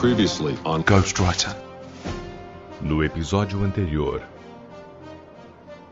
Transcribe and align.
Previously 0.00 0.56
on 0.64 0.82
Ghostwriter. 0.82 1.56
No 2.80 3.02
episódio 3.02 3.64
anterior. 3.64 4.22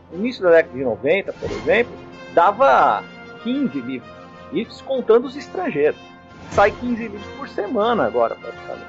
No 0.09 0.19
início 0.19 0.41
da 0.43 0.51
década 0.51 0.77
de 0.77 0.83
90, 0.85 1.33
por 1.33 1.51
exemplo, 1.51 1.91
dava 2.33 3.03
15 3.43 3.81
livros. 3.81 4.09
Isso 4.53 4.81
contando 4.85 5.25
os 5.27 5.35
estrangeiros. 5.35 5.99
Sai 6.51 6.71
15 6.71 7.01
livros 7.01 7.21
por 7.37 7.49
semana 7.49 8.05
agora, 8.05 8.35
praticamente. 8.35 8.87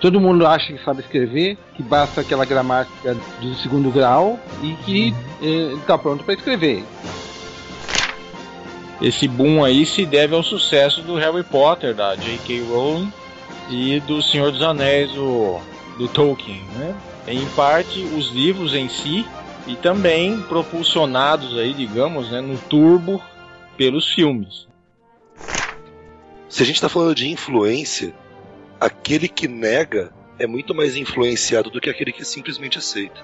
Todo 0.00 0.20
mundo 0.20 0.44
acha 0.44 0.72
que 0.72 0.84
sabe 0.84 1.02
escrever, 1.02 1.56
que 1.76 1.84
basta 1.84 2.20
aquela 2.20 2.44
gramática 2.44 3.14
do 3.40 3.54
segundo 3.54 3.92
grau 3.92 4.40
e 4.60 4.74
que 4.84 5.14
está 5.78 5.96
pronto 5.96 6.24
para 6.24 6.34
escrever. 6.34 6.82
Esse 9.00 9.26
boom 9.26 9.64
aí 9.64 9.84
se 9.84 10.06
deve 10.06 10.34
ao 10.34 10.42
sucesso 10.42 11.02
do 11.02 11.16
Harry 11.16 11.42
Potter, 11.42 11.94
da 11.94 12.14
J.K. 12.14 12.62
Rowling, 12.62 13.12
e 13.70 14.00
do 14.00 14.22
Senhor 14.22 14.52
dos 14.52 14.62
Anéis, 14.62 15.10
do, 15.12 15.60
Tolkien. 16.12 16.62
Né? 16.76 16.94
Em 17.26 17.44
parte, 17.50 18.00
os 18.00 18.30
livros 18.30 18.74
em 18.74 18.88
si, 18.88 19.26
e 19.66 19.74
também 19.76 20.40
propulsionados 20.42 21.56
aí, 21.58 21.72
digamos, 21.72 22.30
né, 22.30 22.40
no 22.40 22.58
turbo 22.58 23.22
pelos 23.76 24.12
filmes. 24.12 24.68
Se 26.48 26.62
a 26.62 26.66
gente 26.66 26.76
está 26.76 26.88
falando 26.88 27.14
de 27.14 27.28
influência, 27.28 28.14
aquele 28.78 29.26
que 29.26 29.48
nega 29.48 30.12
é 30.38 30.46
muito 30.46 30.74
mais 30.74 30.96
influenciado 30.96 31.70
do 31.70 31.80
que 31.80 31.88
aquele 31.88 32.12
que 32.12 32.24
simplesmente 32.24 32.78
aceita. 32.78 33.20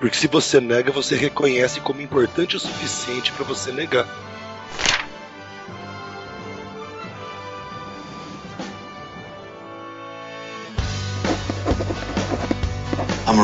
Porque 0.00 0.16
se 0.16 0.26
você 0.26 0.60
nega, 0.60 0.90
você 0.90 1.14
reconhece 1.14 1.80
como 1.80 2.00
importante 2.00 2.56
o 2.56 2.60
suficiente 2.60 3.32
para 3.32 3.44
você 3.44 3.70
negar. 3.70 4.06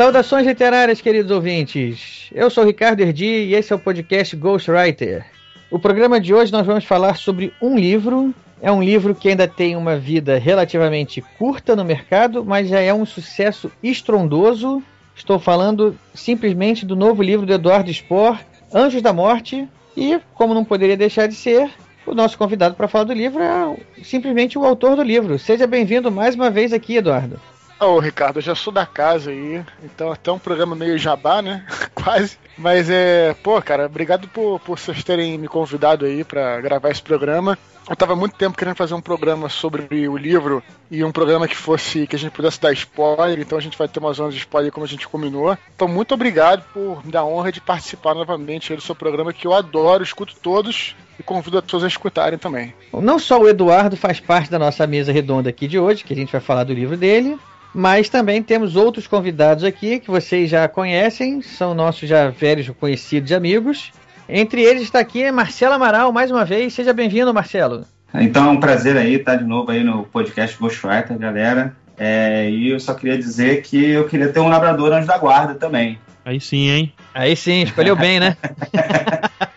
Saudações 0.00 0.46
literárias, 0.46 1.02
queridos 1.02 1.30
ouvintes. 1.30 2.30
Eu 2.34 2.48
sou 2.48 2.64
Ricardo 2.64 3.02
Erdi 3.02 3.26
e 3.26 3.54
esse 3.54 3.70
é 3.70 3.76
o 3.76 3.78
podcast 3.78 4.34
Ghostwriter. 4.34 5.26
O 5.70 5.78
programa 5.78 6.18
de 6.18 6.32
hoje 6.32 6.50
nós 6.50 6.64
vamos 6.64 6.86
falar 6.86 7.18
sobre 7.18 7.52
um 7.60 7.76
livro. 7.76 8.34
É 8.62 8.72
um 8.72 8.82
livro 8.82 9.14
que 9.14 9.28
ainda 9.28 9.46
tem 9.46 9.76
uma 9.76 9.98
vida 9.98 10.38
relativamente 10.38 11.22
curta 11.38 11.76
no 11.76 11.84
mercado, 11.84 12.42
mas 12.42 12.70
já 12.70 12.80
é 12.80 12.94
um 12.94 13.04
sucesso 13.04 13.70
estrondoso. 13.82 14.82
Estou 15.14 15.38
falando 15.38 15.94
simplesmente 16.14 16.86
do 16.86 16.96
novo 16.96 17.22
livro 17.22 17.44
do 17.44 17.52
Eduardo 17.52 17.92
Spohr, 17.92 18.38
Anjos 18.72 19.02
da 19.02 19.12
Morte. 19.12 19.68
E, 19.94 20.18
como 20.32 20.54
não 20.54 20.64
poderia 20.64 20.96
deixar 20.96 21.28
de 21.28 21.34
ser, 21.34 21.70
o 22.06 22.14
nosso 22.14 22.38
convidado 22.38 22.74
para 22.74 22.88
falar 22.88 23.04
do 23.04 23.12
livro 23.12 23.42
é 23.42 23.76
simplesmente 24.02 24.58
o 24.58 24.64
autor 24.64 24.96
do 24.96 25.02
livro. 25.02 25.38
Seja 25.38 25.66
bem-vindo 25.66 26.10
mais 26.10 26.34
uma 26.34 26.48
vez 26.48 26.72
aqui, 26.72 26.96
Eduardo. 26.96 27.38
Ô, 27.80 27.98
Ricardo, 27.98 28.36
eu 28.36 28.42
já 28.42 28.54
sou 28.54 28.70
da 28.70 28.84
casa 28.84 29.30
aí, 29.30 29.64
então 29.82 30.12
até 30.12 30.30
um 30.30 30.38
programa 30.38 30.76
meio 30.76 30.98
jabá, 30.98 31.40
né? 31.40 31.64
Quase. 31.94 32.36
Mas 32.58 32.90
é, 32.90 33.34
pô, 33.42 33.60
cara, 33.62 33.86
obrigado 33.86 34.28
por, 34.28 34.60
por 34.60 34.78
vocês 34.78 35.02
terem 35.02 35.38
me 35.38 35.48
convidado 35.48 36.04
aí 36.04 36.22
para 36.22 36.60
gravar 36.60 36.90
esse 36.90 37.00
programa. 37.00 37.58
Eu 37.88 37.96
tava 37.96 38.14
muito 38.14 38.36
tempo 38.36 38.56
querendo 38.56 38.76
fazer 38.76 38.92
um 38.92 39.00
programa 39.00 39.48
sobre 39.48 40.06
o 40.06 40.16
livro 40.16 40.62
e 40.90 41.02
um 41.02 41.10
programa 41.10 41.48
que 41.48 41.56
fosse 41.56 42.06
que 42.06 42.14
a 42.14 42.18
gente 42.18 42.32
pudesse 42.32 42.60
dar 42.60 42.72
spoiler, 42.74 43.40
então 43.40 43.56
a 43.56 43.60
gente 43.62 43.78
vai 43.78 43.88
ter 43.88 43.98
uma 43.98 44.12
zona 44.12 44.30
de 44.30 44.36
spoiler 44.36 44.70
como 44.70 44.84
a 44.84 44.88
gente 44.88 45.08
combinou. 45.08 45.56
Então, 45.74 45.88
muito 45.88 46.12
obrigado 46.12 46.62
por 46.74 47.04
me 47.04 47.10
dar 47.10 47.20
a 47.20 47.24
honra 47.24 47.50
de 47.50 47.62
participar 47.62 48.14
novamente 48.14 48.74
do 48.76 48.82
seu 48.82 48.94
programa 48.94 49.32
que 49.32 49.46
eu 49.46 49.54
adoro, 49.54 50.04
escuto 50.04 50.34
todos 50.40 50.94
e 51.18 51.22
convido 51.22 51.56
a 51.56 51.62
todos 51.62 51.82
a 51.82 51.88
escutarem 51.88 52.38
também. 52.38 52.74
Não 52.92 53.18
só 53.18 53.40
o 53.40 53.48
Eduardo 53.48 53.96
faz 53.96 54.20
parte 54.20 54.50
da 54.50 54.58
nossa 54.58 54.86
mesa 54.86 55.10
redonda 55.10 55.48
aqui 55.48 55.66
de 55.66 55.78
hoje, 55.78 56.04
que 56.04 56.12
a 56.12 56.16
gente 56.16 56.30
vai 56.30 56.40
falar 56.40 56.64
do 56.64 56.74
livro 56.74 56.96
dele, 56.96 57.38
mas 57.74 58.08
também 58.08 58.42
temos 58.42 58.76
outros 58.76 59.06
convidados 59.06 59.64
aqui 59.64 60.00
que 60.00 60.10
vocês 60.10 60.50
já 60.50 60.66
conhecem, 60.68 61.40
são 61.42 61.74
nossos 61.74 62.08
já 62.08 62.28
velhos 62.28 62.68
conhecidos 62.70 63.30
e 63.30 63.34
amigos. 63.34 63.92
Entre 64.28 64.62
eles 64.62 64.82
está 64.82 65.00
aqui 65.00 65.30
Marcelo 65.30 65.74
Amaral, 65.74 66.12
mais 66.12 66.30
uma 66.30 66.44
vez. 66.44 66.72
Seja 66.72 66.92
bem-vindo, 66.92 67.34
Marcelo. 67.34 67.84
Então 68.14 68.48
é 68.48 68.50
um 68.50 68.60
prazer 68.60 68.96
aí 68.96 69.14
estar 69.14 69.36
de 69.36 69.44
novo 69.44 69.70
aí 69.70 69.82
no 69.82 70.04
podcast 70.04 70.56
Ghostwriter, 70.58 71.18
galera. 71.18 71.74
É, 71.98 72.48
e 72.48 72.70
eu 72.70 72.80
só 72.80 72.94
queria 72.94 73.18
dizer 73.18 73.62
que 73.62 73.90
eu 73.90 74.08
queria 74.08 74.32
ter 74.32 74.40
um 74.40 74.48
labrador 74.48 74.92
anjo 74.92 75.06
da 75.06 75.18
guarda 75.18 75.54
também. 75.54 75.98
Aí 76.24 76.40
sim, 76.40 76.68
hein? 76.68 76.92
Aí 77.14 77.34
sim, 77.36 77.62
escolheu 77.62 77.96
bem, 77.96 78.20
né? 78.20 78.36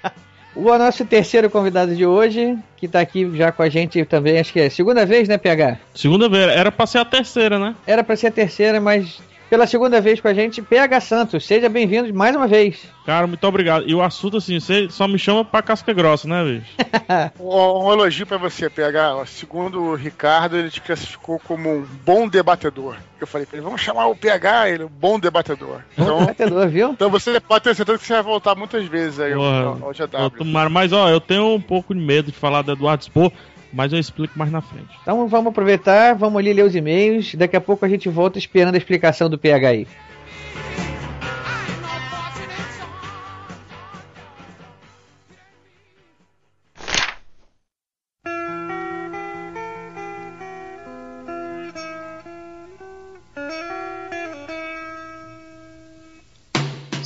o 0.56 0.78
nosso 0.78 1.06
terceiro 1.06 1.50
convidado 1.50 1.96
de 1.96 2.06
hoje, 2.06 2.58
que 2.78 2.88
tá 2.88 3.00
aqui 3.00 3.30
já 3.36 3.52
com 3.52 3.64
a 3.64 3.70
gente 3.70 4.04
também, 4.06 4.40
acho 4.40 4.54
que 4.54 4.60
é 4.60 4.70
segunda 4.70 5.06
vez, 5.06 5.28
né, 5.28 5.38
PH? 5.38 5.78
Segunda 5.94 6.30
vez, 6.30 6.48
era 6.50 6.72
pra 6.72 6.86
ser 6.86 7.00
a 7.00 7.06
terceira, 7.06 7.58
né? 7.60 7.76
Era 7.86 8.04
pra 8.04 8.16
ser 8.16 8.28
a 8.28 8.32
terceira, 8.32 8.80
mas 8.80 9.20
pela 9.54 9.68
segunda 9.68 10.02
vez 10.02 10.20
com 10.20 10.28
a 10.28 10.34
gente, 10.34 10.64
PH 10.64 11.00
Santos. 11.00 11.46
Seja 11.46 11.70
bem-vindo 11.70 12.12
mais 12.12 12.36
uma 12.36 12.48
vez. 12.48 12.88
Cara, 13.06 13.28
muito 13.28 13.46
obrigado. 13.46 13.88
E 13.88 13.94
o 13.94 14.02
assunto, 14.02 14.38
assim, 14.38 14.60
você 14.60 14.90
só 14.90 15.08
me 15.08 15.20
chama 15.20 15.46
pra 15.46 15.62
casca 15.62 15.94
grossa, 15.94 16.28
né, 16.28 16.44
bicho? 16.44 16.76
um, 17.40 17.86
um 17.86 17.94
elogio 17.94 18.26
pra 18.26 18.38
você, 18.38 18.68
PH. 18.68 19.28
Segundo 19.28 19.80
o 19.80 19.94
Ricardo, 19.94 20.58
ele 20.58 20.72
te 20.72 20.82
classificou 20.82 21.38
como 21.38 21.70
um 21.70 21.86
bom 22.04 22.28
debatedor. 22.28 22.96
Eu 23.22 23.28
falei 23.28 23.46
pra 23.46 23.58
ele, 23.58 23.64
vamos 23.64 23.80
chamar 23.80 24.08
o 24.08 24.16
PH, 24.16 24.70
ele, 24.72 24.86
um 24.86 24.90
bom 24.90 25.20
debatedor. 25.20 25.82
Bom 25.96 26.04
então, 26.04 26.20
debatedor, 26.22 26.68
viu? 26.70 26.90
Então 26.90 27.12
você 27.12 27.40
pode 27.40 27.64
ter 27.64 27.76
certeza 27.76 28.00
que 28.00 28.08
você 28.08 28.14
vai 28.14 28.24
voltar 28.24 28.56
muitas 28.56 28.88
vezes 28.88 29.20
aí 29.20 29.36
Porra, 29.36 29.66
ao, 29.66 29.84
ao 29.84 29.94
GW. 29.94 30.38
Tomara, 30.40 30.70
mas, 30.70 30.92
ó, 30.92 31.10
eu 31.10 31.22
tenho 31.22 31.54
um 31.54 31.62
pouco 31.62 31.94
de 31.94 32.02
medo 32.02 32.32
de 32.32 32.38
falar 32.40 32.64
do 32.64 32.72
Eduardo 32.72 33.04
Spor 33.04 33.32
mas 33.74 33.92
eu 33.92 34.00
explico 34.00 34.38
mais 34.38 34.52
na 34.52 34.62
frente. 34.62 34.96
Então 35.02 35.28
vamos 35.28 35.52
aproveitar, 35.52 36.14
vamos 36.14 36.38
ali 36.38 36.54
ler 36.54 36.64
os 36.64 36.76
e-mails. 36.76 37.36
Daqui 37.36 37.56
a 37.56 37.62
pouco 37.62 37.84
a 37.84 37.90
gente 37.90 38.08
volta 38.08 38.38
esperando 38.38 38.76
a 38.76 38.78
explicação 38.78 39.30
do 39.30 39.38
PHI. 39.38 39.88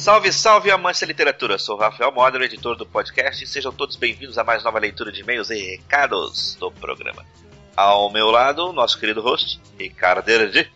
Salve, 0.07 0.31
salve, 0.31 0.71
amantes 0.71 1.01
da 1.01 1.07
literatura! 1.07 1.59
Sou 1.59 1.75
Rafael 1.75 2.13
Moder, 2.13 2.41
editor 2.41 2.77
do 2.77 2.85
podcast, 2.85 3.43
e 3.43 3.45
sejam 3.45 3.73
todos 3.73 3.97
bem-vindos 3.97 4.37
a 4.37 4.43
mais 4.45 4.63
nova 4.63 4.79
leitura 4.79 5.11
de 5.11 5.19
e-mails 5.19 5.49
e 5.49 5.55
recados 5.55 6.55
do 6.55 6.71
programa. 6.71 7.25
Ao 7.75 8.09
meu 8.09 8.31
lado, 8.31 8.71
nosso 8.71 8.97
querido 8.97 9.21
host, 9.21 9.59
Ricardo 9.77 10.29
Erdi. 10.29 10.71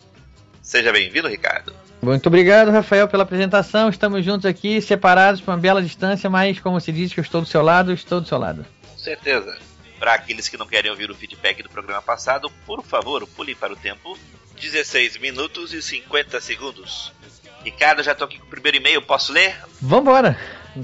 Seja 0.61 0.91
bem-vindo, 0.91 1.29
Ricardo. 1.29 1.73
Muito 2.01 2.27
obrigado, 2.27 2.71
Rafael, 2.71 3.07
pela 3.07 3.23
apresentação. 3.23 3.87
Estamos 3.87 4.25
juntos 4.25 4.45
aqui, 4.45 4.81
separados 4.81 5.39
por 5.39 5.51
uma 5.51 5.57
bela 5.57 5.81
distância, 5.81 6.29
mas 6.29 6.59
como 6.59 6.81
se 6.81 6.91
diz 6.91 7.13
que 7.13 7.21
eu 7.21 7.23
estou 7.23 7.39
do 7.39 7.47
seu 7.47 7.61
lado, 7.61 7.93
estou 7.93 8.19
do 8.19 8.27
seu 8.27 8.37
lado. 8.37 8.65
Com 8.85 8.97
certeza. 8.97 9.57
Para 9.97 10.13
aqueles 10.13 10.49
que 10.49 10.57
não 10.57 10.67
querem 10.67 10.91
ouvir 10.91 11.09
o 11.09 11.15
feedback 11.15 11.63
do 11.63 11.69
programa 11.69 12.01
passado, 12.01 12.51
por 12.65 12.83
favor, 12.83 13.25
pule 13.25 13.55
para 13.55 13.71
o 13.71 13.77
tempo 13.77 14.19
16 14.59 15.19
minutos 15.19 15.73
e 15.73 15.81
50 15.81 16.41
segundos. 16.41 17.13
Ricardo, 17.63 18.01
já 18.01 18.15
tô 18.15 18.25
aqui 18.25 18.39
com 18.39 18.45
o 18.45 18.49
primeiro 18.49 18.77
e-mail, 18.77 19.01
posso 19.01 19.31
ler? 19.31 19.55
Vambora! 19.79 20.37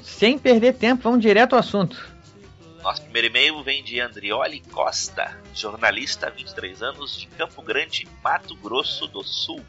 Sem 0.03 0.37
perder 0.37 0.73
tempo, 0.73 1.03
vamos 1.03 1.21
direto 1.21 1.53
ao 1.53 1.59
assunto. 1.59 2.17
Nosso 2.83 3.01
primeiro 3.01 3.27
e-mail 3.27 3.63
vem 3.63 3.83
de 3.83 3.99
Andrioli 3.99 4.59
Costa, 4.71 5.37
jornalista, 5.53 6.29
23 6.29 6.83
anos, 6.83 7.17
de 7.17 7.27
Campo 7.27 7.61
Grande, 7.61 8.07
Mato 8.23 8.55
Grosso 8.55 9.07
do 9.07 9.23
Sul. 9.23 9.63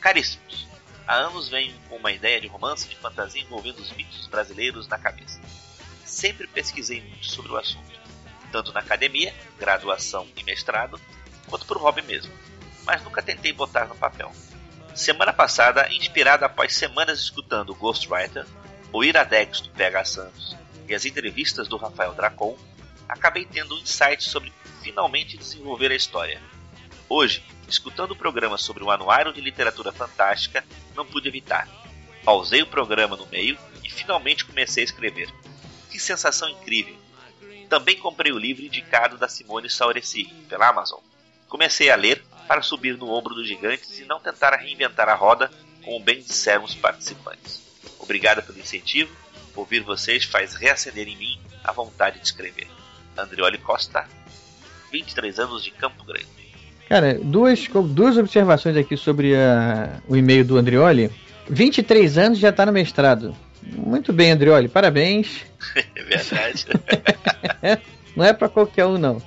Caríssimos, 0.00 0.66
há 1.06 1.14
anos 1.14 1.48
venho 1.48 1.74
com 1.88 1.96
uma 1.96 2.10
ideia 2.10 2.40
de 2.40 2.48
romance 2.48 2.88
de 2.88 2.96
fantasia 2.96 3.40
envolvendo 3.40 3.78
os 3.78 3.92
mitos 3.92 4.26
brasileiros 4.26 4.88
na 4.88 4.98
cabeça. 4.98 5.40
Sempre 6.04 6.46
pesquisei 6.48 7.00
muito 7.00 7.26
sobre 7.26 7.52
o 7.52 7.56
assunto, 7.56 8.00
tanto 8.50 8.72
na 8.72 8.80
academia, 8.80 9.32
graduação 9.58 10.26
e 10.36 10.42
mestrado, 10.42 11.00
quanto 11.48 11.66
por 11.66 11.78
hobby 11.78 12.02
mesmo, 12.02 12.32
mas 12.84 13.02
nunca 13.04 13.22
tentei 13.22 13.52
botar 13.52 13.86
no 13.86 13.94
papel. 13.94 14.32
Semana 14.96 15.30
passada, 15.30 15.92
inspirada 15.92 16.46
após 16.46 16.74
semanas 16.74 17.20
escutando 17.20 17.74
Ghostwriter, 17.74 18.46
o 18.90 19.04
Iradex 19.04 19.60
do 19.60 19.68
PH 19.68 20.04
Santos 20.06 20.56
e 20.88 20.94
as 20.94 21.04
entrevistas 21.04 21.68
do 21.68 21.76
Rafael 21.76 22.14
Dracon, 22.14 22.56
acabei 23.06 23.44
tendo 23.44 23.74
um 23.74 23.78
insight 23.78 24.24
sobre 24.24 24.50
finalmente 24.82 25.36
desenvolver 25.36 25.92
a 25.92 25.94
história. 25.94 26.40
Hoje, 27.10 27.44
escutando 27.68 28.12
o 28.12 28.16
programa 28.16 28.56
sobre 28.56 28.82
o 28.82 28.90
Anuário 28.90 29.34
de 29.34 29.40
Literatura 29.42 29.92
Fantástica, 29.92 30.64
não 30.94 31.04
pude 31.04 31.28
evitar. 31.28 31.68
Pausei 32.24 32.62
o 32.62 32.66
programa 32.66 33.18
no 33.18 33.26
meio 33.26 33.58
e 33.84 33.90
finalmente 33.90 34.46
comecei 34.46 34.82
a 34.82 34.86
escrever. 34.86 35.28
Que 35.90 36.00
sensação 36.00 36.48
incrível! 36.48 36.96
Também 37.68 37.98
comprei 37.98 38.32
o 38.32 38.38
livro 38.38 38.64
indicado 38.64 39.18
da 39.18 39.28
Simone 39.28 39.68
Saureci, 39.68 40.24
pela 40.48 40.68
Amazon. 40.68 41.00
Comecei 41.48 41.90
a 41.90 41.96
ler 41.96 42.24
para 42.46 42.62
subir 42.62 42.96
no 42.96 43.10
ombro 43.10 43.34
dos 43.34 43.46
gigantes 43.46 43.98
e 43.98 44.04
não 44.04 44.20
tentar 44.20 44.54
reinventar 44.56 45.08
a 45.08 45.14
roda, 45.14 45.50
como 45.84 46.00
bem 46.00 46.20
disseram 46.20 46.64
os 46.64 46.74
participantes. 46.74 47.62
Obrigado 47.98 48.42
pelo 48.42 48.58
incentivo. 48.58 49.10
Ouvir 49.54 49.80
vocês 49.80 50.24
faz 50.24 50.54
reacender 50.54 51.08
em 51.08 51.16
mim 51.16 51.40
a 51.64 51.72
vontade 51.72 52.18
de 52.20 52.26
escrever. 52.26 52.68
Andrioli 53.16 53.58
Costa, 53.58 54.04
23 54.92 55.38
anos 55.38 55.64
de 55.64 55.70
Campo 55.70 56.04
Grande. 56.04 56.26
Cara, 56.88 57.18
duas, 57.20 57.66
duas 57.66 58.16
observações 58.16 58.76
aqui 58.76 58.96
sobre 58.96 59.34
a, 59.34 60.00
o 60.06 60.16
e-mail 60.16 60.44
do 60.44 60.56
Andrioli. 60.56 61.10
23 61.48 62.18
anos 62.18 62.38
já 62.38 62.50
está 62.50 62.66
no 62.66 62.72
mestrado. 62.72 63.34
Muito 63.62 64.12
bem, 64.12 64.32
Andrioli, 64.32 64.68
parabéns. 64.68 65.44
É 65.96 66.02
verdade. 66.04 66.66
não 68.14 68.24
é 68.24 68.32
para 68.32 68.48
qualquer 68.48 68.86
um, 68.86 68.96
não. 68.96 69.20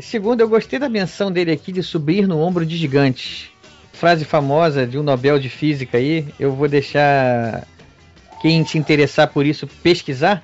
Segundo, 0.00 0.40
eu 0.40 0.48
gostei 0.48 0.78
da 0.78 0.88
menção 0.88 1.30
dele 1.30 1.50
aqui 1.50 1.72
de 1.72 1.82
subir 1.82 2.26
no 2.26 2.38
ombro 2.38 2.64
de 2.64 2.76
gigantes. 2.76 3.50
Frase 3.92 4.24
famosa 4.24 4.86
de 4.86 4.96
um 4.96 5.02
Nobel 5.02 5.38
de 5.38 5.48
Física 5.48 5.98
aí. 5.98 6.26
Eu 6.38 6.52
vou 6.52 6.68
deixar 6.68 7.66
quem 8.40 8.64
se 8.64 8.78
interessar 8.78 9.28
por 9.28 9.44
isso 9.44 9.66
pesquisar, 9.66 10.42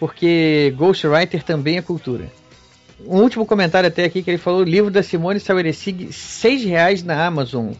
porque 0.00 0.74
Ghostwriter 0.76 1.44
também 1.44 1.76
é 1.78 1.82
cultura. 1.82 2.30
Um 3.06 3.20
último 3.20 3.46
comentário 3.46 3.88
até 3.88 4.04
aqui 4.04 4.22
que 4.22 4.30
ele 4.30 4.38
falou: 4.38 4.60
o 4.60 4.64
livro 4.64 4.90
da 4.90 5.02
Simone 5.02 5.38
Saueresig, 5.38 6.12
seis 6.12 6.64
reais 6.64 7.02
na 7.04 7.24
Amazon. 7.24 7.72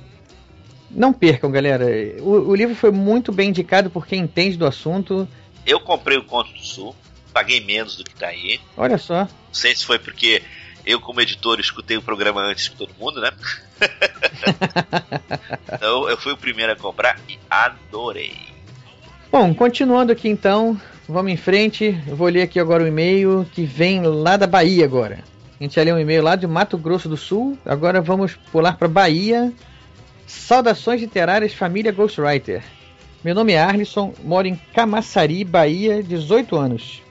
Não 0.91 1.13
percam, 1.13 1.51
galera. 1.51 1.85
O, 2.21 2.51
o, 2.51 2.55
livro 2.55 2.75
foi 2.75 2.91
muito 2.91 3.33
bem 3.33 3.51
indicado 3.51 3.91
por 3.91 4.07
quem 4.07 4.21
entende 4.21 4.57
do 4.57 4.65
assunto. 4.65 5.29
Eu 5.67 5.81
comprei 5.81 6.17
o 6.17 6.25
Conto 6.25 6.53
do 6.53 6.65
Sul, 6.65 6.95
paguei 7.33 7.61
menos 7.61 7.97
do 7.97 8.05
que 8.05 8.15
tá 8.15 8.29
aí. 8.29 8.61
Olha 8.77 8.97
só. 8.97 9.25
Não 9.25 9.29
sei 9.53 9.75
se 9.75 9.85
foi 9.85 9.99
porque 9.99 10.41
eu, 10.89 10.99
como 10.99 11.21
editor, 11.21 11.61
escutei 11.61 11.99
o 11.99 12.03
programa 12.03 12.41
antes 12.41 12.67
que 12.67 12.77
todo 12.77 12.95
mundo, 12.99 13.21
né? 13.21 13.31
então 15.71 16.09
eu 16.09 16.17
fui 16.17 16.33
o 16.33 16.37
primeiro 16.37 16.73
a 16.73 16.77
comprar 16.77 17.21
e 17.29 17.39
adorei. 17.51 18.35
Bom, 19.31 19.53
continuando 19.53 20.13
aqui 20.13 20.31
então, 20.31 20.81
vamos 21.07 21.31
em 21.31 21.37
frente. 21.37 22.03
Eu 22.07 22.17
vou 22.17 22.29
ler 22.29 22.41
aqui 22.41 22.59
agora 22.59 22.83
o 22.83 22.87
e-mail 22.87 23.47
que 23.53 23.65
vem 23.65 24.01
lá 24.01 24.39
da 24.39 24.47
Bahia 24.47 24.87
agora. 24.87 25.19
A 25.61 25.63
gente 25.63 25.75
já 25.75 25.83
leu 25.83 25.95
um 25.95 26.01
e-mail 26.01 26.23
lá 26.23 26.37
de 26.37 26.47
Mato 26.47 26.79
Grosso 26.79 27.07
do 27.07 27.19
Sul. 27.19 27.59
Agora 27.67 28.01
vamos 28.01 28.35
pular 28.51 28.79
para 28.79 28.89
Bahia. 28.89 29.53
Saudações 30.27 31.03
literárias 31.03 31.53
família 31.53 31.93
Ghostwriter. 31.93 32.63
Meu 33.23 33.35
nome 33.35 33.53
é 33.53 33.61
Arlisson, 33.61 34.15
moro 34.25 34.49
em 34.49 34.55
Camaçari, 34.73 35.45
Bahia, 35.45 36.03
18 36.03 36.57
anos. 36.57 37.03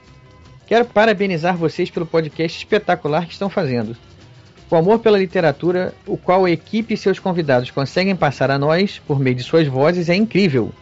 Quero 0.67 0.83
parabenizar 0.83 1.55
vocês 1.55 1.89
pelo 1.89 2.05
podcast 2.05 2.57
espetacular 2.57 3.25
que 3.25 3.31
estão 3.31 3.49
fazendo. 3.49 3.95
O 4.69 4.75
amor 4.75 4.99
pela 4.99 5.17
literatura, 5.17 5.93
o 6.05 6.17
qual 6.17 6.43
a 6.43 6.51
equipe 6.51 6.93
e 6.93 6.97
seus 6.97 7.19
convidados 7.19 7.71
conseguem 7.71 8.17
passar 8.17 8.51
a 8.51 8.59
nós 8.59 8.99
por 9.07 9.17
meio 9.17 9.37
de 9.37 9.43
suas 9.43 9.65
vozes, 9.65 10.09
é 10.09 10.15
incrível. 10.15 10.73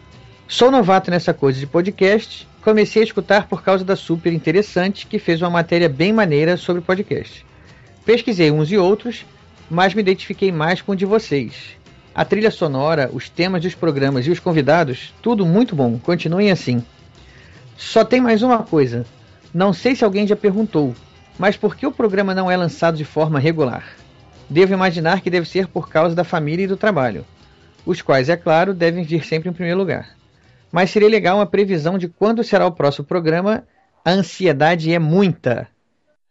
Sou 0.48 0.72
novato 0.72 1.08
nessa 1.08 1.32
coisa 1.32 1.60
de 1.60 1.68
podcast, 1.68 2.48
comecei 2.64 3.00
a 3.02 3.04
escutar 3.04 3.46
por 3.46 3.62
causa 3.62 3.84
da 3.84 3.94
Super 3.94 4.32
Interessante, 4.32 5.06
que 5.06 5.20
fez 5.20 5.40
uma 5.40 5.50
matéria 5.50 5.88
bem 5.88 6.12
maneira 6.12 6.56
sobre 6.56 6.82
podcast. 6.82 7.46
Pesquisei 8.04 8.50
uns 8.50 8.72
e 8.72 8.76
outros, 8.76 9.24
mas 9.70 9.94
me 9.94 10.00
identifiquei 10.00 10.50
mais 10.50 10.82
com 10.82 10.92
o 10.92 10.96
de 10.96 11.06
vocês. 11.06 11.76
A 12.12 12.24
trilha 12.24 12.50
sonora, 12.50 13.08
os 13.12 13.28
temas 13.28 13.62
dos 13.62 13.76
programas 13.76 14.26
e 14.26 14.32
os 14.32 14.40
convidados, 14.40 15.14
tudo 15.22 15.46
muito 15.46 15.76
bom. 15.76 15.96
Continuem 15.96 16.50
assim. 16.50 16.82
Só 17.76 18.04
tem 18.04 18.20
mais 18.20 18.42
uma 18.42 18.64
coisa. 18.64 19.06
Não 19.52 19.72
sei 19.72 19.94
se 19.94 20.04
alguém 20.04 20.26
já 20.26 20.36
perguntou, 20.36 20.94
mas 21.38 21.56
por 21.56 21.76
que 21.76 21.86
o 21.86 21.92
programa 21.92 22.34
não 22.34 22.50
é 22.50 22.56
lançado 22.56 22.96
de 22.96 23.04
forma 23.04 23.38
regular? 23.38 23.96
Devo 24.48 24.72
imaginar 24.72 25.20
que 25.20 25.30
deve 25.30 25.48
ser 25.48 25.66
por 25.66 25.88
causa 25.88 26.14
da 26.14 26.24
família 26.24 26.64
e 26.64 26.68
do 26.68 26.76
trabalho, 26.76 27.26
os 27.84 28.02
quais, 28.02 28.28
é 28.28 28.36
claro, 28.36 28.74
devem 28.74 29.04
vir 29.04 29.24
sempre 29.24 29.48
em 29.48 29.52
primeiro 29.52 29.78
lugar. 29.78 30.16
Mas 30.70 30.90
seria 30.90 31.08
legal 31.08 31.38
uma 31.38 31.46
previsão 31.46 31.96
de 31.96 32.08
quando 32.08 32.44
será 32.44 32.66
o 32.66 32.72
próximo 32.72 33.06
programa. 33.06 33.66
A 34.04 34.10
ansiedade 34.10 34.92
é 34.92 34.98
muita. 34.98 35.68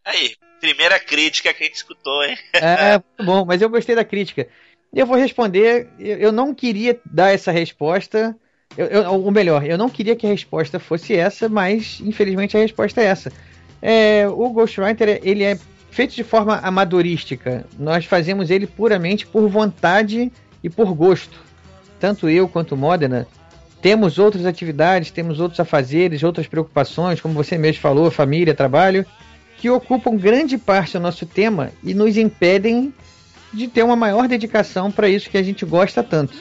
Aí, 0.04 0.34
primeira 0.60 0.98
crítica 1.00 1.52
que 1.52 1.62
a 1.62 1.66
gente 1.66 1.76
escutou, 1.76 2.24
hein? 2.24 2.36
é, 2.54 2.92
muito 3.18 3.24
bom, 3.24 3.44
mas 3.44 3.60
eu 3.60 3.68
gostei 3.68 3.94
da 3.94 4.04
crítica. 4.04 4.48
Eu 4.94 5.06
vou 5.06 5.16
responder. 5.16 5.88
Eu 5.98 6.32
não 6.32 6.54
queria 6.54 7.00
dar 7.04 7.32
essa 7.32 7.50
resposta. 7.50 8.36
Eu, 8.76 8.86
eu, 8.86 9.10
ou 9.12 9.30
melhor, 9.30 9.64
eu 9.64 9.78
não 9.78 9.88
queria 9.88 10.14
que 10.14 10.26
a 10.26 10.30
resposta 10.30 10.78
fosse 10.78 11.14
essa, 11.14 11.48
mas 11.48 12.00
infelizmente 12.04 12.56
a 12.56 12.60
resposta 12.60 13.00
é 13.00 13.04
essa. 13.04 13.32
É, 13.80 14.26
o 14.28 14.50
Ghostwriter 14.50 15.20
ele 15.22 15.44
é 15.44 15.58
feito 15.90 16.14
de 16.14 16.22
forma 16.22 16.58
amadorística. 16.58 17.64
Nós 17.78 18.04
fazemos 18.04 18.50
ele 18.50 18.66
puramente 18.66 19.26
por 19.26 19.48
vontade 19.48 20.30
e 20.62 20.68
por 20.68 20.92
gosto. 20.92 21.38
Tanto 21.98 22.28
eu 22.28 22.46
quanto 22.46 22.76
Modena 22.76 23.26
temos 23.80 24.18
outras 24.18 24.44
atividades, 24.44 25.10
temos 25.10 25.40
outros 25.40 25.60
afazeres, 25.60 26.22
outras 26.22 26.46
preocupações, 26.46 27.20
como 27.20 27.34
você 27.34 27.56
mesmo 27.56 27.80
falou, 27.80 28.10
família, 28.10 28.54
trabalho, 28.54 29.06
que 29.58 29.70
ocupam 29.70 30.16
grande 30.16 30.58
parte 30.58 30.94
do 30.94 31.00
nosso 31.00 31.24
tema 31.24 31.70
e 31.82 31.94
nos 31.94 32.16
impedem 32.16 32.92
de 33.52 33.68
ter 33.68 33.82
uma 33.82 33.96
maior 33.96 34.28
dedicação 34.28 34.90
para 34.90 35.08
isso 35.08 35.30
que 35.30 35.38
a 35.38 35.42
gente 35.42 35.64
gosta 35.64 36.02
tanto, 36.02 36.36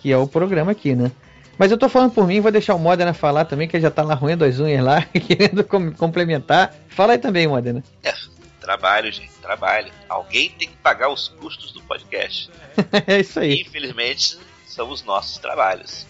que 0.00 0.12
é 0.12 0.16
o 0.16 0.28
programa 0.28 0.72
aqui, 0.72 0.94
né? 0.94 1.10
Mas 1.58 1.70
eu 1.70 1.78
tô 1.78 1.88
falando 1.88 2.12
por 2.12 2.26
mim, 2.26 2.40
vou 2.40 2.52
deixar 2.52 2.74
o 2.74 2.78
Modena 2.78 3.14
falar 3.14 3.44
também, 3.44 3.66
que 3.66 3.76
ele 3.76 3.82
já 3.82 3.90
tá 3.90 4.02
lá 4.02 4.14
ruindo 4.14 4.44
as 4.44 4.60
unhas 4.60 4.84
lá, 4.84 5.02
querendo 5.26 5.64
com 5.64 5.92
complementar. 5.92 6.74
Fala 6.88 7.12
aí 7.12 7.18
também, 7.18 7.46
Modena. 7.46 7.82
É, 8.02 8.12
trabalho, 8.60 9.10
gente, 9.10 9.32
trabalho. 9.40 9.92
Alguém 10.08 10.50
tem 10.50 10.68
que 10.68 10.76
pagar 10.76 11.08
os 11.08 11.28
custos 11.28 11.72
do 11.72 11.82
podcast. 11.82 12.50
é 13.06 13.20
isso 13.20 13.40
aí. 13.40 13.60
Infelizmente, 13.60 14.38
são 14.66 14.90
os 14.90 15.02
nossos 15.02 15.38
trabalhos. 15.38 16.06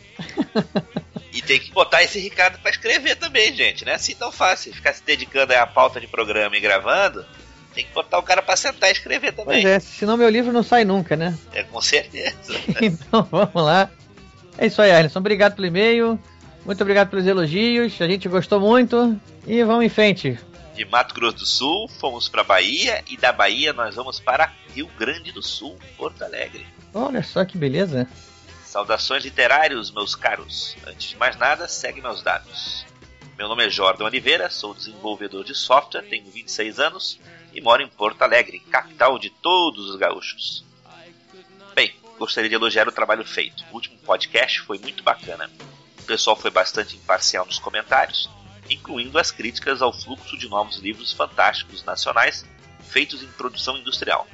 e 1.33 1.43
tem 1.43 1.61
que 1.61 1.71
botar 1.73 2.03
esse 2.03 2.19
Ricardo 2.19 2.59
para 2.59 2.71
escrever 2.71 3.17
também, 3.17 3.55
gente. 3.55 3.85
Não 3.85 3.93
é 3.93 3.95
assim 3.95 4.15
tão 4.15 4.33
fácil. 4.33 4.75
Ficar 4.75 4.95
se 4.95 5.05
dedicando 5.05 5.53
à 5.55 5.67
pauta 5.67 6.01
de 6.01 6.07
programa 6.07 6.57
e 6.57 6.61
gravando 6.61 7.25
tem 7.77 7.85
que 7.85 7.93
botar 7.93 8.19
o 8.19 8.23
cara 8.23 8.41
pra 8.41 8.57
sentar 8.57 8.89
e 8.89 8.93
escrever 8.93 9.33
também. 9.33 9.63
Pois 9.63 9.65
é, 9.67 9.79
senão 9.79 10.17
meu 10.17 10.31
livro 10.31 10.51
não 10.51 10.63
sai 10.63 10.83
nunca, 10.83 11.15
né? 11.15 11.39
É, 11.53 11.63
com 11.63 11.81
certeza. 11.83 12.55
então 12.81 13.23
vamos 13.31 13.55
lá. 13.55 13.91
É 14.59 14.67
isso 14.67 14.81
aí, 14.81 14.91
Alisson. 14.91 15.19
Obrigado 15.19 15.55
pelo 15.55 15.67
e-mail. 15.67 16.19
Muito 16.65 16.81
obrigado 16.81 17.11
pelos 17.11 17.27
elogios. 17.27 18.01
A 18.01 18.07
gente 18.07 18.29
gostou 18.29 18.59
muito. 18.59 19.19
E 19.47 19.63
vamos 19.63 19.85
em 19.85 19.89
frente. 19.89 20.39
De 20.75 20.85
Mato 20.85 21.15
Grosso 21.15 21.39
do 21.39 21.47
Sul, 21.47 21.89
fomos 21.89 22.29
para 22.29 22.43
Bahia. 22.43 23.03
E 23.09 23.17
da 23.17 23.33
Bahia 23.33 23.73
nós 23.73 23.95
vamos 23.95 24.19
para 24.19 24.53
Rio 24.75 24.89
Grande 24.99 25.33
do 25.33 25.43
Sul, 25.43 25.79
Porto 25.97 26.23
Alegre. 26.23 26.67
Olha 26.93 27.23
só 27.23 27.45
que 27.45 27.57
beleza. 27.57 28.09
Saudações 28.65 29.25
literários, 29.25 29.91
meus 29.91 30.15
caros. 30.15 30.77
Antes 30.87 31.11
de 31.11 31.17
mais 31.17 31.37
nada, 31.37 31.69
segue 31.69 32.03
meus 32.03 32.23
dados. 32.23 32.85
Meu 33.39 33.49
nome 33.49 33.67
é 33.67 33.71
Jordan 33.71 34.05
Oliveira, 34.05 34.51
sou 34.51 34.75
desenvolvedor 34.75 35.45
de 35.45 35.55
software, 35.55 36.03
tenho 36.03 36.31
26 36.31 36.79
anos 36.81 37.21
e 37.55 37.61
moro 37.61 37.83
em 37.83 37.89
Porto 37.89 38.23
Alegre, 38.23 38.59
capital 38.59 39.19
de 39.19 39.31
todos 39.31 39.91
os 39.91 39.97
gaúchos. 39.97 40.66
Gostaria 42.19 42.49
de 42.49 42.55
elogiar 42.55 42.89
o 42.89 42.93
trabalho 42.93 43.27
feito. 43.27 43.63
O 43.71 43.75
último 43.75 43.99
podcast 43.99 44.61
foi 44.63 44.79
muito 44.79 45.03
bacana. 45.03 45.51
O 45.99 46.03
pessoal 46.05 46.35
foi 46.35 46.51
bastante 46.51 46.97
imparcial 46.97 47.45
nos 47.45 47.59
comentários, 47.59 48.31
incluindo 48.71 49.19
as 49.19 49.31
críticas 49.31 49.83
ao 49.83 49.93
fluxo 49.93 50.37
de 50.39 50.49
novos 50.49 50.79
livros 50.79 51.13
fantásticos 51.13 51.85
nacionais 51.85 52.47
feitos 52.89 53.23
em 53.23 53.27
produção 53.27 53.77
industrial. 53.77 54.27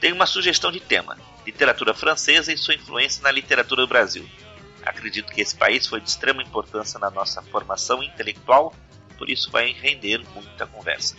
Tenho 0.00 0.16
uma 0.16 0.26
sugestão 0.26 0.72
de 0.72 0.80
tema: 0.80 1.16
literatura 1.46 1.94
francesa 1.94 2.52
e 2.52 2.58
sua 2.58 2.74
influência 2.74 3.22
na 3.22 3.30
literatura 3.30 3.82
do 3.82 3.88
Brasil. 3.88 4.28
Acredito 4.84 5.32
que 5.32 5.40
esse 5.40 5.54
país 5.54 5.86
foi 5.86 6.00
de 6.00 6.10
extrema 6.10 6.42
importância 6.42 6.98
na 6.98 7.10
nossa 7.10 7.40
formação 7.40 8.02
intelectual, 8.02 8.74
por 9.16 9.30
isso 9.30 9.48
vai 9.48 9.72
render 9.72 10.22
muita 10.34 10.66
conversa. 10.66 11.16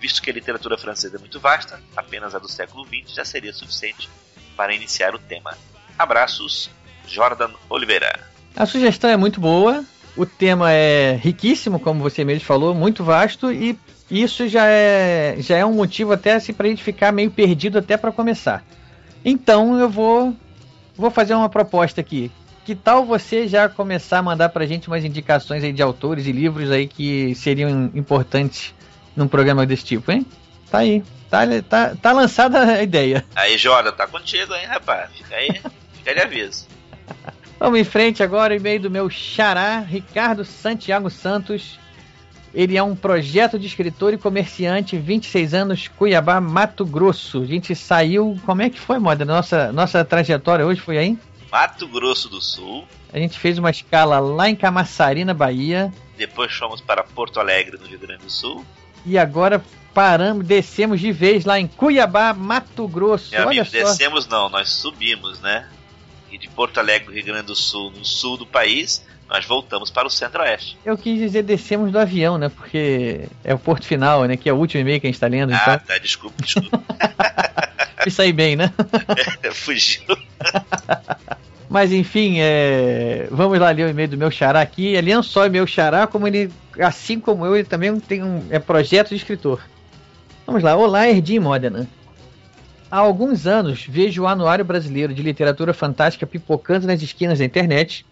Visto 0.00 0.22
que 0.22 0.30
a 0.30 0.32
literatura 0.32 0.78
francesa 0.78 1.16
é 1.16 1.18
muito 1.18 1.40
vasta, 1.40 1.82
apenas 1.96 2.36
a 2.36 2.38
do 2.38 2.48
século 2.48 2.86
XX 2.86 3.12
já 3.12 3.24
seria 3.24 3.52
suficiente 3.52 4.08
para 4.56 4.74
iniciar 4.74 5.14
o 5.14 5.18
tema. 5.18 5.56
Abraços, 5.98 6.70
Jordan 7.06 7.50
Oliveira. 7.68 8.18
A 8.56 8.66
sugestão 8.66 9.10
é 9.10 9.16
muito 9.16 9.40
boa, 9.40 9.84
o 10.16 10.24
tema 10.24 10.72
é 10.72 11.18
riquíssimo, 11.22 11.78
como 11.78 12.00
você 12.00 12.24
mesmo 12.24 12.44
falou, 12.44 12.74
muito 12.74 13.04
vasto 13.04 13.52
e 13.52 13.78
isso 14.10 14.48
já 14.48 14.66
é, 14.66 15.36
já 15.40 15.56
é 15.56 15.66
um 15.66 15.74
motivo 15.74 16.12
até 16.12 16.34
assim, 16.34 16.52
para 16.52 16.66
a 16.66 16.70
gente 16.70 16.82
ficar 16.82 17.12
meio 17.12 17.30
perdido 17.30 17.78
até 17.78 17.96
para 17.96 18.12
começar. 18.12 18.64
Então 19.24 19.78
eu 19.78 19.90
vou, 19.90 20.34
vou 20.96 21.10
fazer 21.10 21.34
uma 21.34 21.48
proposta 21.48 22.00
aqui. 22.00 22.30
Que 22.64 22.74
tal 22.74 23.04
você 23.04 23.46
já 23.46 23.68
começar 23.68 24.18
a 24.18 24.22
mandar 24.22 24.48
para 24.48 24.64
a 24.64 24.66
gente 24.66 24.88
umas 24.88 25.04
indicações 25.04 25.62
aí 25.62 25.72
de 25.72 25.82
autores 25.82 26.26
e 26.26 26.32
livros 26.32 26.70
aí 26.70 26.86
que 26.86 27.34
seriam 27.34 27.90
importantes 27.94 28.74
num 29.14 29.28
programa 29.28 29.66
desse 29.66 29.84
tipo, 29.84 30.10
hein? 30.10 30.26
Tá 30.76 30.80
aí. 30.80 31.02
Tá, 31.30 31.40
tá, 31.68 31.96
tá 31.96 32.12
lançada 32.12 32.62
a 32.62 32.82
ideia. 32.82 33.24
Aí, 33.34 33.56
Jordan, 33.58 33.92
tá 33.92 34.06
contigo, 34.06 34.54
hein, 34.54 34.66
rapaz? 34.66 35.10
Fica 35.12 35.34
aí, 35.34 35.60
fica 35.94 36.14
de 36.14 36.20
aviso. 36.20 36.66
Vamos 37.58 37.80
em 37.80 37.84
frente 37.84 38.22
agora, 38.22 38.54
em 38.54 38.60
meio 38.60 38.80
do 38.80 38.90
meu 38.90 39.08
xará, 39.08 39.80
Ricardo 39.80 40.44
Santiago 40.44 41.08
Santos. 41.08 41.78
Ele 42.54 42.76
é 42.76 42.82
um 42.82 42.94
projeto 42.94 43.58
de 43.58 43.66
escritor 43.66 44.12
e 44.14 44.18
comerciante, 44.18 44.96
26 44.96 45.54
anos, 45.54 45.88
Cuiabá, 45.88 46.40
Mato 46.40 46.84
Grosso. 46.84 47.42
A 47.42 47.46
gente 47.46 47.74
saiu. 47.74 48.38
Como 48.44 48.62
é 48.62 48.70
que 48.70 48.78
foi, 48.78 48.98
moda? 48.98 49.24
Nossa, 49.24 49.72
nossa 49.72 50.04
trajetória 50.04 50.64
hoje 50.64 50.80
foi 50.80 50.98
aí? 50.98 51.18
Mato 51.50 51.88
Grosso 51.88 52.28
do 52.28 52.40
Sul. 52.40 52.86
A 53.12 53.18
gente 53.18 53.38
fez 53.38 53.58
uma 53.58 53.70
escala 53.70 54.18
lá 54.18 54.48
em 54.48 54.56
Camaçari, 54.56 55.24
na 55.24 55.34
Bahia. 55.34 55.92
Depois 56.16 56.52
fomos 56.52 56.80
para 56.80 57.02
Porto 57.02 57.40
Alegre, 57.40 57.78
no 57.78 57.86
Rio 57.86 57.98
Grande 57.98 58.24
do 58.24 58.30
Sul. 58.30 58.64
E 59.04 59.18
agora 59.18 59.62
paramos, 59.96 60.46
descemos 60.46 61.00
de 61.00 61.10
vez 61.10 61.46
lá 61.46 61.58
em 61.58 61.66
Cuiabá, 61.66 62.34
Mato 62.34 62.86
Grosso. 62.86 63.30
Meu 63.30 63.46
Olha 63.46 63.62
amigo, 63.62 63.64
só. 63.64 63.90
descemos 63.90 64.26
não, 64.26 64.50
nós 64.50 64.68
subimos, 64.68 65.40
né? 65.40 65.66
E 66.30 66.36
de 66.36 66.50
Porto 66.50 66.76
Alegre, 66.76 67.14
Rio 67.14 67.24
Grande 67.24 67.46
do 67.46 67.56
Sul, 67.56 67.90
no 67.92 68.04
sul 68.04 68.36
do 68.36 68.44
país, 68.44 69.02
nós 69.26 69.46
voltamos 69.46 69.90
para 69.90 70.06
o 70.06 70.10
centro-oeste. 70.10 70.76
Eu 70.84 70.98
quis 70.98 71.18
dizer 71.18 71.44
descemos 71.44 71.90
do 71.90 71.98
avião, 71.98 72.36
né? 72.36 72.50
Porque 72.50 73.26
é 73.42 73.54
o 73.54 73.58
porto 73.58 73.86
final, 73.86 74.24
né? 74.24 74.36
Que 74.36 74.50
é 74.50 74.52
o 74.52 74.56
último 74.56 74.82
e-mail 74.82 75.00
que 75.00 75.06
a 75.06 75.10
gente 75.10 75.18
tá 75.18 75.28
lendo. 75.28 75.54
Ah, 75.54 75.62
então, 75.62 75.78
tá, 75.78 75.96
desculpa, 75.96 76.42
desculpa. 76.42 76.82
me 78.04 78.12
saí 78.12 78.34
bem, 78.34 78.54
né? 78.54 78.70
Fugiu. 79.50 80.02
Mas 81.70 81.90
enfim, 81.90 82.36
é... 82.38 83.28
vamos 83.30 83.58
lá 83.58 83.70
ler 83.70 83.86
o 83.86 83.88
e-mail 83.88 84.10
do 84.10 84.18
meu 84.18 84.30
xará 84.30 84.60
aqui. 84.60 84.88
Ele 84.88 85.14
não 85.14 85.22
só 85.22 85.46
é 85.46 85.48
meu 85.48 85.66
xará, 85.66 86.06
como 86.06 86.28
ele, 86.28 86.52
assim 86.78 87.18
como 87.18 87.46
eu, 87.46 87.56
ele 87.56 87.64
também 87.64 87.98
tem 87.98 88.22
um 88.22 88.46
é 88.50 88.58
projeto 88.58 89.08
de 89.08 89.16
escritor. 89.16 89.62
Vamos 90.46 90.62
lá, 90.62 90.76
olá 90.76 91.08
Erdim 91.08 91.40
Modena. 91.40 91.88
Há 92.88 92.98
alguns 92.98 93.48
anos 93.48 93.84
vejo 93.84 94.22
o 94.22 94.26
Anuário 94.28 94.64
Brasileiro 94.64 95.12
de 95.12 95.20
Literatura 95.20 95.74
Fantástica 95.74 96.24
pipocando 96.24 96.86
nas 96.86 97.02
esquinas 97.02 97.40
da 97.40 97.44
internet 97.44 98.06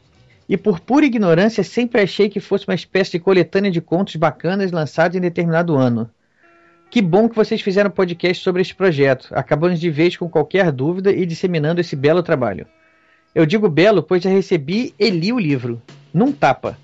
e 0.49 0.57
por 0.57 0.81
pura 0.81 1.07
ignorância 1.07 1.62
sempre 1.62 2.00
achei 2.00 2.29
que 2.29 2.41
fosse 2.41 2.67
uma 2.67 2.75
espécie 2.75 3.12
de 3.12 3.21
coletânea 3.21 3.71
de 3.71 3.81
contos 3.81 4.17
bacanas 4.17 4.73
lançados 4.73 5.17
em 5.17 5.21
determinado 5.21 5.76
ano. 5.76 6.11
Que 6.91 7.00
bom 7.00 7.29
que 7.29 7.37
vocês 7.37 7.62
fizeram 7.62 7.88
podcast 7.88 8.43
sobre 8.43 8.62
este 8.62 8.75
projeto, 8.75 9.29
acabando 9.31 9.76
de 9.76 9.88
vez 9.88 10.17
com 10.17 10.29
qualquer 10.29 10.73
dúvida 10.73 11.12
e 11.12 11.25
disseminando 11.25 11.81
esse 11.81 11.95
belo 11.95 12.23
trabalho. 12.23 12.67
Eu 13.33 13.47
digo 13.47 13.69
belo, 13.69 14.03
pois 14.03 14.25
já 14.25 14.31
recebi 14.31 14.93
e 14.99 15.09
li 15.09 15.33
o 15.33 15.38
livro. 15.38 15.81
Num 16.12 16.33
tapa. 16.33 16.76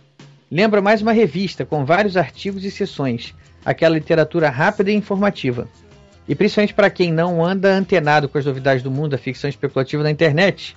Lembra 0.48 0.80
mais 0.80 1.02
uma 1.02 1.12
revista 1.12 1.66
com 1.66 1.84
vários 1.84 2.16
artigos 2.16 2.64
e 2.64 2.70
sessões. 2.70 3.34
Aquela 3.64 3.94
literatura 3.94 4.48
rápida 4.48 4.90
e 4.90 4.94
informativa. 4.94 5.68
E 6.28 6.34
principalmente 6.34 6.74
para 6.74 6.90
quem 6.90 7.12
não 7.12 7.44
anda 7.44 7.72
antenado 7.72 8.28
com 8.28 8.38
as 8.38 8.46
novidades 8.46 8.82
do 8.82 8.90
mundo 8.90 9.10
da 9.10 9.18
ficção 9.18 9.50
especulativa 9.50 10.02
na 10.02 10.10
internet, 10.10 10.76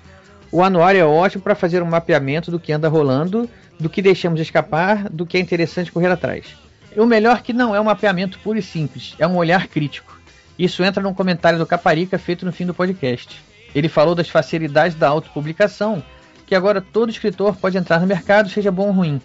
o 0.52 0.64
anuário 0.64 1.00
é 1.00 1.06
ótimo 1.06 1.44
para 1.44 1.56
fazer 1.56 1.82
um 1.82 1.88
mapeamento 1.88 2.52
do 2.52 2.60
que 2.60 2.72
anda 2.72 2.88
rolando, 2.88 3.50
do 3.80 3.90
que 3.90 4.02
deixamos 4.02 4.40
escapar, 4.40 5.10
do 5.10 5.26
que 5.26 5.38
é 5.38 5.40
interessante 5.40 5.92
correr 5.92 6.12
atrás. 6.12 6.56
E 6.96 7.00
o 7.00 7.06
melhor 7.06 7.42
que 7.42 7.54
não 7.54 7.76
é 7.76 7.82
um 7.82 7.86
mapeamento 7.86 8.40
puro 8.40 8.60
e 8.60 8.62
simples, 8.62 9.16
é 9.18 9.26
um 9.26 9.36
olhar 9.36 9.68
crítico. 9.68 10.20
Isso 10.58 10.84
entra 10.84 11.02
num 11.02 11.14
comentário 11.14 11.58
do 11.58 11.66
Caparica 11.66 12.20
feito 12.20 12.46
no 12.46 12.54
fim 12.54 12.66
do 12.66 12.74
podcast. 12.74 13.44
Ele 13.74 13.90
falou 13.90 14.14
das 14.14 14.30
facilidades 14.30 14.96
da 14.96 15.08
autopublicação, 15.08 16.04
que 16.46 16.54
agora 16.54 16.82
todo 16.82 17.10
escritor 17.10 17.56
pode 17.56 17.78
entrar 17.78 18.00
no 18.00 18.08
mercado, 18.08 18.50
seja 18.50 18.72
bom 18.72 18.88
ou 18.88 18.94
ruim. 18.94 19.20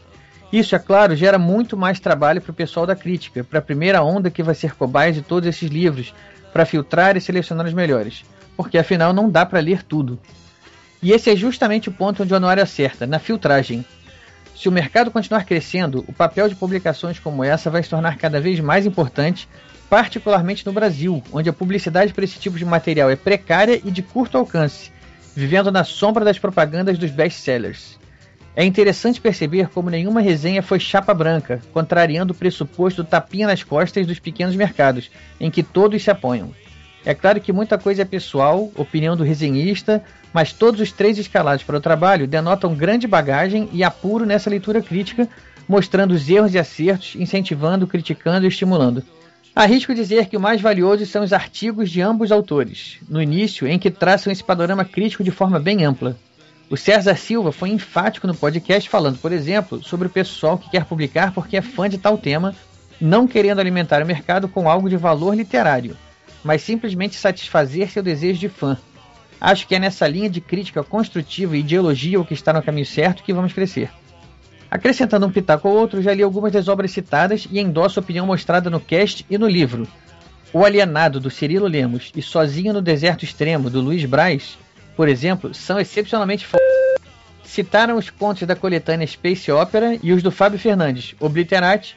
Isso, 0.53 0.75
é 0.75 0.79
claro, 0.79 1.15
gera 1.15 1.39
muito 1.39 1.77
mais 1.77 2.01
trabalho 2.01 2.41
para 2.41 2.51
o 2.51 2.55
pessoal 2.55 2.87
da 2.87 2.97
crítica, 2.97 3.45
para 3.45 3.59
a 3.59 3.63
primeira 3.63 4.03
onda 4.03 4.31
que 4.31 4.43
vai 4.43 4.55
ser 4.55 4.75
cobaia 4.75 5.13
de 5.13 5.21
todos 5.21 5.47
esses 5.47 5.69
livros, 5.69 6.15
para 6.53 6.65
filtrar 6.65 7.17
e 7.17 7.21
selecionar 7.21 7.67
os 7.67 7.75
melhores. 7.75 8.25
Porque 8.57 8.79
afinal 8.79 9.13
não 9.13 9.29
dá 9.29 9.45
para 9.45 9.61
ler 9.61 9.83
tudo. 9.83 10.19
E 11.03 11.13
esse 11.13 11.31
é 11.31 11.37
justamente 11.37 11.89
o 11.89 11.93
ponto 11.93 12.23
onde 12.23 12.33
o 12.33 12.37
anuário 12.37 12.63
acerta, 12.63 13.07
na 13.07 13.19
filtragem. 13.19 13.85
Se 14.57 14.69
o 14.69 14.73
mercado 14.73 15.11
continuar 15.11 15.45
crescendo, 15.45 16.05
o 16.09 16.13
papel 16.13 16.49
de 16.49 16.57
publicações 16.57 17.19
como 17.19 17.45
essa 17.45 17.71
vai 17.71 17.83
se 17.83 17.91
tornar 17.91 18.17
cada 18.17 18.41
vez 18.41 18.59
mais 18.59 18.87
importante, 18.87 19.49
particularmente 19.89 20.67
no 20.67 20.73
Brasil, 20.73 21.23
onde 21.31 21.49
a 21.49 21.53
publicidade 21.53 22.13
para 22.13 22.25
esse 22.25 22.39
tipo 22.39 22.59
de 22.59 22.65
material 22.65 23.11
é 23.11 23.17
precária 23.17 23.81
e 23.85 23.91
de 23.91 24.03
curto 24.03 24.37
alcance, 24.37 24.91
vivendo 25.37 25.71
na 25.71 25.85
sombra 25.85 26.25
das 26.25 26.39
propagandas 26.39 26.99
dos 26.99 27.11
best-sellers. 27.11 27.99
É 28.59 28.65
interessante 28.65 29.21
perceber 29.21 29.69
como 29.69 29.89
nenhuma 29.89 30.21
resenha 30.21 30.65
foi 30.65 30.81
chapa 30.81 31.15
branca, 31.15 31.63
contrariando 31.73 32.33
o 32.33 32.37
pressuposto 32.37 33.05
tapinha 33.05 33.47
nas 33.47 33.63
costas 33.63 34.05
dos 34.05 34.19
pequenos 34.19 34.57
mercados, 34.57 35.13
em 35.39 35.49
que 35.49 35.63
todos 35.63 36.03
se 36.03 36.11
apoiam. 36.11 36.51
É 37.05 37.15
claro 37.15 37.41
que 37.41 37.53
muita 37.53 37.79
coisa 37.79 38.03
é 38.03 38.05
pessoal, 38.05 38.69
opinião 38.75 39.17
do 39.17 39.23
resenhista, 39.23 40.03
mas 40.33 40.53
todos 40.53 40.81
os 40.81 40.91
três 40.91 41.19
escalados 41.19 41.63
para 41.63 41.77
o 41.77 41.81
trabalho 41.81 42.27
denotam 42.27 42.75
grande 42.75 43.07
bagagem 43.07 43.69
e 43.73 43.85
apuro 43.85 44.27
nessa 44.27 44.51
leitura 44.51 44.83
crítica, 44.83 45.29
mostrando 45.69 46.11
os 46.11 46.29
erros 46.29 46.53
e 46.53 46.59
acertos, 46.59 47.15
incentivando, 47.15 47.87
criticando 47.87 48.45
e 48.45 48.49
estimulando. 48.49 49.05
Arrisco 49.55 49.95
dizer 49.95 50.27
que 50.27 50.37
o 50.37 50.41
mais 50.41 50.61
valioso 50.61 51.07
são 51.07 51.23
os 51.23 51.33
artigos 51.33 51.89
de 51.93 52.01
ambos 52.01 52.33
autores, 52.33 52.99
no 53.09 53.23
início, 53.23 53.69
em 53.69 53.79
que 53.79 53.89
traçam 53.89 54.33
esse 54.33 54.43
panorama 54.43 54.85
crítico 54.85 55.23
de 55.23 55.31
forma 55.31 55.61
bem 55.61 55.85
ampla. 55.85 56.17
O 56.71 56.77
César 56.77 57.17
Silva 57.17 57.51
foi 57.51 57.71
enfático 57.71 58.27
no 58.27 58.35
podcast 58.35 58.91
falando, 58.91 59.19
por 59.19 59.33
exemplo, 59.33 59.83
sobre 59.83 60.07
o 60.07 60.11
pessoal 60.11 60.59
que 60.59 60.71
quer 60.71 60.85
publicar 60.85 61.33
porque 61.33 61.57
é 61.57 61.63
fã 61.63 61.89
de 61.89 61.97
tal 61.97 62.19
tema, 62.19 62.55
não 63.01 63.27
querendo 63.27 63.59
alimentar 63.59 64.03
o 64.03 64.07
mercado 64.07 64.49
com 64.49 64.69
algo 64.69 64.89
de 64.89 64.97
valor 64.97 65.35
literário, 65.35 65.97
mas 66.45 66.61
simplesmente 66.61 67.17
satisfazer 67.17 67.89
seu 67.89 68.03
desejo 68.03 68.39
de 68.39 68.51
fã. 68.51 68.77
Acho 69.41 69.67
que 69.67 69.75
é 69.75 69.79
nessa 69.79 70.07
linha 70.07 70.29
de 70.29 70.43
crítica 70.43 70.85
construtiva 70.85 71.57
e 71.57 71.61
ideologia 71.61 72.21
o 72.21 72.25
que 72.25 72.35
está 72.35 72.53
no 72.53 72.63
caminho 72.63 72.85
certo 72.85 73.23
que 73.23 73.33
vamos 73.33 73.55
crescer. 73.55 73.91
Acrescentando 74.71 75.27
um 75.27 75.33
pitaco 75.33 75.69
ou 75.69 75.75
outro, 75.75 76.03
já 76.03 76.13
li 76.13 76.23
algumas 76.23 76.53
das 76.53 76.69
obras 76.69 76.91
citadas 76.91 77.49
e 77.51 77.59
endosso 77.59 77.99
a 77.99 78.03
opinião 78.03 78.27
mostrada 78.27 78.69
no 78.69 78.81
cast 78.81 79.25
e 79.31 79.39
no 79.39 79.49
livro. 79.49 79.89
O 80.53 80.65
Alienado, 80.67 81.19
do 81.19 81.31
Cirilo 81.31 81.67
Lemos, 81.67 82.13
e 82.15 82.21
Sozinho 82.21 82.75
no 82.75 82.83
Deserto 82.83 83.25
Extremo, 83.25 83.71
do 83.71 83.81
Luiz 83.81 84.05
Braz, 84.05 84.59
por 84.99 85.09
exemplo, 85.09 85.55
são 85.55 85.79
excepcionalmente 85.79 86.45
f... 86.45 86.59
Citaram 87.45 87.97
os 87.97 88.11
contos 88.11 88.45
da 88.49 88.57
coletânea 88.57 89.07
Space 89.07 89.49
Opera 89.49 89.97
e 90.03 90.13
os 90.13 90.25
do 90.25 90.33
Fábio 90.33 90.59
Fernandes, 90.59 91.15
Obliterate, 91.21 91.97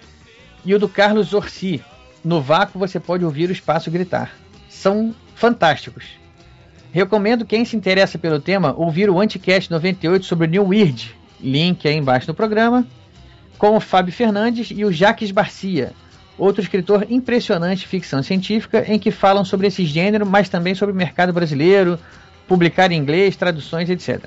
e 0.63 0.75
o 0.75 0.77
do 0.77 0.87
Carlos 0.87 1.33
Orsi. 1.33 1.83
No 2.23 2.39
vácuo 2.39 2.77
você 2.77 2.99
pode 2.99 3.25
ouvir 3.25 3.49
o 3.49 3.51
espaço 3.51 3.89
gritar. 3.89 4.31
São 4.69 5.15
fantásticos. 5.33 6.09
Recomendo 6.91 7.43
quem 7.43 7.65
se 7.65 7.75
interessa 7.75 8.19
pelo 8.19 8.39
tema 8.39 8.75
ouvir 8.77 9.09
o 9.09 9.19
Anticast 9.19 9.71
98 9.71 10.23
sobre 10.23 10.45
New 10.45 10.67
Weird, 10.67 11.15
link 11.39 11.87
aí 11.87 11.95
embaixo 11.95 12.27
no 12.27 12.35
programa, 12.35 12.85
com 13.57 13.75
o 13.75 13.79
Fábio 13.81 14.13
Fernandes 14.13 14.69
e 14.69 14.85
o 14.85 14.91
Jacques 14.91 15.31
Barcia, 15.31 15.91
outro 16.37 16.61
escritor 16.61 17.07
impressionante 17.09 17.79
de 17.79 17.87
ficção 17.87 18.21
científica, 18.21 18.85
em 18.87 18.99
que 18.99 19.09
falam 19.09 19.43
sobre 19.43 19.65
esse 19.65 19.85
gênero, 19.85 20.23
mas 20.23 20.49
também 20.49 20.75
sobre 20.75 20.93
o 20.93 20.97
mercado 20.97 21.33
brasileiro, 21.33 21.97
publicar 22.51 22.91
em 22.91 22.97
inglês, 22.97 23.37
traduções, 23.37 23.89
etc. 23.89 24.25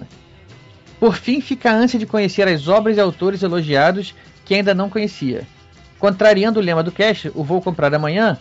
Por 0.99 1.14
fim, 1.14 1.43
fica 1.43 1.71
a 1.71 1.75
ânsia 1.75 1.99
de 1.99 2.07
conhecer 2.07 2.49
as 2.49 2.69
obras 2.69 2.97
e 2.97 3.00
autores 3.00 3.43
elogiados 3.43 4.14
que 4.47 4.54
ainda 4.54 4.73
não 4.73 4.88
conhecia. 4.88 5.47
Contrariando 5.99 6.59
o 6.59 6.62
lema 6.62 6.83
do 6.83 6.90
cast, 6.90 7.31
o 7.35 7.45
vou 7.45 7.61
comprar 7.61 7.95
amanhã, 7.95 8.38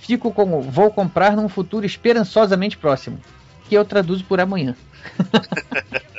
fico 0.00 0.30
com 0.30 0.56
o 0.56 0.62
vou 0.62 0.88
comprar 0.88 1.34
num 1.34 1.48
futuro 1.48 1.84
esperançosamente 1.84 2.78
próximo, 2.78 3.18
que 3.68 3.74
eu 3.74 3.84
traduzo 3.84 4.22
por 4.24 4.38
amanhã. 4.38 4.76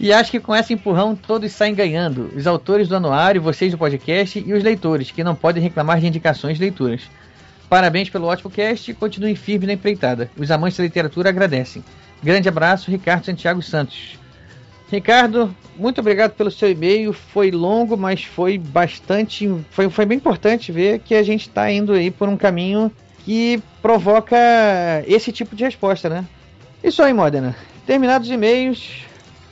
E 0.00 0.12
acho 0.12 0.32
que 0.32 0.40
com 0.40 0.52
esse 0.52 0.74
empurrão 0.74 1.14
todos 1.14 1.52
saem 1.52 1.76
ganhando. 1.76 2.32
Os 2.34 2.44
autores 2.44 2.88
do 2.88 2.96
anuário, 2.96 3.40
vocês 3.40 3.70
do 3.70 3.78
podcast 3.78 4.42
e 4.44 4.52
os 4.52 4.64
leitores, 4.64 5.12
que 5.12 5.22
não 5.22 5.36
podem 5.36 5.62
reclamar 5.62 6.00
de 6.00 6.08
indicações 6.08 6.58
de 6.58 6.64
leituras. 6.64 7.02
Parabéns 7.72 8.10
pelo 8.10 8.26
ótimo 8.26 8.50
cast 8.50 8.90
e 8.90 8.94
continuem 8.94 9.34
firmes 9.34 9.66
na 9.66 9.72
empreitada. 9.72 10.30
Os 10.36 10.50
amantes 10.50 10.76
da 10.76 10.84
literatura 10.84 11.30
agradecem. 11.30 11.82
Grande 12.22 12.46
abraço, 12.46 12.90
Ricardo 12.90 13.24
Santiago 13.24 13.62
Santos. 13.62 14.18
Ricardo, 14.90 15.56
muito 15.74 15.98
obrigado 15.98 16.32
pelo 16.32 16.50
seu 16.50 16.70
e-mail. 16.70 17.14
Foi 17.14 17.50
longo, 17.50 17.96
mas 17.96 18.24
foi 18.24 18.58
bastante. 18.58 19.48
Foi, 19.70 19.88
foi 19.88 20.04
bem 20.04 20.18
importante 20.18 20.70
ver 20.70 20.98
que 20.98 21.14
a 21.14 21.22
gente 21.22 21.48
está 21.48 21.72
indo 21.72 21.94
aí 21.94 22.10
por 22.10 22.28
um 22.28 22.36
caminho 22.36 22.92
que 23.24 23.62
provoca 23.80 24.36
esse 25.06 25.32
tipo 25.32 25.56
de 25.56 25.64
resposta, 25.64 26.10
né? 26.10 26.26
Isso 26.84 27.02
aí, 27.02 27.14
Modena. 27.14 27.56
Terminados 27.86 28.28
os 28.28 28.34
e-mails, 28.34 29.06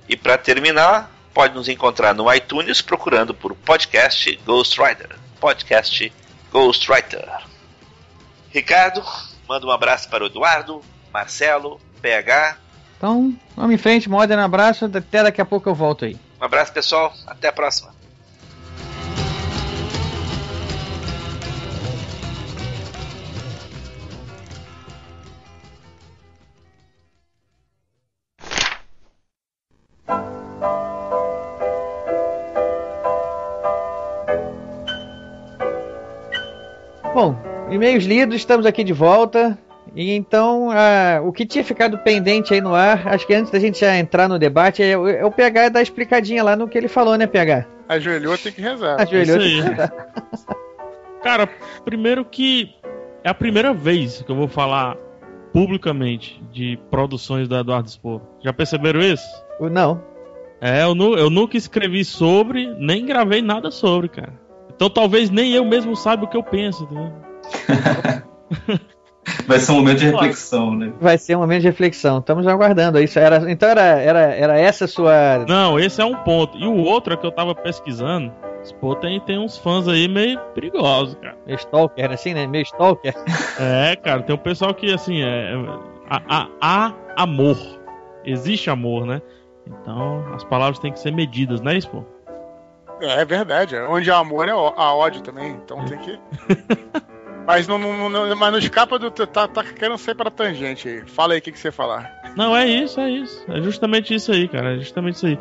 e 0.08 0.16
para 0.16 0.38
terminar 0.38 1.10
pode 1.34 1.56
nos 1.56 1.68
encontrar 1.68 2.14
no 2.14 2.32
iTunes 2.32 2.80
procurando 2.80 3.34
por 3.34 3.52
podcast 3.56 4.36
Ghostwriter 4.46 5.16
podcast 5.40 6.12
Ghostwriter 6.52 7.28
Ricardo 8.50 9.02
manda 9.48 9.66
um 9.66 9.72
abraço 9.72 10.08
para 10.08 10.22
o 10.22 10.28
Eduardo 10.28 10.80
Marcelo 11.12 11.80
PH 12.00 12.58
então 12.96 13.36
vamos 13.56 13.74
em 13.74 13.78
frente, 13.78 14.08
um 14.08 14.20
abraço 14.20 14.84
até 14.84 15.24
daqui 15.24 15.40
a 15.40 15.44
pouco 15.44 15.68
eu 15.68 15.74
volto 15.74 16.04
aí. 16.04 16.16
Um 16.40 16.44
abraço 16.44 16.72
pessoal, 16.72 17.12
até 17.26 17.48
a 17.48 17.52
próxima 17.52 17.95
Bom, 37.16 37.34
e-mails 37.70 38.04
lidos, 38.04 38.36
estamos 38.36 38.66
aqui 38.66 38.84
de 38.84 38.92
volta. 38.92 39.56
E 39.94 40.14
então, 40.14 40.68
uh, 40.68 41.26
o 41.26 41.32
que 41.32 41.46
tinha 41.46 41.64
ficado 41.64 41.96
pendente 41.96 42.52
aí 42.52 42.60
no 42.60 42.74
ar, 42.74 43.08
acho 43.08 43.26
que 43.26 43.32
antes 43.32 43.50
da 43.50 43.58
gente 43.58 43.80
já 43.80 43.96
entrar 43.96 44.28
no 44.28 44.38
debate, 44.38 44.82
é, 44.82 44.90
é 44.90 45.24
o 45.24 45.30
PH 45.30 45.70
dar 45.70 45.80
explicadinha 45.80 46.44
lá 46.44 46.54
no 46.54 46.68
que 46.68 46.76
ele 46.76 46.88
falou, 46.88 47.16
né, 47.16 47.26
PH? 47.26 47.64
Ajoelhou, 47.88 48.36
tem 48.36 48.52
que 48.52 48.60
rezar. 48.60 49.00
Ajoelhou, 49.00 49.38
tem 49.38 49.48
que 49.48 49.60
rezar. 49.62 49.92
Cara, 51.24 51.48
primeiro 51.86 52.22
que 52.22 52.74
é 53.24 53.30
a 53.30 53.34
primeira 53.34 53.72
vez 53.72 54.20
que 54.20 54.30
eu 54.30 54.36
vou 54.36 54.46
falar 54.46 54.94
publicamente 55.54 56.38
de 56.52 56.78
produções 56.90 57.48
da 57.48 57.60
Eduardo 57.60 57.88
Spor. 57.88 58.20
Já 58.44 58.52
perceberam 58.52 59.00
isso? 59.00 59.24
Não. 59.58 60.04
É, 60.60 60.82
eu, 60.82 60.94
nu 60.94 61.16
eu 61.16 61.30
nunca 61.30 61.56
escrevi 61.56 62.04
sobre, 62.04 62.74
nem 62.78 63.06
gravei 63.06 63.40
nada 63.40 63.70
sobre, 63.70 64.10
cara. 64.10 64.45
Então 64.76 64.88
talvez 64.90 65.30
nem 65.30 65.52
eu 65.52 65.64
mesmo 65.64 65.96
saiba 65.96 66.24
o 66.24 66.28
que 66.28 66.36
eu 66.36 66.42
penso. 66.42 66.86
Vai 69.46 69.58
ser 69.58 69.72
um 69.72 69.76
momento 69.76 69.98
de 69.98 70.06
reflexão, 70.06 70.74
né? 70.74 70.92
Vai 71.00 71.18
ser 71.18 71.36
um 71.36 71.40
momento 71.40 71.62
de 71.62 71.66
reflexão. 71.66 72.18
Estamos 72.18 72.46
aguardando. 72.46 73.00
Isso 73.00 73.18
era, 73.18 73.50
então 73.50 73.68
era, 73.68 73.82
era, 73.82 74.20
era 74.34 74.58
essa 74.58 74.86
sua. 74.86 75.44
Não, 75.48 75.78
esse 75.78 76.00
é 76.00 76.04
um 76.04 76.14
ponto. 76.16 76.56
E 76.56 76.66
o 76.66 76.76
outro 76.76 77.14
é 77.14 77.16
que 77.16 77.26
eu 77.26 77.32
tava 77.32 77.54
pesquisando. 77.54 78.32
Pô, 78.80 78.96
tem, 78.96 79.20
tem 79.20 79.38
uns 79.38 79.56
fãs 79.56 79.86
aí 79.86 80.08
meio 80.08 80.38
perigosos, 80.54 81.14
cara. 81.16 81.36
Meio 81.46 81.56
stalker, 81.56 82.10
assim, 82.12 82.34
né? 82.34 82.46
Meio 82.46 82.62
stalker. 82.62 83.14
É, 83.58 83.96
cara, 83.96 84.22
tem 84.22 84.34
um 84.34 84.38
pessoal 84.38 84.74
que, 84.74 84.92
assim, 84.92 85.22
é. 85.22 85.52
Há, 86.10 86.48
há 86.60 86.92
amor. 87.16 87.56
Existe 88.24 88.68
amor, 88.68 89.06
né? 89.06 89.22
Então 89.66 90.24
as 90.34 90.44
palavras 90.44 90.78
têm 90.78 90.92
que 90.92 91.00
ser 91.00 91.12
medidas, 91.12 91.60
não 91.60 91.72
é 91.72 91.78
isso, 91.78 91.88
pô? 91.90 92.04
É, 93.00 93.20
é 93.20 93.24
verdade. 93.24 93.76
Onde 93.76 94.10
há 94.10 94.18
amor, 94.18 94.48
é 94.48 94.52
há 94.52 94.94
ódio 94.94 95.22
também. 95.22 95.52
Então 95.52 95.84
tem 95.84 95.98
que. 95.98 96.18
Mas 97.46 97.68
não, 97.68 97.78
não, 97.78 98.10
não, 98.10 98.34
mas 98.34 98.50
não 98.50 98.58
escapa 98.58 98.98
do. 98.98 99.08
Tá, 99.08 99.46
tá 99.46 99.62
querendo 99.62 99.96
ser 99.96 100.16
para 100.16 100.32
tangente 100.32 100.88
aí. 100.88 101.02
Fala 101.06 101.34
aí 101.34 101.38
o 101.38 101.42
que, 101.42 101.52
que 101.52 101.58
você 101.58 101.70
falar. 101.70 102.12
Não, 102.36 102.56
é 102.56 102.66
isso, 102.66 103.00
é 103.00 103.08
isso. 103.08 103.44
É 103.48 103.60
justamente 103.62 104.12
isso 104.12 104.32
aí, 104.32 104.48
cara. 104.48 104.74
É 104.74 104.78
justamente 104.78 105.14
isso 105.14 105.26
aí. 105.26 105.38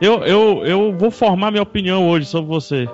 Eu, 0.00 0.22
eu, 0.24 0.64
eu 0.64 0.96
vou 0.96 1.10
formar 1.10 1.50
minha 1.50 1.64
opinião 1.64 2.08
hoje 2.08 2.26
sobre 2.26 2.48
você. 2.48 2.88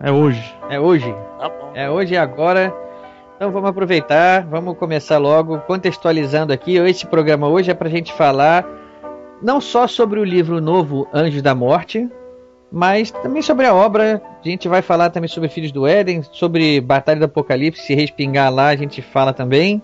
É 0.00 0.10
hoje. 0.10 0.42
É 0.70 0.80
hoje. 0.80 1.14
Tá 1.38 1.50
bom. 1.50 1.72
É 1.74 1.90
hoje 1.90 2.14
e 2.14 2.16
agora. 2.16 2.74
Então 3.36 3.52
vamos 3.52 3.68
aproveitar, 3.70 4.44
vamos 4.46 4.76
começar 4.78 5.18
logo 5.18 5.58
contextualizando 5.60 6.52
aqui. 6.52 6.76
Esse 6.76 7.06
programa 7.06 7.46
hoje 7.46 7.70
é 7.70 7.74
pra 7.74 7.90
gente 7.90 8.12
falar 8.12 8.66
não 9.42 9.60
só 9.60 9.86
sobre 9.86 10.18
o 10.18 10.24
livro 10.24 10.60
novo 10.60 11.06
Anjos 11.12 11.42
da 11.42 11.54
Morte, 11.54 12.08
mas 12.70 13.10
também 13.10 13.40
sobre 13.40 13.66
a 13.66 13.74
obra, 13.74 14.20
a 14.44 14.48
gente 14.48 14.68
vai 14.68 14.82
falar 14.82 15.10
também 15.10 15.28
sobre 15.28 15.48
Filhos 15.48 15.72
do 15.72 15.86
Éden, 15.86 16.22
sobre 16.32 16.80
Batalha 16.80 17.18
do 17.18 17.24
Apocalipse, 17.24 17.82
se 17.82 17.94
respingar 17.94 18.52
lá, 18.52 18.68
a 18.68 18.76
gente 18.76 19.00
fala 19.00 19.32
também. 19.32 19.82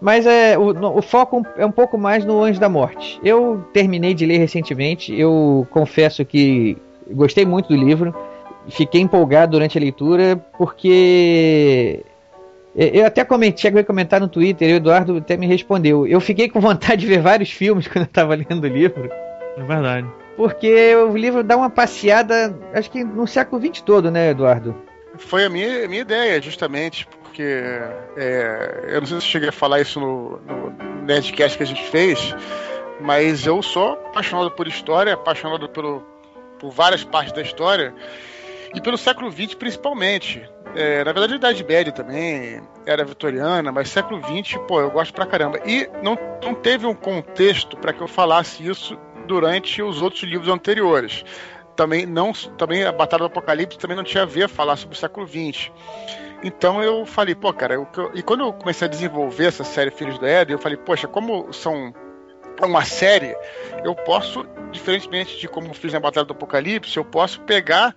Mas 0.00 0.26
é, 0.26 0.56
o, 0.56 0.98
o, 0.98 1.02
foco 1.02 1.42
é 1.56 1.64
um 1.64 1.70
pouco 1.70 1.98
mais 1.98 2.24
no 2.24 2.42
Anjo 2.42 2.60
da 2.60 2.68
Morte. 2.68 3.20
Eu 3.22 3.64
terminei 3.72 4.14
de 4.14 4.24
ler 4.24 4.38
recentemente, 4.38 5.18
eu 5.18 5.66
confesso 5.70 6.24
que 6.24 6.76
gostei 7.10 7.44
muito 7.44 7.68
do 7.68 7.76
livro, 7.76 8.14
fiquei 8.68 9.00
empolgado 9.00 9.52
durante 9.52 9.76
a 9.76 9.80
leitura, 9.80 10.36
porque 10.56 12.04
eu 12.74 13.04
até 13.04 13.24
comentei, 13.24 13.62
cheguei 13.62 13.80
a 13.80 13.84
comentar 13.84 14.20
no 14.20 14.28
Twitter, 14.28 14.68
e 14.68 14.74
o 14.74 14.76
Eduardo 14.76 15.18
até 15.18 15.36
me 15.36 15.46
respondeu. 15.46 16.06
Eu 16.06 16.20
fiquei 16.20 16.48
com 16.48 16.60
vontade 16.60 17.02
de 17.02 17.06
ver 17.06 17.20
vários 17.20 17.50
filmes 17.50 17.88
quando 17.88 18.04
eu 18.04 18.08
estava 18.08 18.34
lendo 18.34 18.64
o 18.64 18.68
livro. 18.68 19.10
É 19.56 19.62
verdade 19.62 20.19
porque 20.36 20.94
o 20.94 21.16
livro 21.16 21.42
dá 21.42 21.56
uma 21.56 21.70
passeada, 21.70 22.58
acho 22.72 22.90
que 22.90 23.04
no 23.04 23.26
século 23.26 23.60
XX 23.60 23.82
todo, 23.82 24.10
né, 24.10 24.30
Eduardo? 24.30 24.74
Foi 25.18 25.44
a 25.44 25.50
minha, 25.50 25.86
minha 25.88 26.00
ideia, 26.00 26.40
justamente, 26.40 27.06
porque 27.22 27.42
é, 28.16 28.84
eu 28.88 29.00
não 29.00 29.06
sei 29.06 29.20
se 29.20 29.26
cheguei 29.26 29.48
a 29.48 29.52
falar 29.52 29.80
isso 29.80 30.00
no, 30.00 30.40
no 30.40 30.70
Nerdcast 31.04 31.56
que 31.56 31.62
a 31.62 31.66
gente 31.66 31.82
fez, 31.84 32.34
mas 33.00 33.46
eu 33.46 33.62
sou 33.62 33.92
apaixonado 33.92 34.50
por 34.50 34.66
história, 34.66 35.14
apaixonado 35.14 35.68
pelo, 35.68 36.02
por 36.58 36.70
várias 36.70 37.04
partes 37.04 37.32
da 37.32 37.42
história, 37.42 37.94
e 38.74 38.80
pelo 38.80 38.96
século 38.96 39.30
XX 39.30 39.54
principalmente. 39.54 40.48
É, 40.74 40.98
na 41.02 41.12
verdade, 41.12 41.32
a 41.32 41.36
Idade 41.36 41.64
Média 41.64 41.92
também 41.92 42.62
era 42.86 43.04
vitoriana, 43.04 43.72
mas 43.72 43.90
século 43.90 44.22
XX, 44.22 44.56
pô, 44.68 44.80
eu 44.80 44.90
gosto 44.90 45.12
pra 45.12 45.26
caramba. 45.26 45.58
E 45.66 45.88
não, 46.02 46.16
não 46.42 46.54
teve 46.54 46.86
um 46.86 46.94
contexto 46.94 47.76
para 47.76 47.92
que 47.92 48.00
eu 48.00 48.06
falasse 48.06 48.64
isso 48.64 48.96
durante 49.26 49.82
os 49.82 50.02
outros 50.02 50.22
livros 50.22 50.48
anteriores. 50.48 51.24
Também 51.76 52.04
não, 52.04 52.32
também 52.32 52.84
a 52.84 52.92
Batalha 52.92 53.20
do 53.20 53.26
Apocalipse 53.26 53.78
também 53.78 53.96
não 53.96 54.04
tinha 54.04 54.24
a 54.24 54.26
ver 54.26 54.48
falar 54.48 54.76
sobre 54.76 54.96
o 54.96 54.98
século 54.98 55.26
XX. 55.26 55.70
Então 56.42 56.82
eu 56.82 57.04
falei, 57.06 57.34
pô, 57.34 57.52
cara, 57.52 57.74
eu, 57.74 57.88
e 58.14 58.22
quando 58.22 58.40
eu 58.40 58.52
comecei 58.52 58.86
a 58.86 58.90
desenvolver 58.90 59.46
essa 59.46 59.64
série 59.64 59.90
Filhos 59.90 60.18
do 60.18 60.26
Éden, 60.26 60.54
eu 60.54 60.58
falei, 60.58 60.76
poxa, 60.76 61.06
como 61.06 61.52
são 61.52 61.94
uma 62.62 62.84
série, 62.84 63.36
eu 63.84 63.94
posso, 63.94 64.44
diferentemente 64.70 65.38
de 65.38 65.48
como 65.48 65.72
fiz 65.72 65.92
na 65.92 66.00
Batalha 66.00 66.26
do 66.26 66.32
Apocalipse, 66.32 66.96
eu 66.96 67.04
posso 67.04 67.40
pegar 67.42 67.94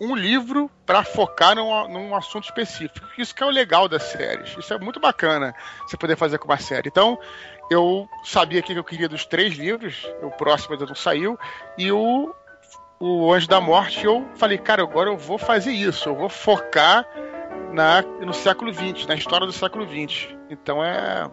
um 0.00 0.14
livro 0.14 0.70
para 0.86 1.02
focar 1.02 1.54
num, 1.56 1.88
num, 1.88 2.14
assunto 2.14 2.44
específico. 2.44 3.06
Isso 3.18 3.34
que 3.34 3.42
é 3.42 3.46
o 3.46 3.50
legal 3.50 3.88
das 3.88 4.04
séries. 4.04 4.56
Isso 4.56 4.72
é 4.72 4.78
muito 4.78 5.00
bacana 5.00 5.54
você 5.86 5.96
poder 5.96 6.16
fazer 6.16 6.38
com 6.38 6.46
uma 6.46 6.58
série. 6.58 6.88
Então, 6.88 7.18
eu 7.70 8.08
sabia 8.24 8.62
que 8.62 8.72
eu 8.72 8.84
queria 8.84 9.08
dos 9.08 9.24
três 9.24 9.54
livros, 9.54 10.06
o 10.22 10.30
próximo 10.30 10.74
ainda 10.74 10.86
não 10.86 10.94
saiu, 10.94 11.38
e 11.76 11.90
o, 11.92 12.34
o 12.98 13.32
Anjo 13.32 13.48
da 13.48 13.60
Morte, 13.60 14.04
eu 14.04 14.26
falei, 14.36 14.58
cara, 14.58 14.82
agora 14.82 15.10
eu 15.10 15.16
vou 15.16 15.38
fazer 15.38 15.72
isso, 15.72 16.08
eu 16.08 16.14
vou 16.14 16.28
focar 16.28 17.06
na, 17.72 18.02
no 18.02 18.32
século 18.32 18.72
XX, 18.72 19.06
na 19.06 19.14
história 19.14 19.46
do 19.46 19.52
século 19.52 19.86
XX. 19.86 20.34
Então 20.50 20.82
é 20.82 21.28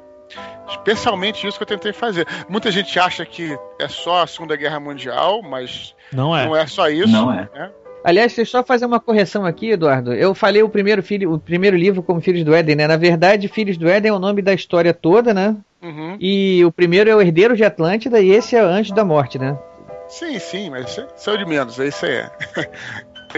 especialmente 0.68 1.48
isso 1.48 1.58
que 1.58 1.64
eu 1.64 1.68
tentei 1.68 1.94
fazer. 1.94 2.28
Muita 2.50 2.72
gente 2.72 2.98
acha 3.00 3.26
que 3.26 3.58
é 3.80 3.88
só 3.88 4.24
a 4.24 4.28
Segunda 4.28 4.56
Guerra 4.56 4.80
Mundial, 4.80 5.42
mas 5.42 5.96
não 6.12 6.36
é, 6.36 6.46
não 6.46 6.56
é 6.56 6.66
só 6.68 6.90
isso. 6.90 7.12
Não 7.12 7.32
é. 7.32 7.50
Né? 7.54 7.72
Aliás, 8.06 8.36
deixa 8.36 8.42
eu 8.42 8.62
só 8.62 8.64
fazer 8.64 8.86
uma 8.86 9.00
correção 9.00 9.48
aqui, 9.48 9.72
Eduardo. 9.72 10.14
Eu 10.14 10.36
falei 10.36 10.62
o 10.62 10.70
primeiro 10.70 11.02
filho, 11.02 11.34
o 11.34 11.40
primeiro 11.40 11.76
livro 11.76 12.04
como 12.04 12.22
Filhos 12.22 12.44
do 12.44 12.54
Éden, 12.54 12.76
né? 12.76 12.88
Na 12.88 12.98
verdade, 12.98 13.48
Filhos 13.48 13.78
do 13.78 13.90
Éden 13.90 14.12
é 14.12 14.14
o 14.14 14.20
nome 14.20 14.44
da 14.44 14.54
história 14.54 14.94
toda, 14.94 15.34
né? 15.34 15.56
Uhum. 15.82 16.16
E 16.20 16.64
o 16.64 16.72
primeiro 16.72 17.10
é 17.10 17.16
o 17.16 17.22
Herdeiro 17.22 17.56
de 17.56 17.64
Atlântida 17.64 18.22
e 18.22 18.30
esse 18.30 18.56
é 18.56 18.60
Anjo 18.60 18.94
da 18.94 19.04
Morte, 19.04 19.40
né? 19.40 19.58
Sim, 20.08 20.38
sim, 20.38 20.70
mas 20.70 20.86
isso 20.88 21.30
é 21.32 21.34
o 21.34 21.38
de 21.38 21.46
menos, 21.48 21.80
é 21.80 21.88
isso 21.88 22.06
aí. 22.06 22.24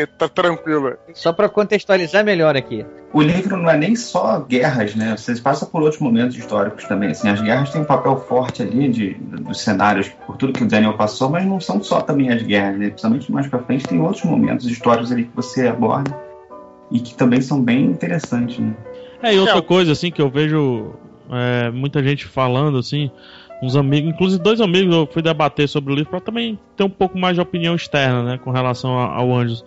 Tá 0.05 0.27
tranquilo. 0.27 0.93
Só 1.13 1.33
para 1.33 1.49
contextualizar 1.49 2.23
melhor 2.23 2.55
aqui. 2.55 2.85
O 3.13 3.21
livro 3.21 3.57
não 3.57 3.69
é 3.69 3.77
nem 3.77 3.95
só 3.95 4.39
guerras, 4.39 4.93
né? 4.95 5.15
Vocês 5.15 5.39
passam 5.39 5.67
por 5.67 5.81
outros 5.81 6.01
momentos 6.01 6.37
históricos 6.37 6.83
também. 6.85 7.11
Assim, 7.11 7.29
as 7.29 7.41
guerras 7.41 7.71
têm 7.71 7.81
um 7.81 7.85
papel 7.85 8.17
forte 8.17 8.61
ali 8.61 8.89
de, 8.89 9.13
dos 9.13 9.61
cenários, 9.61 10.09
por 10.25 10.35
tudo 10.35 10.53
que 10.53 10.63
o 10.63 10.67
Daniel 10.67 10.93
passou, 10.93 11.29
mas 11.29 11.45
não 11.45 11.59
são 11.59 11.81
só 11.81 12.01
também 12.01 12.29
as 12.29 12.43
guerras, 12.43 12.77
né? 12.77 12.89
Principalmente 12.89 13.31
mais 13.31 13.47
para 13.47 13.59
frente 13.59 13.87
tem 13.87 14.01
outros 14.01 14.23
momentos 14.25 14.65
históricos 14.67 15.11
ali 15.11 15.23
que 15.23 15.35
você 15.35 15.67
aborda 15.67 16.15
e 16.91 16.99
que 16.99 17.15
também 17.15 17.41
são 17.41 17.61
bem 17.61 17.85
interessantes, 17.85 18.59
né? 18.59 18.73
É, 19.21 19.33
e 19.33 19.39
outra 19.39 19.61
coisa, 19.61 19.93
assim, 19.93 20.11
que 20.11 20.21
eu 20.21 20.29
vejo 20.29 20.93
é, 21.31 21.71
muita 21.71 22.03
gente 22.03 22.25
falando, 22.25 22.77
assim, 22.77 23.09
uns 23.61 23.75
amigos, 23.75 24.11
inclusive 24.11 24.41
dois 24.41 24.61
amigos, 24.61 24.93
eu 24.93 25.07
fui 25.11 25.21
debater 25.21 25.67
sobre 25.67 25.91
o 25.91 25.95
livro 25.95 26.11
para 26.11 26.21
também 26.21 26.57
ter 26.75 26.83
um 26.83 26.89
pouco 26.89 27.17
mais 27.17 27.35
de 27.35 27.41
opinião 27.41 27.75
externa, 27.75 28.23
né, 28.23 28.37
com 28.37 28.51
relação 28.51 28.97
ao 28.97 29.33
Anjos. 29.35 29.65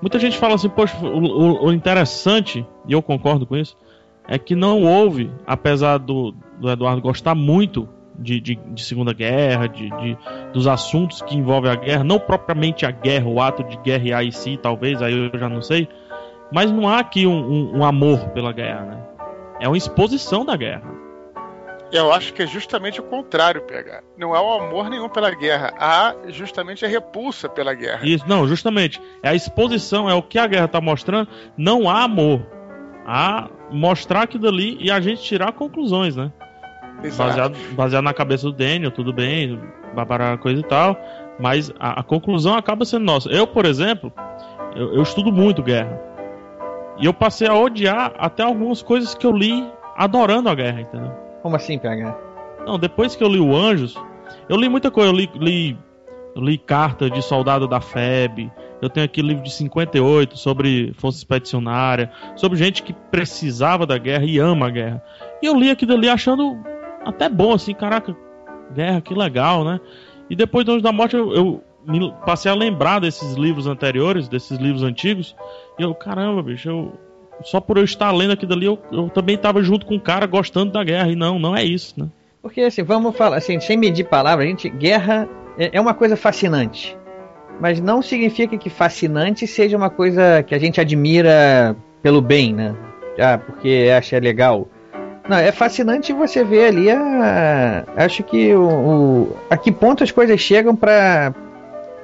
Muita 0.00 0.18
gente 0.18 0.36
fala 0.36 0.54
assim, 0.54 0.68
poxa, 0.68 0.96
o, 1.04 1.18
o, 1.18 1.66
o, 1.66 1.72
interessante, 1.72 2.66
e 2.86 2.92
eu 2.92 3.02
concordo 3.02 3.46
com 3.46 3.56
isso, 3.56 3.76
é 4.28 4.38
que 4.38 4.54
não 4.54 4.82
houve, 4.82 5.30
apesar 5.46 5.98
do, 5.98 6.34
do 6.60 6.70
Eduardo 6.70 7.00
gostar 7.00 7.34
muito 7.34 7.88
de, 8.18 8.40
de, 8.40 8.56
de 8.56 8.84
Segunda 8.84 9.12
Guerra, 9.12 9.66
de, 9.68 9.88
de, 9.88 10.18
dos 10.52 10.66
assuntos 10.66 11.22
que 11.22 11.36
envolvem 11.36 11.70
a 11.70 11.76
guerra, 11.76 12.04
não 12.04 12.18
propriamente 12.18 12.84
a 12.84 12.90
guerra, 12.90 13.26
o 13.26 13.40
ato 13.40 13.62
de 13.64 13.76
guerrear 13.78 14.24
em 14.24 14.30
si, 14.30 14.58
talvez, 14.60 15.00
aí 15.00 15.30
eu 15.32 15.38
já 15.38 15.48
não 15.48 15.62
sei, 15.62 15.88
mas 16.52 16.70
não 16.70 16.88
há 16.88 16.98
aqui 16.98 17.26
um, 17.26 17.32
um, 17.32 17.78
um 17.78 17.84
amor 17.84 18.28
pela 18.30 18.52
guerra, 18.52 18.84
né? 18.84 19.02
É 19.60 19.68
uma 19.68 19.76
exposição 19.76 20.44
da 20.44 20.56
guerra. 20.56 21.05
Eu 21.92 22.12
acho 22.12 22.32
que 22.32 22.42
é 22.42 22.46
justamente 22.46 23.00
o 23.00 23.04
contrário, 23.04 23.62
PH. 23.62 24.02
Não 24.18 24.34
há 24.34 24.42
o 24.42 24.64
amor 24.64 24.90
nenhum 24.90 25.08
pela 25.08 25.30
guerra, 25.30 25.72
há 25.78 26.14
justamente 26.28 26.84
a 26.84 26.88
repulsa 26.88 27.48
pela 27.48 27.74
guerra. 27.74 28.00
Isso, 28.04 28.24
não, 28.26 28.46
justamente. 28.46 29.00
É 29.22 29.28
a 29.28 29.34
exposição, 29.34 30.10
é 30.10 30.14
o 30.14 30.22
que 30.22 30.38
a 30.38 30.46
guerra 30.46 30.64
está 30.64 30.80
mostrando. 30.80 31.28
Não 31.56 31.88
há 31.88 32.02
amor. 32.02 32.44
Há 33.06 33.48
mostrar 33.70 34.22
aquilo 34.22 34.48
ali 34.48 34.76
e 34.80 34.90
a 34.90 35.00
gente 35.00 35.22
tirar 35.22 35.52
conclusões, 35.52 36.16
né? 36.16 36.32
Baseado, 37.16 37.56
baseado 37.72 38.04
na 38.04 38.14
cabeça 38.14 38.46
do 38.46 38.52
Daniel, 38.52 38.90
tudo 38.90 39.12
bem, 39.12 39.60
babará 39.94 40.36
coisa 40.38 40.60
e 40.60 40.64
tal. 40.64 40.98
Mas 41.38 41.70
a, 41.78 42.00
a, 42.00 42.02
conclusão 42.02 42.56
acaba 42.56 42.84
sendo 42.84 43.04
nossa. 43.04 43.28
Eu, 43.28 43.46
por 43.46 43.64
exemplo, 43.64 44.12
eu, 44.74 44.94
eu 44.94 45.02
estudo 45.02 45.30
muito 45.30 45.62
guerra. 45.62 46.00
E 46.98 47.04
eu 47.04 47.12
passei 47.12 47.46
a 47.46 47.54
odiar 47.54 48.14
até 48.18 48.42
algumas 48.42 48.82
coisas 48.82 49.14
que 49.14 49.26
eu 49.26 49.32
li 49.32 49.70
adorando 49.96 50.48
a 50.48 50.54
guerra, 50.54 50.80
entendeu? 50.80 51.25
Como 51.46 51.54
assim, 51.54 51.78
PH? 51.78 52.18
Não, 52.66 52.76
depois 52.76 53.14
que 53.14 53.22
eu 53.22 53.28
li 53.28 53.38
o 53.38 53.54
Anjos, 53.54 53.94
eu 54.48 54.56
li 54.56 54.68
muita 54.68 54.90
coisa. 54.90 55.12
Eu 55.12 55.16
li, 55.16 55.30
li, 55.36 55.78
li 56.34 56.58
carta 56.58 57.08
de 57.08 57.22
soldado 57.22 57.68
da 57.68 57.80
FEB. 57.80 58.50
Eu 58.82 58.90
tenho 58.90 59.06
aqui 59.06 59.22
livro 59.22 59.44
de 59.44 59.52
58 59.52 60.36
sobre 60.36 60.92
força 60.94 61.18
expedicionária, 61.18 62.10
sobre 62.34 62.58
gente 62.58 62.82
que 62.82 62.92
precisava 62.92 63.86
da 63.86 63.96
guerra 63.96 64.24
e 64.24 64.40
ama 64.40 64.66
a 64.66 64.70
guerra. 64.70 65.04
E 65.40 65.46
eu 65.46 65.54
li 65.54 65.70
aquilo 65.70 65.92
ali 65.92 66.08
achando 66.08 66.58
até 67.04 67.28
bom, 67.28 67.52
assim, 67.52 67.74
caraca, 67.74 68.16
guerra, 68.74 69.00
que 69.00 69.14
legal, 69.14 69.64
né? 69.64 69.78
E 70.28 70.34
depois 70.34 70.64
do 70.64 70.72
Anjos 70.72 70.82
da 70.82 70.90
Morte 70.90 71.14
eu, 71.14 71.32
eu 71.32 71.62
passei 72.26 72.50
a 72.50 72.56
lembrar 72.56 72.98
desses 72.98 73.36
livros 73.36 73.68
anteriores, 73.68 74.26
desses 74.28 74.58
livros 74.58 74.82
antigos. 74.82 75.36
E 75.78 75.82
eu, 75.82 75.94
caramba, 75.94 76.42
bicho, 76.42 76.68
eu, 76.68 76.92
só 77.42 77.60
por 77.60 77.76
eu 77.78 77.84
estar 77.84 78.10
lendo 78.12 78.32
aquilo 78.32 78.52
ali, 78.52 78.66
eu, 78.66 78.78
eu 78.90 79.08
também 79.08 79.36
estava 79.36 79.62
junto 79.62 79.86
com 79.86 79.96
o 79.96 80.00
cara 80.00 80.26
gostando 80.26 80.72
da 80.72 80.82
guerra. 80.82 81.10
E 81.10 81.16
não, 81.16 81.38
não 81.38 81.56
é 81.56 81.64
isso, 81.64 81.94
né? 81.98 82.08
Porque 82.42 82.60
assim, 82.60 82.82
vamos 82.82 83.16
falar, 83.16 83.36
assim, 83.36 83.58
sem 83.60 83.76
medir 83.76 84.04
palavras, 84.04 84.46
gente, 84.48 84.68
guerra 84.68 85.28
é, 85.58 85.70
é 85.72 85.80
uma 85.80 85.94
coisa 85.94 86.16
fascinante. 86.16 86.96
Mas 87.60 87.80
não 87.80 88.02
significa 88.02 88.56
que 88.56 88.68
fascinante 88.68 89.46
seja 89.46 89.76
uma 89.76 89.90
coisa 89.90 90.42
que 90.42 90.54
a 90.54 90.58
gente 90.58 90.80
admira 90.80 91.74
pelo 92.02 92.20
bem, 92.20 92.52
né? 92.52 92.74
Ah, 93.18 93.38
porque 93.38 93.90
acha 93.96 94.18
legal. 94.18 94.68
Não, 95.28 95.38
é 95.38 95.50
fascinante 95.50 96.12
você 96.12 96.44
ver 96.44 96.66
ali 96.66 96.90
a. 96.90 97.84
Acho 97.96 98.22
que 98.22 98.54
o, 98.54 98.68
o 98.68 99.36
a 99.50 99.56
que 99.56 99.72
ponto 99.72 100.04
as 100.04 100.10
coisas 100.10 100.38
chegam 100.38 100.76
para 100.76 101.34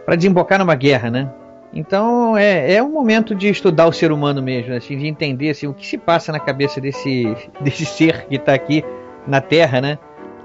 para 0.05 0.17
desembocar 0.17 0.59
numa 0.59 0.75
guerra, 0.75 1.11
né? 1.11 1.31
Então 1.73 2.37
é, 2.37 2.75
é 2.75 2.83
um 2.83 2.91
momento 2.91 3.35
de 3.35 3.49
estudar 3.49 3.87
o 3.87 3.93
ser 3.93 4.13
humano 4.13 4.43
mesmo, 4.43 4.75
assim, 4.75 4.97
de 4.97 5.07
entender 5.07 5.51
assim, 5.51 5.67
o 5.67 5.73
que 5.73 5.87
se 5.87 5.97
passa 5.97 6.31
na 6.31 6.39
cabeça 6.39 6.81
desse, 6.81 7.35
desse 7.61 7.87
ser 7.87 8.27
que 8.27 8.37
está 8.37 8.53
aqui 8.53 8.85
na 9.27 9.41
Terra, 9.41 9.81
né? 9.81 9.99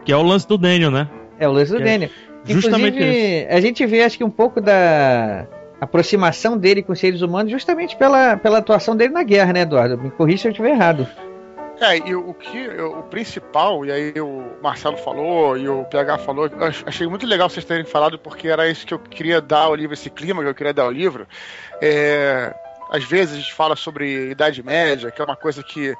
Que 0.05 0.11
é 0.11 0.17
o 0.17 0.21
lance 0.21 0.47
do 0.47 0.57
Daniel, 0.57 0.91
né? 0.91 1.09
É 1.39 1.47
o 1.47 1.51
lance 1.51 1.71
do 1.71 1.77
que 1.77 1.83
é 1.83 1.85
Daniel. 1.85 2.09
É 2.47 2.53
justamente 2.53 2.97
isso. 2.97 3.47
a 3.49 3.59
gente 3.59 3.85
vê 3.85 4.03
acho 4.03 4.17
que 4.17 4.23
um 4.23 4.29
pouco 4.29 4.61
da 4.61 5.45
aproximação 5.81 6.57
dele 6.57 6.81
com 6.81 6.93
os 6.93 6.99
seres 6.99 7.21
humanos 7.21 7.51
justamente 7.51 7.95
pela, 7.97 8.37
pela 8.37 8.59
atuação 8.59 8.95
dele 8.95 9.13
na 9.13 9.23
guerra, 9.23 9.53
né, 9.53 9.61
Eduardo? 9.61 9.97
Me 9.97 10.09
corrija 10.09 10.43
se 10.43 10.47
eu 10.47 10.51
estiver 10.51 10.71
errado. 10.71 11.07
É, 11.79 11.97
e 11.97 12.15
o 12.15 12.33
que 12.33 12.67
o 12.67 13.03
principal, 13.03 13.85
e 13.85 13.91
aí 13.91 14.19
o 14.19 14.57
Marcelo 14.61 14.97
falou 14.97 15.55
e 15.55 15.69
o 15.69 15.85
PH 15.85 16.17
falou, 16.19 16.47
eu 16.47 16.67
achei 16.85 17.05
muito 17.07 17.25
legal 17.27 17.49
vocês 17.49 17.65
terem 17.65 17.85
falado, 17.85 18.17
porque 18.17 18.47
era 18.47 18.67
isso 18.67 18.85
que 18.85 18.93
eu 18.93 18.99
queria 18.99 19.39
dar 19.39 19.61
ao 19.61 19.75
livro, 19.75 19.93
esse 19.93 20.09
clima 20.09 20.41
que 20.41 20.49
eu 20.49 20.55
queria 20.55 20.73
dar 20.73 20.83
ao 20.83 20.91
livro. 20.91 21.27
É, 21.79 22.51
às 22.89 23.03
vezes 23.03 23.35
a 23.35 23.37
gente 23.37 23.53
fala 23.53 23.75
sobre 23.75 24.31
Idade 24.31 24.63
Média, 24.63 25.11
que 25.11 25.21
é 25.21 25.25
uma 25.25 25.35
coisa 25.35 25.61
que 25.61 25.93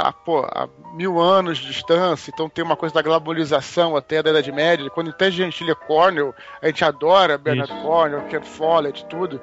tá, 0.00 0.12
pô, 0.12 0.40
a 0.40 0.68
mil 0.94 1.20
anos 1.20 1.58
de 1.58 1.66
distância, 1.66 2.30
então 2.32 2.48
tem 2.48 2.64
uma 2.64 2.76
coisa 2.76 2.94
da 2.94 3.02
globalização 3.02 3.96
até 3.96 4.22
da 4.22 4.30
Idade 4.30 4.50
Média. 4.50 4.90
Quando 4.90 5.10
até 5.10 5.26
a 5.26 5.30
gente 5.30 5.62
lê 5.62 5.74
Cornell, 5.74 6.34
a 6.60 6.66
gente 6.66 6.84
adora 6.84 7.38
Bernard 7.38 7.72
Isso. 7.72 7.82
Cornell, 7.82 8.22
Ken 8.22 8.42
Follett, 8.42 9.04
tudo. 9.06 9.40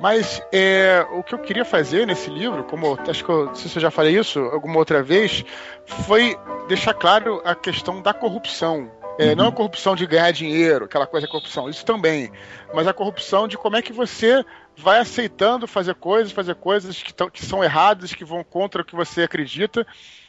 Mas 0.00 0.42
é, 0.52 1.06
o 1.12 1.22
que 1.22 1.34
eu 1.34 1.38
queria 1.38 1.64
fazer 1.64 2.06
nesse 2.06 2.30
livro, 2.30 2.64
como 2.64 2.98
acho 3.08 3.24
que 3.24 3.30
eu, 3.30 3.46
não 3.46 3.54
sei 3.54 3.70
se 3.70 3.76
eu 3.76 3.82
já 3.82 3.90
falei 3.90 4.18
isso 4.18 4.40
alguma 4.40 4.78
outra 4.78 5.02
vez, 5.02 5.44
foi 5.84 6.36
deixar 6.66 6.94
claro 6.94 7.40
a 7.44 7.54
questão 7.54 8.00
da 8.00 8.14
corrupção. 8.14 8.90
É, 9.18 9.34
não 9.34 9.48
a 9.48 9.52
corrupção 9.52 9.94
de 9.94 10.06
ganhar 10.06 10.30
dinheiro, 10.30 10.86
aquela 10.86 11.06
coisa 11.06 11.28
corrupção, 11.28 11.68
isso 11.68 11.84
também. 11.84 12.32
Mas 12.72 12.88
a 12.88 12.94
corrupção 12.94 13.46
de 13.46 13.58
como 13.58 13.76
é 13.76 13.82
que 13.82 13.92
você 13.92 14.42
vai 14.80 14.98
aceitando 14.98 15.66
fazer 15.66 15.94
coisas, 15.94 16.32
fazer 16.32 16.54
coisas 16.54 17.02
que, 17.02 17.12
tão, 17.12 17.30
que 17.30 17.44
são 17.44 17.62
erradas, 17.62 18.14
que 18.14 18.24
vão 18.24 18.42
contra 18.42 18.82
o 18.82 18.84
que 18.84 18.96
você 18.96 19.22
acredita. 19.22 19.86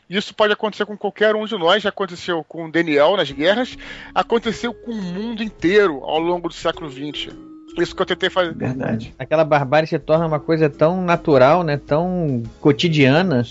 Isso 0.10 0.36
pode 0.36 0.52
acontecer 0.52 0.86
com 0.86 0.98
qualquer 0.98 1.36
um 1.36 1.46
de 1.46 1.58
nós, 1.58 1.82
já 1.82 1.90
aconteceu 1.90 2.44
com 2.44 2.70
Daniel 2.70 3.16
nas 3.16 3.32
guerras, 3.32 3.78
aconteceu 4.14 4.74
com 4.74 4.92
o 4.92 5.02
mundo 5.02 5.42
inteiro 5.42 6.04
ao 6.04 6.20
longo 6.20 6.50
do 6.50 6.54
século 6.54 6.90
XX. 6.92 7.34
Isso 7.78 7.96
que 7.96 8.02
eu 8.02 8.06
tentei 8.06 8.30
fazer. 8.30 8.54
Verdade. 8.54 9.16
Aquela 9.18 9.46
barbárie 9.46 9.88
se 9.88 9.98
torna 9.98 10.28
uma 10.28 10.40
coisa 10.40 10.70
tão 10.70 11.02
natural, 11.02 11.64
né? 11.64 11.78
Tão 11.78 12.44
cotidiana 12.60 13.46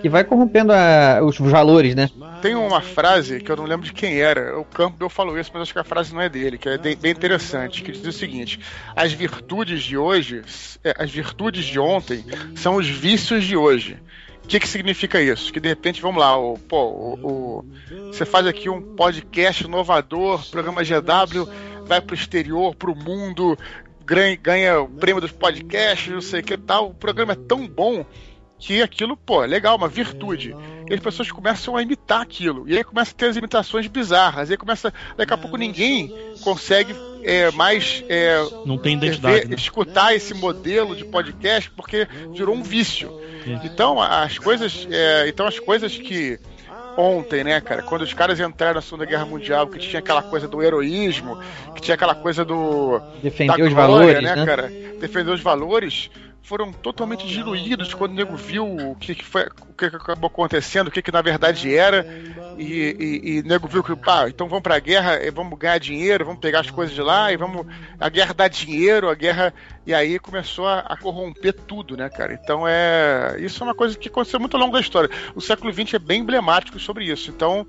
que 0.00 0.08
vai 0.08 0.24
corrompendo 0.24 0.72
a, 0.72 1.20
os 1.22 1.38
valores, 1.38 1.94
né? 1.94 2.10
Tem 2.40 2.54
uma 2.54 2.80
frase 2.80 3.40
que 3.40 3.50
eu 3.50 3.56
não 3.56 3.64
lembro 3.64 3.84
de 3.84 3.92
quem 3.92 4.18
era, 4.18 4.58
o 4.58 4.64
Campbell 4.64 5.10
falou 5.10 5.38
isso, 5.38 5.50
mas 5.52 5.62
acho 5.62 5.72
que 5.72 5.78
a 5.78 5.84
frase 5.84 6.14
não 6.14 6.20
é 6.20 6.28
dele, 6.28 6.56
que 6.56 6.68
é 6.68 6.78
bem 6.78 7.12
interessante, 7.12 7.82
que 7.82 7.92
diz 7.92 8.06
o 8.06 8.12
seguinte: 8.12 8.58
as 8.96 9.12
virtudes 9.12 9.82
de 9.82 9.96
hoje, 9.96 10.42
é, 10.82 10.94
as 10.98 11.10
virtudes 11.10 11.64
de 11.64 11.78
ontem 11.78 12.24
são 12.54 12.76
os 12.76 12.88
vícios 12.88 13.44
de 13.44 13.56
hoje. 13.56 13.98
O 14.42 14.48
que, 14.48 14.58
que 14.58 14.68
significa 14.68 15.20
isso? 15.20 15.52
Que 15.52 15.60
de 15.60 15.68
repente, 15.68 16.02
vamos 16.02 16.20
lá, 16.20 16.36
o, 16.36 16.58
pô, 16.58 16.82
o, 16.82 17.14
o, 17.22 17.64
você 18.06 18.24
faz 18.24 18.46
aqui 18.46 18.68
um 18.68 18.80
podcast 18.96 19.64
inovador, 19.64 20.44
programa 20.50 20.82
GW, 20.82 21.48
vai 21.86 22.00
pro 22.00 22.16
exterior, 22.16 22.74
pro 22.74 22.96
mundo, 22.96 23.56
ganha, 24.04 24.36
ganha 24.36 24.80
o 24.80 24.88
prêmio 24.88 25.20
dos 25.20 25.30
podcasts, 25.30 26.12
não 26.12 26.20
sei 26.20 26.40
o 26.40 26.42
que 26.42 26.56
tal. 26.56 26.88
O 26.88 26.94
programa 26.94 27.34
é 27.34 27.36
tão 27.36 27.66
bom 27.68 28.04
que 28.60 28.82
aquilo, 28.82 29.16
pô, 29.16 29.42
é 29.42 29.46
legal, 29.46 29.76
uma 29.76 29.88
virtude. 29.88 30.54
E 30.88 30.94
as 30.94 31.00
pessoas 31.00 31.30
começam 31.32 31.76
a 31.76 31.82
imitar 31.82 32.20
aquilo. 32.20 32.68
E 32.68 32.76
aí 32.76 32.84
começa 32.84 33.12
a 33.12 33.14
ter 33.14 33.26
as 33.26 33.36
imitações 33.36 33.86
bizarras. 33.86 34.50
E 34.50 34.52
aí 34.52 34.56
começa. 34.58 34.92
Daqui 35.16 35.32
a 35.32 35.38
pouco 35.38 35.56
ninguém 35.56 36.12
consegue 36.42 36.94
é, 37.22 37.50
mais. 37.52 38.04
É, 38.08 38.38
Não 38.66 38.76
tem 38.76 38.96
identidade. 38.96 39.40
Ver, 39.40 39.48
né? 39.48 39.56
Escutar 39.56 40.14
esse 40.14 40.34
modelo 40.34 40.94
de 40.94 41.04
podcast 41.04 41.70
porque 41.70 42.06
virou 42.34 42.54
um 42.54 42.62
vício. 42.62 43.10
Então, 43.64 44.00
as 44.00 44.38
coisas. 44.38 44.86
É, 44.90 45.26
então, 45.28 45.46
as 45.46 45.58
coisas 45.58 45.96
que 45.96 46.38
ontem, 46.96 47.44
né, 47.44 47.60
cara? 47.60 47.82
Quando 47.82 48.02
os 48.02 48.12
caras 48.12 48.38
entraram 48.40 48.74
na 48.74 48.82
Segunda 48.82 49.06
Guerra 49.06 49.24
Mundial, 49.24 49.66
que 49.68 49.78
tinha 49.78 50.00
aquela 50.00 50.22
coisa 50.22 50.46
do 50.46 50.62
heroísmo, 50.62 51.38
que 51.74 51.80
tinha 51.80 51.94
aquela 51.94 52.14
coisa 52.14 52.44
do. 52.44 53.00
Defender 53.22 53.62
os 53.62 53.72
valores, 53.72 54.22
né, 54.22 54.36
né, 54.36 54.44
cara? 54.44 54.70
Defender 55.00 55.30
os 55.30 55.40
valores 55.40 56.10
foram 56.50 56.72
totalmente 56.72 57.28
diluídos 57.28 57.94
quando 57.94 58.10
o 58.10 58.14
nego 58.14 58.34
viu 58.34 58.66
o 58.66 58.96
que, 58.96 59.14
que 59.14 59.24
foi, 59.24 59.44
o 59.44 59.72
que, 59.72 59.88
que 59.88 59.94
acabou 59.94 60.26
acontecendo, 60.26 60.88
o 60.88 60.90
que, 60.90 61.00
que 61.00 61.12
na 61.12 61.22
verdade 61.22 61.72
era, 61.72 62.04
e, 62.58 62.96
e, 62.98 63.38
e 63.38 63.42
nego 63.44 63.68
viu 63.68 63.84
que, 63.84 63.94
pá, 63.94 64.28
então 64.28 64.48
vamos 64.48 64.64
pra 64.64 64.76
guerra, 64.80 65.12
vamos 65.32 65.56
ganhar 65.56 65.78
dinheiro, 65.78 66.24
vamos 66.24 66.40
pegar 66.40 66.58
as 66.58 66.68
coisas 66.68 66.92
de 66.92 67.00
lá, 67.00 67.32
e 67.32 67.36
vamos. 67.36 67.64
A 68.00 68.08
guerra 68.08 68.34
dá 68.34 68.48
dinheiro, 68.48 69.08
a 69.08 69.14
guerra. 69.14 69.54
E 69.86 69.94
aí 69.94 70.18
começou 70.18 70.66
a, 70.66 70.80
a 70.80 70.96
corromper 70.96 71.52
tudo, 71.52 71.96
né, 71.96 72.08
cara? 72.10 72.34
Então 72.34 72.66
é. 72.66 73.36
Isso 73.38 73.62
é 73.62 73.66
uma 73.68 73.74
coisa 73.74 73.96
que 73.96 74.08
aconteceu 74.08 74.40
muito 74.40 74.56
ao 74.56 74.60
longo 74.60 74.72
da 74.72 74.80
história. 74.80 75.08
O 75.36 75.40
século 75.40 75.72
XX 75.72 75.94
é 75.94 75.98
bem 76.00 76.20
emblemático 76.20 76.80
sobre 76.80 77.04
isso. 77.04 77.30
Então, 77.30 77.64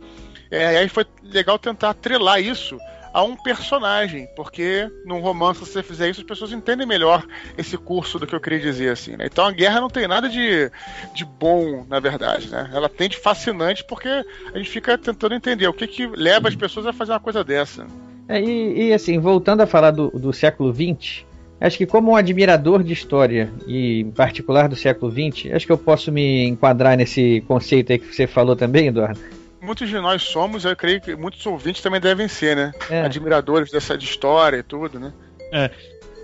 é, 0.49 0.79
aí 0.79 0.89
foi 0.89 1.05
legal 1.21 1.59
tentar 1.59 1.91
atrelar 1.91 2.41
isso 2.41 2.79
a 3.13 3.23
um 3.23 3.35
personagem, 3.35 4.27
porque 4.35 4.89
num 5.05 5.19
romance, 5.19 5.65
se 5.65 5.71
você 5.71 5.83
fizer 5.83 6.09
isso, 6.09 6.21
as 6.21 6.27
pessoas 6.27 6.51
entendem 6.51 6.87
melhor 6.87 7.25
esse 7.57 7.77
curso 7.77 8.17
do 8.17 8.25
que 8.25 8.33
eu 8.33 8.39
queria 8.39 8.59
dizer, 8.59 8.91
assim, 8.91 9.15
né? 9.17 9.25
Então 9.25 9.45
a 9.45 9.51
guerra 9.51 9.81
não 9.81 9.89
tem 9.89 10.07
nada 10.07 10.29
de, 10.29 10.71
de 11.13 11.25
bom, 11.25 11.85
na 11.89 11.99
verdade, 11.99 12.49
né? 12.49 12.69
Ela 12.73 12.87
tem 12.87 13.09
de 13.09 13.17
fascinante 13.17 13.83
porque 13.83 14.07
a 14.07 14.57
gente 14.57 14.69
fica 14.69 14.97
tentando 14.97 15.35
entender 15.35 15.67
o 15.67 15.73
que 15.73 15.87
que 15.87 16.07
leva 16.07 16.47
as 16.47 16.55
pessoas 16.55 16.85
a 16.85 16.93
fazer 16.93 17.11
uma 17.11 17.19
coisa 17.19 17.43
dessa. 17.43 17.85
É, 18.27 18.41
e, 18.41 18.87
e, 18.87 18.93
assim, 18.93 19.19
voltando 19.19 19.61
a 19.61 19.67
falar 19.67 19.91
do, 19.91 20.09
do 20.11 20.31
século 20.31 20.73
XX, 20.73 21.25
acho 21.59 21.77
que 21.77 21.85
como 21.85 22.11
um 22.11 22.15
admirador 22.15 22.81
de 22.81 22.93
história, 22.93 23.51
e 23.67 24.01
em 24.01 24.11
particular 24.11 24.69
do 24.69 24.75
século 24.75 25.11
XX, 25.11 25.53
acho 25.53 25.65
que 25.65 25.71
eu 25.71 25.77
posso 25.77 26.11
me 26.11 26.47
enquadrar 26.47 26.95
nesse 26.95 27.43
conceito 27.47 27.91
aí 27.91 27.99
que 27.99 28.15
você 28.15 28.25
falou 28.25 28.55
também, 28.55 28.87
Eduardo 28.87 29.19
muitos 29.61 29.87
de 29.87 29.95
nós 29.99 30.23
somos, 30.23 30.65
eu 30.65 30.75
creio 30.75 30.99
que 30.99 31.15
muitos 31.15 31.45
ouvintes 31.45 31.81
também 31.81 32.01
devem 32.01 32.27
ser, 32.27 32.55
né? 32.55 32.71
É. 32.89 33.01
Admiradores 33.01 33.71
dessa 33.71 33.97
de 33.97 34.05
história 34.05 34.57
e 34.57 34.63
tudo, 34.63 34.99
né? 34.99 35.13
É. 35.51 35.69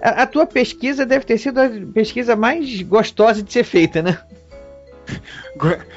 A, 0.02 0.23
a, 0.23 0.28
tua 0.28 0.45
pesquisa 0.45 1.06
deve 1.06 1.26
ter 1.26 1.38
sido 1.38 1.60
a 1.60 1.69
pesquisa 1.93 2.36
mais 2.36 2.82
gostosa 2.82 3.43
de 3.43 3.52
ser 3.52 3.63
feita, 3.63 4.02
né? 4.02 4.17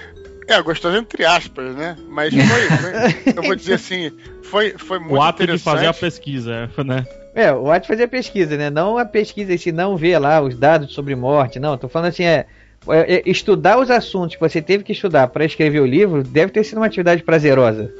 É, 0.48 0.60
gostosa 0.62 0.98
entre 0.98 1.24
aspas, 1.24 1.76
né? 1.76 1.96
Mas 2.08 2.34
foi, 2.34 2.42
foi 2.42 3.22
eu 3.38 3.42
vou 3.44 3.54
dizer 3.54 3.74
assim, 3.74 4.10
foi, 4.42 4.74
foi 4.76 4.98
muito 4.98 5.14
O 5.14 5.22
ato 5.22 5.46
de 5.46 5.56
fazer 5.58 5.86
a 5.86 5.94
pesquisa, 5.94 6.68
né? 6.84 7.06
É, 7.36 7.52
o 7.52 7.70
ato 7.70 7.82
de 7.82 7.86
fazer 7.88 8.02
a 8.02 8.08
pesquisa, 8.08 8.56
né? 8.56 8.68
Não 8.68 8.98
a 8.98 9.04
pesquisa 9.04 9.54
em 9.54 9.56
si, 9.56 9.70
não 9.70 9.96
ver 9.96 10.18
lá 10.18 10.40
os 10.40 10.56
dados 10.56 10.92
sobre 10.92 11.14
morte, 11.14 11.60
não. 11.60 11.78
Tô 11.78 11.88
falando 11.88 12.08
assim, 12.08 12.24
é 12.24 12.32
é, 12.34 12.36
é, 12.38 12.46
estudar 13.26 13.78
os 13.78 13.90
assuntos 13.90 14.36
que 14.36 14.40
você 14.40 14.62
teve 14.62 14.84
que 14.84 14.92
estudar 14.92 15.28
para 15.28 15.44
escrever 15.44 15.80
o 15.80 15.86
livro 15.86 16.22
deve 16.22 16.52
ter 16.52 16.64
sido 16.64 16.78
uma 16.78 16.86
atividade 16.86 17.22
prazerosa. 17.22 17.92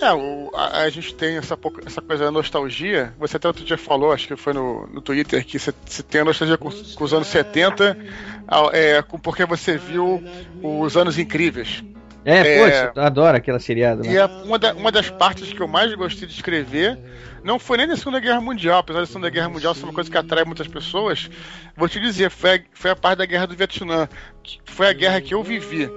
É, 0.00 0.12
o, 0.14 0.50
a, 0.54 0.78
a, 0.78 0.90
gente 0.90 1.14
tem 1.14 1.36
essa, 1.36 1.58
essa 1.84 2.00
coisa 2.00 2.24
da 2.24 2.30
nostalgia. 2.30 3.12
Você 3.18 3.36
até 3.36 3.46
outro 3.46 3.64
dia 3.64 3.76
falou, 3.76 4.12
acho 4.12 4.26
que 4.26 4.36
foi 4.36 4.54
no, 4.54 4.86
no 4.86 5.02
Twitter, 5.02 5.44
que 5.44 5.58
você, 5.58 5.72
tem 6.08 6.22
a 6.22 6.24
nostalgia 6.24 6.56
com, 6.56 6.70
com 6.70 7.04
os 7.04 7.12
anos 7.12 7.28
70, 7.28 7.98
é, 8.72 9.02
porque 9.02 9.44
você 9.44 9.76
viu 9.76 10.22
os 10.62 10.96
anos 10.96 11.18
incríveis. 11.18 11.84
É, 12.24 12.38
é 12.38 12.58
poxa, 12.58 13.06
adoro 13.06 13.36
aquela 13.36 13.58
seriada. 13.58 14.02
Né? 14.02 14.12
E 14.12 14.16
é 14.16 14.26
uma, 14.26 14.58
da, 14.58 14.74
uma 14.74 14.92
das 14.92 15.10
partes 15.10 15.52
que 15.52 15.60
eu 15.60 15.68
mais 15.68 15.94
gostei 15.94 16.26
de 16.28 16.34
escrever 16.34 16.98
não 17.42 17.58
foi 17.58 17.78
nem 17.78 17.88
da 17.88 17.96
Segunda 17.96 18.20
Guerra 18.20 18.40
Mundial, 18.40 18.80
apesar 18.80 19.00
da 19.00 19.06
Segunda 19.06 19.30
Guerra 19.30 19.48
Mundial 19.48 19.74
ser 19.74 19.84
uma 19.84 19.92
coisa 19.92 20.10
que 20.10 20.18
atrai 20.18 20.44
muitas 20.44 20.68
pessoas. 20.68 21.30
Vou 21.76 21.88
te 21.88 21.98
dizer, 21.98 22.30
foi 22.30 22.56
a, 22.56 22.60
foi 22.72 22.90
a 22.90 22.96
parte 22.96 23.18
da 23.18 23.26
Guerra 23.26 23.46
do 23.46 23.56
Vietnã, 23.56 24.08
que 24.42 24.60
foi 24.64 24.88
a 24.88 24.92
guerra 24.92 25.20
que 25.20 25.34
eu 25.34 25.42
vivi. 25.42 25.90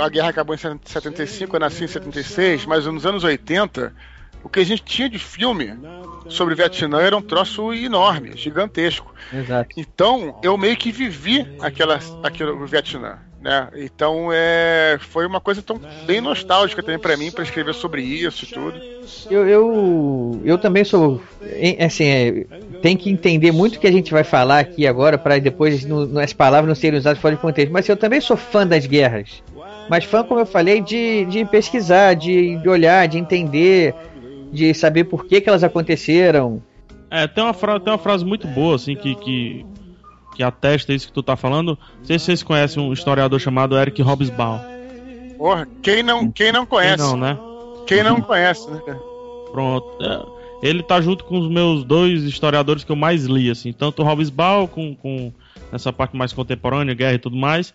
A 0.00 0.08
guerra 0.08 0.30
acabou 0.30 0.54
em 0.54 0.58
75, 0.58 1.56
eu 1.56 1.60
nasci 1.60 1.84
em 1.84 1.88
76, 1.88 2.66
mas 2.66 2.84
nos 2.86 3.06
anos 3.06 3.24
80, 3.24 3.94
o 4.42 4.48
que 4.48 4.60
a 4.60 4.64
gente 4.64 4.82
tinha 4.82 5.08
de 5.08 5.18
filme 5.18 5.78
sobre 6.28 6.54
o 6.54 6.56
Vietnã 6.56 7.00
era 7.00 7.16
um 7.16 7.22
troço 7.22 7.72
enorme, 7.72 8.36
gigantesco. 8.36 9.14
Exato. 9.32 9.70
Então, 9.76 10.38
eu 10.42 10.58
meio 10.58 10.76
que 10.76 10.90
vivi 10.90 11.46
aquela, 11.60 12.00
aquele 12.22 12.52
Vietnã. 12.66 13.18
Né? 13.40 13.68
Então 13.76 14.30
é, 14.32 14.98
foi 14.98 15.26
uma 15.26 15.40
coisa 15.40 15.62
tão 15.62 15.78
bem 16.06 16.20
nostálgica 16.20 16.82
também 16.82 16.98
para 16.98 17.16
mim 17.16 17.30
para 17.30 17.44
escrever 17.44 17.74
sobre 17.74 18.02
isso 18.02 18.44
e 18.44 18.48
tudo. 18.48 18.80
Eu, 19.30 19.46
eu, 19.46 20.40
eu 20.44 20.58
também 20.58 20.84
sou 20.84 21.22
assim 21.78 22.04
é, 22.04 22.46
tem 22.80 22.96
que 22.96 23.10
entender 23.10 23.52
muito 23.52 23.76
o 23.76 23.78
que 23.78 23.86
a 23.86 23.92
gente 23.92 24.10
vai 24.10 24.24
falar 24.24 24.60
aqui 24.60 24.86
agora 24.86 25.18
para 25.18 25.38
depois 25.38 25.84
no, 25.84 26.18
as 26.18 26.32
palavras 26.32 26.66
não 26.66 26.74
serem 26.74 26.98
usadas 26.98 27.20
fora 27.20 27.34
de 27.34 27.40
contexto. 27.40 27.70
Mas 27.70 27.88
eu 27.88 27.96
também 27.96 28.20
sou 28.20 28.36
fã 28.36 28.66
das 28.66 28.86
guerras, 28.86 29.42
mas 29.88 30.04
fã 30.04 30.24
como 30.24 30.40
eu 30.40 30.46
falei 30.46 30.80
de, 30.80 31.26
de 31.26 31.44
pesquisar, 31.44 32.14
de, 32.14 32.56
de 32.56 32.68
olhar, 32.68 33.06
de 33.06 33.18
entender, 33.18 33.94
de 34.50 34.72
saber 34.72 35.04
por 35.04 35.26
que, 35.26 35.40
que 35.40 35.48
elas 35.48 35.62
aconteceram. 35.62 36.62
É, 37.10 37.26
tem 37.26 37.44
uma, 37.44 37.54
tem 37.54 37.92
uma 37.92 37.98
frase 37.98 38.24
muito 38.24 38.48
boa, 38.48 38.74
assim, 38.74 38.96
que, 38.96 39.14
que 39.14 39.66
que 40.36 40.42
atesta 40.42 40.92
isso 40.92 41.06
que 41.06 41.12
tu 41.12 41.22
tá 41.22 41.34
falando. 41.34 41.78
Não 41.98 42.04
sei 42.04 42.18
se 42.18 42.26
vocês 42.26 42.42
conhecem 42.42 42.82
um 42.82 42.92
historiador 42.92 43.40
chamado 43.40 43.76
Eric 43.76 44.02
Hobsbawm. 44.02 44.60
Porra, 45.38 45.66
quem 45.82 46.02
não, 46.02 46.30
quem 46.30 46.52
não 46.52 46.66
conhece? 46.66 46.96
Quem 46.96 47.06
não, 47.06 47.16
né? 47.16 47.38
Quem 47.86 48.02
não 48.02 48.20
conhece, 48.20 48.70
né? 48.70 48.80
Pronto. 49.50 49.86
É, 50.02 50.68
ele 50.68 50.82
tá 50.82 51.00
junto 51.00 51.24
com 51.24 51.38
os 51.38 51.48
meus 51.48 51.84
dois 51.84 52.24
historiadores 52.24 52.84
que 52.84 52.92
eu 52.92 52.96
mais 52.96 53.24
li, 53.24 53.50
assim. 53.50 53.72
Tanto 53.72 54.02
o 54.02 54.04
Hobsbawm, 54.04 54.66
com, 54.66 54.94
com 54.94 55.32
essa 55.72 55.92
parte 55.92 56.14
mais 56.14 56.32
contemporânea, 56.32 56.94
guerra 56.94 57.14
e 57.14 57.18
tudo 57.18 57.36
mais. 57.36 57.72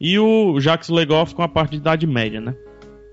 E 0.00 0.18
o 0.18 0.58
Jacques 0.60 0.88
Legoff 0.88 1.34
com 1.34 1.42
a 1.42 1.48
parte 1.48 1.72
de 1.72 1.76
Idade 1.76 2.06
Média, 2.06 2.40
né? 2.40 2.54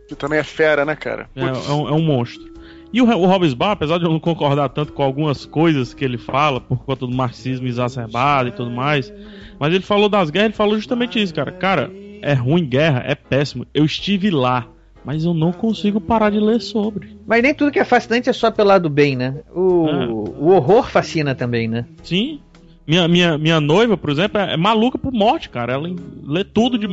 Que 0.07 0.15
também 0.15 0.39
é 0.39 0.43
fera, 0.43 0.83
né, 0.83 0.95
cara? 0.95 1.29
É, 1.35 1.41
é, 1.43 1.71
um, 1.71 1.87
é 1.87 1.91
um 1.91 2.01
monstro. 2.01 2.50
E 2.93 3.01
o, 3.01 3.05
o 3.05 3.25
Hobbesbaum, 3.25 3.71
apesar 3.71 3.97
de 3.97 4.05
eu 4.05 4.11
não 4.11 4.19
concordar 4.19 4.69
tanto 4.69 4.91
com 4.93 5.01
algumas 5.01 5.45
coisas 5.45 5.93
que 5.93 6.03
ele 6.03 6.17
fala, 6.17 6.59
por 6.59 6.83
conta 6.83 7.07
do 7.07 7.15
marxismo 7.15 7.67
exacerbado 7.67 8.49
e 8.49 8.51
tudo 8.51 8.69
mais, 8.69 9.11
mas 9.59 9.73
ele 9.73 9.83
falou 9.83 10.09
das 10.09 10.29
guerras, 10.29 10.47
ele 10.47 10.55
falou 10.55 10.75
justamente 10.75 11.21
isso, 11.21 11.33
cara. 11.33 11.51
Cara, 11.51 11.91
é 12.21 12.33
ruim 12.33 12.65
guerra, 12.65 13.03
é 13.05 13.15
péssimo. 13.15 13.65
Eu 13.73 13.85
estive 13.85 14.29
lá, 14.29 14.67
mas 15.05 15.23
eu 15.23 15.33
não 15.33 15.51
consigo 15.51 16.01
parar 16.01 16.29
de 16.29 16.39
ler 16.39 16.59
sobre. 16.59 17.17
Mas 17.25 17.41
nem 17.41 17.53
tudo 17.53 17.71
que 17.71 17.79
é 17.79 17.85
fascinante 17.85 18.29
é 18.29 18.33
só 18.33 18.51
pelo 18.51 18.69
lado 18.69 18.89
bem, 18.89 19.15
né? 19.15 19.41
O, 19.53 19.87
é. 19.87 20.07
o 20.07 20.47
horror 20.49 20.89
fascina 20.89 21.33
também, 21.33 21.67
né? 21.67 21.85
Sim. 22.03 22.39
Minha, 22.85 23.07
minha, 23.07 23.37
minha 23.37 23.61
noiva, 23.61 23.95
por 23.95 24.09
exemplo, 24.09 24.39
é, 24.39 24.53
é 24.53 24.57
maluca 24.57 24.97
por 24.97 25.13
morte, 25.13 25.49
cara. 25.49 25.73
Ela 25.73 25.89
lê 26.23 26.43
tudo 26.43 26.77
de 26.77 26.87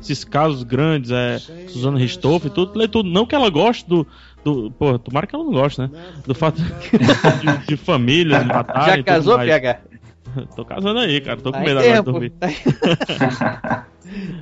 esses 0.00 0.24
casos 0.24 0.62
grandes, 0.62 1.10
é 1.10 1.38
Susana 1.68 1.98
Ristoff 1.98 2.46
e 2.46 2.50
tudo, 2.50 2.78
lê 2.78 2.86
tudo. 2.86 3.08
Não 3.08 3.26
que 3.26 3.34
ela 3.34 3.50
goste 3.50 3.88
do, 3.88 4.06
do, 4.44 4.70
pô, 4.70 4.98
tomara 4.98 5.26
que 5.26 5.34
ela 5.34 5.44
não 5.44 5.52
goste, 5.52 5.80
né? 5.80 5.90
Do 6.26 6.34
fato 6.34 6.60
de, 6.62 7.66
de 7.66 7.76
famílias 7.76 8.44
matarem. 8.46 8.96
Já 8.98 9.02
casou, 9.02 9.38
PH? 9.38 9.80
tô 10.54 10.64
casando 10.64 11.00
aí, 11.00 11.20
cara. 11.20 11.40
Tô 11.40 11.52
com 11.52 11.60
medo 11.60 11.78
agora 11.78 11.94
de 11.94 12.02
dormir. 12.02 12.32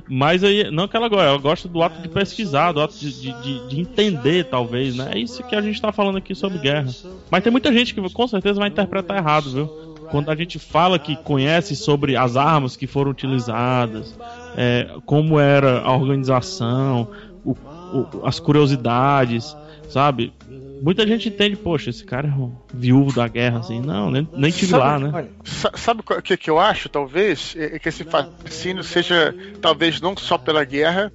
Mas 0.09 0.43
aí, 0.43 0.71
não 0.71 0.87
que 0.87 0.95
ela 0.95 1.09
gosta, 1.09 1.25
ela 1.25 1.37
gosta 1.37 1.67
do 1.67 1.83
ato 1.83 2.01
de 2.01 2.07
pesquisar, 2.07 2.71
do 2.71 2.81
ato 2.81 2.97
de, 2.97 3.11
de, 3.11 3.67
de, 3.67 3.81
entender, 3.81 4.45
talvez, 4.45 4.95
né? 4.95 5.11
É 5.13 5.19
isso 5.19 5.43
que 5.43 5.55
a 5.55 5.61
gente 5.61 5.81
tá 5.81 5.91
falando 5.91 6.17
aqui 6.17 6.33
sobre 6.33 6.57
guerra. 6.59 6.87
Mas 7.29 7.43
tem 7.43 7.51
muita 7.51 7.73
gente 7.73 7.93
que 7.93 8.13
com 8.13 8.27
certeza 8.27 8.59
vai 8.59 8.69
interpretar 8.69 9.17
errado, 9.17 9.51
viu? 9.51 9.67
Quando 10.09 10.31
a 10.31 10.35
gente 10.35 10.57
fala 10.57 10.97
que 10.97 11.17
conhece 11.17 11.75
sobre 11.75 12.15
as 12.15 12.37
armas 12.37 12.77
que 12.77 12.87
foram 12.87 13.11
utilizadas, 13.11 14.17
é, 14.55 14.87
como 15.05 15.37
era 15.37 15.81
a 15.81 15.93
organização, 15.93 17.09
o, 17.43 17.51
o, 17.51 18.25
as 18.25 18.39
curiosidades, 18.39 19.53
sabe? 19.89 20.33
Muita 20.81 21.07
gente 21.07 21.29
entende, 21.29 21.55
poxa, 21.55 21.89
esse 21.89 22.03
cara 22.03 22.27
é 22.27 22.31
um 22.31 22.55
viúvo 22.73 23.13
da 23.13 23.27
guerra, 23.27 23.59
assim. 23.59 23.81
Não, 23.81 24.11
nem, 24.11 24.27
nem 24.33 24.51
tive 24.51 24.71
sabe, 24.71 24.83
lá, 24.83 24.99
né? 24.99 25.11
Olha, 25.13 25.31
sabe 25.75 26.01
o 26.01 26.21
que, 26.21 26.37
que 26.37 26.49
eu 26.49 26.59
acho, 26.59 26.87
talvez? 26.89 27.55
É, 27.57 27.75
é 27.75 27.79
que 27.79 27.89
esse 27.89 28.03
fascínio 28.03 28.83
seja, 28.83 29.33
talvez, 29.61 29.99
não 29.99 30.15
só 30.15 30.37
pela 30.37 30.63
guerra, 30.63 31.11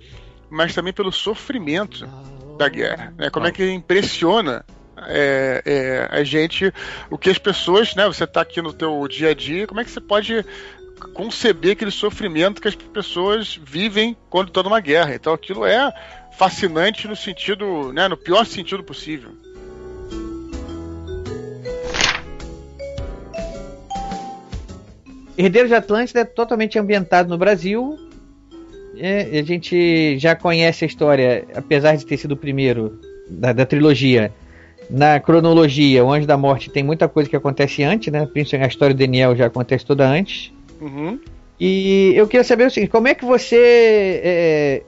mas 0.50 0.74
também 0.74 0.92
pelo 0.92 1.12
sofrimento 1.12 2.08
da 2.58 2.68
guerra. 2.68 3.14
Né? 3.16 3.30
Como 3.30 3.46
é 3.46 3.52
que 3.52 3.70
impressiona 3.70 4.64
é, 5.06 5.62
é, 5.64 6.08
a 6.10 6.22
gente, 6.24 6.72
o 7.10 7.18
que 7.18 7.30
as 7.30 7.38
pessoas, 7.38 7.94
né? 7.94 8.06
Você 8.06 8.24
está 8.24 8.40
aqui 8.40 8.60
no 8.60 8.72
teu 8.72 9.06
dia 9.08 9.30
a 9.30 9.34
dia, 9.34 9.66
como 9.66 9.80
é 9.80 9.84
que 9.84 9.90
você 9.90 10.00
pode 10.00 10.44
conceber 11.14 11.72
aquele 11.72 11.90
sofrimento 11.90 12.60
que 12.60 12.68
as 12.68 12.74
pessoas 12.74 13.58
vivem 13.62 14.16
quando 14.30 14.48
estão 14.48 14.62
numa 14.62 14.80
guerra? 14.80 15.14
Então 15.14 15.32
aquilo 15.32 15.64
é 15.64 15.92
fascinante 16.36 17.06
no 17.06 17.16
sentido, 17.16 17.92
né, 17.92 18.08
no 18.08 18.16
pior 18.16 18.44
sentido 18.44 18.82
possível. 18.82 19.30
Herdeiro 25.36 25.68
de 25.68 25.74
Atlântida 25.74 26.20
é 26.20 26.24
totalmente 26.24 26.78
ambientado 26.78 27.28
no 27.28 27.38
Brasil. 27.38 27.96
É, 28.96 29.38
a 29.38 29.42
gente 29.42 30.18
já 30.18 30.36
conhece 30.36 30.84
a 30.84 30.86
história, 30.86 31.46
apesar 31.54 31.96
de 31.96 32.04
ter 32.04 32.18
sido 32.18 32.32
o 32.32 32.36
primeiro 32.36 33.00
da, 33.28 33.52
da, 33.52 33.64
trilogia. 33.64 34.32
Na 34.90 35.18
cronologia, 35.18 36.04
o 36.04 36.12
Anjo 36.12 36.26
da 36.26 36.36
Morte 36.36 36.70
tem 36.70 36.82
muita 36.82 37.08
coisa 37.08 37.30
que 37.30 37.36
acontece 37.36 37.82
antes, 37.82 38.12
né? 38.12 38.26
Principalmente 38.26 38.66
a 38.66 38.68
história 38.68 38.94
do 38.94 38.98
Daniel 38.98 39.34
já 39.34 39.46
acontece 39.46 39.86
toda 39.86 40.06
antes. 40.06 40.52
Uhum. 40.80 41.18
E 41.58 42.12
eu 42.14 42.26
queria 42.26 42.44
saber 42.44 42.66
o 42.66 42.70
seguinte: 42.70 42.90
como 42.90 43.08
é 43.08 43.14
que 43.14 43.24
você 43.24 44.20
é, 44.22 44.82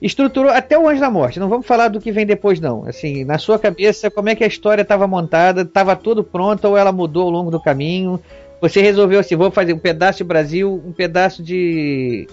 estruturou 0.00 0.50
até 0.50 0.78
o 0.78 0.88
Anjo 0.88 1.00
da 1.00 1.10
Morte. 1.10 1.40
Não 1.40 1.48
vamos 1.48 1.66
falar 1.66 1.88
do 1.88 2.00
que 2.00 2.12
vem 2.12 2.24
depois, 2.24 2.60
não. 2.60 2.84
Assim, 2.86 3.24
na 3.24 3.38
sua 3.38 3.58
cabeça, 3.58 4.10
como 4.10 4.28
é 4.28 4.34
que 4.34 4.44
a 4.44 4.46
história 4.46 4.82
estava 4.82 5.06
montada? 5.06 5.62
Estava 5.62 5.96
tudo 5.96 6.22
pronto 6.22 6.66
ou 6.66 6.76
ela 6.76 6.92
mudou 6.92 7.24
ao 7.24 7.30
longo 7.30 7.50
do 7.50 7.60
caminho? 7.60 8.20
Você 8.60 8.80
resolveu 8.80 9.20
assim, 9.20 9.36
vou 9.36 9.50
fazer 9.50 9.72
um 9.72 9.78
pedaço 9.78 10.18
de 10.18 10.24
Brasil, 10.24 10.82
um 10.84 10.92
pedaço 10.92 11.42
de 11.42 12.26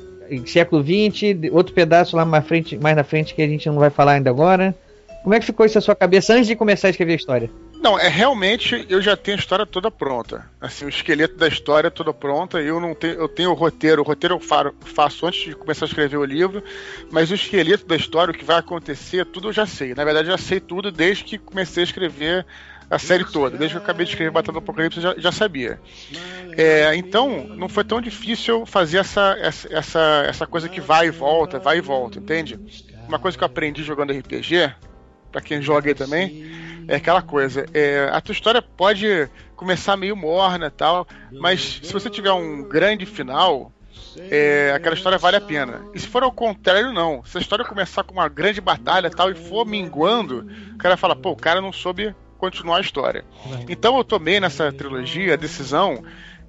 século 0.47 0.83
XX, 0.83 1.51
outro 1.51 1.73
pedaço 1.73 2.15
lá 2.15 2.25
mais, 2.25 2.45
frente, 2.45 2.77
mais 2.77 2.95
na 2.95 3.03
frente 3.03 3.35
que 3.35 3.41
a 3.41 3.47
gente 3.47 3.67
não 3.69 3.77
vai 3.77 3.91
falar 3.91 4.13
ainda 4.13 4.29
agora. 4.29 4.73
Como 5.23 5.35
é 5.35 5.39
que 5.39 5.45
ficou 5.45 5.65
isso 5.65 5.77
na 5.77 5.81
sua 5.81 5.95
cabeça 5.95 6.33
antes 6.33 6.47
de 6.47 6.55
começar 6.55 6.87
a 6.87 6.91
escrever 6.91 7.13
a 7.13 7.15
história? 7.15 7.49
Não, 7.81 7.99
é 7.99 8.07
realmente 8.07 8.85
eu 8.89 9.01
já 9.01 9.15
tenho 9.15 9.37
a 9.37 9.39
história 9.39 9.65
toda 9.65 9.91
pronta. 9.91 10.49
Assim, 10.59 10.85
o 10.85 10.89
esqueleto 10.89 11.35
da 11.35 11.47
história 11.47 11.91
toda 11.91 12.13
pronta. 12.13 12.59
Eu 12.59 12.79
não 12.79 12.95
tenho, 12.95 13.13
eu 13.13 13.27
tenho 13.27 13.51
o 13.51 13.53
roteiro. 13.53 14.01
O 14.01 14.05
roteiro 14.05 14.35
eu 14.35 14.39
faço 14.81 15.25
antes 15.27 15.43
de 15.43 15.55
começar 15.55 15.85
a 15.85 15.87
escrever 15.87 16.17
o 16.17 16.25
livro, 16.25 16.63
mas 17.11 17.29
o 17.29 17.35
esqueleto 17.35 17.85
da 17.85 17.95
história, 17.95 18.31
o 18.31 18.37
que 18.37 18.45
vai 18.45 18.57
acontecer, 18.57 19.25
tudo 19.25 19.49
eu 19.49 19.53
já 19.53 19.65
sei. 19.65 19.93
Na 19.93 20.03
verdade, 20.03 20.27
já 20.27 20.37
sei 20.37 20.59
tudo 20.59 20.91
desde 20.91 21.23
que 21.23 21.37
comecei 21.37 21.83
a 21.83 21.85
escrever 21.85 22.45
a 22.89 22.99
série 22.99 23.25
toda. 23.25 23.57
Desde 23.57 23.75
que 23.75 23.79
eu 23.79 23.83
acabei 23.83 24.05
de 24.05 24.11
escrever 24.11 24.31
Batalha 24.31 24.53
do 24.53 24.59
Apocalipse, 24.59 24.97
eu 24.97 25.03
já, 25.03 25.15
já 25.17 25.31
sabia. 25.31 25.79
É, 26.57 26.95
então, 26.95 27.47
não 27.47 27.67
foi 27.67 27.83
tão 27.83 27.99
difícil 27.99 28.65
fazer 28.65 28.99
essa, 28.99 29.35
essa, 29.39 30.25
essa 30.27 30.47
coisa 30.47 30.69
que 30.69 30.79
vai 30.79 31.07
e 31.07 31.11
volta, 31.11 31.59
vai 31.59 31.77
e 31.77 31.81
volta, 31.81 32.19
entende? 32.19 32.59
Uma 33.07 33.19
coisa 33.19 33.37
que 33.37 33.43
eu 33.43 33.47
aprendi 33.47 33.83
jogando 33.83 34.13
RPG, 34.13 34.73
para 35.35 35.41
quem 35.41 35.61
joga 35.61 35.89
aí 35.89 35.93
também, 35.93 36.49
é 36.87 36.95
aquela 36.95 37.21
coisa. 37.21 37.65
É, 37.73 38.09
a 38.09 38.21
tua 38.21 38.31
história 38.31 38.61
pode 38.61 39.29
começar 39.53 39.97
meio 39.97 40.15
morna 40.15 40.71
tal, 40.71 41.05
mas 41.29 41.81
se 41.83 41.91
você 41.91 42.09
tiver 42.09 42.31
um 42.31 42.63
grande 42.63 43.05
final, 43.05 43.69
é, 44.31 44.71
aquela 44.73 44.95
história 44.95 45.17
vale 45.17 45.35
a 45.35 45.41
pena. 45.41 45.81
E 45.93 45.99
se 45.99 46.07
for 46.07 46.23
ao 46.23 46.31
contrário, 46.31 46.93
não. 46.93 47.21
Se 47.25 47.37
a 47.37 47.41
história 47.41 47.65
começar 47.65 48.03
com 48.03 48.13
uma 48.13 48.29
grande 48.29 48.61
batalha 48.61 49.09
tal 49.09 49.29
e 49.29 49.35
for 49.35 49.65
minguando, 49.65 50.49
o 50.73 50.77
cara 50.77 50.95
fala, 50.95 51.17
pô, 51.17 51.31
o 51.31 51.35
cara 51.35 51.59
não 51.59 51.73
soube 51.73 52.15
continuar 52.37 52.77
a 52.77 52.81
história. 52.81 53.25
Então 53.67 53.97
eu 53.97 54.05
tomei 54.05 54.39
nessa 54.39 54.71
trilogia 54.71 55.33
a 55.33 55.37
decisão 55.37 56.01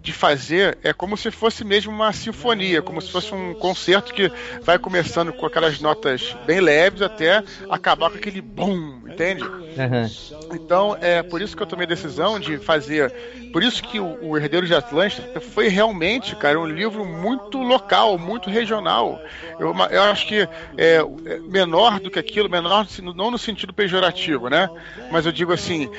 de 0.06 0.12
fazer 0.12 0.78
é 0.84 0.92
como 0.92 1.16
se 1.16 1.32
fosse 1.32 1.64
mesmo 1.64 1.92
uma 1.92 2.12
sinfonia, 2.12 2.80
como 2.80 3.02
se 3.02 3.10
fosse 3.10 3.34
um 3.34 3.52
concerto 3.54 4.14
que 4.14 4.30
vai 4.62 4.78
começando 4.78 5.32
com 5.32 5.44
aquelas 5.44 5.80
notas 5.80 6.36
bem 6.46 6.60
leves 6.60 7.02
até 7.02 7.42
acabar 7.68 8.08
com 8.08 8.16
aquele 8.16 8.40
boom, 8.40 9.02
entende? 9.04 9.42
Uhum. 9.42 10.54
Então 10.54 10.96
é 11.00 11.24
por 11.24 11.42
isso 11.42 11.56
que 11.56 11.62
eu 11.62 11.66
tomei 11.66 11.86
a 11.86 11.88
decisão 11.88 12.38
de 12.38 12.56
fazer. 12.56 13.12
Por 13.52 13.64
isso 13.64 13.82
que 13.82 13.98
o, 13.98 14.16
o 14.22 14.38
Herdeiro 14.38 14.64
de 14.64 14.76
Atlântida 14.76 15.40
foi 15.40 15.66
realmente, 15.66 16.36
cara, 16.36 16.60
um 16.60 16.66
livro 16.66 17.04
muito 17.04 17.58
local, 17.58 18.16
muito 18.16 18.48
regional. 18.48 19.20
Eu, 19.58 19.74
eu 19.90 20.02
acho 20.04 20.28
que 20.28 20.48
é, 20.76 20.98
é 20.98 21.38
menor 21.40 21.98
do 21.98 22.12
que 22.12 22.18
aquilo, 22.18 22.48
menor 22.48 22.86
não 23.02 23.32
no 23.32 23.38
sentido 23.38 23.72
pejorativo, 23.72 24.48
né? 24.48 24.70
Mas 25.10 25.26
eu 25.26 25.32
digo 25.32 25.52
assim, 25.52 25.90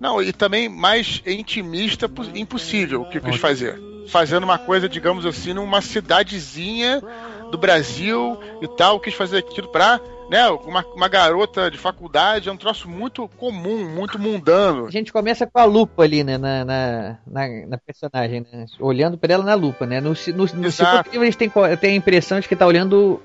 não, 0.00 0.22
e 0.22 0.32
também 0.32 0.66
mais 0.66 1.22
intimista 1.26 2.10
impossível 2.34 3.02
o 3.02 3.08
que 3.08 3.18
eu 3.18 3.22
quis 3.22 3.36
fazer. 3.36 3.78
Fazendo 4.08 4.44
uma 4.44 4.58
coisa, 4.58 4.88
digamos 4.88 5.26
assim, 5.26 5.52
numa 5.52 5.82
cidadezinha 5.82 7.02
do 7.50 7.58
Brasil 7.58 8.38
e 8.62 8.66
tal, 8.66 8.94
eu 8.94 9.00
quis 9.00 9.12
fazer 9.12 9.38
aquilo 9.38 9.68
pra 9.68 10.00
né, 10.30 10.48
uma, 10.48 10.84
uma 10.94 11.08
garota 11.08 11.70
de 11.70 11.76
faculdade, 11.76 12.48
é 12.48 12.52
um 12.52 12.56
troço 12.56 12.88
muito 12.88 13.28
comum, 13.36 13.84
muito 13.88 14.18
mundano. 14.18 14.86
A 14.86 14.90
gente 14.90 15.12
começa 15.12 15.46
com 15.46 15.58
a 15.58 15.64
lupa 15.64 16.04
ali, 16.04 16.24
né, 16.24 16.38
na, 16.38 16.64
na, 16.64 17.18
na, 17.26 17.48
na 17.66 17.78
personagem, 17.78 18.46
né, 18.50 18.64
olhando 18.78 19.18
para 19.18 19.34
ela 19.34 19.44
na 19.44 19.54
lupa, 19.54 19.84
né, 19.86 20.00
no, 20.00 20.10
no, 20.10 20.14
no 20.14 20.70
segundo 20.70 21.10
livro 21.12 21.24
eles 21.24 21.36
têm, 21.36 21.50
têm 21.80 21.92
a 21.92 21.96
impressão 21.96 22.40
de 22.40 22.48
que 22.48 22.56
tá 22.56 22.66
olhando 22.66 23.20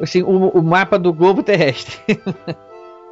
assim, 0.00 0.22
o, 0.22 0.48
o 0.48 0.62
mapa 0.62 0.98
do 0.98 1.12
globo 1.12 1.42
terrestre. 1.42 1.96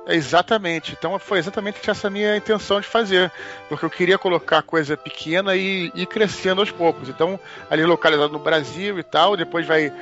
Exatamente. 0.06 0.94
Então 0.96 1.18
foi 1.18 1.38
exatamente 1.38 1.78
essa 1.90 2.08
minha 2.08 2.36
intenção 2.36 2.80
de 2.80 2.86
fazer. 2.86 3.30
Porque 3.68 3.84
eu 3.84 3.90
queria 3.90 4.16
colocar 4.16 4.62
coisa 4.62 4.96
pequena 4.96 5.56
e 5.56 5.90
ir 5.94 6.06
crescendo 6.06 6.60
aos 6.60 6.70
poucos. 6.70 7.08
Então, 7.08 7.38
ali 7.68 7.84
localizado 7.84 8.32
no 8.32 8.38
Brasil 8.38 8.98
e 8.98 9.02
tal, 9.02 9.36
depois 9.36 9.66
vai. 9.66 9.92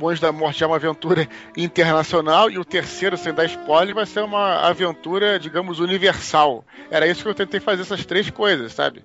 Anjo 0.00 0.20
da 0.20 0.30
Morte 0.30 0.62
é 0.62 0.66
uma 0.66 0.76
aventura 0.76 1.28
internacional 1.56 2.48
e 2.48 2.56
o 2.56 2.64
terceiro, 2.64 3.16
sem 3.16 3.34
dar 3.34 3.46
spoiler, 3.46 3.96
vai 3.96 4.06
ser 4.06 4.22
uma 4.22 4.60
aventura, 4.60 5.40
digamos, 5.40 5.80
universal. 5.80 6.64
Era 6.88 7.08
isso 7.08 7.24
que 7.24 7.28
eu 7.28 7.34
tentei 7.34 7.58
fazer 7.58 7.82
essas 7.82 8.06
três 8.06 8.30
coisas, 8.30 8.72
sabe? 8.72 9.04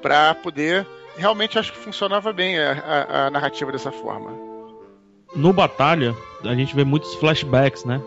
Para 0.00 0.34
poder. 0.34 0.86
Realmente 1.16 1.58
acho 1.58 1.72
que 1.72 1.78
funcionava 1.78 2.32
bem 2.32 2.58
a, 2.58 2.72
a, 2.72 3.26
a 3.26 3.30
narrativa 3.30 3.70
dessa 3.70 3.92
forma. 3.92 4.32
No 5.36 5.52
Batalha, 5.52 6.16
a 6.42 6.54
gente 6.54 6.74
vê 6.74 6.84
muitos 6.84 7.14
flashbacks, 7.16 7.84
né? 7.84 8.00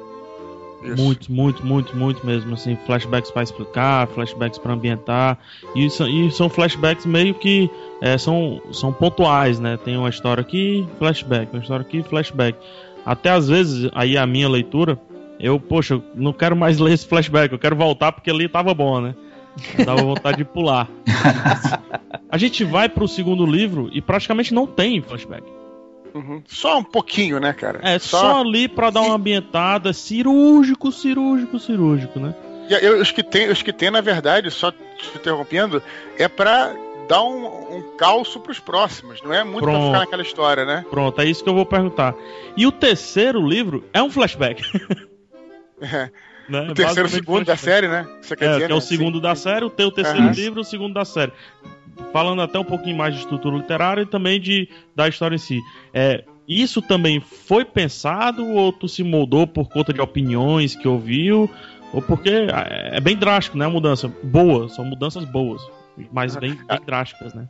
Isso. 0.84 1.02
Muito, 1.02 1.32
muito, 1.32 1.65
muito, 1.65 1.96
muito 1.96 2.26
mesmo. 2.26 2.54
Assim, 2.54 2.78
flashbacks 2.86 3.32
para 3.32 3.43
explicar, 3.43 4.08
flashbacks 4.08 4.60
para 4.60 4.74
ambientar. 4.74 5.38
E, 5.76 5.86
e, 5.86 6.32
são 6.32 6.50
flashbacks 6.50 7.06
meio 7.06 7.34
que 7.34 7.69
é, 8.02 8.17
são, 8.17 8.62
são 8.72 8.91
pontuais, 8.91 9.60
né? 9.60 9.78
Tem 9.78 9.98
uma 9.98 10.10
história 10.10 10.41
aqui, 10.41 10.86
flashback, 11.00 11.54
uma 11.54 11.62
história 11.62 11.86
aqui, 11.86 12.04
flashback. 12.04 12.58
Até 13.06 13.30
às 13.30 13.48
vezes, 13.48 13.89
aí 13.93 14.17
a 14.17 14.26
minha 14.26 14.50
leitura, 14.50 15.00
eu, 15.39 15.60
poxa, 15.60 16.02
não 16.15 16.34
quero 16.34 16.56
mais 16.56 16.78
ler 16.80 16.93
esse 16.93 17.08
flashback, 17.08 17.54
eu 17.54 17.60
quero 17.60 17.76
voltar 17.76 18.12
porque 18.12 18.30
ali 18.30 18.48
tava 18.48 18.74
bom, 18.74 19.00
né? 19.00 19.15
Dava 19.86 20.02
vontade 20.02 20.38
de 20.38 20.46
pular. 20.46 20.89
a 22.28 22.38
gente 22.38 22.63
vai 22.63 22.89
pro 22.89 23.08
segundo 23.08 23.46
livro 23.46 23.89
e 23.93 24.02
praticamente 24.02 24.54
não 24.54 24.65
tem 24.65 25.02
flashback. 25.02 25.43
Uhum. 26.13 26.43
Só 26.47 26.78
um 26.78 26.84
pouquinho, 26.84 27.39
né, 27.39 27.54
cara? 27.54 27.80
É, 27.82 27.97
só, 27.97 28.19
só 28.19 28.41
ali 28.41 28.67
pra 28.67 28.89
dar 28.89 29.02
uma 29.02 29.15
ambientada 29.15 29.91
cirúrgico, 29.93 30.91
cirúrgico, 30.91 31.60
cirúrgico, 31.60 32.19
né? 32.19 32.36
E 32.69 32.73
eu, 32.73 33.02
os, 33.02 33.12
que 33.12 33.23
tem, 33.23 33.49
os 33.49 33.62
que 33.62 33.73
tem, 33.73 33.89
na 33.89 34.02
verdade, 34.02 34.49
só 34.52 34.71
te 34.71 34.78
interrompendo, 35.15 35.82
é 36.17 36.28
pra 36.28 36.73
dar 37.08 37.23
um, 37.23 37.78
um 37.78 37.97
calço 37.97 38.39
pros 38.39 38.60
próximos, 38.60 39.21
não 39.21 39.34
é 39.34 39.43
muito 39.43 39.63
Pronto. 39.63 39.78
pra 39.78 39.88
ficar 39.88 39.99
naquela 39.99 40.21
história, 40.21 40.65
né? 40.65 40.86
Pronto, 40.89 41.19
é 41.19 41.26
isso 41.26 41.43
que 41.43 41.49
eu 41.49 41.56
vou 41.56 41.65
perguntar. 41.65 42.15
E 42.56 42.65
o 42.65 42.71
terceiro 42.71 43.45
livro 43.45 43.84
é 43.91 44.02
um 44.02 44.10
flashback. 44.10 44.63
é. 45.82 46.10
Né? 46.47 46.69
O 46.69 46.73
terceiro, 46.73 47.08
segundo 47.08 47.45
da 47.45 47.56
série, 47.56 47.88
né? 47.88 48.06
Você 48.21 48.36
quer 48.36 48.45
é, 48.45 48.54
dizer, 48.54 48.65
que 48.65 48.71
é 48.71 48.76
o 48.76 48.80
né? 48.80 48.82
segundo 48.82 49.15
Sim. 49.15 49.21
da 49.21 49.36
série, 49.36 49.65
o 49.65 49.69
teu 49.69 49.89
terceiro 49.89 50.28
uhum. 50.28 50.32
livro, 50.32 50.62
o 50.62 50.63
segundo 50.63 50.93
da 50.93 51.06
série 51.06 51.32
falando 52.12 52.41
até 52.41 52.60
um 52.60 52.63
pouquinho 52.63 52.97
mais 52.97 53.13
de 53.13 53.21
estrutura 53.21 53.58
literária 53.58 54.01
e 54.01 54.06
também 54.06 54.39
de, 54.39 54.69
da 54.95 55.08
história 55.08 55.36
em 55.36 55.39
si. 55.39 55.60
É, 55.93 56.23
isso 56.47 56.82
também 56.82 57.19
foi 57.19 57.63
pensado 57.63 58.45
ou 58.45 58.71
tu 58.71 58.88
se 58.88 59.03
moldou 59.03 59.47
por 59.47 59.69
conta 59.69 59.93
de 59.93 60.01
opiniões 60.01 60.75
que 60.75 60.88
ouviu? 60.88 61.49
Ou 61.93 62.01
porque 62.01 62.29
é, 62.29 62.97
é 62.97 62.99
bem 62.99 63.15
drástico, 63.15 63.58
né? 63.58 63.65
A 63.65 63.69
mudança. 63.69 64.12
Boa, 64.23 64.67
são 64.69 64.84
mudanças 64.84 65.23
boas, 65.25 65.62
mas 66.12 66.36
bem, 66.36 66.56
bem 66.56 66.79
drásticas, 66.86 67.34
né? 67.34 67.47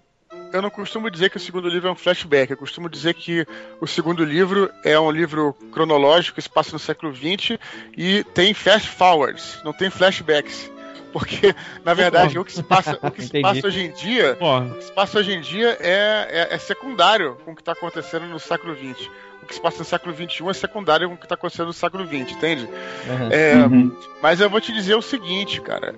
eu 0.53 0.62
não 0.62 0.69
costumo 0.69 1.10
dizer 1.10 1.32
que 1.32 1.38
o 1.38 1.39
segundo 1.39 1.67
livro 1.67 1.89
é 1.89 1.91
um 1.91 1.95
flashback. 1.95 2.51
Eu 2.51 2.58
costumo 2.58 2.88
dizer 2.88 3.15
que 3.15 3.45
o 3.82 3.88
segundo 3.88 4.23
livro 4.23 4.69
é 4.86 4.99
um 4.99 5.10
livro 5.10 5.53
cronológico 5.71 6.36
que 6.36 6.41
se 6.43 6.49
passa 6.49 6.73
no 6.73 6.79
século 6.79 7.13
XX 7.13 7.58
e 7.97 8.23
tem 8.36 8.53
fast 8.53 8.88
forwards, 8.88 9.60
não 9.65 9.73
tem 9.73 9.89
flashbacks. 9.89 10.71
Porque, 11.13 11.56
na 11.86 11.93
verdade, 11.93 12.38
o 12.39 12.43
que 12.43 12.52
se 12.52 12.63
passa, 12.63 12.97
o 13.02 13.12
que 13.12 13.21
se 13.21 13.39
passa 13.39 13.67
hoje 13.67 13.86
em 13.86 13.91
dia, 13.91 14.36
o 14.41 14.76
que 14.76 14.84
se 14.84 14.91
passa 14.91 15.19
hoje 15.19 15.32
em 15.32 15.39
dia 15.39 15.78
é, 15.80 16.47
é, 16.49 16.56
é 16.56 16.58
secundário 16.58 17.38
com 17.45 17.52
o 17.52 17.56
que 17.56 17.62
está 17.62 17.71
acontecendo 17.71 18.26
no 18.26 18.39
século 18.39 18.76
XX 18.76 19.08
o 19.43 19.45
que 19.45 19.54
se 19.54 19.62
passa 19.62 19.80
no 19.80 19.86
século 19.86 20.15
XXI 20.15 20.49
é 20.49 20.54
secundário 20.54 21.08
com 21.10 21.15
o 21.15 21.17
que 21.17 21.26
está 21.26 21.36
acontecendo 21.36 21.67
no 21.67 21.73
século 21.73 22.06
XX, 22.06 22.32
entende? 22.32 22.63
Uhum. 23.08 23.30
É, 23.30 23.56
uhum. 23.56 23.95
Mas 24.21 24.39
eu 24.39 24.49
vou 24.49 24.62
te 24.62 24.71
dizer 24.71 24.95
o 24.95 25.02
seguinte, 25.02 25.62
cara, 25.62 25.95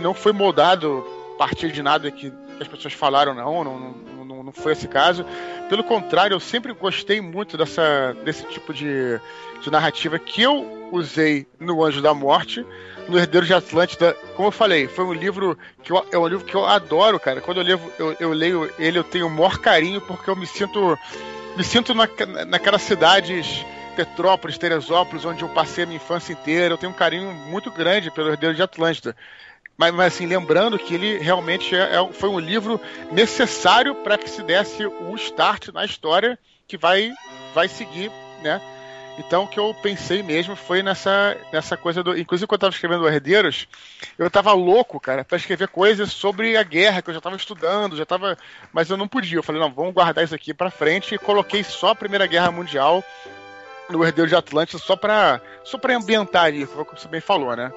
não 0.00 0.14
foi 0.14 0.32
moldado 0.32 1.06
a 1.34 1.38
partir 1.38 1.70
de 1.70 1.82
nada 1.82 2.10
que 2.10 2.32
as 2.58 2.66
pessoas 2.66 2.94
falaram, 2.94 3.34
não, 3.34 3.62
não, 3.62 4.24
não, 4.24 4.42
não 4.44 4.52
foi 4.52 4.72
esse 4.72 4.88
caso. 4.88 5.26
Pelo 5.68 5.84
contrário, 5.84 6.34
eu 6.34 6.40
sempre 6.40 6.72
gostei 6.72 7.20
muito 7.20 7.58
dessa, 7.58 8.16
desse 8.24 8.44
tipo 8.46 8.72
de, 8.72 9.20
de 9.60 9.70
narrativa 9.70 10.18
que 10.18 10.40
eu 10.40 10.75
usei 10.92 11.46
no 11.58 11.84
Anjo 11.84 12.00
da 12.00 12.14
Morte, 12.14 12.64
no 13.08 13.18
Herdeiro 13.18 13.46
de 13.46 13.54
Atlântida, 13.54 14.16
como 14.34 14.48
eu 14.48 14.52
falei, 14.52 14.88
foi 14.88 15.04
um 15.04 15.12
livro 15.12 15.56
que 15.82 15.92
eu, 15.92 16.06
é 16.10 16.18
um 16.18 16.26
livro 16.26 16.44
que 16.44 16.54
eu 16.54 16.64
adoro, 16.64 17.20
cara. 17.20 17.40
Quando 17.40 17.58
eu, 17.58 17.64
levo, 17.64 17.92
eu, 17.98 18.16
eu 18.18 18.32
leio 18.32 18.70
ele, 18.78 18.98
eu 18.98 19.04
tenho 19.04 19.26
o 19.26 19.30
maior 19.30 19.58
carinho 19.58 20.00
porque 20.00 20.28
eu 20.28 20.36
me 20.36 20.46
sinto 20.46 20.98
me 21.56 21.64
sinto 21.64 21.94
na, 21.94 22.06
naquelas 22.46 22.82
cidades 22.82 23.64
Petrópolis, 23.96 24.58
Teresópolis, 24.58 25.24
onde 25.24 25.42
eu 25.42 25.48
passei 25.48 25.84
a 25.84 25.86
minha 25.86 25.96
infância 25.96 26.32
inteira. 26.32 26.74
Eu 26.74 26.78
tenho 26.78 26.92
um 26.92 26.96
carinho 26.96 27.32
muito 27.32 27.70
grande 27.70 28.10
pelo 28.10 28.28
Herdeiro 28.28 28.54
de 28.54 28.62
Atlântida. 28.62 29.16
Mas, 29.76 29.92
mas 29.94 30.14
assim, 30.14 30.26
lembrando 30.26 30.78
que 30.78 30.94
ele 30.94 31.18
realmente 31.18 31.74
é, 31.74 31.96
é, 31.96 32.12
foi 32.12 32.28
um 32.28 32.38
livro 32.38 32.80
necessário 33.10 33.94
para 33.96 34.18
que 34.18 34.28
se 34.28 34.42
desse 34.42 34.84
o 34.86 35.14
start 35.16 35.68
na 35.68 35.84
história 35.84 36.38
que 36.66 36.76
vai, 36.76 37.12
vai 37.54 37.68
seguir, 37.68 38.10
né? 38.42 38.60
Então 39.18 39.44
o 39.44 39.48
que 39.48 39.58
eu 39.58 39.74
pensei 39.82 40.22
mesmo 40.22 40.54
foi 40.54 40.82
nessa, 40.82 41.36
nessa 41.52 41.76
coisa 41.76 42.02
do. 42.02 42.16
Inclusive, 42.18 42.46
quando 42.46 42.62
eu 42.62 42.68
estava 42.68 42.74
escrevendo 42.74 43.08
Herdeiros, 43.08 43.66
eu 44.18 44.26
estava 44.26 44.52
louco, 44.52 45.00
cara, 45.00 45.24
para 45.24 45.38
escrever 45.38 45.68
coisas 45.68 46.12
sobre 46.12 46.56
a 46.56 46.62
guerra, 46.62 47.00
que 47.00 47.08
eu 47.08 47.14
já 47.14 47.18
estava 47.18 47.36
estudando, 47.36 47.96
já 47.96 48.02
estava. 48.02 48.36
Mas 48.72 48.90
eu 48.90 48.96
não 48.96 49.08
podia. 49.08 49.38
Eu 49.38 49.42
falei, 49.42 49.60
não, 49.60 49.72
vamos 49.72 49.94
guardar 49.94 50.24
isso 50.24 50.34
aqui 50.34 50.52
para 50.52 50.70
frente 50.70 51.14
e 51.14 51.18
coloquei 51.18 51.64
só 51.64 51.90
a 51.90 51.94
Primeira 51.94 52.26
Guerra 52.26 52.50
Mundial 52.50 53.02
no 53.88 54.04
Herdeiro 54.04 54.28
de 54.28 54.36
Atlântida 54.36 54.78
só 54.78 54.96
para 54.96 55.40
só 55.64 55.78
pra 55.78 55.96
ambientar 55.96 56.44
ali, 56.44 56.66
como 56.66 56.86
você 56.94 57.08
bem 57.08 57.20
falou, 57.20 57.56
né? 57.56 57.72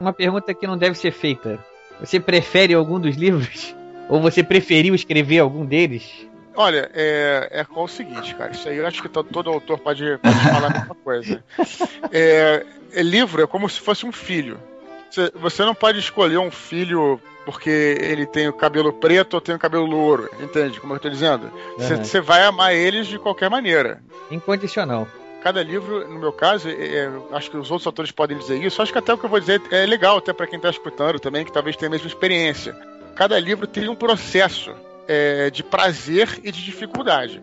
Uma 0.00 0.12
pergunta 0.12 0.54
que 0.54 0.66
não 0.66 0.78
deve 0.78 0.96
ser 0.96 1.10
feita. 1.10 1.58
Você 2.00 2.20
prefere 2.20 2.72
algum 2.72 3.00
dos 3.00 3.16
livros? 3.16 3.77
Ou 4.08 4.20
você 4.20 4.42
preferiu 4.42 4.94
escrever 4.94 5.38
algum 5.40 5.64
deles? 5.64 6.26
Olha, 6.56 6.90
é, 6.92 7.48
é 7.52 7.64
com 7.64 7.84
o 7.84 7.88
seguinte, 7.88 8.34
cara. 8.34 8.50
Isso 8.52 8.68
aí 8.68 8.78
eu 8.78 8.86
acho 8.86 9.00
que 9.00 9.08
todo, 9.08 9.48
autor 9.50 9.78
pode, 9.78 10.18
pode 10.18 10.38
falar 10.40 10.66
a 10.68 10.78
mesma 10.80 10.94
coisa. 11.04 11.44
É, 12.10 12.64
é, 12.92 13.02
livro 13.02 13.42
é 13.42 13.46
como 13.46 13.68
se 13.68 13.78
fosse 13.80 14.04
um 14.04 14.10
filho. 14.12 14.58
Você, 15.10 15.30
você 15.34 15.64
não 15.64 15.74
pode 15.74 15.98
escolher 15.98 16.38
um 16.38 16.50
filho 16.50 17.20
porque 17.44 17.70
ele 18.00 18.26
tem 18.26 18.48
o 18.48 18.52
cabelo 18.52 18.92
preto 18.92 19.34
ou 19.34 19.40
tem 19.40 19.54
o 19.54 19.58
cabelo 19.58 19.86
louro. 19.86 20.28
Entende 20.40 20.80
como 20.80 20.92
eu 20.92 20.96
estou 20.96 21.10
dizendo? 21.10 21.50
Você 21.78 22.18
Uhum. 22.18 22.24
vai 22.24 22.42
amar 22.44 22.74
eles 22.74 23.06
de 23.06 23.18
qualquer 23.18 23.48
maneira. 23.48 24.02
Incondicional. 24.30 25.06
Cada 25.42 25.62
livro, 25.62 26.06
no 26.08 26.18
meu 26.18 26.32
caso, 26.32 26.68
é, 26.68 26.72
é, 26.72 27.10
acho 27.32 27.50
que 27.50 27.56
os 27.56 27.70
outros 27.70 27.86
autores 27.86 28.10
podem 28.10 28.36
dizer 28.36 28.62
isso. 28.62 28.82
Acho 28.82 28.92
que 28.92 28.98
até 28.98 29.14
o 29.14 29.16
que 29.18 29.24
eu 29.24 29.30
vou 29.30 29.38
dizer 29.38 29.62
é 29.70 29.86
legal, 29.86 30.18
até 30.18 30.32
para 30.32 30.46
quem 30.48 30.56
está 30.56 30.68
escutando 30.68 31.20
também, 31.20 31.44
que 31.44 31.52
talvez 31.52 31.76
tenha 31.76 31.88
a 31.88 31.92
mesma 31.92 32.08
experiência. 32.08 32.76
Cada 33.18 33.36
livro 33.40 33.66
tem 33.66 33.88
um 33.88 33.96
processo 33.96 34.72
é, 35.08 35.50
de 35.50 35.64
prazer 35.64 36.38
e 36.44 36.52
de 36.52 36.64
dificuldade. 36.64 37.42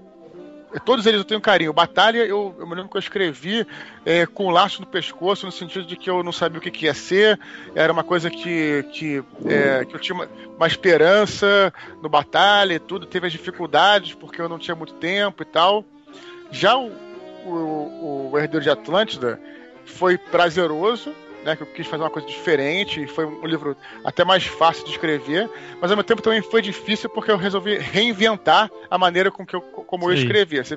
Todos 0.86 1.06
eles 1.06 1.20
eu 1.20 1.26
tenho 1.26 1.42
carinho. 1.42 1.74
Batalha, 1.74 2.20
eu, 2.20 2.56
eu 2.58 2.66
me 2.66 2.76
lembro 2.76 2.90
que 2.90 2.96
eu 2.96 3.02
escrevi 3.02 3.68
é, 4.06 4.26
com 4.26 4.50
laço 4.52 4.80
no 4.80 4.88
pescoço, 4.88 5.46
no 5.46 5.52
sentido 5.52 5.86
de 5.86 5.98
que 5.98 6.10
eu 6.10 6.24
não 6.24 6.32
sabia 6.32 6.60
o 6.60 6.62
que, 6.62 6.72
que 6.72 6.86
ia 6.86 6.94
ser. 6.94 7.38
Era 7.76 7.92
uma 7.92 8.06
coisa 8.06 8.30
que, 8.30 8.86
que, 8.94 9.22
é, 9.48 9.84
que 9.84 9.94
eu 9.94 10.00
tinha 10.00 10.16
uma, 10.16 10.30
uma 10.56 10.66
esperança 10.66 11.74
no 12.02 12.08
Batalha 12.08 12.76
e 12.76 12.80
tudo. 12.80 13.06
Teve 13.06 13.28
as 13.28 13.34
dificuldades, 13.34 14.14
porque 14.14 14.42
eu 14.42 14.48
não 14.48 14.58
tinha 14.58 14.76
muito 14.76 14.94
tempo 14.94 15.44
e 15.44 15.46
tal. 15.46 15.84
Já 16.52 16.78
o, 16.78 16.88
o, 17.46 18.30
o 18.32 18.40
Herdeiro 18.40 18.64
de 18.64 18.70
Atlântida 18.70 19.42
foi 19.84 20.18
prazeroso, 20.18 21.14
né? 21.46 21.56
Que 21.56 21.64
eu 21.64 21.68
quis 21.68 21.88
fazer 21.88 22.04
uma 22.04 22.10
coisa 22.10 22.28
diferente. 22.28 23.02
E 23.04 23.08
foi 23.08 23.26
um 23.26 23.46
livro 23.46 23.78
até 24.04 24.26
mais 24.26 24.46
fácil 24.46 24.84
de 24.84 24.92
escrever. 24.92 25.50
Mas 25.80 25.92
ao 25.92 25.96
mesmo 25.98 26.04
tempo 26.04 26.22
também 26.22 26.42
foi 26.42 26.62
difícil 26.62 27.10
porque 27.10 27.32
eu 27.32 27.38
resolvi 27.38 27.78
reinventar 27.78 28.70
a 28.90 28.98
maneira 28.98 29.32
com 29.32 29.46
que 29.46 29.56
eu, 29.56 29.62
como 29.62 30.12
eu 30.12 30.18
Sim. 30.18 30.24
escrevia. 30.24 30.64
Que 30.64 30.76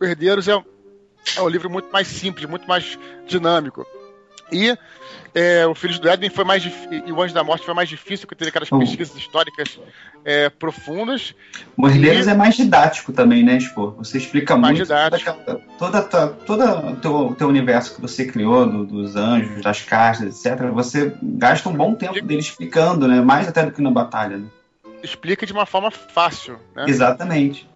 o 0.00 0.04
Herdeiros 0.04 0.48
é, 0.48 0.56
um- 0.56 0.64
é 1.36 1.42
um 1.42 1.48
livro 1.48 1.68
muito 1.70 1.90
mais 1.92 2.08
simples, 2.08 2.48
muito 2.48 2.66
mais 2.66 2.98
dinâmico. 3.26 3.86
E 4.50 4.74
é, 5.34 5.66
o 5.66 5.74
Filhos 5.74 5.98
do 5.98 6.08
Éden 6.08 6.30
foi 6.30 6.44
mais 6.44 6.64
e 6.64 7.12
o 7.12 7.22
Anjo 7.22 7.34
da 7.34 7.44
Morte 7.44 7.64
foi 7.64 7.74
mais 7.74 7.88
difícil, 7.88 8.26
porque 8.26 8.34
teve 8.38 8.48
aquelas 8.50 8.70
Hum. 8.72 8.78
pesquisas 8.78 9.16
históricas 9.16 9.78
é, 10.24 10.48
profundas. 10.48 11.34
O 11.76 11.86
Herdeiros 11.88 12.26
é 12.26 12.34
mais 12.34 12.56
didático 12.56 13.12
também, 13.12 13.42
né, 13.44 13.56
Expor? 13.56 13.94
Você 13.98 14.18
explica 14.18 14.56
Mais 14.56 14.76
muito 14.76 14.86
didático. 14.88 15.32
toda, 15.78 16.02
toda, 16.02 16.02
toda, 16.02 16.28
todo 16.46 16.88
o 16.92 16.96
teu, 16.96 17.34
teu 17.38 17.48
universo 17.48 17.94
que 17.94 18.00
você 18.00 18.24
criou, 18.26 18.66
do- 18.66 18.84
dos 18.84 19.16
anjos, 19.16 19.62
das 19.62 19.80
castas, 19.82 20.44
etc. 20.44 20.66
Você 20.72 21.12
gasta 21.22 21.68
um 21.68 21.74
bom 21.74 21.94
tempo 21.94 22.20
dele 22.22 22.40
explicando, 22.40 23.06
né? 23.08 23.20
Mais 23.20 23.46
até 23.48 23.64
do 23.64 23.72
que 23.72 23.80
na 23.80 23.90
batalha. 23.90 24.38
Né? 24.38 24.46
Explica 25.02 25.46
de 25.46 25.52
uma 25.52 25.64
forma 25.66 25.90
fácil. 25.90 26.58
Né? 26.74 26.84
Exatamente. 26.88 27.68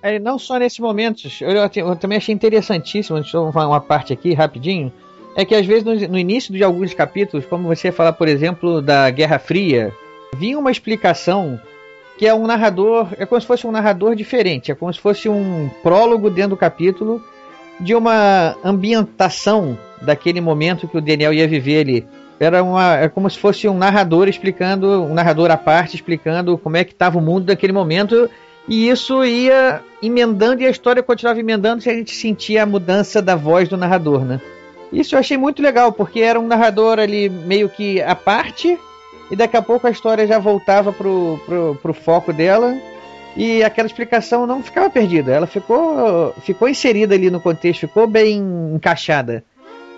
É, 0.00 0.18
não 0.20 0.38
só 0.38 0.56
nesses 0.58 0.78
momentos, 0.78 1.40
eu, 1.40 1.50
eu 1.50 1.96
também 1.96 2.18
achei 2.18 2.32
interessantíssimo, 2.32 3.18
deixa 3.20 3.36
eu 3.36 3.50
falar 3.52 3.66
uma 3.68 3.80
parte 3.80 4.12
aqui 4.12 4.32
rapidinho, 4.32 4.92
é 5.38 5.44
que 5.44 5.54
às 5.54 5.64
vezes 5.64 5.84
no, 5.84 5.94
no 6.08 6.18
início 6.18 6.52
de 6.52 6.64
alguns 6.64 6.92
capítulos, 6.92 7.46
como 7.46 7.68
você 7.68 7.92
falar, 7.92 8.12
por 8.12 8.26
exemplo, 8.26 8.82
da 8.82 9.08
Guerra 9.08 9.38
Fria, 9.38 9.92
vinha 10.36 10.58
uma 10.58 10.72
explicação 10.72 11.60
que 12.18 12.26
é 12.26 12.34
um 12.34 12.44
narrador, 12.44 13.06
é 13.16 13.24
como 13.24 13.40
se 13.40 13.46
fosse 13.46 13.64
um 13.64 13.70
narrador 13.70 14.16
diferente, 14.16 14.72
é 14.72 14.74
como 14.74 14.92
se 14.92 14.98
fosse 14.98 15.28
um 15.28 15.70
prólogo 15.80 16.28
dentro 16.28 16.50
do 16.50 16.56
capítulo 16.56 17.22
de 17.78 17.94
uma 17.94 18.56
ambientação 18.64 19.78
daquele 20.02 20.40
momento 20.40 20.88
que 20.88 20.98
o 20.98 21.00
Daniel 21.00 21.32
ia 21.32 21.46
viver 21.46 21.82
ali. 21.82 22.06
Era 22.40 22.60
uma, 22.60 22.96
é 22.96 23.08
como 23.08 23.30
se 23.30 23.38
fosse 23.38 23.68
um 23.68 23.78
narrador 23.78 24.26
explicando, 24.26 25.04
um 25.04 25.14
narrador 25.14 25.52
à 25.52 25.56
parte 25.56 25.94
explicando 25.94 26.58
como 26.58 26.76
é 26.76 26.82
que 26.82 26.90
estava 26.90 27.16
o 27.16 27.22
mundo 27.22 27.44
daquele 27.44 27.72
momento 27.72 28.28
e 28.68 28.88
isso 28.88 29.24
ia 29.24 29.82
emendando 30.02 30.62
e 30.62 30.66
a 30.66 30.70
história 30.70 31.00
continuava 31.00 31.38
emendando 31.38 31.80
se 31.80 31.88
a 31.88 31.94
gente 31.94 32.12
sentia 32.12 32.64
a 32.64 32.66
mudança 32.66 33.22
da 33.22 33.36
voz 33.36 33.68
do 33.68 33.76
narrador, 33.76 34.24
né? 34.24 34.40
Isso 34.92 35.14
eu 35.14 35.18
achei 35.18 35.36
muito 35.36 35.62
legal, 35.62 35.92
porque 35.92 36.20
era 36.20 36.40
um 36.40 36.46
narrador 36.46 36.98
ali 36.98 37.28
meio 37.28 37.68
que 37.68 38.00
à 38.02 38.14
parte, 38.14 38.78
e 39.30 39.36
daqui 39.36 39.56
a 39.56 39.62
pouco 39.62 39.86
a 39.86 39.90
história 39.90 40.26
já 40.26 40.38
voltava 40.38 40.92
pro, 40.92 41.38
pro, 41.44 41.78
pro 41.82 41.94
foco 41.94 42.32
dela, 42.32 42.74
e 43.36 43.62
aquela 43.62 43.86
explicação 43.86 44.46
não 44.46 44.62
ficava 44.62 44.90
perdida, 44.90 45.32
ela 45.32 45.46
ficou, 45.46 46.34
ficou 46.42 46.68
inserida 46.68 47.14
ali 47.14 47.30
no 47.30 47.40
contexto, 47.40 47.80
ficou 47.80 48.06
bem 48.06 48.38
encaixada. 48.74 49.44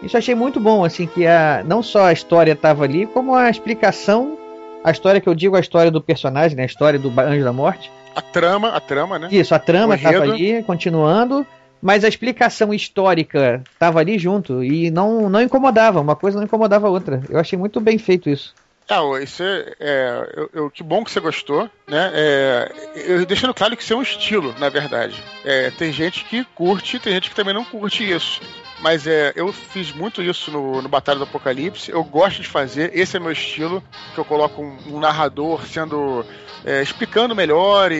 Isso 0.03 0.17
eu 0.17 0.19
achei 0.19 0.35
muito 0.35 0.59
bom, 0.59 0.85
assim, 0.85 1.07
que 1.07 1.27
a, 1.27 1.63
não 1.65 1.83
só 1.83 2.07
a 2.07 2.13
história 2.13 2.53
estava 2.53 2.85
ali, 2.85 3.07
como 3.07 3.35
a 3.35 3.49
explicação, 3.49 4.37
a 4.83 4.91
história 4.91 5.21
que 5.21 5.29
eu 5.29 5.35
digo, 5.35 5.57
a 5.57 5.61
história 5.61 5.91
do 5.91 6.01
personagem, 6.01 6.57
né, 6.57 6.65
a 6.65 6.67
história 6.67 6.99
do 6.99 7.13
Anjo 7.21 7.45
da 7.45 7.53
Morte, 7.53 7.91
A 8.15 8.23
trama, 8.23 8.71
a 8.71 8.81
trama, 8.81 9.19
né? 9.19 9.29
isso, 9.31 9.55
a 9.55 9.59
trama 9.59 9.95
estava 9.95 10.23
ali, 10.23 10.63
continuando, 10.65 11.47
mas 11.83 12.05
a 12.05 12.09
explicação 12.09 12.73
histórica 12.75 13.65
estava 13.73 14.01
ali 14.01 14.19
junto 14.19 14.63
e 14.63 14.91
não, 14.91 15.29
não 15.29 15.41
incomodava, 15.43 16.01
uma 16.01 16.17
coisa 16.17 16.39
não 16.39 16.45
incomodava 16.45 16.87
a 16.87 16.91
outra. 16.91 17.23
Eu 17.29 17.39
achei 17.39 17.59
muito 17.59 17.81
bem 17.81 17.99
feito 17.99 18.29
isso. 18.29 18.55
Ah, 18.89 19.03
isso 19.23 19.41
é, 19.45 19.73
é, 19.79 20.33
eu- 20.37 20.51
eu- 20.53 20.71
que 20.71 20.83
bom 20.83 21.05
que 21.05 21.13
você 21.13 21.21
gostou, 21.21 21.71
né? 21.87 22.11
É, 22.13 22.73
eu, 23.07 23.25
deixando 23.25 23.55
claro 23.55 23.77
que 23.77 23.83
isso 23.85 23.93
é 23.93 23.97
um 23.97 24.03
estilo, 24.03 24.53
na 24.59 24.69
verdade. 24.69 25.15
É, 25.45 25.71
tem 25.71 25.93
gente 25.93 26.25
que 26.25 26.45
curte, 26.57 26.99
tem 26.99 27.13
gente 27.13 27.31
que 27.31 27.37
também 27.37 27.55
não 27.55 27.65
curte 27.65 28.03
isso. 28.11 28.41
Mas 28.81 29.07
é, 29.07 29.33
eu 29.37 29.53
fiz 29.53 29.93
muito 29.93 30.23
isso 30.23 30.51
no, 30.51 30.81
no 30.81 30.89
Batalha 30.89 31.19
do 31.19 31.25
Apocalipse. 31.25 31.91
Eu 31.91 32.03
gosto 32.03 32.41
de 32.41 32.49
fazer, 32.49 32.91
esse 32.95 33.17
é 33.17 33.21
meu 33.21 33.31
estilo, 33.33 33.83
que 34.15 34.19
eu 34.21 34.25
coloco 34.25 34.63
um, 34.63 34.79
um 34.95 34.99
narrador 35.01 35.67
sendo 35.67 36.25
é, 36.65 36.83
explicando 36.83 37.35
melhor 37.37 37.93
e, 37.93 37.97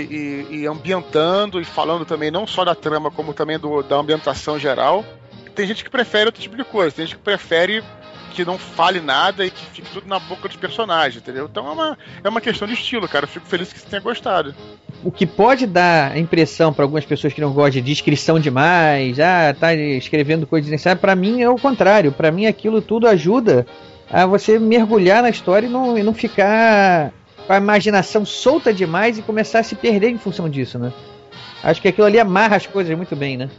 e- 0.51 0.57
e 0.61 0.67
ambientando 0.67 1.61
e 1.61 1.65
falando 1.65 2.05
também 2.07 2.31
não 2.31 2.47
só 2.47 2.65
da 2.65 2.75
trama, 2.75 3.11
como 3.11 3.35
também 3.35 3.59
do, 3.59 3.83
da 3.83 3.97
ambientação 3.97 4.59
geral. 4.59 5.05
Tem 5.55 5.67
gente 5.67 5.85
que 5.85 5.91
prefere 5.91 6.27
outro 6.27 6.41
tipo 6.41 6.57
de 6.57 6.65
coisa, 6.65 6.97
tem 6.97 7.07
gente 7.07 7.17
que 7.17 7.23
prefere 7.23 7.83
que 8.31 8.45
não 8.45 8.57
fale 8.57 9.01
nada 9.01 9.45
e 9.45 9.51
que 9.51 9.65
fique 9.67 9.91
tudo 9.91 10.07
na 10.07 10.19
boca 10.19 10.49
dos 10.49 10.57
personagens, 10.57 11.23
entendeu? 11.23 11.47
Então 11.51 11.67
é 11.67 11.73
uma, 11.73 11.99
é 12.25 12.29
uma 12.29 12.41
questão 12.41 12.67
de 12.67 12.75
estilo, 12.75 13.09
cara. 13.09 13.25
Eu 13.25 13.29
fico 13.29 13.47
feliz 13.47 13.73
que 13.73 13.79
você 13.79 13.87
tenha 13.87 14.01
gostado. 14.01 14.55
O 15.05 15.11
que 15.11 15.27
pode 15.27 15.67
dar 15.67 16.13
a 16.13 16.19
impressão 16.19 16.73
para 16.73 16.85
algumas 16.85 17.05
pessoas 17.05 17.33
que 17.33 17.41
não 17.41 17.53
gostam 17.53 17.83
de 17.83 17.83
descrição 17.83 18.39
demais, 18.39 19.19
ah, 19.19 19.55
tá 19.59 19.75
escrevendo 19.75 20.47
coisas 20.47 20.67
desnecessárias, 20.67 21.01
para 21.01 21.17
mim 21.17 21.43
é 21.43 21.49
o 21.49 21.57
contrário. 21.57 22.13
Para 22.13 22.31
mim 22.31 22.47
aquilo 22.47 22.81
tudo 22.81 23.09
ajuda 23.09 23.67
a 24.11 24.27
você 24.27 24.59
mergulhar 24.59 25.23
na 25.23 25.31
história 25.31 25.67
e 25.67 25.71
não, 25.71 25.99
e 25.99 26.03
não 26.03 26.15
ficar 26.15 27.13
com 27.47 27.53
a 27.53 27.57
imaginação 27.57 28.25
solta 28.25 28.73
demais 28.73 29.19
e 29.19 29.23
começar 29.23 29.61
a 29.61 29.63
se 29.63 29.75
perder 29.75 30.11
em 30.11 30.19
função 30.19 30.49
disso, 30.49 30.79
né? 30.79 30.93
Acho 31.63 31.81
que 31.83 31.89
aquilo 31.89 32.07
ali 32.07 32.19
amarra 32.19 32.57
as 32.57 32.67
coisas 32.67 32.97
muito 32.97 33.15
bem, 33.15 33.37
né? 33.37 33.51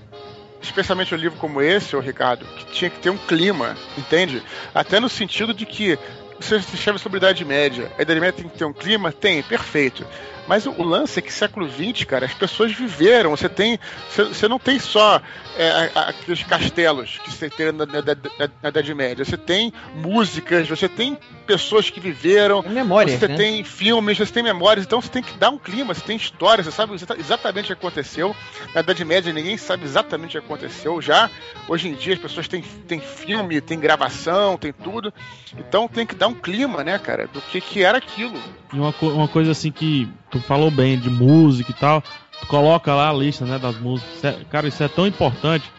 Especialmente 0.61 1.13
um 1.13 1.17
livro 1.17 1.39
como 1.39 1.61
esse, 1.61 1.95
ô 1.95 1.99
Ricardo, 1.99 2.45
que 2.45 2.65
tinha 2.65 2.89
que 2.89 2.99
ter 2.99 3.09
um 3.09 3.17
clima, 3.17 3.75
entende? 3.97 4.43
Até 4.73 4.99
no 4.99 5.09
sentido 5.09 5.53
de 5.53 5.65
que 5.65 5.97
você 6.39 6.57
escreve 6.57 6.99
sobre 6.99 7.17
a 7.17 7.19
Idade 7.19 7.45
Média. 7.45 7.91
A 7.97 8.01
Idade 8.01 8.19
Média 8.19 8.41
tem 8.41 8.49
que 8.49 8.57
ter 8.57 8.65
um 8.65 8.73
clima? 8.73 9.11
Tem, 9.11 9.43
perfeito. 9.43 10.05
Mas 10.51 10.65
o, 10.65 10.71
o 10.71 10.83
lance 10.83 11.17
é 11.17 11.21
que 11.21 11.31
século 11.31 11.65
XX, 11.69 12.03
cara, 12.03 12.25
as 12.25 12.33
pessoas 12.33 12.73
viveram. 12.73 13.29
Você 13.29 13.47
tem. 13.47 13.79
Você, 14.09 14.25
você 14.25 14.47
não 14.49 14.59
tem 14.59 14.79
só 14.79 15.21
é, 15.57 15.89
aqueles 15.95 16.43
castelos 16.43 17.17
que 17.23 17.31
você 17.31 17.49
tem 17.49 17.67
na, 17.71 17.85
na- 17.85 18.01
na- 18.01 18.49
na 18.61 18.67
Idade 18.69 18.93
Média. 18.93 19.23
Você 19.23 19.37
tem 19.37 19.71
músicas, 19.95 20.67
você 20.67 20.89
tem 20.89 21.17
pessoas 21.47 21.89
que 21.89 22.01
viveram. 22.01 22.61
memórias, 22.63 23.17
Você 23.17 23.29
né? 23.29 23.37
tem 23.37 23.63
filmes, 23.63 24.17
você 24.17 24.33
tem 24.33 24.43
memórias. 24.43 24.85
Então 24.85 24.99
você 25.01 25.07
tem 25.07 25.23
que 25.23 25.37
dar 25.37 25.51
um 25.51 25.57
clima, 25.57 25.93
você 25.93 26.01
tem 26.01 26.17
história, 26.17 26.61
você 26.61 26.69
sabe 26.71 26.93
exata- 26.95 27.15
exatamente 27.17 27.71
o 27.71 27.75
que 27.77 27.85
aconteceu. 27.85 28.35
Na 28.75 28.81
Idade 28.81 29.05
Média 29.05 29.31
ninguém 29.31 29.55
sabe 29.55 29.85
exatamente 29.85 30.37
o 30.37 30.41
que 30.41 30.45
aconteceu. 30.45 31.01
Já 31.01 31.29
hoje 31.65 31.87
em 31.87 31.93
dia 31.93 32.15
as 32.15 32.19
pessoas 32.19 32.49
têm, 32.49 32.61
têm 32.61 32.99
filme, 32.99 33.61
tem 33.61 33.79
gravação, 33.79 34.57
tem 34.57 34.73
tudo. 34.73 35.13
Então 35.57 35.87
tem 35.87 36.05
que 36.05 36.13
dar 36.13 36.27
um 36.27 36.33
clima, 36.33 36.83
né, 36.83 36.99
cara, 36.99 37.25
do 37.27 37.39
que, 37.39 37.61
que 37.61 37.81
era 37.83 37.97
aquilo. 37.97 38.37
E 38.73 38.77
uma, 38.77 38.91
co- 38.91 39.07
uma 39.11 39.29
coisa 39.29 39.51
assim 39.51 39.71
que 39.71 40.09
tu 40.31 40.39
falou 40.39 40.71
bem 40.71 40.97
de 40.97 41.09
música 41.09 41.71
e 41.71 41.73
tal, 41.73 42.01
tu 42.39 42.47
coloca 42.47 42.93
lá 42.93 43.09
a 43.09 43.13
lista 43.13 43.45
né, 43.45 43.59
das 43.59 43.77
músicas. 43.79 44.23
É- 44.23 44.37
cara, 44.49 44.67
isso 44.67 44.83
é 44.83 44.87
tão 44.87 45.05
importante. 45.05 45.69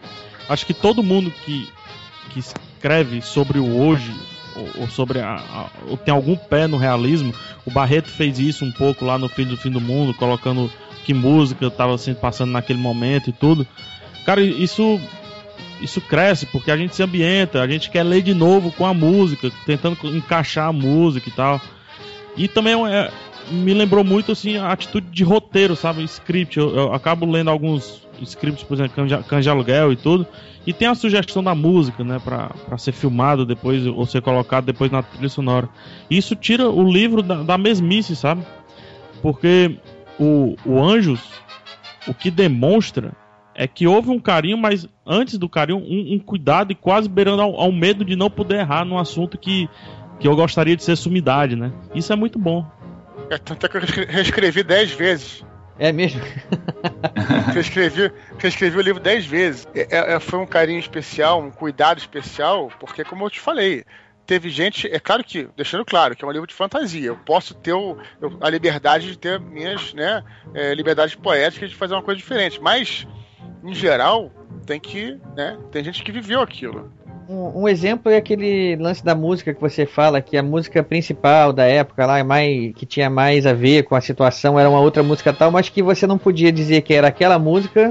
Acho 0.49 0.67
que 0.67 0.75
todo 0.75 1.03
mundo 1.03 1.31
que, 1.45 1.69
que 2.31 2.39
escreve 2.41 3.23
sobre 3.23 3.59
o 3.59 3.79
hoje, 3.81 4.13
ou, 4.57 4.83
ou 4.83 4.89
sobre 4.89 5.21
a, 5.21 5.35
a- 5.37 5.71
ou 5.89 5.97
tem 5.97 6.13
algum 6.13 6.37
pé 6.37 6.67
no 6.67 6.77
realismo, 6.77 7.33
o 7.65 7.71
Barreto 7.71 8.09
fez 8.09 8.39
isso 8.39 8.65
um 8.65 8.73
pouco 8.73 9.05
lá 9.05 9.19
no 9.19 9.29
Fim 9.29 9.45
do 9.45 9.57
Fim 9.57 9.71
do 9.71 9.81
Mundo, 9.81 10.13
colocando 10.15 10.71
que 11.05 11.15
música 11.15 11.67
estava 11.67 11.95
assim, 11.95 12.15
passando 12.15 12.51
naquele 12.53 12.79
momento 12.79 13.31
e 13.31 13.33
tudo. 13.33 13.67
Cara, 14.25 14.41
isso 14.41 15.01
isso 15.81 16.01
cresce 16.01 16.47
porque 16.47 16.71
a 16.71 16.77
gente 16.77 16.95
se 16.95 17.03
ambienta, 17.03 17.61
a 17.61 17.67
gente 17.67 17.91
quer 17.91 18.05
ler 18.05 18.23
de 18.23 18.33
novo 18.35 18.71
com 18.71 18.87
a 18.87 18.95
música, 18.95 19.51
tentando 19.67 19.99
encaixar 20.17 20.69
a 20.69 20.73
música 20.73 21.29
e 21.29 21.33
tal. 21.33 21.61
E 22.37 22.47
também 22.47 22.75
é, 22.89 23.11
me 23.51 23.75
lembrou 23.75 24.05
muito 24.05 24.33
assim 24.33 24.57
a 24.57 24.73
atitude 24.73 25.09
de 25.11 25.25
roteiro, 25.25 25.75
sabe? 25.77 26.03
Script. 26.05 26.59
Eu, 26.59 26.75
eu 26.75 26.93
acabo 26.93 27.27
lendo 27.27 27.51
alguns 27.51 28.07
scripts, 28.23 28.63
por 28.63 28.75
exemplo, 28.75 28.95
Canja, 29.25 29.51
Aluguel 29.51 29.93
e 29.93 29.97
tudo. 29.97 30.27
E 30.67 30.73
tem 30.73 30.87
a 30.89 30.95
sugestão 30.95 31.43
da 31.43 31.55
música, 31.55 32.05
né? 32.05 32.21
Pra, 32.23 32.51
pra 32.67 32.79
ser 32.79 32.93
filmado 32.93 33.45
depois 33.45 33.87
ou 33.87 34.07
ser 34.07 34.23
colocado 34.23 34.65
depois 34.65 34.91
na 34.91 35.03
trilha 35.03 35.29
sonora. 35.29 35.69
Isso 36.11 36.37
tira 36.37 36.69
o 36.69 36.89
livro 36.89 37.23
da, 37.23 37.43
da 37.43 37.59
mesmice, 37.59 38.15
sabe? 38.15 38.43
Porque 39.21 39.77
o, 40.19 40.57
o 40.65 40.83
Anjos, 40.83 41.21
o 42.07 42.15
que 42.15 42.31
demonstra 42.31 43.13
é 43.55 43.67
que 43.67 43.87
houve 43.87 44.11
um 44.11 44.19
carinho, 44.19 44.57
mas 44.57 44.89
antes 45.07 45.37
do 45.37 45.49
carinho, 45.49 45.79
um, 45.79 46.15
um 46.15 46.19
cuidado 46.19 46.73
e 46.73 46.75
quase 46.75 47.09
beirando 47.09 47.43
ao, 47.43 47.61
ao, 47.61 47.73
medo 47.73 48.05
de 48.05 48.17
não 48.17 48.31
poder 48.31 48.61
errar 48.61 48.85
num 48.85 48.99
assunto 48.99 49.37
que, 49.37 49.69
que 50.19 50.27
eu 50.27 50.35
gostaria 50.35 50.77
de 50.77 50.83
ser 50.83 50.97
sumidade, 50.97 51.55
né? 51.55 51.73
Isso 51.95 52.13
é 52.13 52.17
muito 52.17 52.39
bom. 52.39 52.65
É, 53.31 53.39
tanto 53.39 53.67
é 53.67 53.69
que 53.69 53.77
eu 53.77 53.81
reescrevi 54.09 54.63
dez 54.63 54.93
vezes. 54.93 55.45
É 55.79 55.91
mesmo? 55.91 56.21
reescrevi, 57.53 58.13
reescrevi 58.39 58.77
o 58.77 58.83
livro 58.83 59.03
dez 59.03 59.27
vezes. 59.27 59.67
É, 59.75 60.15
é, 60.15 60.21
foi 60.21 60.39
um 60.39 60.47
carinho 60.47 60.79
especial, 60.79 61.41
um 61.41 61.51
cuidado 61.51 61.99
especial, 61.99 62.71
porque, 62.79 63.05
como 63.05 63.25
eu 63.25 63.31
te 63.31 63.41
falei, 63.41 63.85
teve 64.27 64.51
gente. 64.51 64.87
É 64.89 64.99
claro 64.99 65.25
que, 65.25 65.49
deixando 65.57 65.85
claro, 65.85 66.15
que 66.15 66.25
é 66.25 66.29
um 66.29 66.31
livro 66.31 66.47
de 66.47 66.55
fantasia. 66.55 67.07
Eu 67.07 67.17
posso 67.17 67.55
ter 67.55 67.73
o, 67.73 67.97
eu, 68.21 68.37
a 68.41 68.49
liberdade 68.49 69.11
de 69.11 69.19
ter 69.19 69.41
minhas 69.41 69.93
né, 69.95 70.23
é, 70.55 70.75
liberdades 70.75 71.15
poéticas 71.15 71.71
de 71.71 71.77
fazer 71.77 71.95
uma 71.95 72.03
coisa 72.03 72.19
diferente. 72.19 72.61
Mas, 72.61 73.07
em 73.65 73.75
geral, 73.75 74.31
tem 74.67 74.79
que. 74.79 75.19
Né, 75.35 75.59
tem 75.71 75.83
gente 75.83 76.03
que 76.03 76.13
viveu 76.13 76.41
aquilo. 76.41 76.93
Um, 77.29 77.63
um, 77.63 77.69
exemplo 77.69 78.11
é 78.11 78.17
aquele 78.17 78.77
lance 78.77 79.05
da 79.05 79.15
música 79.15 79.55
que 79.55 79.61
você 79.61 79.87
fala, 79.87 80.21
que 80.21 80.37
a 80.37 80.43
música 80.43 80.83
principal 80.83 81.53
da 81.53 81.65
época 81.65 82.05
lá, 82.05 82.19
é 82.19 82.23
mais, 82.23 82.73
que 82.75 82.85
tinha 82.85 83.09
mais 83.09 83.47
a 83.47 83.53
ver 83.53 83.85
com 83.85 83.95
a 83.95 84.01
situação, 84.01 84.59
era 84.59 84.69
uma 84.69 84.81
outra 84.81 85.03
música 85.03 85.33
tal, 85.33 85.51
mas 85.51 85.69
que 85.69 85.83
você 85.83 86.07
não 86.07 86.19
podia 86.19 86.51
dizer 86.51 86.83
que 86.83 86.93
era 86.93 87.09
aquela 87.09 87.39
música, 87.39 87.91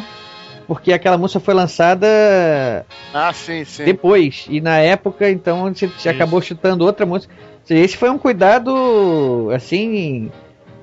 porque 0.68 0.94
aquela 0.94 1.18
música 1.18 1.40
foi 1.40 1.54
lançada 1.54 2.86
ah, 3.14 3.34
sim, 3.34 3.64
sim. 3.66 3.86
depois. 3.86 4.46
E 4.50 4.62
na 4.62 4.78
época, 4.78 5.30
então, 5.30 5.74
você, 5.74 5.88
você 5.88 6.10
acabou 6.10 6.42
chutando 6.42 6.86
outra 6.86 7.06
música. 7.06 7.34
Esse 7.70 7.98
foi 7.98 8.10
um 8.10 8.18
cuidado, 8.18 9.50
assim, 9.54 10.32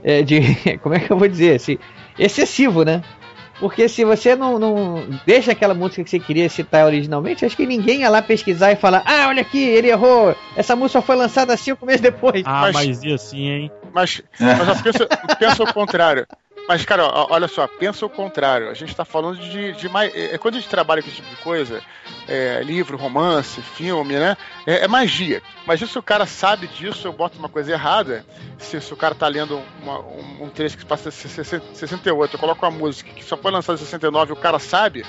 é, 0.02 0.22
de. 0.22 0.40
Como 0.82 0.94
é 0.94 1.00
que 1.00 1.10
eu 1.10 1.18
vou 1.18 1.28
dizer? 1.28 1.56
Assim, 1.56 1.78
excessivo, 2.18 2.84
né? 2.84 3.02
Porque 3.60 3.88
se 3.88 4.04
você 4.04 4.36
não, 4.36 4.58
não 4.58 5.08
deixa 5.26 5.52
aquela 5.52 5.74
música 5.74 6.04
que 6.04 6.10
você 6.10 6.18
queria 6.18 6.48
citar 6.48 6.86
originalmente, 6.86 7.44
acho 7.44 7.56
que 7.56 7.66
ninguém 7.66 8.00
ia 8.00 8.10
lá 8.10 8.22
pesquisar 8.22 8.72
e 8.72 8.76
falar: 8.76 9.02
Ah, 9.04 9.26
olha 9.28 9.42
aqui, 9.42 9.62
ele 9.62 9.88
errou. 9.88 10.34
Essa 10.56 10.76
música 10.76 11.02
foi 11.02 11.16
lançada 11.16 11.56
cinco 11.56 11.84
meses 11.84 12.00
depois. 12.00 12.42
Ah, 12.44 12.70
mas, 12.72 12.74
mas 12.74 13.02
ia 13.02 13.18
sim, 13.18 13.48
hein? 13.48 13.72
Mas, 13.92 14.22
mas 14.38 14.82
pensa, 14.82 15.06
pensa 15.38 15.62
o 15.64 15.72
contrário. 15.72 16.26
Mas, 16.68 16.84
cara, 16.84 17.08
olha 17.30 17.48
só, 17.48 17.66
pensa 17.66 18.04
o 18.04 18.10
contrário. 18.10 18.68
A 18.68 18.74
gente 18.74 18.94
tá 18.94 19.02
falando 19.02 19.38
de, 19.38 19.72
de 19.72 19.88
mais. 19.88 20.14
É, 20.14 20.36
quando 20.36 20.56
a 20.56 20.60
gente 20.60 20.68
trabalha 20.68 21.02
com 21.02 21.08
esse 21.08 21.16
tipo 21.16 21.30
de 21.30 21.36
coisa, 21.36 21.82
é, 22.28 22.60
livro, 22.62 22.98
romance, 22.98 23.62
filme, 23.62 24.18
né? 24.18 24.36
É, 24.66 24.84
é, 24.84 24.88
magia. 24.88 25.42
Mas 25.66 25.80
se 25.80 25.98
o 25.98 26.02
cara 26.02 26.26
sabe 26.26 26.66
disso, 26.66 27.08
eu 27.08 27.12
boto 27.14 27.38
uma 27.38 27.48
coisa 27.48 27.72
errada. 27.72 28.22
Se, 28.58 28.78
se 28.82 28.92
o 28.92 28.96
cara 28.98 29.14
tá 29.14 29.26
lendo 29.26 29.58
uma, 29.80 29.98
um, 30.00 30.44
um 30.44 30.50
trecho 30.50 30.76
que 30.76 30.84
passa 30.84 31.10
68, 31.10 32.34
eu 32.34 32.38
coloco 32.38 32.66
uma 32.66 32.70
música 32.70 33.10
que 33.14 33.24
só 33.24 33.38
foi 33.38 33.50
lançada 33.50 33.80
em 33.80 33.84
69 33.84 34.30
e 34.30 34.34
o 34.34 34.36
cara 34.36 34.58
sabe, 34.58 35.06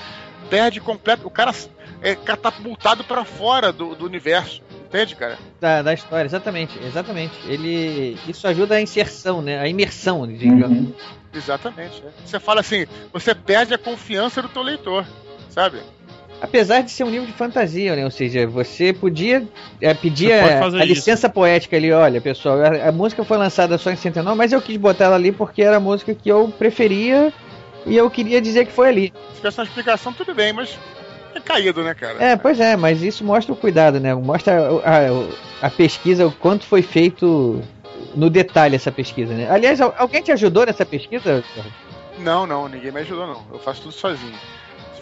perde 0.48 0.80
completo. 0.80 1.26
O 1.26 1.30
cara 1.30 1.52
é 2.00 2.14
catapultado 2.14 3.04
para 3.04 3.22
fora 3.22 3.70
do, 3.70 3.94
do 3.94 4.06
universo. 4.06 4.62
Entende, 4.90 5.14
cara? 5.14 5.38
Da, 5.60 5.82
da 5.82 5.94
história, 5.94 6.26
exatamente, 6.26 6.76
exatamente. 6.84 7.32
Ele. 7.46 8.18
Isso 8.26 8.46
ajuda 8.48 8.74
a 8.74 8.80
inserção, 8.80 9.40
né? 9.40 9.60
A 9.60 9.68
imersão, 9.68 10.26
digamos. 10.26 10.68
Uhum. 10.68 10.94
Exatamente. 11.32 12.02
É. 12.04 12.26
Você 12.26 12.40
fala 12.40 12.60
assim, 12.60 12.86
você 13.12 13.32
perde 13.32 13.72
a 13.72 13.78
confiança 13.78 14.42
do 14.42 14.48
teu 14.48 14.62
leitor, 14.62 15.06
sabe? 15.48 15.78
Apesar 16.42 16.80
de 16.80 16.90
ser 16.90 17.04
um 17.04 17.10
livro 17.10 17.26
de 17.26 17.32
fantasia, 17.32 17.94
né? 17.94 18.04
Ou 18.04 18.10
seja, 18.10 18.48
você 18.48 18.92
podia 18.92 19.46
é, 19.80 19.94
pedir 19.94 20.32
a, 20.32 20.64
a 20.64 20.84
licença 20.84 21.28
poética 21.28 21.76
ali, 21.76 21.92
olha, 21.92 22.20
pessoal, 22.20 22.58
a, 22.60 22.88
a, 22.88 22.92
música 22.92 23.22
foi 23.22 23.36
lançada 23.36 23.78
só 23.78 23.92
em 23.92 23.96
69, 23.96 24.36
mas 24.36 24.52
eu 24.52 24.60
quis 24.60 24.76
botar 24.76 25.04
ela 25.04 25.16
ali 25.16 25.30
porque 25.30 25.62
era 25.62 25.76
a 25.76 25.80
música 25.80 26.12
que 26.16 26.28
eu 26.28 26.48
preferia 26.48 27.32
e 27.86 27.96
eu 27.96 28.10
queria 28.10 28.40
dizer 28.40 28.66
que 28.66 28.72
foi 28.72 28.88
ali. 28.88 29.12
Se 29.28 29.36
tivesse 29.36 29.58
uma 29.60 29.64
explicação, 29.64 30.12
tudo 30.12 30.34
bem, 30.34 30.52
mas 30.52 30.76
é 31.34 31.40
caído, 31.40 31.82
né, 31.82 31.94
cara? 31.94 32.22
É, 32.22 32.36
pois 32.36 32.58
é, 32.60 32.76
mas 32.76 33.02
isso 33.02 33.24
mostra 33.24 33.52
o 33.52 33.56
cuidado, 33.56 34.00
né? 34.00 34.14
Mostra 34.14 34.60
a, 34.84 35.64
a, 35.64 35.66
a 35.66 35.70
pesquisa, 35.70 36.26
o 36.26 36.32
quanto 36.32 36.64
foi 36.64 36.82
feito 36.82 37.62
no 38.14 38.28
detalhe 38.28 38.76
essa 38.76 38.90
pesquisa, 38.90 39.34
né? 39.34 39.48
Aliás, 39.50 39.80
alguém 39.80 40.22
te 40.22 40.32
ajudou 40.32 40.66
nessa 40.66 40.84
pesquisa? 40.84 41.44
Não, 42.18 42.46
não, 42.46 42.68
ninguém 42.68 42.92
me 42.92 43.00
ajudou, 43.00 43.26
não. 43.26 43.42
Eu 43.52 43.58
faço 43.58 43.82
tudo 43.82 43.92
sozinho. 43.92 44.38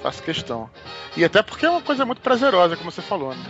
Faço 0.02 0.22
questão. 0.22 0.70
E 1.16 1.24
até 1.24 1.42
porque 1.42 1.66
é 1.66 1.70
uma 1.70 1.82
coisa 1.82 2.04
muito 2.04 2.20
prazerosa, 2.20 2.76
como 2.76 2.90
você 2.90 3.02
falou, 3.02 3.34
né? 3.34 3.44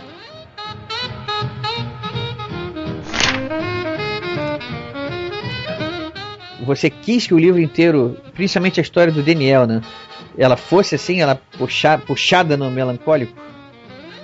Você 6.61 6.91
quis 6.91 7.27
que 7.27 7.35
o 7.35 7.39
livro 7.39 7.61
inteiro, 7.61 8.19
principalmente 8.35 8.79
a 8.79 8.83
história 8.83 9.13
do 9.13 9.23
Daniel, 9.23 9.67
né? 9.67 9.81
Ela 10.39 10.57
fosse 10.57 10.95
assim, 10.95 11.21
ela 11.21 11.35
puxa, 11.35 11.99
puxada 11.99 12.57
no 12.57 12.71
melancólico? 12.71 13.37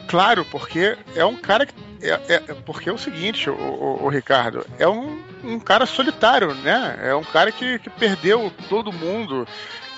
Claro, 0.07 0.45
porque 0.45 0.97
é 1.17 1.25
um 1.25 1.37
cara 1.37 1.67
que 1.67 1.75
é, 2.01 2.35
é, 2.35 2.39
porque 2.67 2.89
é 2.91 2.93
o 2.93 2.99
seguinte, 2.99 3.49
o, 3.49 3.55
o, 3.55 4.05
o 4.05 4.09
Ricardo, 4.09 4.67
é 4.79 4.87
um, 4.87 5.19
um, 5.43 5.59
cara 5.59 5.87
solitário, 5.87 6.55
né? 6.55 6.99
É 7.03 7.15
um 7.15 7.25
cara 7.25 7.51
que, 7.51 7.79
que 7.79 7.89
perdeu 7.89 8.53
todo 8.69 8.93
mundo, 8.93 9.49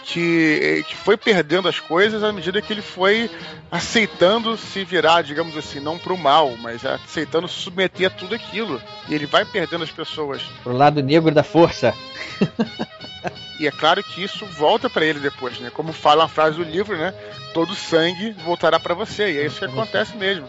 que, 0.06 0.84
que 0.88 0.96
foi 0.96 1.16
perdendo 1.16 1.68
as 1.68 1.80
coisas 1.80 2.22
à 2.22 2.32
medida 2.32 2.62
que 2.62 2.72
ele 2.72 2.82
foi 2.82 3.28
aceitando 3.70 4.56
se 4.56 4.84
virar, 4.84 5.22
digamos 5.22 5.56
assim, 5.56 5.80
não 5.80 5.98
pro 5.98 6.16
mal, 6.16 6.56
mas 6.58 6.84
aceitando 6.84 7.48
se 7.48 7.54
submeter 7.54 8.06
a 8.06 8.10
tudo 8.10 8.34
aquilo. 8.34 8.80
E 9.08 9.14
ele 9.14 9.26
vai 9.26 9.44
perdendo 9.44 9.82
as 9.82 9.90
pessoas. 9.90 10.42
Pro 10.62 10.76
lado 10.76 11.02
negro 11.02 11.34
da 11.34 11.42
força. 11.42 11.92
e 13.58 13.66
é 13.66 13.70
claro 13.72 14.02
que 14.02 14.22
isso 14.22 14.46
volta 14.46 14.88
para 14.88 15.04
ele 15.04 15.18
depois, 15.18 15.58
né? 15.58 15.70
Como 15.70 15.92
fala 15.92 16.24
a 16.24 16.28
frase 16.28 16.56
do 16.56 16.62
livro, 16.62 16.96
né? 16.96 17.12
Todo 17.52 17.74
sangue 17.74 18.30
voltará 18.44 18.78
para 18.78 18.94
você. 18.94 19.32
E 19.32 19.38
é 19.38 19.46
isso 19.46 19.58
que 19.58 19.64
acontece 19.64 20.16
mesmo 20.16 20.48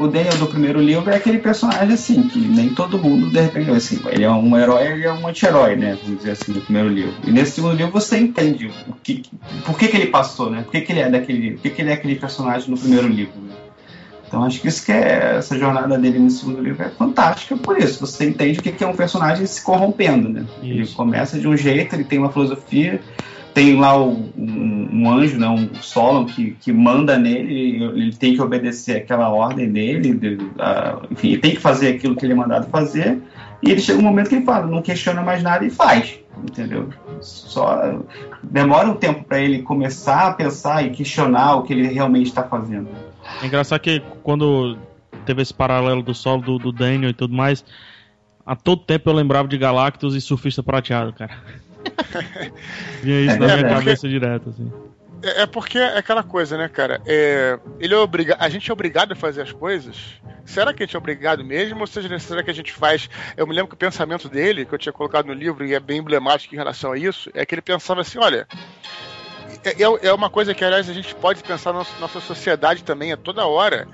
o 0.00 0.08
Daniel 0.08 0.36
do 0.38 0.46
primeiro 0.46 0.80
livro 0.80 1.10
é 1.10 1.16
aquele 1.16 1.38
personagem 1.38 1.92
assim, 1.92 2.22
que 2.22 2.38
nem 2.38 2.74
todo 2.74 2.98
mundo 2.98 3.28
de 3.28 3.38
repente 3.38 3.70
assim, 3.70 4.00
ele 4.10 4.24
é 4.24 4.30
um 4.30 4.56
herói, 4.56 4.86
ele 4.86 5.04
é 5.04 5.12
um 5.12 5.28
anti-herói, 5.28 5.76
né? 5.76 5.98
Vamos 6.02 6.18
dizer 6.18 6.30
assim, 6.30 6.52
no 6.52 6.60
primeiro 6.62 6.88
livro. 6.88 7.14
E 7.26 7.30
nesse 7.30 7.52
segundo 7.52 7.76
livro 7.76 7.92
você 7.92 8.18
entende 8.18 8.72
o 8.88 8.94
que, 8.94 9.22
por 9.66 9.78
que, 9.78 9.88
que 9.88 9.96
ele 9.98 10.06
passou, 10.06 10.48
né? 10.48 10.62
Por 10.62 10.72
que, 10.72 10.80
que 10.80 10.92
ele 10.92 11.00
é 11.00 11.10
daquele. 11.10 11.52
Por 11.52 11.62
que, 11.62 11.70
que 11.70 11.82
ele 11.82 11.90
é 11.90 11.92
aquele 11.92 12.16
personagem 12.16 12.70
no 12.70 12.78
primeiro 12.78 13.08
livro, 13.08 13.38
né? 13.42 13.54
Então 14.26 14.42
acho 14.42 14.60
que 14.60 14.68
isso 14.68 14.86
que 14.86 14.92
é 14.92 15.36
essa 15.36 15.58
jornada 15.58 15.98
dele 15.98 16.18
no 16.18 16.30
segundo 16.30 16.62
livro 16.62 16.82
é 16.82 16.88
fantástica 16.88 17.54
por 17.56 17.76
isso. 17.76 18.00
Você 18.00 18.26
entende 18.26 18.58
o 18.58 18.62
que, 18.62 18.72
que 18.72 18.82
é 18.82 18.86
um 18.86 18.96
personagem 18.96 19.44
se 19.44 19.60
corrompendo, 19.60 20.30
né? 20.30 20.46
Isso. 20.62 20.72
Ele 20.72 20.86
começa 20.86 21.38
de 21.38 21.46
um 21.46 21.56
jeito, 21.56 21.94
ele 21.94 22.04
tem 22.04 22.18
uma 22.18 22.32
filosofia 22.32 23.00
tem 23.54 23.78
lá 23.78 23.96
o, 23.96 24.30
um, 24.36 24.88
um, 24.92 25.10
anjo, 25.10 25.38
né, 25.38 25.48
um 25.48 25.74
Solon, 25.74 26.24
que, 26.26 26.52
que 26.60 26.72
manda 26.72 27.18
nele, 27.18 27.82
ele 27.82 28.12
tem 28.12 28.34
que 28.34 28.42
obedecer 28.42 28.98
aquela 28.98 29.28
ordem 29.28 29.70
dele, 29.70 30.14
de, 30.14 30.38
enfim, 31.10 31.28
ele 31.32 31.40
tem 31.40 31.50
que 31.52 31.60
fazer 31.60 31.88
aquilo 31.88 32.16
que 32.16 32.24
ele 32.24 32.32
é 32.32 32.36
mandado 32.36 32.68
fazer, 32.68 33.20
e 33.62 33.70
ele 33.70 33.80
chega 33.80 33.98
um 33.98 34.02
momento 34.02 34.28
que 34.28 34.36
ele 34.36 34.44
fala, 34.44 34.66
não 34.66 34.82
questiona 34.82 35.22
mais 35.22 35.42
nada 35.42 35.64
e 35.64 35.70
faz, 35.70 36.18
entendeu? 36.42 36.88
Só 37.20 38.00
demora 38.42 38.88
um 38.88 38.94
tempo 38.94 39.24
para 39.24 39.40
ele 39.40 39.62
começar 39.62 40.28
a 40.28 40.32
pensar 40.32 40.84
e 40.84 40.90
questionar 40.90 41.56
o 41.56 41.62
que 41.62 41.72
ele 41.72 41.88
realmente 41.88 42.28
está 42.28 42.42
fazendo. 42.42 42.88
É 43.42 43.46
engraçado 43.46 43.80
que 43.80 44.02
quando 44.22 44.78
teve 45.26 45.42
esse 45.42 45.52
paralelo 45.52 46.02
do 46.02 46.14
solo 46.14 46.42
do, 46.42 46.58
do 46.58 46.72
Daniel 46.72 47.10
e 47.10 47.14
tudo 47.14 47.34
mais, 47.34 47.64
a 48.46 48.56
todo 48.56 48.82
tempo 48.82 49.10
eu 49.10 49.14
lembrava 49.14 49.46
de 49.46 49.58
Galactus 49.58 50.14
e 50.14 50.20
Surfista 50.20 50.62
Prateado, 50.62 51.12
cara. 51.12 51.38
Vinha 53.02 53.20
isso 53.20 53.36
é, 53.36 53.38
na 53.38 53.56
minha 53.56 53.66
é, 53.66 53.74
cabeça 53.74 54.08
direto, 54.08 54.50
assim. 54.50 54.70
É, 55.22 55.42
é 55.42 55.46
porque 55.46 55.78
é 55.78 55.98
aquela 55.98 56.22
coisa, 56.22 56.56
né, 56.56 56.68
cara? 56.68 57.00
É, 57.06 57.58
ele 57.78 57.94
é 57.94 57.96
obriga 57.96 58.36
a 58.38 58.48
gente 58.48 58.70
é 58.70 58.72
obrigado 58.72 59.12
a 59.12 59.16
fazer 59.16 59.42
as 59.42 59.52
coisas. 59.52 60.20
Será 60.44 60.72
que 60.72 60.82
a 60.82 60.86
gente 60.86 60.96
é 60.96 60.98
obrigado 60.98 61.44
mesmo? 61.44 61.80
Ou 61.80 61.86
seja, 61.86 62.18
será 62.18 62.42
que 62.42 62.50
a 62.50 62.54
gente 62.54 62.72
faz. 62.72 63.08
Eu 63.36 63.46
me 63.46 63.54
lembro 63.54 63.68
que 63.68 63.74
o 63.74 63.78
pensamento 63.78 64.28
dele, 64.28 64.64
que 64.64 64.74
eu 64.74 64.78
tinha 64.78 64.92
colocado 64.92 65.26
no 65.26 65.32
livro, 65.32 65.64
e 65.64 65.74
é 65.74 65.80
bem 65.80 65.98
emblemático 65.98 66.54
em 66.54 66.58
relação 66.58 66.92
a 66.92 66.98
isso, 66.98 67.30
é 67.34 67.44
que 67.44 67.54
ele 67.54 67.62
pensava 67.62 68.00
assim: 68.00 68.18
olha, 68.18 68.48
é, 69.64 69.82
é, 69.82 70.08
é 70.08 70.12
uma 70.12 70.30
coisa 70.30 70.54
que, 70.54 70.64
aliás, 70.64 70.88
a 70.88 70.92
gente 70.92 71.14
pode 71.14 71.42
pensar 71.42 71.72
na 71.72 71.84
nossa 72.00 72.20
sociedade 72.20 72.82
também, 72.82 73.12
a 73.12 73.16
toda 73.16 73.46
hora 73.46 73.86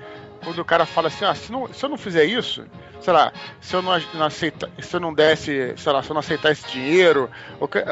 quando 0.43 0.59
o 0.59 0.65
cara 0.65 0.85
fala 0.85 1.07
assim, 1.07 1.25
ah, 1.25 1.35
se, 1.35 1.51
não, 1.51 1.71
se 1.73 1.83
eu 1.83 1.89
não 1.89 1.97
fizer 1.97 2.25
isso, 2.25 2.65
sei 3.01 3.13
lá, 3.13 3.31
se 3.61 3.75
eu 3.75 3.81
não, 3.81 3.99
não 4.13 4.25
aceita, 4.25 4.69
se 4.79 4.95
eu 4.95 4.99
não 4.99 5.13
desse, 5.13 5.73
sei 5.77 5.91
lá, 5.91 6.01
se 6.01 6.09
eu 6.09 6.13
não 6.13 6.19
aceitar 6.19 6.51
esse 6.51 6.67
dinheiro, 6.71 7.29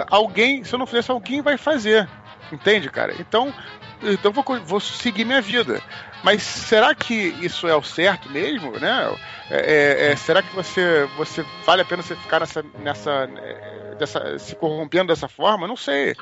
alguém, 0.10 0.64
se 0.64 0.74
eu 0.74 0.80
não 0.80 0.86
fizer 0.86 1.00
isso, 1.00 1.12
alguém 1.12 1.42
vai 1.42 1.58
fazer. 1.58 2.08
Entende, 2.52 2.90
cara? 2.90 3.14
Então, 3.20 3.54
então 4.02 4.32
vou, 4.32 4.44
vou 4.64 4.80
seguir 4.80 5.26
minha 5.26 5.42
vida. 5.42 5.82
Mas 6.24 6.44
será 6.44 6.96
que 6.96 7.14
isso 7.14 7.68
é 7.68 7.76
o 7.76 7.84
certo 7.84 8.30
mesmo, 8.30 8.80
né? 8.80 9.16
É, 9.50 9.58
é, 9.58 10.12
é, 10.12 10.16
será 10.16 10.42
que 10.42 10.54
você, 10.56 11.08
você 11.18 11.46
vale 11.66 11.82
a 11.82 11.86
pena 11.86 12.02
você 12.02 12.16
ficar 12.16 12.40
nessa, 12.40 12.64
nessa, 12.80 13.30
é, 13.38 13.96
dessa, 13.96 14.40
se 14.40 14.56
corrompendo 14.56 15.08
dessa 15.08 15.28
forma? 15.28 15.68
Não 15.68 15.76
sei. 15.76 16.16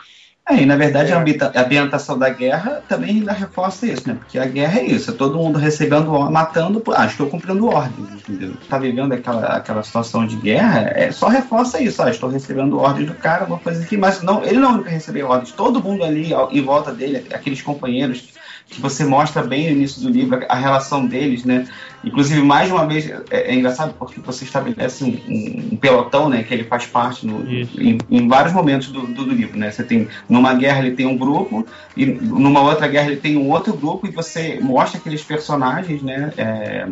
É, 0.50 0.56
e 0.58 0.66
na 0.66 0.76
verdade 0.76 1.14
a 1.14 1.22
ambientação 1.64 2.20
da 2.20 2.30
guerra 2.30 2.84
também 2.90 3.12
ainda 3.12 3.32
reforça 3.32 3.88
isso, 3.88 4.06
né? 4.06 4.16
Porque 4.16 4.38
a 4.38 4.46
guerra 4.46 4.80
é 4.80 4.86
isso, 4.86 5.12
é 5.12 5.14
todo 5.14 5.38
mundo 5.38 5.58
recebendo, 5.58 6.12
matando, 6.30 6.84
ah, 6.94 7.06
estou 7.06 7.30
cumprindo 7.30 7.66
ordens, 7.68 8.10
entendeu? 8.12 8.54
Tá 8.68 8.78
vivendo 8.78 9.14
aquela, 9.14 9.46
aquela 9.56 9.82
situação 9.84 10.28
de 10.28 10.36
guerra, 10.36 10.92
é, 10.96 11.14
só 11.14 11.30
reforça 11.30 11.82
isso, 11.82 12.04
ah, 12.04 12.10
estou 12.10 12.30
recebendo 12.30 12.78
ordens 12.78 13.08
do 13.08 13.14
cara, 13.14 13.46
uma 13.46 13.58
coisa 13.58 13.82
aqui, 13.82 13.96
mas 13.96 14.22
não, 14.22 14.44
ele 14.44 14.60
não 14.60 14.86
é 14.86 14.90
receber 14.90 15.24
ordens, 15.24 15.54
todo 15.54 15.82
mundo 15.82 16.04
ali 16.04 16.34
em 16.52 16.62
volta 16.62 16.92
dele, 16.92 17.26
aqueles 17.34 17.62
companheiros 17.62 18.34
que 18.68 18.82
você 18.82 19.06
mostra 19.06 19.44
bem 19.44 19.66
no 19.66 19.78
início 19.78 20.02
do 20.02 20.10
livro 20.10 20.44
a 20.50 20.56
relação 20.56 21.06
deles, 21.06 21.44
né? 21.44 21.68
Inclusive, 22.04 22.42
mais 22.42 22.70
uma 22.70 22.86
vez, 22.86 23.10
é, 23.10 23.24
é 23.32 23.56
engraçado 23.56 23.94
porque 23.98 24.20
você 24.20 24.44
estabelece 24.44 25.04
um, 25.04 25.10
um, 25.10 25.70
um, 25.74 25.78
pelotão, 25.78 26.28
né? 26.28 26.44
Que 26.44 26.54
ele 26.54 26.64
faz 26.64 26.86
parte 26.86 27.26
no, 27.26 27.48
em, 27.48 27.98
em, 28.10 28.28
vários 28.28 28.54
momentos 28.54 28.90
do, 28.90 29.08
do, 29.08 29.26
do, 29.26 29.34
livro, 29.34 29.58
né? 29.58 29.72
Você 29.72 29.84
tem, 29.84 30.08
numa 30.28 30.54
guerra 30.54 30.80
ele 30.80 30.96
tem 30.96 31.06
um 31.06 31.18
grupo, 31.18 31.66
e 31.96 32.06
numa 32.06 32.62
outra 32.62 32.88
guerra 32.88 33.08
ele 33.08 33.22
tem 33.22 33.38
um 33.38 33.50
outro 33.50 33.74
grupo, 33.74 34.08
e 34.08 34.12
você 34.12 34.60
mostra 34.62 35.00
aqueles 35.00 35.24
personagens, 35.24 36.02
né? 36.02 36.34
É, 36.38 36.88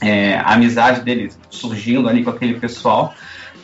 é, 0.00 0.34
a 0.36 0.54
amizade 0.54 1.00
dele 1.00 1.30
surgindo 1.50 2.08
ali 2.08 2.22
com 2.22 2.30
aquele 2.30 2.54
pessoal. 2.54 3.14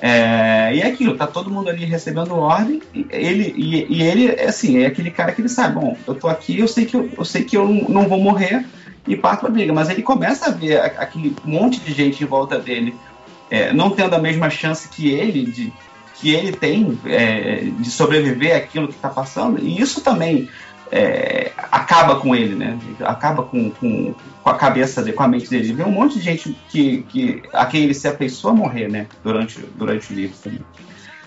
É, 0.03 0.75
e 0.75 0.81
é 0.81 0.87
aquilo, 0.87 1.17
tá 1.17 1.27
todo 1.27 1.51
mundo 1.51 1.69
ali 1.69 1.85
recebendo 1.85 2.35
ordem, 2.35 2.81
e 2.95 3.07
ele, 3.11 3.53
e, 3.55 3.99
e, 3.99 4.03
ele, 4.03 4.31
assim, 4.41 4.83
é 4.83 4.87
aquele 4.87 5.11
cara 5.11 5.33
que 5.33 5.43
ele 5.43 5.49
sabe, 5.49 5.75
bom, 5.75 5.97
eu 6.07 6.15
tô 6.15 6.27
aqui, 6.27 6.59
eu 6.59 6.67
sei 6.67 6.87
que 6.87 6.97
eu, 6.97 7.11
eu 7.19 7.25
sei 7.25 7.45
que 7.45 7.57
eu 7.57 7.69
não 7.69 8.09
vou 8.09 8.19
morrer 8.19 8.65
e 9.07 9.15
parto 9.15 9.41
pra 9.41 9.51
briga, 9.51 9.73
mas 9.75 9.91
ele 9.91 10.03
começa 10.03 10.47
a 10.47 10.51
ver 10.51 10.81
aquele 10.81 11.37
monte 11.45 11.81
de 11.81 11.93
gente 11.93 12.25
em 12.25 12.27
volta 12.27 12.59
dele 12.59 12.95
é, 13.51 13.73
não 13.73 13.91
tendo 13.91 14.15
a 14.15 14.19
mesma 14.19 14.49
chance 14.49 14.89
que 14.89 15.11
ele 15.11 15.45
de 15.45 15.73
que 16.15 16.31
ele 16.31 16.53
tem 16.53 16.99
é, 17.07 17.65
de 17.79 17.91
sobreviver 17.91 18.55
àquilo 18.55 18.89
que 18.89 18.95
está 18.95 19.09
passando, 19.09 19.59
e 19.59 19.81
isso 19.81 20.03
também 20.03 20.49
é, 20.91 21.53
acaba 21.57 22.17
com 22.17 22.35
ele, 22.35 22.55
né? 22.55 22.79
Acaba 23.01 23.45
com, 23.45 23.71
com, 23.71 24.15
com, 24.43 24.51
a 24.51 24.55
cabeça 24.55 25.03
dele, 25.03 25.17
com 25.17 25.23
a 25.23 25.29
mente 25.29 25.49
dele. 25.49 25.73
Vê 25.73 25.85
um 25.85 25.93
monte 25.93 26.15
de 26.15 26.21
gente 26.21 26.57
que, 26.69 27.03
que, 27.03 27.43
a 27.53 27.65
quem 27.67 27.85
ele 27.85 27.95
se 27.95 28.09
afeiçoa 28.09 28.53
morrer, 28.53 28.89
né? 28.89 29.07
Durante, 29.23 29.61
durante 29.77 30.13
o 30.13 30.17
livro 30.17 30.37
também. 30.43 30.61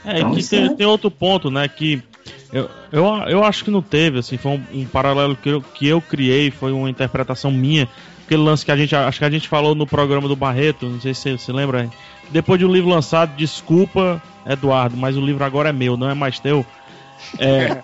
É, 0.05 0.17
então, 0.19 0.35
que 0.35 0.43
tem, 0.43 0.65
é... 0.65 0.75
tem, 0.75 0.85
outro 0.85 1.09
ponto, 1.09 1.49
né? 1.49 1.67
Que 1.67 2.03
eu, 2.51 2.69
eu, 2.91 3.05
eu 3.27 3.43
acho 3.43 3.63
que 3.63 3.71
não 3.71 3.81
teve, 3.81 4.19
assim, 4.19 4.37
foi 4.37 4.51
um, 4.51 4.81
um, 4.81 4.85
paralelo 4.85 5.35
que 5.35 5.49
eu, 5.49 5.61
que 5.61 5.87
eu 5.87 6.01
criei, 6.01 6.51
foi 6.51 6.73
uma 6.73 6.89
interpretação 6.89 7.49
minha. 7.49 7.87
Aquele 8.25 8.41
lance 8.41 8.65
que 8.65 8.71
a 8.71 8.77
gente, 8.77 8.95
acho 8.95 9.19
que 9.19 9.25
a 9.25 9.29
gente 9.29 9.47
falou 9.47 9.75
no 9.75 9.87
programa 9.87 10.27
do 10.27 10.35
Barreto, 10.35 10.87
não 10.87 10.99
sei 10.99 11.13
se 11.13 11.21
você 11.21 11.37
se 11.37 11.51
lembra. 11.51 11.89
Depois 12.29 12.59
de 12.59 12.65
um 12.65 12.71
livro 12.71 12.89
lançado, 12.89 13.35
desculpa, 13.35 14.21
Eduardo, 14.45 14.97
mas 14.97 15.15
o 15.17 15.21
livro 15.21 15.43
agora 15.43 15.69
é 15.69 15.73
meu, 15.73 15.95
não 15.95 16.09
é 16.09 16.13
mais 16.13 16.39
teu. 16.39 16.65
É. 17.39 17.81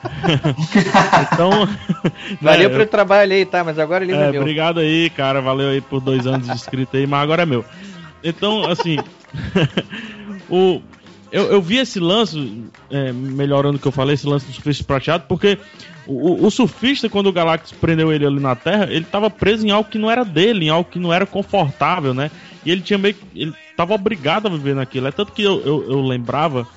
então. 1.34 1.68
Valeu 2.42 2.70
né, 2.70 2.76
pelo 2.76 2.90
trabalho 2.90 3.34
aí, 3.34 3.46
tá? 3.46 3.64
Mas 3.64 3.80
agora 3.80 4.04
ele 4.04 4.14
é, 4.14 4.16
é 4.16 4.32
meu. 4.32 4.42
Obrigado 4.42 4.80
aí, 4.80 5.10
cara. 5.10 5.42
Valeu 5.42 5.70
aí 5.70 5.82
por 5.82 6.00
dois 6.00 6.28
anos 6.28 6.48
de 6.48 6.56
escrita 6.56 6.98
aí, 6.98 7.08
mas 7.08 7.22
agora 7.22 7.44
é 7.44 7.46
meu. 7.46 7.66
Então, 8.24 8.70
assim. 8.70 8.98
o, 10.50 10.82
eu, 11.32 11.52
eu 11.52 11.62
vi 11.62 11.78
esse 11.78 12.00
lance, 12.00 12.64
é, 12.90 13.12
melhorando 13.12 13.78
o 13.78 13.80
que 13.80 13.88
eu 13.88 13.92
falei, 13.92 14.16
esse 14.16 14.28
lance 14.28 14.46
do 14.48 14.54
surfista 14.54 14.84
prateado, 14.84 15.26
porque 15.28 15.58
o, 16.08 16.46
o, 16.46 16.50
surfista, 16.50 17.08
quando 17.08 17.28
o 17.28 17.34
Galactus 17.34 17.72
prendeu 17.72 18.12
ele 18.12 18.26
ali 18.26 18.40
na 18.40 18.56
Terra, 18.56 18.86
ele 18.86 19.06
estava 19.06 19.30
preso 19.30 19.66
em 19.66 19.70
algo 19.70 19.90
que 19.90 20.00
não 20.00 20.10
era 20.10 20.26
dele, 20.26 20.66
em 20.66 20.70
algo 20.70 20.90
que 20.90 20.98
não 20.98 21.14
era 21.14 21.26
confortável, 21.26 22.16
né? 22.16 22.32
E 22.66 22.72
ele 22.72 22.82
tinha 22.82 22.98
meio 22.98 23.16
ele 23.36 23.54
estava 23.70 23.94
obrigado 23.94 24.48
a 24.48 24.50
viver 24.50 24.76
naquilo. 24.76 25.08
É 25.08 25.12
tanto 25.12 25.32
que 25.32 25.44
eu, 25.44 25.62
eu, 25.62 25.92
eu 25.92 26.02
lembrava 26.02 26.68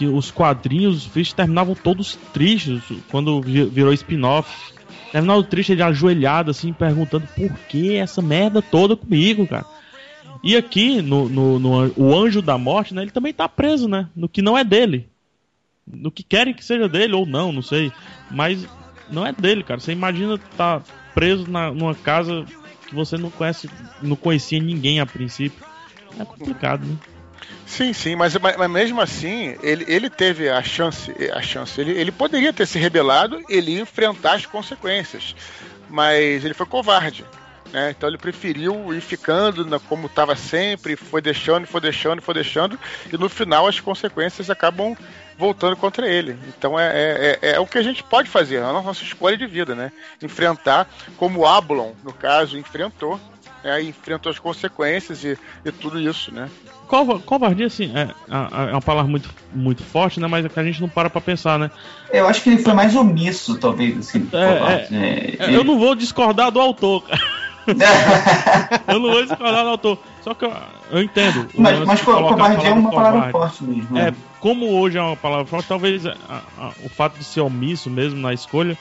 que 0.00 0.06
os 0.06 0.30
quadrinhos, 0.30 0.96
os 0.96 1.04
fichas 1.04 1.34
terminavam 1.34 1.74
todos 1.74 2.18
tristes 2.32 2.82
quando 3.10 3.42
virou 3.42 3.92
spin-off. 3.92 4.72
Terminava 5.12 5.44
triste 5.44 5.72
ele 5.72 5.82
ajoelhado, 5.82 6.50
assim, 6.50 6.72
perguntando 6.72 7.28
por 7.36 7.50
que 7.68 7.96
essa 7.96 8.22
merda 8.22 8.62
toda 8.62 8.96
comigo, 8.96 9.46
cara. 9.46 9.66
E 10.42 10.56
aqui, 10.56 11.02
no, 11.02 11.28
no, 11.28 11.58
no, 11.58 11.92
o 11.98 12.16
anjo 12.18 12.40
da 12.40 12.56
morte, 12.56 12.94
né, 12.94 13.02
ele 13.02 13.10
também 13.10 13.34
tá 13.34 13.46
preso, 13.46 13.86
né? 13.86 14.08
No 14.16 14.26
que 14.26 14.40
não 14.40 14.56
é 14.56 14.64
dele. 14.64 15.06
No 15.86 16.10
que 16.10 16.22
querem 16.22 16.54
que 16.54 16.64
seja 16.64 16.88
dele 16.88 17.12
ou 17.12 17.26
não, 17.26 17.52
não 17.52 17.60
sei. 17.60 17.92
Mas 18.30 18.66
não 19.10 19.26
é 19.26 19.32
dele, 19.34 19.62
cara. 19.62 19.80
Você 19.80 19.92
imagina 19.92 20.38
tá 20.56 20.80
preso 21.14 21.46
na, 21.46 21.70
numa 21.70 21.94
casa 21.94 22.46
que 22.88 22.94
você 22.94 23.18
não 23.18 23.30
conhece, 23.30 23.68
não 24.00 24.16
conhecia 24.16 24.62
ninguém 24.62 24.98
a 24.98 25.04
princípio. 25.04 25.62
É 26.18 26.24
complicado, 26.24 26.86
né? 26.86 26.96
Sim, 27.70 27.92
sim, 27.92 28.16
mas, 28.16 28.36
mas, 28.36 28.56
mas, 28.56 28.68
mesmo 28.68 29.00
assim, 29.00 29.56
ele, 29.62 29.84
ele 29.86 30.10
teve 30.10 30.48
a 30.48 30.60
chance, 30.60 31.14
a 31.32 31.40
chance 31.40 31.80
ele, 31.80 31.92
ele 31.92 32.10
poderia 32.10 32.52
ter 32.52 32.66
se 32.66 32.80
rebelado, 32.80 33.40
ele 33.48 33.76
ia 33.76 33.80
enfrentar 33.80 34.34
as 34.34 34.44
consequências, 34.44 35.36
mas 35.88 36.44
ele 36.44 36.52
foi 36.52 36.66
covarde. 36.66 37.24
Né? 37.72 37.90
Então 37.90 38.08
ele 38.08 38.18
preferiu 38.18 38.92
ir 38.92 39.00
ficando 39.00 39.64
na, 39.64 39.78
como 39.78 40.08
estava 40.08 40.34
sempre, 40.34 40.96
foi 40.96 41.22
deixando, 41.22 41.64
foi 41.64 41.80
deixando, 41.80 42.20
foi 42.20 42.34
deixando, 42.34 42.76
e 43.12 43.16
no 43.16 43.28
final 43.28 43.68
as 43.68 43.78
consequências 43.78 44.50
acabam 44.50 44.96
voltando 45.38 45.76
contra 45.76 46.08
ele. 46.08 46.36
Então 46.48 46.78
é, 46.78 46.88
é, 46.88 47.38
é, 47.40 47.50
é 47.52 47.60
o 47.60 47.66
que 47.68 47.78
a 47.78 47.82
gente 47.82 48.02
pode 48.02 48.28
fazer, 48.28 48.56
é 48.56 48.62
a 48.64 48.72
nossa 48.72 49.04
escolha 49.04 49.36
de 49.36 49.46
vida, 49.46 49.76
né? 49.76 49.92
Enfrentar, 50.20 50.90
como 51.16 51.46
Ablon, 51.46 51.92
no 52.02 52.12
caso, 52.12 52.58
enfrentou, 52.58 53.20
né? 53.62 53.82
enfrentou 53.82 54.30
as 54.30 54.38
consequências 54.38 55.24
e, 55.24 55.38
e 55.64 55.72
tudo 55.72 56.00
isso, 56.00 56.32
né? 56.32 56.48
covardia, 57.24 57.66
assim, 57.66 57.92
é, 57.94 58.08
é, 58.28 58.72
uma 58.72 58.82
palavra 58.82 59.08
muito, 59.08 59.30
muito 59.54 59.84
forte, 59.84 60.18
né? 60.18 60.26
Mas 60.26 60.44
é 60.44 60.48
que 60.48 60.58
a 60.58 60.64
gente 60.64 60.80
não 60.80 60.88
para 60.88 61.08
pra 61.08 61.20
pensar, 61.20 61.56
né? 61.56 61.70
Eu 62.12 62.26
acho 62.26 62.42
que 62.42 62.50
ele 62.50 62.58
foi 62.58 62.72
mais 62.72 62.96
omisso, 62.96 63.56
talvez, 63.58 63.96
assim. 63.96 64.28
É, 64.32 64.36
é, 64.36 64.88
é, 64.90 65.50
é 65.50 65.56
eu 65.56 65.62
não 65.62 65.78
vou 65.78 65.94
discordar 65.94 66.50
do 66.50 66.60
autor, 66.60 67.02
cara. 67.02 67.20
eu 68.88 68.98
não 68.98 69.12
vou 69.12 69.24
discordar 69.24 69.62
do 69.62 69.70
autor. 69.70 69.98
Só 70.22 70.34
que 70.34 70.44
eu, 70.44 70.52
eu 70.90 71.02
entendo. 71.02 71.48
Mas, 71.54 71.78
mas 71.80 72.02
covardia 72.02 72.70
é 72.70 72.72
uma 72.72 72.90
palavra 72.90 73.30
forte 73.30 73.62
mesmo. 73.62 73.94
Né? 73.94 74.08
É, 74.08 74.14
como 74.40 74.66
hoje 74.70 74.98
é 74.98 75.02
uma 75.02 75.16
palavra 75.16 75.46
forte, 75.46 75.68
talvez 75.68 76.04
a, 76.04 76.16
a, 76.58 76.72
o 76.82 76.88
fato 76.88 77.16
de 77.16 77.24
ser 77.24 77.40
omisso 77.40 77.88
mesmo 77.88 78.20
na 78.20 78.34
escolha 78.34 78.76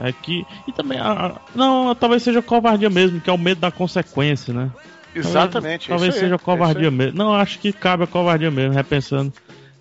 é 0.00 0.12
que. 0.12 0.44
E 0.66 0.72
também. 0.72 0.98
A, 0.98 1.36
não, 1.54 1.94
talvez 1.94 2.22
seja 2.22 2.42
covardia 2.42 2.90
mesmo, 2.90 3.20
que 3.20 3.30
é 3.30 3.32
o 3.32 3.38
medo 3.38 3.60
da 3.60 3.70
consequência, 3.70 4.52
né? 4.52 4.70
Exatamente. 5.14 5.88
Talvez, 5.88 5.90
talvez 6.10 6.14
seja 6.14 6.38
covardia 6.38 6.90
mesmo. 6.90 7.18
Não, 7.18 7.34
acho 7.34 7.58
que 7.58 7.72
cabe 7.72 8.04
a 8.04 8.06
covardia 8.06 8.50
mesmo, 8.50 8.74
repensando. 8.74 9.32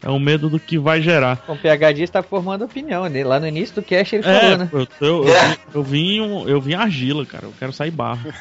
É 0.03 0.09
o 0.09 0.19
medo 0.19 0.49
do 0.49 0.59
que 0.59 0.79
vai 0.79 1.01
gerar. 1.01 1.43
O 1.47 1.55
PHD 1.55 2.01
está 2.01 2.23
formando 2.23 2.65
opinião, 2.65 3.07
né? 3.07 3.23
Lá 3.23 3.39
no 3.39 3.47
início 3.47 3.75
do 3.75 3.83
cast 3.83 4.15
ele 4.15 4.27
é, 4.27 4.39
falou, 4.39 4.57
né? 4.57 4.69
Eu, 4.73 4.79
eu, 4.79 4.87
eu, 5.27 5.35
eu, 5.75 5.83
vim, 5.83 6.17
eu 6.47 6.59
vim 6.59 6.73
argila, 6.73 7.23
cara. 7.23 7.45
Eu 7.45 7.53
quero 7.57 7.71
sair 7.71 7.91
barro. 7.91 8.19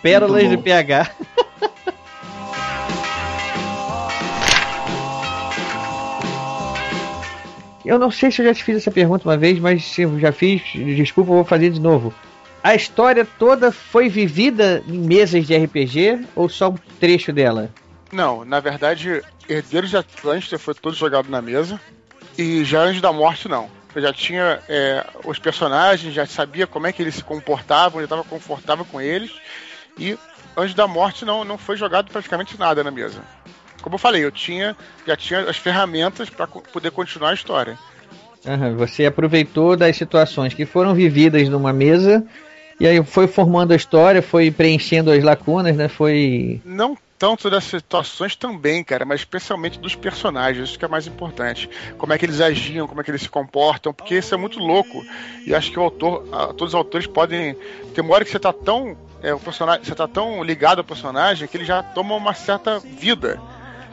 Pérolas 0.00 0.48
de 0.48 0.56
PH. 0.56 1.10
Eu 7.86 8.00
não 8.00 8.10
sei 8.10 8.32
se 8.32 8.42
eu 8.42 8.46
já 8.46 8.52
te 8.52 8.64
fiz 8.64 8.78
essa 8.78 8.90
pergunta 8.90 9.28
uma 9.28 9.36
vez, 9.36 9.60
mas 9.60 9.84
se 9.84 10.02
eu 10.02 10.18
já 10.18 10.32
fiz, 10.32 10.60
desculpa, 10.74 11.30
eu 11.30 11.36
vou 11.36 11.44
fazer 11.44 11.70
de 11.70 11.80
novo. 11.80 12.12
A 12.60 12.74
história 12.74 13.24
toda 13.24 13.70
foi 13.70 14.08
vivida 14.08 14.82
em 14.88 14.98
mesas 14.98 15.46
de 15.46 15.56
RPG 15.56 16.26
ou 16.34 16.48
só 16.48 16.70
um 16.70 16.76
trecho 16.98 17.32
dela? 17.32 17.70
Não, 18.10 18.44
na 18.44 18.58
verdade, 18.58 19.22
Herdeiros 19.48 19.90
de 19.90 19.96
Atlântida 19.96 20.58
foi 20.58 20.74
todo 20.74 20.96
jogado 20.96 21.30
na 21.30 21.40
mesa. 21.40 21.80
E 22.36 22.64
já 22.64 22.82
Anjos 22.82 23.00
da 23.00 23.12
Morte, 23.12 23.48
não. 23.48 23.70
Eu 23.94 24.02
já 24.02 24.12
tinha 24.12 24.60
é, 24.68 25.06
os 25.24 25.38
personagens, 25.38 26.12
já 26.12 26.26
sabia 26.26 26.66
como 26.66 26.88
é 26.88 26.92
que 26.92 27.00
eles 27.00 27.14
se 27.14 27.24
comportavam, 27.24 28.00
já 28.00 28.04
estava 28.04 28.24
confortável 28.24 28.84
com 28.84 29.00
eles. 29.00 29.30
E 29.96 30.18
Anjos 30.56 30.74
da 30.74 30.88
Morte 30.88 31.24
não, 31.24 31.44
não 31.44 31.56
foi 31.56 31.76
jogado 31.76 32.10
praticamente 32.10 32.58
nada 32.58 32.82
na 32.82 32.90
mesa. 32.90 33.22
Como 33.86 33.94
eu 33.94 34.00
falei, 34.00 34.24
eu 34.24 34.32
tinha 34.32 34.76
já 35.06 35.16
tinha 35.16 35.48
as 35.48 35.56
ferramentas 35.56 36.28
para 36.28 36.48
poder 36.48 36.90
continuar 36.90 37.30
a 37.30 37.34
história. 37.34 37.78
Uhum, 38.44 38.74
você 38.74 39.06
aproveitou 39.06 39.76
das 39.76 39.96
situações 39.96 40.52
que 40.52 40.66
foram 40.66 40.92
vividas 40.92 41.48
numa 41.48 41.72
mesa 41.72 42.26
e 42.80 42.86
aí 42.88 43.00
foi 43.04 43.28
formando 43.28 43.70
a 43.70 43.76
história, 43.76 44.20
foi 44.20 44.50
preenchendo 44.50 45.12
as 45.12 45.22
lacunas, 45.22 45.76
né? 45.76 45.86
Foi. 45.86 46.60
Não 46.64 46.98
tanto 47.16 47.48
das 47.48 47.62
situações 47.62 48.34
também, 48.34 48.82
cara, 48.82 49.04
mas 49.04 49.20
especialmente 49.20 49.78
dos 49.78 49.94
personagens, 49.94 50.70
isso 50.70 50.78
que 50.80 50.84
é 50.84 50.88
mais 50.88 51.06
importante. 51.06 51.70
Como 51.96 52.12
é 52.12 52.18
que 52.18 52.26
eles 52.26 52.40
agiam, 52.40 52.88
como 52.88 53.00
é 53.00 53.04
que 53.04 53.10
eles 53.12 53.22
se 53.22 53.28
comportam, 53.28 53.94
porque 53.94 54.16
isso 54.16 54.34
é 54.34 54.36
muito 54.36 54.58
louco. 54.58 55.06
E 55.46 55.54
acho 55.54 55.70
que 55.70 55.78
o 55.78 55.82
autor, 55.82 56.24
todos 56.56 56.74
os 56.74 56.74
autores 56.74 57.06
podem. 57.06 57.54
Tem 57.94 58.02
uma 58.02 58.14
hora 58.14 58.24
que 58.24 58.32
você 58.32 58.40
tá 58.40 58.52
tão. 58.52 58.96
É, 59.22 59.32
o 59.32 59.38
personagem, 59.38 59.84
você 59.84 59.94
tá 59.94 60.08
tão 60.08 60.42
ligado 60.42 60.78
ao 60.78 60.84
personagem 60.84 61.46
que 61.46 61.56
ele 61.56 61.64
já 61.64 61.84
toma 61.84 62.16
uma 62.16 62.34
certa 62.34 62.80
vida. 62.80 63.40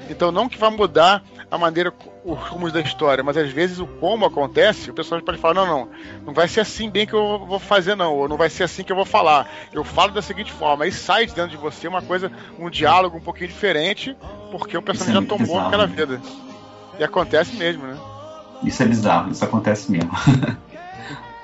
Então 0.09 0.31
não 0.31 0.49
que 0.49 0.57
vai 0.57 0.69
mudar 0.69 1.23
a 1.49 1.57
maneira, 1.57 1.93
os 2.25 2.39
rumos 2.47 2.73
da 2.73 2.81
história, 2.81 3.23
mas 3.23 3.37
às 3.37 3.51
vezes 3.51 3.79
o 3.79 3.85
como 3.85 4.25
acontece, 4.25 4.89
o 4.89 4.93
pessoal 4.93 5.21
pode 5.21 5.37
falar, 5.37 5.53
não, 5.53 5.65
não, 5.67 5.89
não 6.25 6.33
vai 6.33 6.47
ser 6.47 6.61
assim 6.61 6.89
bem 6.89 7.05
que 7.05 7.13
eu 7.13 7.45
vou 7.45 7.59
fazer, 7.59 7.95
não, 7.95 8.13
ou 8.15 8.27
não 8.27 8.37
vai 8.37 8.49
ser 8.49 8.63
assim 8.63 8.83
que 8.83 8.91
eu 8.91 8.95
vou 8.95 9.05
falar. 9.05 9.47
Eu 9.71 9.83
falo 9.83 10.11
da 10.11 10.21
seguinte 10.21 10.51
forma, 10.51 10.85
aí 10.85 10.91
sai 10.91 11.25
de 11.25 11.33
dentro 11.33 11.51
de 11.51 11.57
você 11.57 11.87
uma 11.87 12.01
coisa, 12.01 12.31
um 12.57 12.69
diálogo 12.69 13.17
um 13.17 13.21
pouquinho 13.21 13.49
diferente, 13.49 14.15
porque 14.51 14.77
o 14.77 14.81
personagem 14.81 15.21
já 15.21 15.27
tombou 15.27 15.59
aquela 15.59 15.85
vida. 15.85 16.19
E 16.99 17.03
acontece 17.03 17.55
mesmo, 17.55 17.85
né? 17.85 17.97
Isso 18.63 18.81
é 18.81 18.85
bizarro, 18.85 19.31
isso 19.31 19.43
acontece 19.43 19.91
mesmo. 19.91 20.11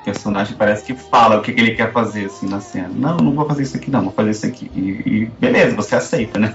o 0.02 0.06
personagem 0.06 0.56
parece 0.56 0.86
que 0.86 0.94
fala 0.94 1.38
o 1.38 1.42
que, 1.42 1.52
que, 1.52 1.60
ele 1.60 1.72
quer 1.72 1.92
fazer 1.92 2.26
assim 2.26 2.48
na 2.48 2.62
cena. 2.62 2.90
Não, 2.90 3.18
não 3.18 3.34
vou 3.34 3.46
fazer 3.46 3.64
isso 3.64 3.76
aqui, 3.76 3.92
não, 3.92 4.04
vou 4.04 4.12
fazer 4.14 4.32
isso 4.32 4.46
aqui. 4.46 4.72
E, 4.74 4.80
e 4.80 5.32
beleza, 5.40 5.76
você 5.76 5.96
aceita, 5.96 6.40
né? 6.40 6.54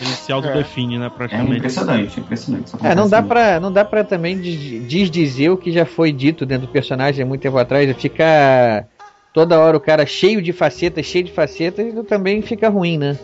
Ele 0.00 0.10
se 0.10 0.32
autodefine, 0.32 0.96
é. 0.96 0.98
né, 0.98 1.10
praticamente. 1.14 1.52
É 1.52 1.56
impressionante, 1.58 2.20
impressionante. 2.20 2.72
É, 2.82 2.94
não 2.94 3.08
dá, 3.08 3.22
pra, 3.22 3.60
não 3.60 3.70
dá 3.70 3.84
pra 3.84 4.04
também 4.04 4.38
desdizer 4.38 5.50
o 5.50 5.56
que 5.56 5.70
já 5.70 5.84
foi 5.84 6.12
dito 6.12 6.46
dentro 6.46 6.66
do 6.66 6.72
personagem 6.72 7.22
há 7.22 7.26
muito 7.26 7.42
tempo 7.42 7.58
atrás. 7.58 7.94
Ficar 7.96 8.86
toda 9.32 9.58
hora 9.58 9.76
o 9.76 9.80
cara 9.80 10.06
cheio 10.06 10.40
de 10.40 10.52
facetas, 10.52 11.04
cheio 11.04 11.24
de 11.24 11.32
facetas, 11.32 11.92
também 12.06 12.40
fica 12.40 12.68
ruim, 12.68 12.96
né? 12.96 13.18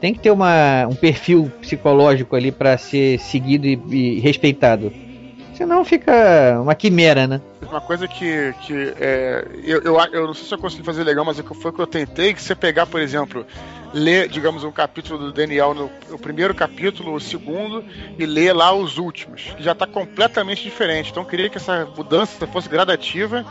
Tem 0.00 0.12
que 0.12 0.20
ter 0.20 0.30
uma, 0.30 0.86
um 0.86 0.94
perfil 0.94 1.50
psicológico 1.60 2.36
ali 2.36 2.52
para 2.52 2.76
ser 2.76 3.18
seguido 3.18 3.66
e, 3.66 3.80
e 3.90 4.20
respeitado. 4.20 4.92
Senão 5.56 5.84
fica 5.84 6.60
uma 6.60 6.74
quimera, 6.74 7.26
né? 7.26 7.40
Uma 7.62 7.80
coisa 7.80 8.06
que, 8.06 8.54
que 8.60 8.94
é, 9.00 9.46
eu, 9.64 9.80
eu, 9.80 9.98
eu 10.12 10.26
não 10.26 10.34
sei 10.34 10.44
se 10.44 10.54
eu 10.54 10.58
consegui 10.58 10.82
fazer 10.82 11.02
legal, 11.02 11.24
mas 11.24 11.38
é 11.38 11.42
foi 11.42 11.70
o 11.70 11.74
que 11.74 11.80
eu 11.80 11.86
tentei, 11.86 12.34
que 12.34 12.42
você 12.42 12.54
pegar, 12.54 12.84
por 12.86 13.00
exemplo, 13.00 13.46
ler, 13.94 14.28
digamos, 14.28 14.64
um 14.64 14.70
capítulo 14.70 15.18
do 15.18 15.32
Daniel, 15.32 15.72
no, 15.72 15.90
o 16.10 16.18
primeiro 16.18 16.54
capítulo, 16.54 17.14
o 17.14 17.20
segundo, 17.20 17.82
e 18.18 18.26
ler 18.26 18.52
lá 18.52 18.74
os 18.74 18.98
últimos, 18.98 19.54
que 19.56 19.62
já 19.62 19.72
está 19.72 19.86
completamente 19.86 20.62
diferente. 20.62 21.10
Então 21.10 21.22
eu 21.22 21.28
queria 21.28 21.48
que 21.48 21.56
essa 21.56 21.88
mudança 21.96 22.46
fosse 22.46 22.68
gradativa. 22.68 23.44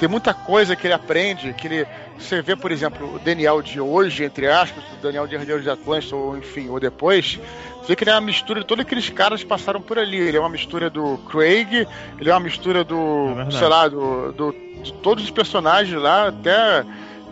Tem 0.00 0.08
muita 0.08 0.32
coisa 0.32 0.74
que 0.74 0.86
ele 0.86 0.94
aprende, 0.94 1.52
que 1.52 1.66
ele. 1.68 1.86
Você 2.18 2.40
vê, 2.40 2.56
por 2.56 2.72
exemplo, 2.72 3.16
o 3.16 3.18
Daniel 3.18 3.60
de 3.60 3.78
hoje, 3.78 4.24
entre 4.24 4.48
aspas, 4.48 4.82
o 4.94 5.02
Daniel 5.02 5.26
de 5.26 5.34
Herdeiro 5.34 5.60
de 5.60 5.68
Atlântico, 5.68 6.16
ou 6.16 6.38
enfim, 6.38 6.70
ou 6.70 6.80
depois, 6.80 7.38
vê 7.86 7.94
que 7.94 8.02
ele 8.02 8.10
é 8.10 8.14
uma 8.14 8.22
mistura 8.22 8.60
de 8.60 8.66
todos 8.66 8.82
aqueles 8.82 9.10
caras 9.10 9.42
que 9.42 9.46
passaram 9.46 9.78
por 9.78 9.98
ali. 9.98 10.16
Ele 10.16 10.38
é 10.38 10.40
uma 10.40 10.48
mistura 10.48 10.88
do 10.88 11.18
Craig, 11.30 11.86
ele 12.18 12.30
é 12.30 12.32
uma 12.32 12.40
mistura 12.40 12.82
do, 12.82 13.38
é 13.46 13.50
sei 13.50 13.68
lá, 13.68 13.88
do, 13.88 14.32
do, 14.32 14.52
de 14.82 14.90
todos 14.94 15.22
os 15.22 15.30
personagens 15.30 16.00
lá, 16.00 16.28
até 16.28 16.82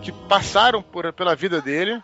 que 0.03 0.12
passaram 0.12 0.83
por, 0.83 1.11
pela 1.14 1.35
vida 1.35 1.62
dele 1.62 2.03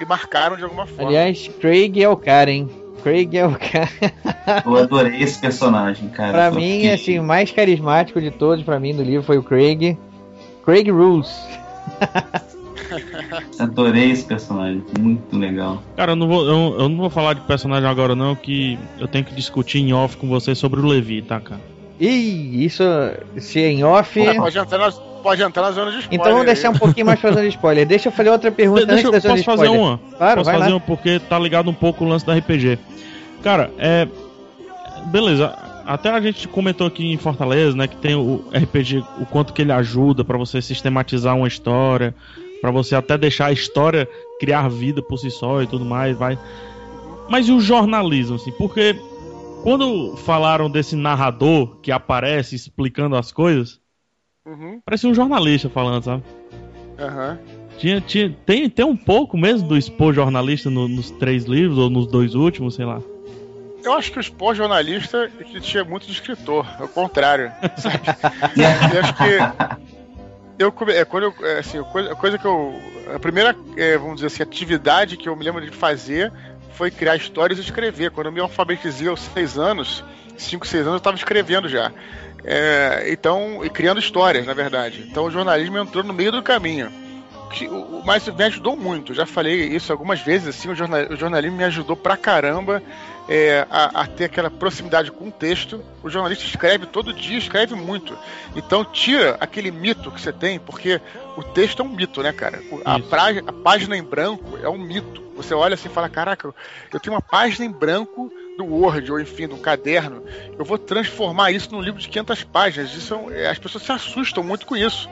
e 0.00 0.04
marcaram 0.04 0.56
de 0.56 0.62
alguma 0.62 0.86
forma. 0.86 1.10
Aliás, 1.10 1.48
Craig 1.60 2.00
é 2.00 2.08
o 2.08 2.16
cara, 2.16 2.52
hein? 2.52 2.70
Craig 3.02 3.36
é 3.36 3.46
o 3.46 3.52
cara. 3.52 4.62
Eu 4.64 4.76
adorei 4.76 5.22
esse 5.22 5.38
personagem, 5.38 6.08
cara. 6.08 6.32
Pra 6.32 6.50
mim, 6.50 6.80
que... 6.80 6.90
assim, 6.90 7.18
o 7.18 7.24
mais 7.24 7.50
carismático 7.50 8.20
de 8.20 8.30
todos, 8.30 8.64
pra 8.64 8.78
mim, 8.78 8.92
no 8.92 9.02
livro 9.02 9.22
foi 9.22 9.38
o 9.38 9.42
Craig. 9.42 9.96
Craig 10.64 10.90
Rules. 10.90 11.30
Adorei 13.58 14.10
esse 14.10 14.24
personagem, 14.24 14.82
muito 14.98 15.36
legal. 15.36 15.82
Cara, 15.96 16.12
eu 16.12 16.16
não, 16.16 16.26
vou, 16.26 16.46
eu, 16.46 16.80
eu, 16.80 16.88
não 16.88 16.96
vou 16.96 17.10
falar 17.10 17.34
de 17.34 17.42
personagem 17.42 17.88
agora, 17.88 18.14
não, 18.14 18.34
que 18.34 18.78
eu 18.98 19.06
tenho 19.06 19.24
que 19.24 19.34
discutir 19.34 19.78
em 19.78 19.92
off 19.92 20.16
com 20.16 20.28
você 20.28 20.54
sobre 20.54 20.80
o 20.80 20.86
Levi, 20.86 21.20
tá, 21.20 21.40
cara? 21.40 21.60
Ih, 22.00 22.64
isso 22.64 22.82
se 23.38 23.62
é 23.62 23.68
em 23.68 23.84
off. 23.84 24.20
Pode 24.36 24.58
entrar, 24.58 24.78
na, 24.78 24.92
pode 24.92 25.42
entrar 25.42 25.62
na 25.62 25.72
zona 25.72 25.90
de 25.90 25.98
spoiler. 25.98 26.20
Então 26.20 26.32
vamos 26.32 26.46
deixar 26.46 26.70
um 26.70 26.78
pouquinho 26.78 27.06
mais 27.06 27.18
pra 27.18 27.30
zona 27.30 27.42
de 27.42 27.48
spoiler. 27.48 27.86
Deixa 27.86 28.08
eu 28.08 28.12
fazer 28.12 28.30
outra 28.30 28.52
pergunta 28.52 28.86
de, 28.86 28.92
antes 28.92 29.04
eu, 29.04 29.10
da 29.10 29.18
zona 29.18 29.34
posso 29.34 29.44
de 29.44 29.50
spoiler. 29.50 29.66
fazer 29.66 29.80
uma? 29.80 30.00
Claro, 30.16 30.40
posso 30.40 30.50
fazer 30.50 30.64
lá. 30.64 30.74
uma 30.76 30.80
porque 30.80 31.18
tá 31.18 31.38
ligado 31.38 31.68
um 31.68 31.74
pouco 31.74 32.04
o 32.04 32.08
lance 32.08 32.24
da 32.24 32.34
RPG. 32.34 32.78
Cara, 33.42 33.70
é. 33.78 34.06
Beleza, 35.06 35.56
até 35.86 36.10
a 36.10 36.20
gente 36.20 36.46
comentou 36.48 36.86
aqui 36.86 37.12
em 37.12 37.16
Fortaleza, 37.16 37.74
né, 37.74 37.86
que 37.86 37.96
tem 37.96 38.14
o 38.14 38.44
RPG, 38.52 39.02
o 39.20 39.24
quanto 39.24 39.54
que 39.54 39.62
ele 39.62 39.72
ajuda 39.72 40.22
para 40.22 40.36
você 40.36 40.60
sistematizar 40.60 41.34
uma 41.34 41.48
história, 41.48 42.14
para 42.60 42.70
você 42.70 42.94
até 42.94 43.16
deixar 43.16 43.46
a 43.46 43.52
história 43.52 44.06
criar 44.38 44.68
vida 44.68 45.00
por 45.00 45.16
si 45.16 45.30
só 45.30 45.62
e 45.62 45.66
tudo 45.66 45.86
mais, 45.86 46.16
vai. 46.16 46.38
Mas 47.28 47.48
e 47.48 47.52
o 47.52 47.60
jornalismo, 47.60 48.36
assim? 48.36 48.52
Porque 48.52 48.96
quando 49.62 50.16
falaram 50.16 50.70
desse 50.70 50.96
narrador 50.96 51.76
que 51.80 51.90
aparece 51.90 52.54
explicando 52.54 53.16
as 53.16 53.32
coisas, 53.32 53.80
uhum. 54.46 54.80
parece 54.84 55.06
um 55.06 55.14
jornalista 55.14 55.68
falando, 55.68 56.02
sabe? 56.02 56.22
Aham. 56.98 57.38
Uhum. 57.40 57.58
Tinha, 57.78 58.00
tinha, 58.00 58.36
tem, 58.44 58.68
tem 58.68 58.84
um 58.84 58.96
pouco 58.96 59.38
mesmo 59.38 59.68
do 59.68 59.76
expor 59.76 60.12
jornalista 60.12 60.68
no, 60.68 60.88
nos 60.88 61.12
três 61.12 61.44
livros, 61.44 61.78
ou 61.78 61.88
nos 61.88 62.08
dois 62.08 62.34
últimos, 62.34 62.74
sei 62.74 62.84
lá. 62.84 63.00
Eu 63.84 63.92
acho 63.92 64.10
que 64.10 64.18
o 64.18 64.20
expor 64.20 64.54
jornalista 64.56 65.30
tinha 65.60 65.84
muito 65.84 66.04
de 66.04 66.12
escritor, 66.12 66.66
é 66.80 66.82
o 66.82 66.88
contrário. 66.88 67.52
Sabe? 67.78 68.00
eu 68.92 69.00
acho 69.00 69.14
que 69.14 69.78
eu 70.58 70.74
é, 70.88 71.04
quando 71.04 71.24
eu, 71.24 71.34
é, 71.46 71.60
assim, 71.60 71.78
a 71.78 71.84
coisa, 71.84 72.12
a 72.12 72.16
coisa 72.16 72.36
que 72.36 72.44
eu 72.44 72.74
a 73.14 73.18
primeira 73.18 73.56
é, 73.76 73.96
vamos 73.96 74.16
dizer 74.16 74.26
assim 74.26 74.42
atividade 74.42 75.16
que 75.16 75.28
eu 75.28 75.36
me 75.36 75.44
lembro 75.44 75.64
de 75.64 75.70
fazer 75.70 76.32
foi 76.78 76.92
criar 76.92 77.16
histórias 77.16 77.58
e 77.58 77.62
escrever. 77.62 78.12
Quando 78.12 78.28
eu 78.28 78.32
me 78.32 78.38
alfabetizei 78.40 79.08
aos 79.08 79.20
seis 79.20 79.58
anos, 79.58 80.04
cinco, 80.36 80.64
seis 80.64 80.82
anos 80.82 80.94
eu 80.94 80.98
estava 80.98 81.16
escrevendo 81.16 81.68
já. 81.68 81.90
É, 82.44 83.06
então 83.08 83.64
e 83.64 83.68
criando 83.68 83.98
histórias, 83.98 84.46
na 84.46 84.54
verdade. 84.54 85.04
Então 85.10 85.24
o 85.24 85.30
jornalismo 85.30 85.76
entrou 85.76 86.04
no 86.04 86.12
meio 86.12 86.30
do 86.30 86.40
caminho. 86.40 86.88
Mas 88.04 88.28
me 88.28 88.44
ajudou 88.44 88.76
muito. 88.76 89.14
Já 89.14 89.26
falei 89.26 89.66
isso 89.68 89.92
algumas 89.92 90.20
vezes. 90.20 90.48
Assim, 90.48 90.68
o, 90.68 90.74
jornal, 90.74 91.06
o 91.10 91.16
jornalismo 91.16 91.56
me 91.56 91.64
ajudou 91.64 91.96
pra 91.96 92.16
caramba 92.16 92.82
é, 93.28 93.66
a, 93.70 94.02
a, 94.02 94.06
ter 94.06 94.24
aquela 94.24 94.50
proximidade 94.50 95.10
com 95.10 95.28
o 95.28 95.32
texto. 95.32 95.82
O 96.02 96.10
jornalista 96.10 96.44
escreve 96.44 96.86
todo 96.86 97.12
dia, 97.12 97.38
escreve 97.38 97.74
muito. 97.74 98.16
Então 98.56 98.84
tira 98.84 99.36
aquele 99.40 99.70
mito 99.70 100.10
que 100.10 100.20
você 100.20 100.32
tem, 100.32 100.58
porque 100.58 101.00
o 101.36 101.42
texto 101.42 101.82
é 101.82 101.84
um 101.84 101.88
mito, 101.88 102.22
né, 102.22 102.32
cara? 102.32 102.60
A, 102.84 102.98
pra, 102.98 103.28
a 103.30 103.52
página 103.52 103.96
em 103.96 104.02
branco 104.02 104.58
é 104.62 104.68
um 104.68 104.78
mito. 104.78 105.22
Você 105.36 105.54
olha 105.54 105.74
assim 105.74 105.88
e 105.88 105.92
fala: 105.92 106.08
caraca, 106.08 106.52
eu 106.92 107.00
tenho 107.00 107.14
uma 107.14 107.22
página 107.22 107.64
em 107.64 107.70
branco 107.70 108.32
do 108.58 108.64
Word, 108.64 109.12
ou 109.12 109.20
enfim, 109.20 109.46
do 109.46 109.56
caderno, 109.56 110.24
eu 110.58 110.64
vou 110.64 110.76
transformar 110.76 111.52
isso 111.52 111.70
num 111.70 111.80
livro 111.80 112.00
de 112.00 112.08
500 112.08 112.42
páginas. 112.44 112.92
Isso 112.92 113.14
é, 113.30 113.48
as 113.48 113.58
pessoas 113.58 113.84
se 113.84 113.92
assustam 113.92 114.42
muito 114.42 114.66
com 114.66 114.76
isso. 114.76 115.08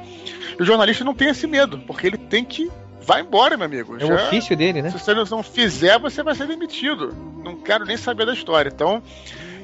O 0.59 0.65
jornalista 0.65 1.05
não 1.05 1.15
tem 1.15 1.29
esse 1.29 1.47
medo, 1.47 1.79
porque 1.79 2.07
ele 2.07 2.19
tem 2.19 2.45
que 2.45 2.71
vai 3.07 3.21
embora, 3.21 3.57
meu 3.57 3.67
amigo. 3.67 3.97
É 3.97 4.01
Já, 4.01 4.07
o 4.07 4.15
ofício 4.15 4.57
dele, 4.57 4.83
né? 4.83 4.91
Se 4.91 4.99
você 4.99 5.15
não 5.15 5.43
fizer, 5.43 5.99
você 5.99 6.23
vai 6.23 6.35
ser 6.35 6.49
demitido. 6.49 7.15
Não 7.45 7.57
quero 7.57 7.85
nem 7.85 7.97
saber 7.97 8.27
da 8.27 8.33
história. 8.33 8.69
Então, 8.75 9.01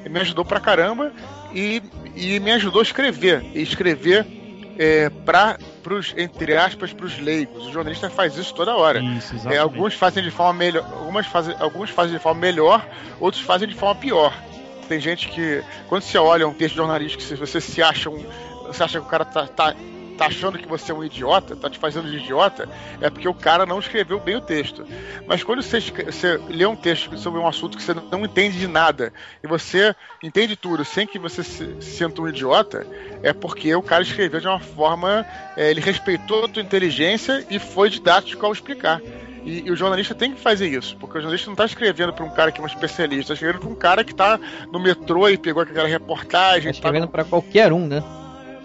me 0.09 0.19
ajudou 0.21 0.45
pra 0.45 0.59
caramba 0.59 1.11
e, 1.53 1.83
e 2.15 2.39
me 2.39 2.51
ajudou 2.51 2.79
a 2.79 2.83
escrever. 2.83 3.43
E 3.53 3.61
escrever 3.61 4.25
é, 4.77 5.09
para 5.09 5.57
pros, 5.83 6.13
entre 6.17 6.55
aspas, 6.55 6.93
para 6.93 7.05
os 7.05 7.19
leigos. 7.19 7.67
O 7.67 7.71
jornalista 7.71 8.09
faz 8.09 8.37
isso 8.37 8.53
toda 8.55 8.75
hora. 8.75 9.01
Isso, 9.01 9.35
é, 9.49 9.57
alguns 9.57 9.93
fazem 9.93 10.23
de 10.23 10.31
forma 10.31 10.53
melhor, 10.53 10.85
algumas 10.85 11.27
fazem, 11.27 11.55
alguns 11.59 11.89
fazem 11.89 12.13
de 12.13 12.19
forma 12.19 12.39
melhor, 12.39 12.87
outros 13.19 13.43
fazem 13.43 13.67
de 13.67 13.75
forma 13.75 13.99
pior. 13.99 14.33
Tem 14.87 14.99
gente 14.99 15.27
que, 15.27 15.63
quando 15.87 16.03
você 16.03 16.17
olha 16.17 16.47
um 16.47 16.53
texto 16.53 16.75
jornalístico, 16.75 17.21
se 17.21 17.35
você 17.35 17.59
se 17.59 17.81
acha 17.81 18.09
um, 18.09 18.23
você 18.67 18.83
acha 18.83 18.99
que 18.99 19.05
o 19.05 19.09
cara 19.09 19.25
tá, 19.25 19.47
tá 19.47 19.75
tá 20.13 20.27
achando 20.27 20.57
que 20.57 20.67
você 20.67 20.91
é 20.91 20.95
um 20.95 21.03
idiota, 21.03 21.55
tá 21.55 21.69
te 21.69 21.77
fazendo 21.77 22.09
de 22.09 22.17
idiota, 22.17 22.67
é 23.01 23.09
porque 23.09 23.27
o 23.27 23.33
cara 23.33 23.65
não 23.65 23.79
escreveu 23.79 24.19
bem 24.19 24.35
o 24.35 24.41
texto. 24.41 24.85
Mas 25.27 25.43
quando 25.43 25.61
você, 25.61 25.79
você 25.79 26.37
lê 26.49 26.65
um 26.65 26.75
texto 26.75 27.17
sobre 27.17 27.39
um 27.39 27.47
assunto 27.47 27.77
que 27.77 27.83
você 27.83 27.93
não 27.93 28.25
entende 28.25 28.59
de 28.59 28.67
nada 28.67 29.13
e 29.43 29.47
você 29.47 29.95
entende 30.21 30.55
tudo 30.55 30.85
sem 30.85 31.05
que 31.07 31.19
você 31.19 31.43
se, 31.43 31.81
se 31.81 32.03
sinta 32.03 32.21
um 32.21 32.27
idiota, 32.27 32.85
é 33.21 33.33
porque 33.33 33.73
o 33.75 33.81
cara 33.81 34.03
escreveu 34.03 34.39
de 34.39 34.47
uma 34.47 34.59
forma, 34.59 35.25
é, 35.55 35.69
ele 35.69 35.81
respeitou 35.81 36.45
a 36.45 36.47
tua 36.47 36.61
inteligência 36.61 37.45
e 37.49 37.59
foi 37.59 37.89
didático 37.89 38.45
ao 38.45 38.51
explicar. 38.51 39.01
E, 39.45 39.67
e, 39.67 39.71
o 39.71 39.75
jornalista 39.75 40.15
tem 40.15 40.33
que 40.33 40.39
fazer 40.39 40.67
isso, 40.67 40.95
porque 40.97 41.17
o 41.17 41.21
jornalista 41.21 41.47
não 41.47 41.53
está 41.53 41.65
escrevendo 41.65 42.13
para 42.13 42.23
um 42.23 42.29
cara 42.29 42.51
que 42.51 42.61
é 42.61 42.63
um 42.63 42.67
especialista, 42.67 43.33
está 43.33 43.33
escrevendo 43.33 43.59
para 43.59 43.69
um 43.69 43.75
cara 43.75 44.03
que 44.03 44.11
está 44.11 44.39
no 44.71 44.79
metrô 44.79 45.27
e 45.27 45.37
pegou 45.37 45.63
aquela 45.63 45.87
reportagem. 45.87 46.71
Está 46.71 46.87
escrevendo 46.87 47.07
tá 47.07 47.11
para 47.11 47.25
qualquer 47.25 47.73
um, 47.73 47.85
né? 47.85 48.01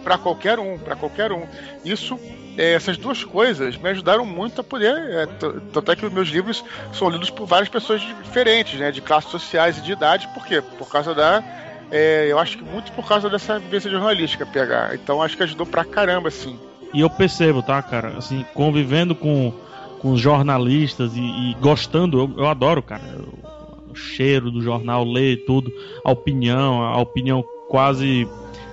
Para 0.03 0.19
qualquer 0.19 0.59
um, 0.59 0.79
para 0.79 0.97
qualquer 0.97 1.33
um. 1.33 1.47
Isso, 1.85 2.19
é, 2.57 2.73
essas 2.73 2.97
duas 2.97 3.25
coisas 3.25 3.77
me 3.77 3.89
ajudaram 3.91 4.25
muito 4.25 4.61
a 4.61 4.65
poder, 4.65 4.95
é, 4.95 5.27
tanto 5.73 5.93
é 5.93 5.97
que 5.97 6.07
os 6.07 6.13
meus 6.13 6.29
livros 6.29 6.65
são 6.93 7.09
lidos 7.09 7.31
por 7.31 7.47
várias 7.47 7.69
pessoas 7.69 8.01
diferentes, 8.01 8.79
né, 8.79 8.91
de 8.91 9.01
classes 9.01 9.31
sociais 9.31 9.79
e 9.79 9.83
de 9.83 9.93
idade, 9.93 10.29
por 10.35 10.47
quê? 10.47 10.63
Por 10.79 10.89
causa 10.89 11.15
da 11.15 11.43
é, 11.91 12.27
eu 12.31 12.39
acho 12.39 12.59
que 12.59 12.65
muito 12.65 12.93
por 12.93 13.07
causa 13.07 13.31
dessa 13.31 13.59
vivência 13.59 13.91
jornalística 13.91 14.45
pegar. 14.45 14.95
Então 14.95 15.23
acho 15.23 15.37
que 15.37 15.43
ajudou 15.43 15.67
pra 15.67 15.85
caramba, 15.85 16.29
assim. 16.29 16.59
E 16.93 17.01
eu 17.01 17.11
percebo, 17.11 17.63
tá, 17.63 17.83
cara? 17.83 18.17
Assim, 18.19 18.45
convivendo 18.55 19.15
com, 19.15 19.53
com 19.99 20.17
jornalistas 20.17 21.17
e, 21.17 21.21
e 21.21 21.55
gostando, 21.61 22.19
eu, 22.19 22.35
eu, 22.39 22.47
adoro, 22.47 22.83
cara. 22.83 23.03
O, 23.19 23.93
o 23.93 23.95
cheiro 23.95 24.51
do 24.51 24.61
jornal, 24.61 25.05
ler 25.05 25.45
tudo, 25.47 25.73
a 26.05 26.11
opinião, 26.11 26.83
a 26.83 26.99
opinião 26.99 27.45
quase 27.69 28.29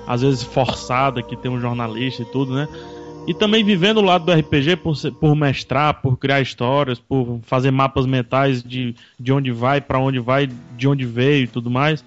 às 0.07 0.21
vezes 0.21 0.43
forçada 0.43 1.21
que 1.21 1.35
tem 1.35 1.51
um 1.51 1.59
jornalista 1.59 2.21
e 2.21 2.25
tudo, 2.25 2.53
né? 2.53 2.67
E 3.27 3.33
também 3.33 3.63
vivendo 3.63 3.97
o 3.97 4.03
lado 4.03 4.25
do 4.25 4.31
RPG 4.31 4.75
por, 4.77 4.95
por 5.19 5.35
mestrar, 5.35 6.01
por 6.01 6.17
criar 6.17 6.41
histórias, 6.41 6.99
por 6.99 7.39
fazer 7.43 7.71
mapas 7.71 8.05
mentais 8.05 8.61
de, 8.61 8.95
de 9.19 9.33
onde 9.33 9.51
vai, 9.51 9.81
para 9.81 9.99
onde 9.99 10.19
vai, 10.19 10.47
de 10.77 10.87
onde 10.87 11.05
veio 11.05 11.45
e 11.45 11.47
tudo 11.47 11.69
mais. 11.71 12.05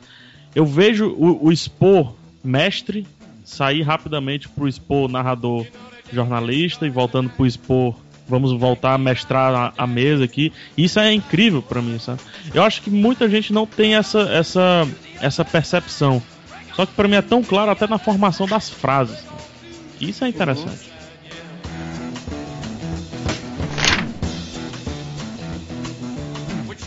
eu 0.55 0.65
vejo 0.65 1.09
o, 1.09 1.47
o 1.47 1.53
expor 1.53 2.15
mestre 2.43 3.05
sair 3.45 3.83
rapidamente 3.83 4.49
pro 4.49 4.69
expor 4.69 5.09
narrador 5.09 5.67
jornalista 6.13 6.87
e 6.87 6.91
voltando 6.91 7.31
pro 7.31 7.47
expor 7.47 7.95
vamos 8.29 8.53
voltar 8.53 8.95
a 8.95 8.99
mestrar 8.99 9.73
a, 9.77 9.87
mesa 9.87 10.25
aqui. 10.25 10.53
Isso 10.77 11.01
é 11.01 11.13
incrível 11.13 11.63
para 11.63 11.81
mim, 11.81 11.99
sabe? 11.99 12.21
Eu 12.53 12.63
acho 12.63 12.83
que 12.83 12.91
muita 12.91 13.29
gente 13.29 13.53
não 13.53 13.67
tem 13.67 13.95
essa 13.97 14.21
essa 14.21 14.87
essa 15.21 15.45
percepção. 15.45 16.23
Só 16.79 16.87
que 16.87 16.93
para 16.93 17.09
mim 17.09 17.17
é 17.17 17.23
tão 17.23 17.43
claro 17.43 17.73
até 17.73 17.89
na 17.89 17.99
formação 17.99 18.47
das 18.47 18.71
frases. 18.71 19.19
Isso 20.01 20.25
é 20.25 20.29
interessante. 20.29 20.89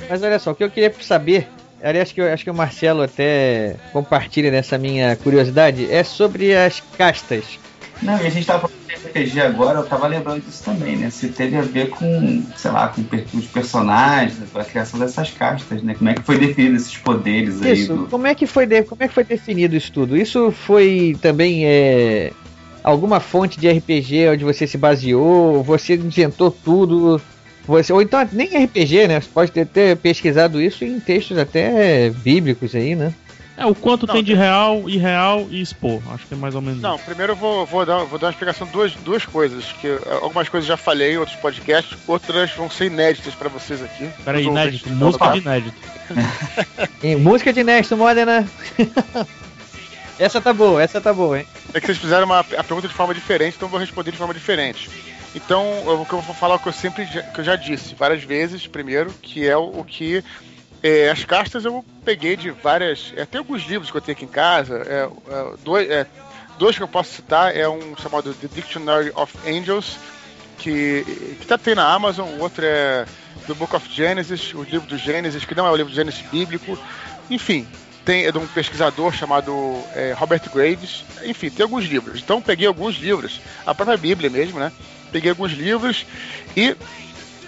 Mas 0.09 0.23
olha 0.23 0.39
só, 0.39 0.51
o 0.51 0.55
que 0.55 0.63
eu 0.63 0.71
queria 0.71 0.95
saber, 1.01 1.45
aliás, 1.83 2.09
que 2.13 2.21
acho 2.21 2.41
que 2.41 2.49
o 2.49 2.53
Marcelo 2.53 3.01
até 3.03 3.75
compartilha 3.91 4.49
dessa 4.49 4.77
minha 4.77 5.13
curiosidade, 5.17 5.91
é 5.91 6.05
sobre 6.05 6.55
as 6.55 6.79
castas. 6.97 7.59
Não, 8.01 8.17
e 8.21 8.25
a 8.27 8.29
gente 8.29 8.45
tava 8.47 8.67
falando 8.67 8.75
de 8.87 9.19
RPG 9.19 9.41
agora, 9.41 9.79
eu 9.79 9.85
tava 9.85 10.07
lembrando 10.07 10.41
disso 10.41 10.63
também, 10.63 10.97
né? 10.97 11.09
Se 11.09 11.29
teve 11.29 11.55
a 11.55 11.61
ver 11.61 11.89
com, 11.89 12.43
sei 12.55 12.71
lá, 12.71 12.87
com 12.87 13.37
os 13.37 13.47
personagens, 13.47 14.39
a 14.55 14.63
criação 14.63 14.99
dessas 14.99 15.29
castas, 15.31 15.81
né? 15.83 15.93
Como 15.95 16.09
é 16.09 16.13
que 16.13 16.23
foi 16.23 16.37
definido 16.37 16.75
esses 16.75 16.97
poderes 16.97 17.61
aí? 17.61 17.73
Isso, 17.73 17.95
do- 17.95 18.07
como, 18.07 18.25
é 18.27 18.33
que 18.35 18.47
foi 18.47 18.65
de- 18.65 18.83
como 18.83 19.03
é 19.03 19.07
que 19.07 19.13
foi 19.13 19.23
definido 19.23 19.75
isso 19.75 19.91
tudo? 19.91 20.17
Isso 20.17 20.51
foi 20.51 21.15
também 21.21 21.65
é, 21.65 22.31
alguma 22.83 23.19
fonte 23.19 23.59
de 23.59 23.67
RPG 23.69 24.29
onde 24.29 24.43
você 24.43 24.65
se 24.65 24.77
baseou? 24.77 25.63
Você 25.63 25.95
inventou 25.95 26.49
tudo? 26.51 27.21
Você, 27.67 27.93
ou 27.93 28.01
então 28.01 28.27
nem 28.33 28.55
RPG, 28.63 29.07
né? 29.07 29.21
Você 29.21 29.29
pode 29.31 29.51
ter, 29.51 29.67
ter 29.67 29.95
pesquisado 29.97 30.59
isso 30.59 30.83
em 30.83 30.99
textos 30.99 31.37
até 31.37 32.09
bíblicos 32.09 32.73
aí, 32.73 32.95
né? 32.95 33.13
É, 33.61 33.65
o 33.65 33.75
quanto 33.75 34.07
tem 34.07 34.23
de 34.23 34.33
real, 34.33 34.89
irreal 34.89 35.47
e 35.49 35.61
expor. 35.61 36.01
Acho 36.13 36.25
que 36.27 36.33
é 36.33 36.37
mais 36.37 36.55
ou 36.55 36.61
menos 36.61 36.81
Não, 36.81 36.97
primeiro 36.97 37.33
eu 37.33 37.35
vou, 37.35 37.65
vou, 37.65 37.85
dar, 37.85 38.03
vou 38.05 38.17
dar 38.17 38.27
uma 38.27 38.31
explicação 38.31 38.65
de 38.67 38.73
duas, 38.73 38.93
duas 38.95 39.25
coisas. 39.25 39.65
Que 39.79 39.99
algumas 40.21 40.49
coisas 40.49 40.67
já 40.67 40.75
falei 40.77 41.13
em 41.13 41.17
outros 41.17 41.37
podcasts, 41.37 41.97
outras 42.07 42.51
vão 42.51 42.69
ser 42.69 42.85
inéditas 42.85 43.33
pra 43.35 43.49
vocês 43.49 43.81
aqui. 43.83 44.05
isso. 44.05 44.13
Peraí, 44.25 44.45
inédito. 44.45 44.89
ouvintes. 44.89 44.97
Música 45.01 45.31
de 45.31 45.39
inédito. 45.39 45.75
Em 47.03 47.15
música 47.15 47.53
de 47.53 47.63
Nesto 47.63 47.95
Modena. 47.97 48.47
essa 50.19 50.39
tá 50.41 50.53
boa, 50.53 50.81
essa 50.81 50.99
tá 51.01 51.13
boa, 51.13 51.39
hein? 51.39 51.47
É 51.73 51.79
que 51.79 51.85
vocês 51.85 51.97
fizeram 51.97 52.25
uma, 52.25 52.39
a 52.39 52.43
pergunta 52.63 52.87
de 52.87 52.93
forma 52.93 53.13
diferente, 53.13 53.55
então 53.55 53.67
eu 53.67 53.71
vou 53.71 53.79
responder 53.79 54.11
de 54.11 54.17
forma 54.17 54.33
diferente. 54.33 54.89
Então, 55.33 55.63
eu- 55.85 56.01
o 56.01 56.05
que 56.05 56.13
eu 56.13 56.19
vou 56.21 56.35
falar 56.35 56.55
é 56.55 56.57
o 56.57 56.59
que 56.59 56.67
eu 56.67 56.73
sempre 56.73 57.05
já- 57.05 57.21
que 57.23 57.39
eu 57.39 57.43
já 57.43 57.55
disse 57.55 57.95
várias 57.95 58.23
vezes, 58.23 58.67
primeiro, 58.67 59.11
que 59.21 59.47
é 59.47 59.55
o, 59.55 59.79
o 59.79 59.85
que 59.85 60.23
é, 60.83 61.09
as 61.09 61.23
castas 61.23 61.65
eu 61.65 61.85
peguei 62.03 62.35
de 62.35 62.49
várias. 62.51 63.13
É, 63.15 63.25
tem 63.25 63.39
alguns 63.39 63.63
livros 63.63 63.91
que 63.91 63.97
eu 63.97 64.01
tenho 64.01 64.15
aqui 64.15 64.25
em 64.25 64.29
casa. 64.29 64.77
É, 64.77 65.09
é, 65.29 65.53
dois, 65.63 65.89
é, 65.89 66.07
dois 66.57 66.75
que 66.75 66.83
eu 66.83 66.87
posso 66.87 67.11
citar 67.13 67.55
é 67.55 67.69
um 67.69 67.95
chamado 67.95 68.33
The 68.33 68.47
Dictionary 68.47 69.11
of 69.15 69.33
Angels, 69.47 69.97
que, 70.57 71.37
que 71.39 71.45
tá 71.45 71.57
tem 71.57 71.75
na 71.75 71.93
Amazon, 71.93 72.27
o 72.29 72.41
outro 72.41 72.65
é 72.65 73.05
The 73.47 73.53
Book 73.53 73.75
of 73.75 73.87
Genesis, 73.93 74.53
o 74.53 74.63
livro 74.63 74.87
do 74.87 74.97
Gênesis, 74.97 75.45
que 75.45 75.55
não 75.55 75.67
é 75.67 75.71
o 75.71 75.75
livro 75.75 75.91
do 75.91 75.95
Gênesis 75.95 76.21
bíblico. 76.31 76.77
Enfim, 77.29 77.67
tem 78.03 78.25
é 78.25 78.31
de 78.31 78.37
um 78.39 78.47
pesquisador 78.47 79.13
chamado 79.13 79.53
é, 79.95 80.13
Robert 80.13 80.41
Graves. 80.51 81.03
Enfim, 81.23 81.49
tem 81.51 81.63
alguns 81.63 81.85
livros. 81.85 82.19
Então 82.19 82.41
peguei 82.41 82.65
alguns 82.67 82.95
livros, 82.95 83.39
a 83.65 83.75
própria 83.75 83.97
Bíblia 83.97 84.29
mesmo, 84.29 84.59
né? 84.59 84.71
Peguei 85.11 85.29
alguns 85.29 85.51
livros 85.51 86.05
e 86.55 86.75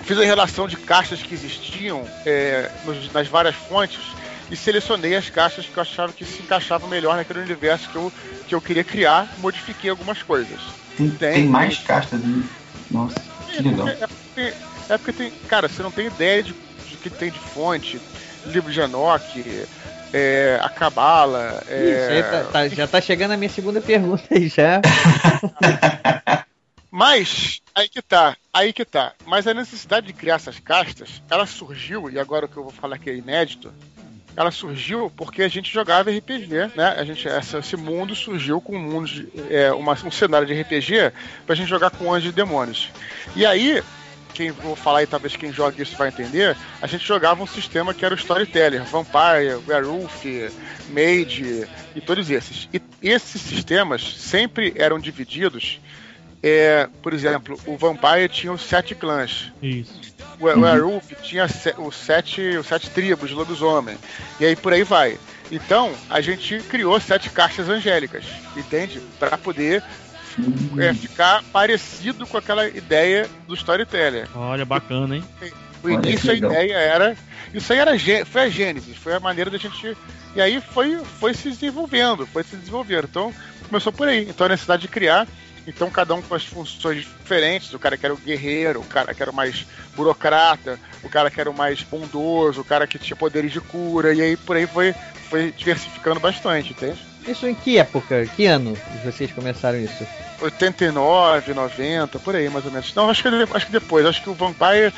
fiz 0.04 0.18
a 0.20 0.24
relação 0.24 0.68
de 0.68 0.78
caixas 0.78 1.22
que 1.24 1.34
existiam 1.34 2.06
é, 2.26 2.70
nos- 2.84 3.12
nas 3.12 3.28
várias 3.28 3.56
fontes 3.56 4.14
e 4.50 4.56
selecionei 4.56 5.16
as 5.16 5.30
caixas 5.30 5.68
que 5.68 5.78
eu 5.78 5.82
achava 5.82 6.14
que 6.14 6.26
se 6.26 6.42
encaixavam 6.44 6.90
melhor 6.90 7.16
naquele 7.16 7.40
universo 7.40 7.90
que 7.90 7.98
eu, 7.98 8.14
que 8.46 8.54
eu 8.56 8.62
queria 8.62 8.84
criar, 8.84 9.34
modifiquei 9.38 9.90
algumas 9.90 10.22
coisas. 10.22 10.62
Tem, 10.96 11.10
Tem. 11.12 11.34
tem 11.34 11.48
mais 11.48 11.80
castas. 11.80 12.24
hein? 12.24 12.44
Nossa, 12.92 13.16
que 13.48 13.62
legal. 13.62 13.88
É 13.88 13.96
porque, 13.96 14.56
é 14.90 14.98
porque 14.98 15.14
tem. 15.14 15.34
Cara, 15.48 15.68
você 15.68 15.82
não 15.82 15.92
tem 15.92 16.06
ideia 16.08 16.44
de, 16.44 16.56
de 16.86 16.98
que 16.98 17.10
tem 17.10 17.32
de 17.32 17.40
fonte, 17.40 18.00
livro 18.46 18.72
de 18.72 18.80
Enoch, 18.82 19.68
é, 20.14 20.60
a 20.62 20.70
Cabala. 20.70 21.64
É, 21.66 22.20
Isso 22.20 22.30
tá- 22.30 22.44
tá- 22.52 22.68
já 22.70 22.88
tá 22.88 23.02
chegando 23.02 23.32
a 23.32 23.38
minha 23.38 23.50
segunda 23.50 23.82
pergunta 23.82 24.24
aí 24.32 24.48
já. 24.48 24.80
Mas, 26.96 27.60
aí 27.74 27.90
que 27.90 28.04
tá, 28.04 28.38
aí 28.54 28.72
que 28.72 28.86
tá. 28.86 29.14
Mas 29.26 29.48
a 29.48 29.54
necessidade 29.56 30.06
de 30.06 30.14
criar 30.14 30.36
essas 30.36 30.60
castas, 30.60 31.24
ela 31.28 31.48
surgiu, 31.48 32.08
e 32.08 32.20
agora 32.20 32.46
o 32.46 32.48
que 32.48 32.56
eu 32.56 32.62
vou 32.62 32.72
falar 32.72 33.00
que 33.00 33.10
é 33.10 33.16
inédito, 33.16 33.74
ela 34.36 34.52
surgiu 34.52 35.12
porque 35.18 35.42
a 35.42 35.48
gente 35.48 35.74
jogava 35.74 36.12
RPG, 36.12 36.70
né? 36.76 36.94
A 36.96 37.04
gente, 37.04 37.28
essa- 37.28 37.58
esse 37.58 37.76
mundo 37.76 38.16
surgiu 38.16 38.62
com 38.62 38.76
um 38.76 38.80
mundo, 38.80 39.08
de- 39.08 39.28
é, 39.50 39.74
uma- 39.74 39.94
um 40.06 40.12
cenário 40.12 40.46
de 40.46 40.54
RPG 40.54 41.12
pra 41.48 41.56
gente 41.56 41.68
jogar 41.68 41.90
com 41.90 42.14
anjos 42.14 42.30
e 42.30 42.36
demônios. 42.36 42.90
E 43.36 43.44
aí, 43.44 43.82
quem 44.32 44.52
vou 44.52 44.76
falar 44.76 45.02
e 45.02 45.08
talvez 45.08 45.36
quem 45.36 45.52
joga 45.52 45.82
isso 45.82 45.98
vai 45.98 46.10
entender, 46.10 46.56
a 46.80 46.86
gente 46.86 47.04
jogava 47.08 47.42
um 47.42 47.48
sistema 47.48 47.92
que 47.92 48.06
era 48.06 48.14
o 48.14 48.18
Storyteller, 48.18 48.84
Vampire, 48.84 49.56
Werewolf, 49.68 50.24
Mage 50.90 51.68
e 51.96 52.02
todos 52.02 52.30
esses. 52.30 52.70
E 52.72 52.80
esses 53.02 53.42
sistemas 53.42 54.16
sempre 54.20 54.74
eram 54.76 55.00
divididos. 55.00 55.80
É, 56.44 56.88
por 57.02 57.14
exemplo, 57.14 57.58
o 57.66 57.78
Vampire 57.78 58.28
tinha 58.30 58.52
os 58.52 58.62
sete 58.62 58.94
clãs. 58.94 59.52
Isso. 59.62 60.00
O 60.40 60.46
o 60.48 60.62
Werewolf 60.62 61.10
tinha 61.22 61.48
se- 61.48 61.74
os 61.78 61.96
sete, 61.96 62.42
os 62.58 62.68
sete 62.68 62.90
tribos 62.90 63.30
de 63.30 63.36
lobisomem. 63.36 63.98
E 64.40 64.46
aí 64.46 64.56
por 64.56 64.74
aí 64.74 64.84
vai. 64.84 65.18
Então, 65.52 65.94
a 66.10 66.20
gente 66.20 66.58
criou 66.70 67.00
sete 67.00 67.30
caixas 67.30 67.70
angélicas, 67.70 68.26
entende? 68.58 69.00
Para 69.20 69.38
poder 69.38 69.82
é, 70.80 70.94
ficar 70.94 71.44
parecido 71.54 72.26
com 72.26 72.38
aquela 72.38 72.68
ideia 72.68 73.30
do 73.48 73.54
storyteller. 73.54 74.28
Olha, 74.36 74.66
bacana, 74.66 75.16
hein? 75.18 75.24
Que 75.40 75.54
início 75.92 76.32
a 76.32 76.34
ideia 76.36 76.74
era. 76.76 77.16
Isso 77.54 77.72
aí 77.72 77.80
era 77.80 77.92
foi 78.26 78.42
a 78.44 78.50
Gênesis, 78.50 78.98
foi 78.98 79.14
a 79.14 79.20
maneira 79.20 79.50
da 79.52 79.58
gente. 79.58 79.96
E 80.36 80.42
aí 80.42 80.60
foi, 80.60 80.98
foi 81.20 81.34
se 81.34 81.50
desenvolvendo, 81.50 82.26
foi 82.26 82.44
se 82.44 82.56
desenvolvendo. 82.56 83.06
Então 83.06 83.34
começou 83.70 83.94
por 83.94 84.08
aí. 84.08 84.28
Então 84.28 84.46
a 84.46 84.50
necessidade 84.50 84.82
de 84.84 84.88
criar. 84.88 85.28
Então 85.66 85.90
cada 85.90 86.14
um 86.14 86.22
com 86.22 86.36
as 86.36 86.46
funções 86.46 86.98
diferentes. 86.98 87.74
O 87.74 87.80
cara 87.80 87.98
que 87.98 88.06
era 88.06 88.14
o 88.14 88.18
guerreiro, 88.18 88.82
o 88.82 88.86
cara 88.86 89.14
que 89.14 89.22
era 89.22 89.32
o 89.32 89.36
mais 89.36 89.66
burocrata, 89.96 90.80
o 91.04 91.10
cara 91.10 91.32
que 91.32 91.40
era 91.40 91.50
o 91.50 91.58
mais 91.58 91.82
bondoso, 91.84 92.62
o 92.62 92.66
cara 92.66 92.86
que 92.86 93.00
tinha 93.00 93.16
poderes 93.16 93.52
de 93.52 93.62
cura. 93.62 94.14
E 94.14 94.22
aí 94.22 94.38
por 94.38 94.56
aí 94.56 94.68
foi, 94.68 94.94
foi 95.30 95.52
diversificando 95.52 96.20
bastante, 96.20 96.72
entende? 96.72 97.00
Isso 97.28 97.48
em 97.48 97.56
que 97.56 97.78
época? 97.78 98.26
Que 98.36 98.46
ano 98.46 98.78
vocês 99.04 99.32
começaram 99.32 99.80
isso? 99.80 100.06
89, 100.42 101.54
90, 101.54 102.20
por 102.20 102.36
aí 102.36 102.50
mais 102.50 102.66
ou 102.66 102.72
menos. 102.72 102.94
Não, 102.94 103.10
acho 103.10 103.24
que, 103.24 103.30
acho 103.30 103.66
que 103.66 103.72
depois. 103.72 104.06
Acho 104.06 104.22
que 104.22 104.30
o 104.30 104.34
Vampire 104.34 104.94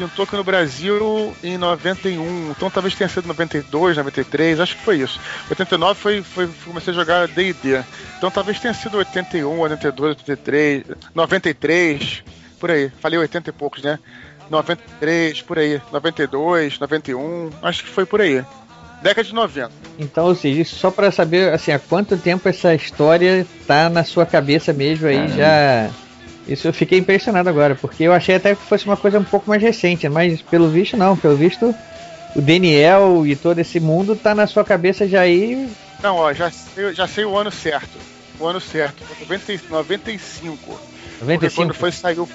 pintou 0.00 0.22
aqui 0.22 0.34
no 0.34 0.42
Brasil 0.42 1.36
em 1.44 1.58
91. 1.58 2.52
Então 2.52 2.70
talvez 2.70 2.94
tenha 2.94 3.08
sido 3.08 3.28
92, 3.28 3.98
93. 3.98 4.60
Acho 4.60 4.76
que 4.76 4.82
foi 4.82 4.98
isso. 4.98 5.20
89 5.50 6.00
foi, 6.00 6.22
foi 6.22 6.48
comecei 6.64 6.94
a 6.94 6.96
jogar 6.96 7.28
D&D. 7.28 7.82
Então 8.16 8.30
talvez 8.30 8.58
tenha 8.58 8.72
sido 8.72 8.96
81, 8.96 9.58
82, 9.58 10.16
83, 10.18 10.84
93, 11.14 12.22
por 12.58 12.70
aí. 12.70 12.90
Falei 13.00 13.18
80 13.18 13.50
e 13.50 13.52
poucos, 13.52 13.82
né? 13.82 13.98
93, 14.48 15.42
por 15.42 15.58
aí. 15.58 15.80
92, 15.92 16.78
91. 16.78 17.50
Acho 17.62 17.84
que 17.84 17.90
foi 17.90 18.06
por 18.06 18.22
aí. 18.22 18.42
Década 19.02 19.24
de 19.26 19.34
90. 19.34 19.70
Então, 19.98 20.26
ou 20.26 20.34
seja, 20.34 20.62
isso 20.62 20.76
só 20.76 20.90
pra 20.90 21.10
saber 21.10 21.52
assim, 21.52 21.72
há 21.72 21.78
quanto 21.78 22.16
tempo 22.16 22.48
essa 22.48 22.74
história 22.74 23.46
tá 23.66 23.88
na 23.88 24.04
sua 24.04 24.24
cabeça 24.24 24.72
mesmo 24.72 25.06
aí 25.06 25.16
Caramba. 25.16 25.36
já. 25.36 25.90
Isso 26.46 26.66
eu 26.66 26.72
fiquei 26.72 26.98
impressionado 26.98 27.48
agora, 27.48 27.74
porque 27.74 28.04
eu 28.04 28.12
achei 28.12 28.34
até 28.34 28.54
que 28.54 28.62
fosse 28.62 28.86
uma 28.86 28.96
coisa 28.96 29.18
um 29.18 29.24
pouco 29.24 29.48
mais 29.48 29.62
recente, 29.62 30.08
mas 30.08 30.40
pelo 30.42 30.68
visto 30.68 30.96
não, 30.96 31.16
pelo 31.16 31.36
visto 31.36 31.74
o 32.34 32.40
Daniel 32.40 33.26
e 33.26 33.36
todo 33.36 33.58
esse 33.58 33.80
mundo 33.80 34.16
tá 34.16 34.34
na 34.34 34.46
sua 34.46 34.64
cabeça 34.64 35.06
já 35.06 35.20
aí. 35.20 35.68
Não, 36.02 36.16
ó, 36.16 36.32
já 36.32 36.50
sei, 36.50 36.94
já 36.94 37.06
sei 37.06 37.24
o 37.24 37.36
ano 37.36 37.50
certo. 37.50 37.98
O 38.38 38.46
ano 38.46 38.60
certo, 38.60 39.04
90, 39.20 39.68
95. 39.68 40.56
Porque 41.18 41.24
95. 41.24 41.54
quando 41.54 41.74
foi, 41.74 41.92
saiu, 41.92 42.28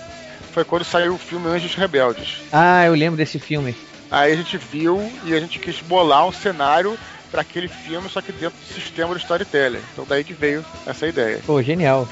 foi 0.51 0.63
quando 0.63 0.83
saiu 0.83 1.15
o 1.15 1.17
filme 1.17 1.47
Anjos 1.47 1.73
Rebeldes. 1.73 2.43
Ah, 2.51 2.85
eu 2.85 2.93
lembro 2.93 3.17
desse 3.17 3.39
filme. 3.39 3.75
Aí 4.11 4.31
a 4.31 4.35
gente 4.35 4.57
viu 4.57 5.11
e 5.25 5.33
a 5.33 5.39
gente 5.39 5.57
quis 5.57 5.81
bolar 5.81 6.27
um 6.27 6.31
cenário 6.31 6.97
para 7.31 7.41
aquele 7.41 7.67
filme, 7.67 8.07
só 8.07 8.21
que 8.21 8.31
dentro 8.31 8.57
do 8.59 8.73
sistema 8.73 9.13
do 9.13 9.19
storytelling. 9.19 9.81
Então 9.91 10.05
daí 10.07 10.23
que 10.23 10.33
veio 10.33 10.63
essa 10.85 11.07
ideia. 11.07 11.41
Pô, 11.45 11.61
genial. 11.61 12.07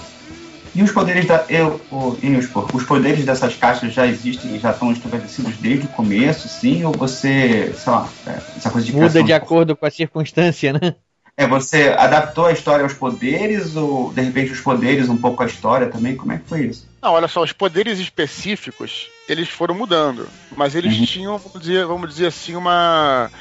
E 0.76 0.82
os 0.82 0.92
poderes 0.92 1.26
da. 1.28 1.46
Eu, 1.50 1.80
o, 1.92 2.18
Inuspo, 2.22 2.68
os 2.74 2.84
poderes 2.84 3.24
dessas 3.26 3.56
caixas 3.56 3.94
já 3.94 4.08
existem 4.08 4.56
e 4.56 4.60
já 4.60 4.72
estão 4.72 4.92
estabelecidos 4.92 5.56
desde 5.58 5.86
o 5.86 5.90
começo, 5.90 6.48
sim? 6.48 6.84
Ou 6.84 6.92
você, 6.92 7.74
sei 7.76 7.94
lá, 7.94 8.10
é, 8.26 8.32
essa 8.58 8.72
coisa 8.72 8.88
de 8.88 8.94
Muda 8.94 9.24
de 9.24 9.34
acordo 9.34 9.76
com 9.76 9.86
a 9.86 9.92
circunstância, 9.92 10.74
né? 10.74 10.96
É, 11.36 11.48
você 11.48 11.90
adaptou 11.98 12.46
a 12.46 12.52
história 12.52 12.84
aos 12.84 12.94
poderes 12.94 13.76
ou 13.76 14.14
de 14.14 14.22
repente 14.22 14.52
os 14.52 14.62
poderes 14.62 15.10
um 15.10 15.18
pouco 15.18 15.42
à 15.42 15.48
história 15.48 15.88
também? 15.88 16.16
Como 16.16 16.32
é 16.32 16.38
que 16.38 16.48
foi 16.48 16.66
isso? 16.66 16.88
Não, 17.02 17.12
olha 17.14 17.28
só, 17.28 17.42
os 17.42 17.52
poderes 17.52 18.00
específicos, 18.00 19.10
eles 19.28 19.50
foram 19.50 19.74
mudando. 19.74 20.28
Mas 20.56 20.76
eles 20.76 20.96
tinham, 21.10 21.38
vamos 21.38 21.60
dizer, 21.60 21.86
vamos 21.86 22.10
dizer 22.10 22.28
assim, 22.28 22.56
uma. 22.56 23.32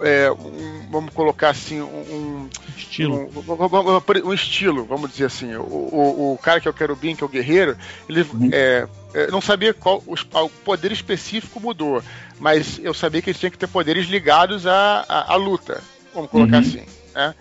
É, 0.00 0.30
um, 0.30 0.88
vamos 0.90 1.12
colocar 1.14 1.50
assim, 1.50 1.80
um, 1.80 2.48
estilo. 2.76 3.30
Um, 3.34 4.28
um, 4.28 4.34
estilo, 4.34 4.84
vamos 4.84 5.10
dizer 5.10 5.26
assim. 5.26 5.54
O, 5.54 5.62
o, 5.62 6.32
o, 6.34 6.38
cara 6.38 6.60
que 6.60 6.68
é 6.68 6.70
o 6.70 6.74
querubim, 6.74 7.14
que 7.14 7.22
é 7.22 7.26
o 7.26 7.30
guerreiro, 7.30 7.76
ele 8.08 8.22
uhum. 8.22 8.50
é, 8.52 8.86
não 9.30 9.40
sabia 9.40 9.74
qual 9.74 10.02
os, 10.06 10.22
o 10.22 10.48
poder 10.64 10.92
específico 10.92 11.60
mudou, 11.60 12.02
mas 12.38 12.80
eu 12.82 12.94
sabia 12.94 13.20
que 13.20 13.30
ele 13.30 13.38
tinha 13.38 13.50
que 13.50 13.58
ter 13.58 13.66
poderes 13.66 14.06
ligados 14.06 14.66
à, 14.66 15.04
à, 15.08 15.32
à 15.32 15.36
luta, 15.36 15.82
vamos 16.14 16.30
colocar 16.30 16.56
uhum. 16.56 16.68
assim. 16.68 16.82
Né? 17.14 17.34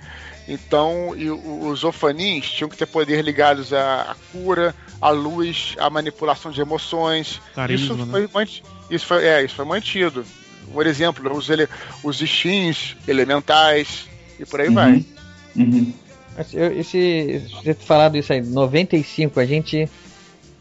Então, 0.48 1.14
e 1.16 1.30
os 1.30 1.84
ofanins 1.84 2.50
tinham 2.50 2.68
que 2.68 2.76
ter 2.76 2.88
poder 2.88 3.24
ligados 3.24 3.72
à, 3.72 4.12
à 4.12 4.16
cura, 4.32 4.74
à 5.00 5.12
luz, 5.12 5.76
à 5.78 5.92
manipulação 5.92 6.52
de 6.52 6.60
emoções. 6.60 7.40
Carisma, 7.54 7.96
isso, 7.96 8.06
né? 8.06 8.28
foi, 8.28 8.48
isso, 8.90 9.06
foi, 9.06 9.26
é, 9.26 9.44
isso 9.44 9.54
foi 9.54 9.66
mantido. 9.66 10.26
Por 10.74 10.86
exemplo, 10.88 11.36
os, 11.36 11.50
ele, 11.50 11.68
os 12.04 12.22
skins 12.22 12.96
elementais 13.08 14.08
e 14.40 14.46
por 14.46 14.62
aí 14.62 14.68
uhum. 14.68 14.74
vai. 14.74 15.06
Uhum. 15.56 15.94
Esse, 16.78 17.44
você 17.54 17.74
falado 17.74 18.18
isso 18.18 18.32
aí, 18.32 18.42
95, 18.42 19.40
a 19.40 19.46
gente 19.46 19.90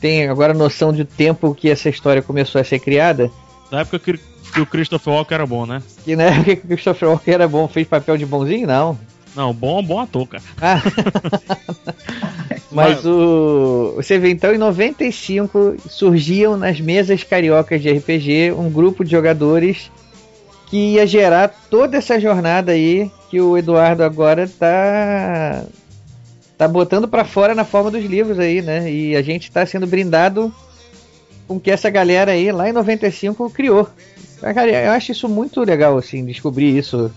tem 0.01 0.29
agora 0.29 0.53
noção 0.53 0.93
de 0.93 1.05
tempo 1.05 1.55
que 1.55 1.71
essa 1.71 1.89
história 1.89 2.23
começou 2.23 2.61
a 2.61 2.65
ser 2.65 2.81
criada. 2.81 3.31
Na 3.71 3.81
época 3.81 3.99
que, 3.99 4.21
que 4.53 4.61
o 4.61 4.67
Christopher 4.67 5.15
Walker 5.15 5.35
era 5.35 5.47
bom, 5.47 5.67
né? 5.67 5.83
Que 6.05 6.17
na 6.17 6.25
época 6.25 6.57
que 6.57 6.65
o 6.65 6.69
Christopher 6.69 7.11
Walker 7.11 7.31
era 7.31 7.47
bom, 7.47 7.69
fez 7.69 7.87
papel 7.87 8.17
de 8.17 8.27
bonzinho? 8.27 8.67
Não. 8.67 8.99
Não, 9.37 9.53
bom, 9.53 9.83
bom 9.83 10.01
ator, 10.01 10.27
cara. 10.27 10.43
Ah. 10.61 10.83
Mas 12.71 13.05
o. 13.05 13.95
Você 13.97 14.19
vê, 14.19 14.31
então, 14.31 14.55
em 14.55 14.59
95 14.59 15.77
surgiam 15.89 16.57
nas 16.57 16.81
mesas 16.81 17.25
cariocas 17.25 17.81
de 17.81 17.91
RPG 17.91 18.53
um 18.53 18.71
grupo 18.71 19.05
de 19.05 19.11
jogadores 19.11 19.91
que 20.67 20.95
ia 20.95 21.07
gerar 21.07 21.49
toda 21.71 21.97
essa 21.97 22.21
jornada 22.21 22.73
aí 22.73 23.11
que 23.31 23.41
o 23.41 23.57
Eduardo 23.57 24.03
agora 24.03 24.47
tá 24.47 25.65
tá 26.59 26.67
botando 26.67 27.07
para 27.07 27.25
fora 27.25 27.55
na 27.55 27.65
forma 27.65 27.91
dos 27.91 28.05
livros 28.05 28.39
aí, 28.39 28.61
né? 28.61 28.91
E 28.91 29.17
a 29.17 29.23
gente 29.23 29.51
tá 29.51 29.65
sendo 29.65 29.87
brindado 29.87 30.53
com 31.47 31.59
que 31.59 31.71
essa 31.71 31.89
galera 31.89 32.33
aí 32.33 32.51
lá 32.53 32.69
em 32.69 32.73
95 32.73 33.49
criou. 33.51 33.89
Eu 34.85 34.93
acho 34.93 35.13
isso 35.13 35.29
muito 35.29 35.61
legal 35.63 35.97
assim, 35.97 36.25
descobrir 36.25 36.77
isso. 36.77 37.11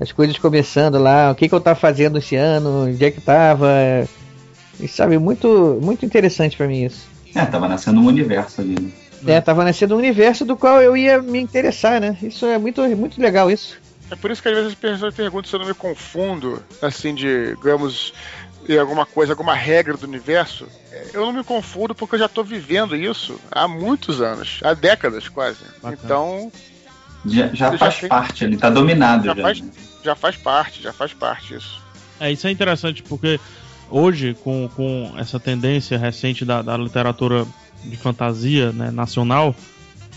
As 0.00 0.12
coisas 0.12 0.38
começando 0.38 0.98
lá, 0.98 1.30
o 1.30 1.34
que 1.34 1.48
que 1.48 1.54
eu 1.54 1.60
tava 1.60 1.78
fazendo 1.78 2.18
esse 2.18 2.36
ano, 2.36 2.86
onde 2.86 3.04
é 3.04 3.10
que 3.10 3.20
tava, 3.20 3.68
e 4.80 4.88
sabe, 4.88 5.18
muito, 5.18 5.78
muito 5.82 6.04
interessante 6.04 6.56
para 6.56 6.66
mim 6.66 6.84
isso. 6.84 7.06
É, 7.34 7.44
tava 7.44 7.68
nascendo 7.68 8.00
um 8.00 8.06
universo 8.06 8.60
ali, 8.60 8.76
né? 8.80 8.90
É, 9.26 9.40
tava 9.40 9.64
nascendo 9.64 9.94
um 9.94 9.98
universo 9.98 10.44
do 10.44 10.56
qual 10.56 10.80
eu 10.80 10.96
ia 10.96 11.20
me 11.20 11.40
interessar, 11.40 12.00
né? 12.00 12.16
Isso 12.22 12.46
é 12.46 12.56
muito, 12.56 12.82
muito 12.96 13.20
legal 13.20 13.50
isso. 13.50 13.76
É 14.10 14.16
por 14.16 14.30
isso 14.30 14.40
que 14.40 14.48
às 14.48 14.54
vezes 14.54 14.72
as 14.72 14.78
pessoas 14.78 15.14
perguntam 15.14 15.50
se 15.50 15.56
eu 15.56 15.60
não 15.60 15.66
me 15.66 15.74
confundo, 15.74 16.62
assim, 16.80 17.14
de, 17.14 17.54
digamos, 17.56 18.14
em 18.68 18.78
alguma 18.78 19.04
coisa, 19.04 19.32
alguma 19.32 19.54
regra 19.54 19.96
do 19.96 20.06
universo. 20.06 20.66
Eu 21.12 21.26
não 21.26 21.32
me 21.32 21.44
confundo 21.44 21.94
porque 21.94 22.14
eu 22.14 22.18
já 22.18 22.28
tô 22.28 22.42
vivendo 22.42 22.96
isso 22.96 23.38
há 23.50 23.66
muitos 23.66 24.20
anos, 24.20 24.60
há 24.62 24.72
décadas 24.74 25.28
quase. 25.28 25.64
Bacana. 25.82 25.98
Então. 26.02 26.52
Já, 27.26 27.48
já 27.48 27.76
faz 27.76 27.94
já 27.96 28.08
parte, 28.08 28.44
ele 28.44 28.56
tá 28.56 28.70
dominado 28.70 29.26
já. 29.26 29.34
Já 29.34 29.42
faz, 29.42 29.60
né? 29.60 29.70
já 30.04 30.14
faz 30.14 30.36
parte, 30.36 30.82
já 30.82 30.92
faz 30.92 31.12
parte 31.12 31.54
isso. 31.54 31.82
É, 32.20 32.30
isso 32.30 32.46
é 32.46 32.50
interessante 32.50 33.02
porque 33.02 33.40
hoje, 33.90 34.36
com, 34.42 34.68
com 34.74 35.12
essa 35.16 35.38
tendência 35.38 35.98
recente 35.98 36.44
da, 36.44 36.62
da 36.62 36.76
literatura 36.76 37.46
de 37.84 37.96
fantasia 37.96 38.72
né, 38.72 38.90
nacional, 38.90 39.54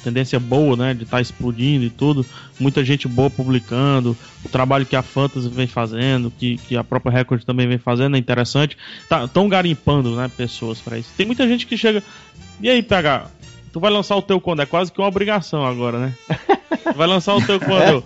tendência 0.04 0.40
boa, 0.40 0.76
né, 0.76 0.94
de 0.94 1.04
estar 1.04 1.18
tá 1.18 1.22
explodindo 1.22 1.86
e 1.86 1.90
tudo, 1.90 2.26
muita 2.60 2.84
gente 2.84 3.08
boa 3.08 3.30
publicando, 3.30 4.18
o 4.44 4.50
trabalho 4.50 4.86
que 4.86 4.96
a 4.96 5.04
Fantasy 5.04 5.48
vem 5.48 5.68
fazendo, 5.68 6.32
que, 6.32 6.58
que 6.58 6.76
a 6.76 6.84
própria 6.84 7.12
Record 7.12 7.44
também 7.44 7.68
vem 7.68 7.78
fazendo 7.78 8.16
é 8.16 8.20
interessante, 8.20 8.78
tá, 9.08 9.28
tão 9.28 9.48
garimpando, 9.48 10.16
né, 10.16 10.30
pessoas 10.36 10.80
para 10.80 10.98
isso. 10.98 11.10
Tem 11.16 11.26
muita 11.26 11.48
gente 11.48 11.68
que 11.68 11.78
chega, 11.78 12.04
e 12.60 12.70
aí, 12.70 12.82
PH, 12.84 13.28
tu 13.72 13.80
vai 13.80 13.92
lançar 13.92 14.16
o 14.16 14.22
teu 14.22 14.40
quando? 14.40 14.62
É 14.62 14.66
quase 14.66 14.92
que 14.92 15.00
uma 15.00 15.08
obrigação 15.08 15.66
agora, 15.66 16.00
né? 16.00 16.14
vai 16.96 17.08
lançar 17.08 17.36
o 17.36 17.46
teu 17.46 17.60
quando? 17.60 18.04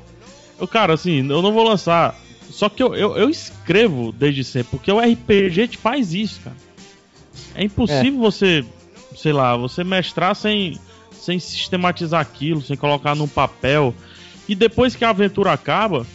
Eu, 0.59 0.68
cara, 0.68 0.93
assim, 0.93 1.28
eu 1.30 1.41
não 1.41 1.51
vou 1.51 1.68
lançar 1.68 2.16
só 2.56 2.70
que 2.70 2.82
eu, 2.82 2.95
eu, 2.95 3.18
eu, 3.18 3.30
escrevo 3.30 4.14
desde 4.14 4.41
sempre, 4.41 4.70
porque 4.72 4.89
o 4.89 5.01
RPG 5.01 5.68
te 5.68 5.78
faz 5.78 6.14
isso, 6.14 6.39
cara. 6.39 6.56
É 7.53 7.62
impossível 7.66 8.18
é. 8.18 8.24
você, 8.24 8.66
sei 9.14 9.34
lá, 9.34 9.58
você 9.58 9.84
mestrar 9.84 10.34
sem, 10.38 10.80
sem 11.12 11.38
sistematizar 11.38 12.22
aquilo, 12.22 12.62
sem 12.62 12.78
colocar 12.78 13.14
num 13.14 13.28
papel. 13.28 13.93
E 14.47 14.56
depois 14.56 14.95
que 14.95 15.03
a 15.03 15.10
aventura 15.10 15.51
acaba, 15.51 16.08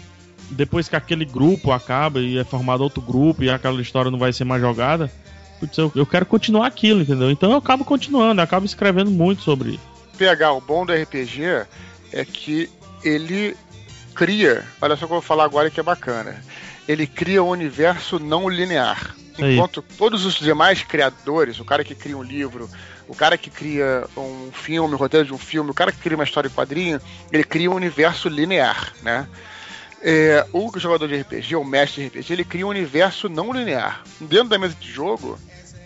depois 0.51 0.89
que 0.89 0.97
aquele 0.97 1.27
grupo 1.27 1.73
acaba 1.73 2.21
e 2.21 2.39
é 2.39 2.45
formado 2.45 2.83
outro 2.83 3.03
grupo 3.03 3.45
e 3.45 3.51
aquela 3.51 3.79
história 3.83 4.11
não 4.11 4.19
vai 4.19 4.33
ser 4.33 4.45
mais 4.45 4.63
jogada, 4.63 5.13
putz, 5.61 5.77
eu, 5.77 5.93
eu 5.95 6.07
quero 6.07 6.25
continuar 6.25 6.69
aquilo, 6.69 7.03
entendeu? 7.03 7.31
Então 7.31 7.51
eu 7.51 7.59
acabo 7.59 7.85
continuando, 7.85 8.41
eu 8.41 8.45
acabo 8.45 8.65
escrevendo 8.65 9.11
muito 9.11 9.43
sobre 9.43 9.73
isso. 9.73 9.91
PH, 10.17 10.53
o 10.55 10.61
bom 10.63 10.87
do 10.87 10.95
RPG 10.95 11.67
é 12.15 12.25
que 12.25 12.71
ele 13.05 13.55
cria, 14.21 14.63
olha 14.83 14.97
só 14.97 15.07
o 15.07 15.09
que 15.09 15.15
eu 15.15 15.21
vou 15.21 15.23
falar 15.23 15.45
agora 15.45 15.71
que 15.71 15.81
é 15.81 15.83
bacana. 15.83 16.45
Ele 16.87 17.07
cria 17.07 17.43
um 17.43 17.49
universo 17.49 18.19
não 18.19 18.51
linear. 18.51 19.17
Enquanto 19.39 19.81
Aí. 19.81 19.97
todos 19.97 20.27
os 20.27 20.35
demais 20.35 20.83
criadores, 20.83 21.59
o 21.59 21.65
cara 21.65 21.83
que 21.83 21.95
cria 21.95 22.19
um 22.19 22.23
livro, 22.23 22.69
o 23.09 23.15
cara 23.15 23.39
que 23.39 23.49
cria 23.49 24.05
um 24.15 24.51
filme, 24.53 24.95
um 24.95 24.99
roteiro 24.99 25.25
de 25.25 25.33
um 25.33 25.39
filme, 25.39 25.71
o 25.71 25.75
cara 25.75 25.91
que 25.91 26.01
cria 26.01 26.19
uma 26.19 26.25
história 26.25 26.51
de 26.51 26.55
quadrinho, 26.55 27.01
ele 27.33 27.43
cria 27.43 27.71
um 27.71 27.75
universo 27.75 28.29
linear, 28.29 28.93
né? 29.03 29.27
É, 30.03 30.47
o 30.53 30.71
jogador 30.79 31.09
de 31.09 31.17
RPG, 31.17 31.57
o 31.57 31.65
mestre 31.65 32.03
de 32.03 32.09
RPG, 32.09 32.33
ele 32.35 32.45
cria 32.45 32.67
um 32.67 32.71
universo 32.71 33.27
não 33.27 33.51
linear. 33.55 34.03
Dentro 34.21 34.51
da 34.51 34.59
mesa 34.59 34.75
de 34.79 34.93
jogo, 34.93 35.39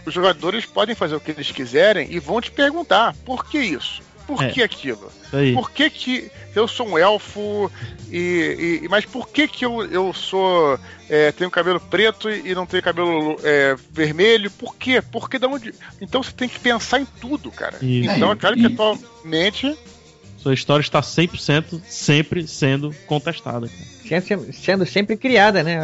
os 0.04 0.12
jogadores 0.12 0.66
podem 0.66 0.96
fazer 0.96 1.14
o 1.14 1.20
que 1.20 1.30
eles 1.30 1.52
quiserem 1.52 2.08
e 2.10 2.18
vão 2.18 2.40
te 2.40 2.50
perguntar 2.50 3.14
por 3.24 3.44
que 3.44 3.58
isso? 3.58 4.02
Por 4.26 4.42
é. 4.42 4.48
que 4.48 4.62
aquilo? 4.62 5.10
Por 5.54 5.70
que, 5.70 5.90
que 5.90 6.30
eu 6.54 6.66
sou 6.66 6.88
um 6.88 6.98
elfo 6.98 7.70
e, 8.10 8.80
e 8.82 8.88
mas 8.88 9.04
por 9.04 9.28
que 9.28 9.46
que 9.46 9.64
eu, 9.64 9.84
eu 9.86 10.12
sou 10.12 10.78
é, 11.08 11.30
tenho 11.32 11.50
cabelo 11.50 11.80
preto 11.80 12.30
e 12.30 12.54
não 12.54 12.64
tenho 12.64 12.82
cabelo 12.82 13.36
é, 13.42 13.76
vermelho? 13.90 14.50
Por 14.50 14.76
quê? 14.76 15.02
Porque 15.02 15.38
da 15.38 15.48
onde? 15.48 15.74
Então 16.00 16.22
você 16.22 16.32
tem 16.32 16.48
que 16.48 16.58
pensar 16.58 17.00
em 17.00 17.06
tudo, 17.20 17.50
cara. 17.50 17.76
Isso. 17.82 18.10
Então 18.10 18.32
é 18.32 18.36
claro 18.36 18.56
que 18.56 18.66
atualmente 18.66 19.76
sua 20.44 20.52
história 20.52 20.82
está 20.82 21.00
100% 21.00 21.80
sempre 21.86 22.46
sendo 22.46 22.94
contestada. 23.06 23.66
Sendo, 24.06 24.52
sendo 24.52 24.84
sempre 24.84 25.16
criada, 25.16 25.62
né? 25.62 25.80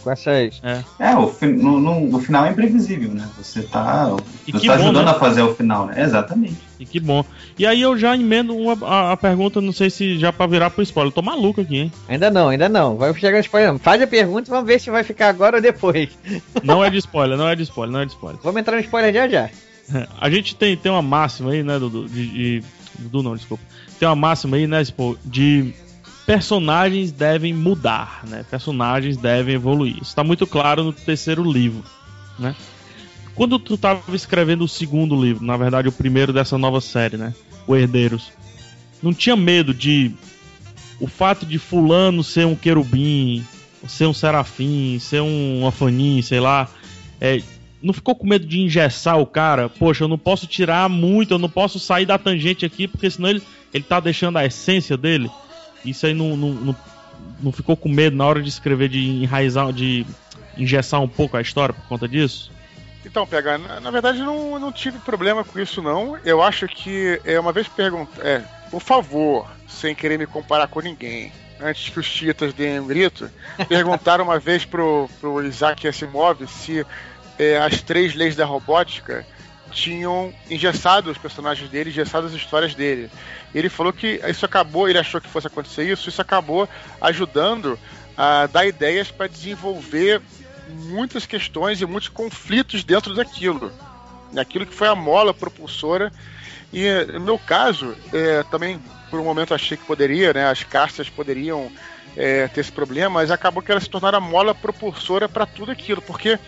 Com 0.00 0.12
essas. 0.12 0.60
É, 0.62 0.84
é 1.00 1.16
o, 1.16 1.34
no, 1.42 1.80
no, 1.80 2.16
o 2.16 2.20
final 2.20 2.46
é 2.46 2.50
imprevisível, 2.50 3.10
né? 3.10 3.28
Você 3.36 3.60
está 3.60 4.10
você 4.46 4.64
tá 4.64 4.74
ajudando 4.74 5.06
né? 5.06 5.10
a 5.10 5.14
fazer 5.14 5.42
o 5.42 5.52
final, 5.56 5.86
né? 5.86 6.00
Exatamente. 6.00 6.65
E 6.78 6.84
que 6.84 7.00
bom. 7.00 7.24
E 7.58 7.66
aí 7.66 7.80
eu 7.80 7.96
já 7.96 8.14
emendo 8.14 8.54
uma, 8.56 8.76
a, 8.86 9.12
a 9.12 9.16
pergunta, 9.16 9.60
não 9.60 9.72
sei 9.72 9.88
se 9.88 10.18
já 10.18 10.32
para 10.32 10.46
virar 10.46 10.70
pro 10.70 10.82
spoiler. 10.82 11.10
Eu 11.10 11.14
tô 11.14 11.22
maluco 11.22 11.60
aqui, 11.60 11.76
hein? 11.78 11.92
Ainda 12.08 12.30
não, 12.30 12.48
ainda 12.48 12.68
não. 12.68 12.96
Vai 12.96 13.14
chegar 13.14 13.38
no 13.38 13.44
spoiler. 13.44 13.78
Faz 13.78 14.02
a 14.02 14.06
pergunta 14.06 14.48
e 14.48 14.50
vamos 14.50 14.66
ver 14.66 14.78
se 14.78 14.90
vai 14.90 15.02
ficar 15.02 15.28
agora 15.28 15.56
ou 15.56 15.62
depois. 15.62 16.10
Não 16.62 16.84
é 16.84 16.90
de 16.90 16.98
spoiler, 16.98 17.36
não 17.36 17.48
é 17.48 17.54
de 17.54 17.62
spoiler, 17.62 17.92
não 17.92 18.00
é 18.00 18.04
de 18.04 18.12
spoiler. 18.12 18.40
Vamos 18.42 18.60
entrar 18.60 18.76
no 18.76 18.82
spoiler 18.82 19.12
já 19.12 19.28
já. 19.28 19.50
A 20.20 20.28
gente 20.28 20.56
tem, 20.56 20.76
tem 20.76 20.90
uma 20.90 21.02
máxima 21.02 21.52
aí, 21.52 21.62
né, 21.62 21.78
Dudu? 21.78 22.08
De, 22.08 22.26
de, 22.26 22.62
Dudu 22.98 23.22
não, 23.22 23.36
desculpa 23.36 23.62
tem 23.98 24.08
uma 24.08 24.16
máxima 24.16 24.56
aí, 24.56 24.66
né, 24.66 24.82
de 25.24 25.74
personagens 26.24 27.12
devem 27.12 27.52
mudar, 27.52 28.22
né? 28.26 28.44
Personagens 28.50 29.16
devem 29.16 29.54
evoluir. 29.54 29.96
Isso 30.02 30.14
tá 30.14 30.24
muito 30.24 30.46
claro 30.46 30.82
no 30.84 30.92
terceiro 30.92 31.42
livro, 31.44 31.84
né? 32.38 32.54
Quando 33.36 33.58
tu 33.58 33.76
tava 33.76 34.16
escrevendo 34.16 34.64
o 34.64 34.68
segundo 34.68 35.20
livro, 35.20 35.44
na 35.44 35.56
verdade 35.56 35.88
o 35.88 35.92
primeiro 35.92 36.32
dessa 36.32 36.56
nova 36.56 36.80
série, 36.80 37.18
né? 37.18 37.34
O 37.66 37.76
Herdeiros, 37.76 38.32
não 39.02 39.12
tinha 39.12 39.36
medo 39.36 39.74
de 39.74 40.10
o 40.98 41.06
fato 41.06 41.44
de 41.44 41.58
fulano 41.58 42.24
ser 42.24 42.46
um 42.46 42.56
querubim, 42.56 43.44
ser 43.86 44.06
um 44.06 44.14
serafim, 44.14 44.98
ser 44.98 45.20
um 45.20 45.66
afanim, 45.66 46.22
sei 46.22 46.40
lá, 46.40 46.66
é, 47.20 47.42
não 47.82 47.92
ficou 47.92 48.14
com 48.14 48.26
medo 48.26 48.46
de 48.46 48.60
engessar 48.60 49.18
o 49.18 49.26
cara? 49.26 49.68
Poxa, 49.68 50.04
eu 50.04 50.08
não 50.08 50.18
posso 50.18 50.46
tirar 50.46 50.88
muito, 50.88 51.34
eu 51.34 51.38
não 51.38 51.48
posso 51.48 51.78
sair 51.78 52.06
da 52.06 52.18
tangente 52.18 52.64
aqui, 52.64 52.88
porque 52.88 53.10
senão 53.10 53.28
ele, 53.28 53.42
ele 53.72 53.84
tá 53.84 54.00
deixando 54.00 54.38
a 54.38 54.46
essência 54.46 54.96
dele. 54.96 55.30
Isso 55.84 56.06
aí 56.06 56.14
não, 56.14 56.36
não, 56.36 56.52
não, 56.52 56.76
não 57.42 57.52
ficou 57.52 57.76
com 57.76 57.88
medo 57.88 58.16
na 58.16 58.26
hora 58.26 58.42
de 58.42 58.48
escrever, 58.48 58.88
de 58.88 59.06
enraizar, 59.22 59.72
de 59.72 60.06
engessar 60.56 61.02
um 61.02 61.08
pouco 61.08 61.36
a 61.36 61.42
história 61.42 61.74
por 61.74 61.84
conta 61.86 62.08
disso? 62.08 62.50
Então, 63.16 63.26
PH, 63.26 63.56
na, 63.56 63.80
na 63.80 63.90
verdade 63.90 64.18
não, 64.18 64.58
não 64.58 64.70
tive 64.70 64.98
problema 64.98 65.42
com 65.42 65.58
isso 65.58 65.80
não. 65.80 66.18
Eu 66.22 66.42
acho 66.42 66.68
que 66.68 67.18
é 67.24 67.40
uma 67.40 67.50
vez 67.50 67.66
pergunta, 67.66 68.20
é, 68.20 68.42
por 68.70 68.82
favor, 68.82 69.50
sem 69.66 69.94
querer 69.94 70.18
me 70.18 70.26
comparar 70.26 70.68
com 70.68 70.80
ninguém, 70.80 71.32
antes 71.58 71.88
que 71.88 71.98
os 71.98 72.06
Titas 72.06 72.52
deem 72.52 72.78
um 72.78 72.86
grito, 72.86 73.30
perguntaram 73.70 74.22
uma 74.22 74.38
vez 74.38 74.66
pro, 74.66 75.08
pro 75.18 75.42
Isaac 75.42 75.88
Asimov 75.88 76.46
se 76.46 76.84
é, 77.38 77.56
as 77.56 77.80
três 77.80 78.14
leis 78.14 78.36
da 78.36 78.44
robótica 78.44 79.26
tinham 79.70 80.30
engessado 80.50 81.10
os 81.10 81.16
personagens 81.16 81.70
dele, 81.70 81.88
engessado 81.88 82.26
as 82.26 82.34
histórias 82.34 82.74
dele. 82.74 83.10
Ele 83.54 83.70
falou 83.70 83.94
que 83.94 84.20
isso 84.28 84.44
acabou, 84.44 84.90
ele 84.90 84.98
achou 84.98 85.22
que 85.22 85.28
fosse 85.30 85.46
acontecer 85.46 85.90
isso, 85.90 86.10
isso 86.10 86.20
acabou 86.20 86.68
ajudando 87.00 87.78
a 88.14 88.46
dar 88.46 88.66
ideias 88.66 89.10
para 89.10 89.26
desenvolver 89.26 90.20
muitas 90.68 91.26
questões 91.26 91.80
e 91.80 91.86
muitos 91.86 92.08
conflitos 92.08 92.84
dentro 92.84 93.14
daquilo. 93.14 93.72
Aquilo 94.36 94.66
que 94.66 94.74
foi 94.74 94.88
a 94.88 94.94
mola 94.94 95.32
propulsora. 95.32 96.12
E 96.72 96.88
no 97.12 97.20
meu 97.20 97.38
caso, 97.38 97.96
é, 98.12 98.42
também 98.44 98.80
por 99.10 99.20
um 99.20 99.24
momento 99.24 99.54
achei 99.54 99.76
que 99.76 99.84
poderia, 99.84 100.32
né, 100.32 100.50
as 100.50 100.62
castas 100.62 101.08
poderiam 101.08 101.70
é, 102.16 102.48
ter 102.48 102.60
esse 102.60 102.72
problema, 102.72 103.20
mas 103.20 103.30
acabou 103.30 103.62
que 103.62 103.70
ela 103.70 103.80
se 103.80 103.88
tornaram 103.88 104.18
a 104.18 104.20
mola 104.20 104.54
propulsora 104.54 105.28
para 105.28 105.46
tudo 105.46 105.70
aquilo, 105.70 106.02
porque 106.02 106.38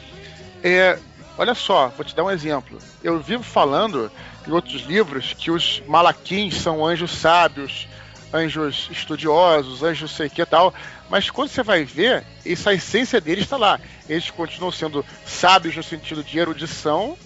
é, 0.62 0.99
olha 1.37 1.55
só, 1.55 1.89
vou 1.89 2.05
te 2.05 2.14
dar 2.14 2.25
um 2.25 2.31
exemplo. 2.31 2.79
Eu 3.03 3.21
vivo 3.21 3.43
falando 3.43 4.11
em 4.47 4.51
outros 4.51 4.83
livros 4.83 5.35
que 5.35 5.51
os 5.51 5.83
malaquins 5.87 6.57
são 6.61 6.85
anjos 6.85 7.11
sábios, 7.12 7.88
anjos 8.33 8.89
estudiosos, 8.91 9.83
anjos 9.83 10.11
sei 10.11 10.29
que 10.29 10.45
tal, 10.45 10.74
mas 11.09 11.31
quando 11.31 11.49
você 11.49 11.62
vai 11.62 11.85
ver, 11.85 12.24
essa 12.45 12.72
essência 12.74 13.20
deles 13.20 13.45
está 13.45 13.57
lá. 13.57 13.81
Eles 14.09 14.31
continuam 14.31 14.70
sendo 14.70 15.05
sábios 15.24 15.76
no 15.76 15.83
sentido 15.83 16.22
de 16.22 16.39
erudição, 16.39 17.16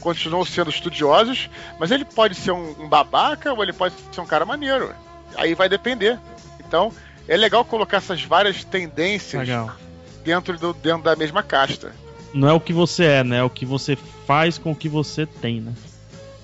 continuam 0.00 0.44
sendo 0.44 0.70
estudiosos, 0.70 1.48
mas 1.78 1.90
ele 1.90 2.04
pode 2.04 2.34
ser 2.34 2.52
um, 2.52 2.82
um 2.82 2.88
babaca 2.88 3.52
ou 3.52 3.62
ele 3.62 3.72
pode 3.72 3.94
ser 4.12 4.20
um 4.20 4.26
cara 4.26 4.44
maneiro. 4.44 4.92
Aí 5.36 5.54
vai 5.54 5.68
depender. 5.68 6.18
Então, 6.58 6.92
é 7.28 7.36
legal 7.36 7.64
colocar 7.64 7.98
essas 7.98 8.22
várias 8.22 8.64
tendências 8.64 9.46
Legal. 9.46 9.76
dentro, 10.24 10.58
do, 10.58 10.72
dentro 10.72 11.02
da 11.02 11.14
mesma 11.14 11.42
casta. 11.42 11.92
Não 12.32 12.48
é 12.48 12.52
o 12.52 12.60
que 12.60 12.72
você 12.72 13.04
é, 13.04 13.24
né? 13.24 13.38
É 13.38 13.42
o 13.42 13.50
que 13.50 13.66
você 13.66 13.96
faz 14.26 14.58
com 14.58 14.72
o 14.72 14.76
que 14.76 14.88
você 14.88 15.26
tem, 15.26 15.60
né? 15.60 15.72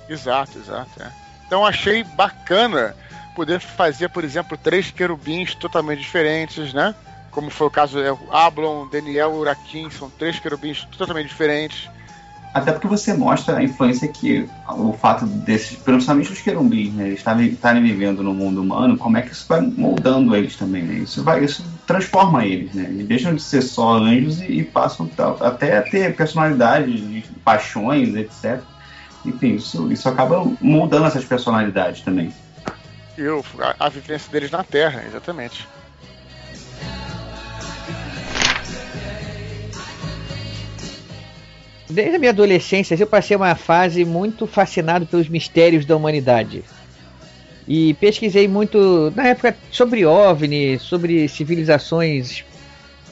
Exato, 0.09 0.59
exato. 0.59 1.02
é. 1.02 1.11
Então 1.46 1.64
achei 1.64 2.02
bacana 2.02 2.94
poder 3.37 3.61
fazer, 3.61 4.09
por 4.09 4.24
exemplo, 4.24 4.57
três 4.57 4.91
querubins 4.91 5.55
totalmente 5.55 6.01
diferentes, 6.01 6.72
né? 6.72 6.95
Como 7.30 7.51
foi 7.51 7.66
o 7.66 7.70
caso 7.70 8.01
é, 8.01 8.11
o 8.11 8.18
Ablon, 8.32 8.89
Daniel 8.89 9.34
Urakin, 9.34 9.91
são 9.91 10.09
três 10.09 10.39
querubins 10.39 10.89
totalmente 10.97 11.28
diferentes. 11.28 11.87
Até 12.55 12.72
porque 12.72 12.89
você 12.89 13.12
mostra 13.12 13.59
a 13.59 13.62
influência 13.62 14.09
que 14.09 14.49
o 14.66 14.95
fato 14.95 15.26
desses, 15.26 15.76
principalmente 15.76 16.32
os 16.32 16.41
querumbins, 16.41 16.95
né, 16.95 17.09
eles 17.09 17.22
estarem 17.53 17.82
vivendo 17.82 18.22
no 18.22 18.32
mundo 18.32 18.62
humano, 18.62 18.97
como 18.97 19.18
é 19.18 19.20
que 19.20 19.32
isso 19.32 19.45
vai 19.47 19.61
moldando 19.61 20.34
eles 20.34 20.57
também, 20.57 20.82
né? 20.82 20.95
Isso 20.95 21.22
vai, 21.22 21.45
isso 21.45 21.62
transforma 21.87 22.47
eles, 22.47 22.72
né? 22.72 22.84
Eles 22.89 23.07
deixam 23.07 23.34
de 23.34 23.43
ser 23.43 23.61
só 23.61 23.99
anjos 23.99 24.41
e, 24.41 24.61
e 24.61 24.64
passam 24.64 25.07
até 25.43 25.76
a 25.76 25.82
ter 25.82 26.16
personalidade, 26.16 27.22
paixões, 27.45 28.14
etc. 28.14 28.62
Enfim, 29.26 29.57
isso, 29.57 29.93
isso 29.93 30.09
acaba 30.09 30.43
moldando 30.62 31.05
essas 31.05 31.26
personalidades 31.26 32.01
também. 32.01 32.32
E 33.18 33.26
o- 33.28 33.44
a, 33.60 33.86
a 33.86 33.88
vivência 33.88 34.30
deles 34.30 34.50
na 34.50 34.62
Terra, 34.62 35.04
exatamente. 35.06 35.66
Desde 41.88 42.16
a 42.16 42.18
minha 42.18 42.30
adolescência, 42.32 42.96
eu 42.98 43.06
passei 43.06 43.36
uma 43.36 43.54
fase 43.54 44.04
muito 44.04 44.46
fascinado 44.46 45.06
pelos 45.06 45.28
mistérios 45.28 45.84
da 45.86 45.96
humanidade. 45.96 46.64
E 47.68 47.94
pesquisei 47.94 48.48
muito, 48.48 49.12
na 49.14 49.28
época, 49.28 49.56
sobre 49.70 50.04
OVNI, 50.04 50.78
sobre 50.78 51.28
civilizações 51.28 52.44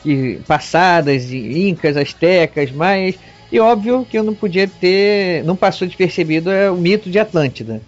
que, 0.03 0.41
passadas, 0.47 1.31
incas, 1.33 1.97
astecas, 1.97 2.71
mas. 2.71 3.17
E 3.53 3.61
óbvio 3.61 4.05
que 4.09 4.19
eu 4.19 4.25
não 4.25 4.35
podia 4.35 4.67
ter. 4.67 5.45
Não 5.45 5.55
passou 5.55 5.87
despercebido 5.87 6.51
é, 6.51 6.69
o 6.71 6.77
mito 6.77 7.09
de 7.11 7.19
Atlântida. 7.19 7.81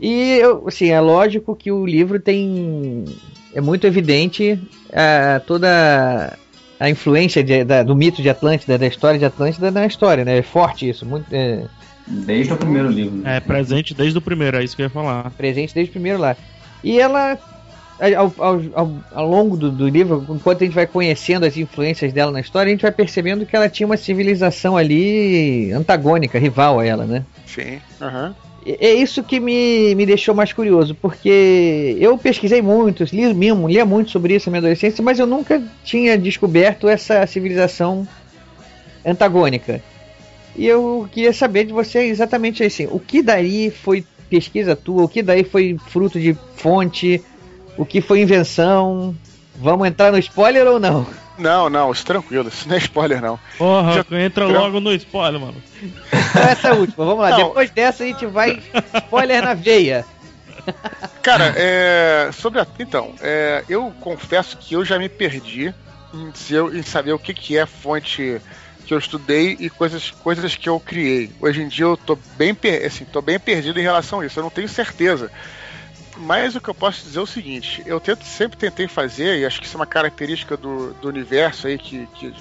E, 0.00 0.40
assim, 0.66 0.88
é 0.90 1.00
lógico 1.00 1.56
que 1.56 1.70
o 1.72 1.84
livro 1.84 2.20
tem. 2.20 3.04
É 3.54 3.60
muito 3.60 3.86
evidente 3.86 4.58
ah, 4.92 5.40
toda 5.46 6.36
a 6.78 6.88
influência 6.90 7.42
de- 7.42 7.64
da- 7.64 7.82
do 7.82 7.96
mito 7.96 8.22
de 8.22 8.28
Atlântida, 8.30 8.78
da 8.78 8.86
história 8.86 9.18
de 9.18 9.24
Atlântida 9.24 9.70
na 9.70 9.86
história, 9.86 10.24
né? 10.24 10.38
É 10.38 10.42
forte 10.42 10.88
isso, 10.88 11.04
muito, 11.04 11.26
é, 11.32 11.64
Desde 12.06 12.52
o 12.52 12.56
primeiro 12.56 12.88
livro. 12.88 13.26
É 13.26 13.38
presente 13.40 13.92
desde 13.94 14.16
o 14.16 14.20
primeiro, 14.22 14.56
é 14.56 14.64
isso 14.64 14.74
que 14.76 14.82
eu 14.82 14.86
ia 14.86 14.90
falar. 14.90 15.30
presente 15.32 15.74
desde 15.74 15.90
o 15.90 15.92
primeiro 15.92 16.18
lá. 16.18 16.36
E 16.82 16.98
ela, 16.98 17.36
ao, 18.16 18.32
ao, 18.38 18.60
ao, 18.74 18.94
ao 19.12 19.28
longo 19.28 19.56
do, 19.56 19.70
do 19.70 19.88
livro, 19.88 20.24
enquanto 20.30 20.62
a 20.62 20.64
gente 20.64 20.74
vai 20.74 20.86
conhecendo 20.86 21.44
as 21.44 21.56
influências 21.56 22.12
dela 22.12 22.30
na 22.32 22.40
história, 22.40 22.68
a 22.70 22.72
gente 22.72 22.82
vai 22.82 22.92
percebendo 22.92 23.44
que 23.44 23.54
ela 23.56 23.68
tinha 23.68 23.86
uma 23.86 23.96
civilização 23.96 24.76
ali 24.76 25.70
antagônica, 25.72 26.38
rival 26.38 26.78
a 26.80 26.86
ela, 26.86 27.04
né? 27.04 27.24
Sim. 27.46 27.78
Aham. 28.00 28.34
É 28.44 28.47
é 28.80 28.92
isso 28.94 29.22
que 29.22 29.40
me, 29.40 29.94
me 29.94 30.04
deixou 30.04 30.34
mais 30.34 30.52
curioso, 30.52 30.94
porque 30.94 31.96
eu 32.00 32.18
pesquisei 32.18 32.60
muito, 32.60 33.04
li 33.04 33.32
mesmo, 33.32 33.68
lia 33.68 33.84
muito 33.84 34.10
sobre 34.10 34.34
isso 34.34 34.48
na 34.48 34.52
minha 34.52 34.60
adolescência, 34.60 35.02
mas 35.02 35.18
eu 35.18 35.26
nunca 35.26 35.62
tinha 35.84 36.18
descoberto 36.18 36.88
essa 36.88 37.26
civilização 37.26 38.06
antagônica. 39.04 39.82
E 40.56 40.66
eu 40.66 41.08
queria 41.12 41.32
saber 41.32 41.64
de 41.64 41.72
você 41.72 42.00
exatamente 42.00 42.64
assim, 42.64 42.88
o 42.90 42.98
que 42.98 43.22
daí 43.22 43.70
foi 43.70 44.04
pesquisa 44.28 44.76
tua, 44.76 45.04
o 45.04 45.08
que 45.08 45.22
daí 45.22 45.44
foi 45.44 45.76
fruto 45.88 46.18
de 46.18 46.36
fonte, 46.56 47.22
o 47.76 47.86
que 47.86 48.00
foi 48.00 48.20
invenção? 48.20 49.14
Vamos 49.56 49.86
entrar 49.86 50.12
no 50.12 50.18
spoiler 50.18 50.66
ou 50.66 50.78
não? 50.78 51.06
Não, 51.38 51.70
não, 51.70 51.92
isso 51.92 52.04
tranquilo, 52.04 52.48
isso 52.48 52.68
não 52.68 52.74
é 52.74 52.78
spoiler, 52.78 53.20
não. 53.22 53.38
Porra, 53.56 53.92
Já- 54.10 54.18
entra 54.20 54.46
já- 54.50 54.58
logo 54.58 54.80
no 54.80 54.92
spoiler, 54.94 55.40
mano. 55.40 55.62
Então 55.82 56.42
essa 56.42 56.68
é 56.68 56.70
a 56.72 56.74
última, 56.74 57.04
vamos 57.04 57.20
lá. 57.22 57.30
Não. 57.30 57.48
Depois 57.48 57.70
dessa 57.70 58.02
a 58.02 58.06
gente 58.06 58.26
vai 58.26 58.60
spoiler 58.94 59.42
na 59.42 59.54
veia. 59.54 60.04
Cara, 61.22 61.54
é, 61.56 62.30
sobre 62.32 62.60
a. 62.60 62.66
Então, 62.78 63.14
é, 63.20 63.64
eu 63.68 63.92
confesso 64.00 64.56
que 64.56 64.74
eu 64.74 64.84
já 64.84 64.98
me 64.98 65.08
perdi 65.08 65.72
em, 66.12 66.82
saber 66.82 67.12
o 67.12 67.18
que, 67.18 67.32
que 67.32 67.56
é 67.56 67.64
fonte 67.66 68.40
que 68.84 68.94
eu 68.94 68.98
estudei 68.98 69.56
e 69.60 69.68
coisas, 69.68 70.10
coisas 70.10 70.56
que 70.56 70.68
eu 70.68 70.80
criei. 70.80 71.30
Hoje 71.40 71.62
em 71.62 71.68
dia 71.68 71.84
eu 71.84 71.96
tô 71.96 72.16
bem, 72.36 72.54
per- 72.54 72.84
assim, 72.86 73.04
tô 73.04 73.20
bem 73.20 73.38
perdido 73.38 73.78
em 73.78 73.82
relação 73.82 74.20
a 74.20 74.26
isso, 74.26 74.38
eu 74.38 74.42
não 74.42 74.50
tenho 74.50 74.68
certeza. 74.68 75.30
Mas 76.18 76.56
o 76.56 76.60
que 76.60 76.68
eu 76.68 76.74
posso 76.74 77.04
dizer 77.04 77.18
é 77.18 77.22
o 77.22 77.26
seguinte, 77.26 77.82
eu 77.86 78.00
tento, 78.00 78.24
sempre 78.24 78.58
tentei 78.58 78.88
fazer, 78.88 79.38
e 79.38 79.46
acho 79.46 79.60
que 79.60 79.66
isso 79.66 79.76
é 79.76 79.80
uma 79.80 79.86
característica 79.86 80.56
do, 80.56 80.92
do 80.94 81.08
universo 81.08 81.66
aí, 81.66 81.78
que, 81.78 82.06
que- 82.14 82.34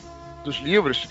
dos 0.43 0.57
livros, 0.57 1.07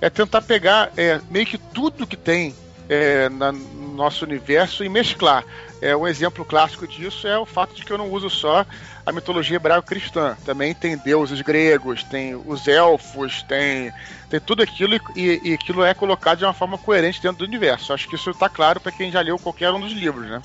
é 0.00 0.08
tentar 0.08 0.40
pegar 0.42 0.90
é, 0.96 1.20
meio 1.30 1.44
que 1.44 1.58
tudo 1.58 2.06
que 2.06 2.16
tem 2.16 2.54
é, 2.88 3.28
na- 3.28 3.52
no 3.52 3.92
nosso 3.94 4.24
universo 4.24 4.82
e 4.84 4.88
mesclar. 4.88 5.44
É, 5.82 5.94
um 5.94 6.06
exemplo 6.08 6.44
clássico 6.44 6.86
disso 6.88 7.26
é 7.28 7.38
o 7.38 7.44
fato 7.44 7.74
de 7.74 7.84
que 7.84 7.92
eu 7.92 7.98
não 7.98 8.10
uso 8.10 8.30
só 8.30 8.64
a 9.08 9.12
mitologia 9.12 9.56
hebraico-cristã. 9.56 10.36
Também 10.44 10.74
tem 10.74 10.96
deuses 10.98 11.40
gregos, 11.40 12.04
tem 12.04 12.34
os 12.34 12.68
elfos, 12.68 13.42
tem, 13.44 13.90
tem 14.28 14.38
tudo 14.38 14.62
aquilo 14.62 14.94
e, 15.16 15.40
e- 15.42 15.54
aquilo 15.54 15.82
é 15.82 15.94
colocado 15.94 16.38
de 16.38 16.44
uma 16.44 16.52
forma 16.52 16.76
coerente 16.76 17.22
dentro 17.22 17.38
do 17.38 17.44
universo. 17.44 17.92
Acho 17.92 18.06
que 18.06 18.16
isso 18.16 18.30
está 18.30 18.48
claro 18.50 18.80
para 18.80 18.92
quem 18.92 19.10
já 19.10 19.20
leu 19.22 19.38
qualquer 19.38 19.70
um 19.72 19.80
dos 19.80 19.92
livros, 19.92 20.28
né? 20.28 20.42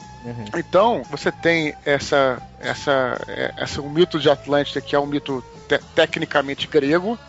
Então, 0.55 1.03
você 1.09 1.30
tem 1.32 1.74
essa, 1.86 2.41
essa, 2.59 3.20
é, 3.28 3.53
essa 3.57 3.82
um 3.82 3.89
mito 3.89 4.18
de 4.18 4.30
Atlântida, 4.30 4.80
que 4.80 4.95
é 4.95 4.99
um 4.99 5.05
mito 5.05 5.43
te- 5.68 5.82
tecnicamente 5.93 6.66
grego, 6.68 7.20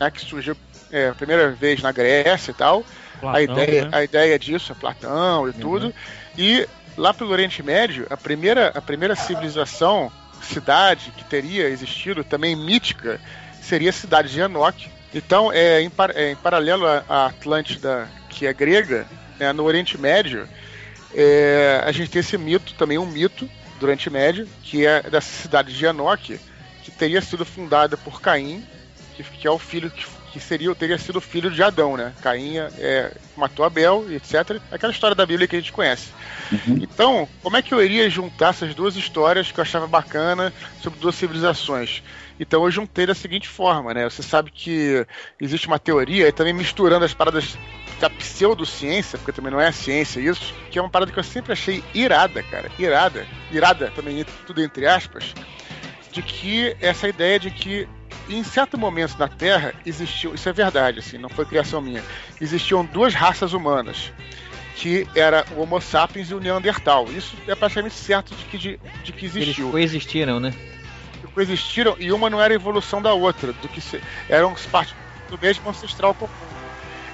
né, 0.00 0.10
que 0.10 0.20
surgiu 0.20 0.56
é, 0.90 1.08
a 1.10 1.14
primeira 1.14 1.50
vez 1.52 1.80
na 1.82 1.92
Grécia 1.92 2.50
e 2.50 2.54
tal. 2.54 2.84
Platão, 3.20 3.36
a, 3.36 3.42
ideia, 3.42 3.84
né? 3.84 3.90
a 3.92 4.02
ideia 4.02 4.38
disso 4.38 4.72
é 4.72 4.74
Platão 4.74 5.48
e 5.48 5.52
tudo. 5.52 5.94
E 6.36 6.66
lá 6.96 7.14
pelo 7.14 7.30
Oriente 7.30 7.62
Médio, 7.62 8.06
a 8.10 8.16
primeira, 8.16 8.72
a 8.74 8.80
primeira 8.80 9.14
civilização, 9.14 10.10
cidade 10.42 11.12
que 11.16 11.24
teria 11.24 11.68
existido, 11.68 12.22
também 12.24 12.54
mítica, 12.56 13.20
seria 13.60 13.90
a 13.90 13.92
cidade 13.92 14.30
de 14.32 14.40
Enoch. 14.40 14.90
Então, 15.14 15.52
é, 15.52 15.80
em, 15.82 15.90
par- 15.90 16.16
é, 16.16 16.30
em 16.32 16.36
paralelo 16.36 16.86
à- 16.86 17.26
Atlântida, 17.26 18.08
que 18.28 18.46
é 18.46 18.52
grega, 18.52 19.06
né, 19.38 19.52
no 19.52 19.64
Oriente 19.64 19.98
Médio, 19.98 20.48
é, 21.14 21.82
a 21.84 21.90
gente 21.92 22.10
tem 22.10 22.20
esse 22.20 22.38
mito, 22.38 22.74
também 22.74 22.98
um 22.98 23.06
mito 23.06 23.48
do 23.78 23.84
Oriente 23.84 24.08
Médio, 24.10 24.48
que 24.62 24.86
é 24.86 25.02
dessa 25.02 25.42
cidade 25.42 25.76
de 25.76 25.84
Enoch, 25.84 26.38
que 26.82 26.90
teria 26.90 27.20
sido 27.20 27.44
fundada 27.44 27.96
por 27.96 28.20
Caim, 28.20 28.64
que, 29.16 29.22
que 29.24 29.46
é 29.46 29.50
o 29.50 29.58
filho 29.58 29.90
que, 29.90 30.04
que 30.32 30.40
seria 30.40 30.74
teria 30.74 30.98
sido 30.98 31.20
filho 31.20 31.50
de 31.50 31.62
Adão, 31.62 31.96
né? 31.96 32.12
Caim 32.22 32.58
é, 32.58 33.12
matou 33.36 33.64
Abel, 33.64 34.06
etc. 34.10 34.60
Aquela 34.70 34.92
história 34.92 35.14
da 35.14 35.26
Bíblia 35.26 35.48
que 35.48 35.56
a 35.56 35.58
gente 35.58 35.72
conhece. 35.72 36.08
Então, 36.66 37.28
como 37.42 37.56
é 37.56 37.62
que 37.62 37.72
eu 37.72 37.82
iria 37.82 38.08
juntar 38.10 38.50
essas 38.50 38.74
duas 38.74 38.96
histórias 38.96 39.50
que 39.50 39.58
eu 39.58 39.62
achava 39.62 39.86
bacana 39.86 40.52
sobre 40.80 40.98
duas 41.00 41.14
civilizações? 41.14 42.02
Então 42.38 42.64
eu 42.64 42.70
juntei 42.70 43.06
da 43.06 43.14
seguinte 43.14 43.46
forma, 43.46 43.92
né? 43.92 44.08
Você 44.08 44.22
sabe 44.22 44.50
que 44.50 45.06
existe 45.38 45.66
uma 45.66 45.78
teoria, 45.78 46.26
e 46.26 46.32
também 46.32 46.54
misturando 46.54 47.04
as 47.04 47.12
paradas 47.12 47.58
da 48.00 48.08
pseudociência, 48.08 49.18
porque 49.18 49.30
também 49.30 49.52
não 49.52 49.60
é 49.60 49.70
ciência 49.70 50.20
isso, 50.20 50.54
que 50.70 50.78
é 50.78 50.82
uma 50.82 50.88
parada 50.88 51.12
que 51.12 51.18
eu 51.18 51.22
sempre 51.22 51.52
achei 51.52 51.84
irada, 51.92 52.42
cara. 52.42 52.70
Irada. 52.78 53.26
Irada 53.52 53.92
também, 53.94 54.24
tudo 54.46 54.62
entre 54.62 54.86
aspas, 54.86 55.34
de 56.10 56.22
que 56.22 56.74
essa 56.80 57.06
ideia 57.06 57.38
de 57.38 57.50
que 57.50 57.86
em 58.30 58.44
certo 58.44 58.78
momento 58.78 59.18
na 59.18 59.28
Terra 59.28 59.74
existiu, 59.84 60.34
isso 60.34 60.48
é 60.48 60.52
verdade, 60.52 61.00
assim, 61.00 61.18
não 61.18 61.28
foi 61.28 61.44
criação 61.44 61.80
minha, 61.80 62.02
existiam 62.40 62.84
duas 62.84 63.14
raças 63.14 63.52
humanas. 63.52 64.12
que 64.76 65.06
era 65.14 65.44
o 65.54 65.60
Homo 65.60 65.78
sapiens 65.78 66.30
e 66.30 66.34
o 66.34 66.40
Neandertal. 66.40 67.06
Isso 67.10 67.36
é 67.46 67.54
praticamente 67.54 67.94
certo 67.94 68.34
de 68.34 68.44
que, 68.46 68.56
de, 68.56 68.80
de 69.04 69.12
que 69.12 69.26
existiu. 69.26 69.64
Eles 69.64 69.70
coexistiram, 69.72 70.40
né? 70.40 70.54
Coexistiram 71.34 71.96
e 71.98 72.10
uma 72.10 72.30
não 72.30 72.40
era 72.40 72.54
evolução 72.54 73.02
da 73.02 73.12
outra, 73.12 73.52
do 73.52 73.68
que 73.68 73.80
se, 73.80 74.00
eram 74.26 74.54
parte 74.70 74.94
do 75.28 75.38
mesmo 75.38 75.68
ancestral 75.68 76.14
comum. 76.14 76.30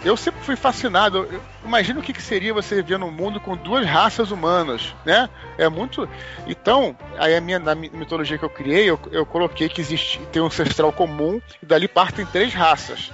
Eu 0.07 0.16
sempre 0.16 0.41
fui 0.45 0.55
fascinado. 0.55 1.27
Eu 1.28 1.43
imagino 1.65 1.99
o 1.99 2.03
que, 2.03 2.12
que 2.12 2.23
seria 2.23 2.55
você 2.55 2.77
viver 2.77 2.97
num 2.97 3.11
mundo 3.11 3.41
com 3.41 3.57
duas 3.57 3.85
raças 3.85 4.31
humanas, 4.31 4.95
né? 5.05 5.28
É 5.59 5.69
muito. 5.69 6.09
Então, 6.47 6.97
aí 7.19 7.35
a 7.35 7.41
minha, 7.41 7.59
na 7.59 7.74
mitologia 7.74 8.39
que 8.39 8.45
eu 8.45 8.49
criei, 8.49 8.89
eu, 8.89 9.01
eu 9.11 9.27
coloquei 9.27 9.69
que 9.69 9.81
existe 9.81 10.20
tem 10.31 10.41
um 10.41 10.47
ancestral 10.47 10.93
comum 10.93 11.41
e 11.61 11.66
dali 11.66 11.89
partem 11.89 12.24
três 12.24 12.55
raças, 12.55 13.11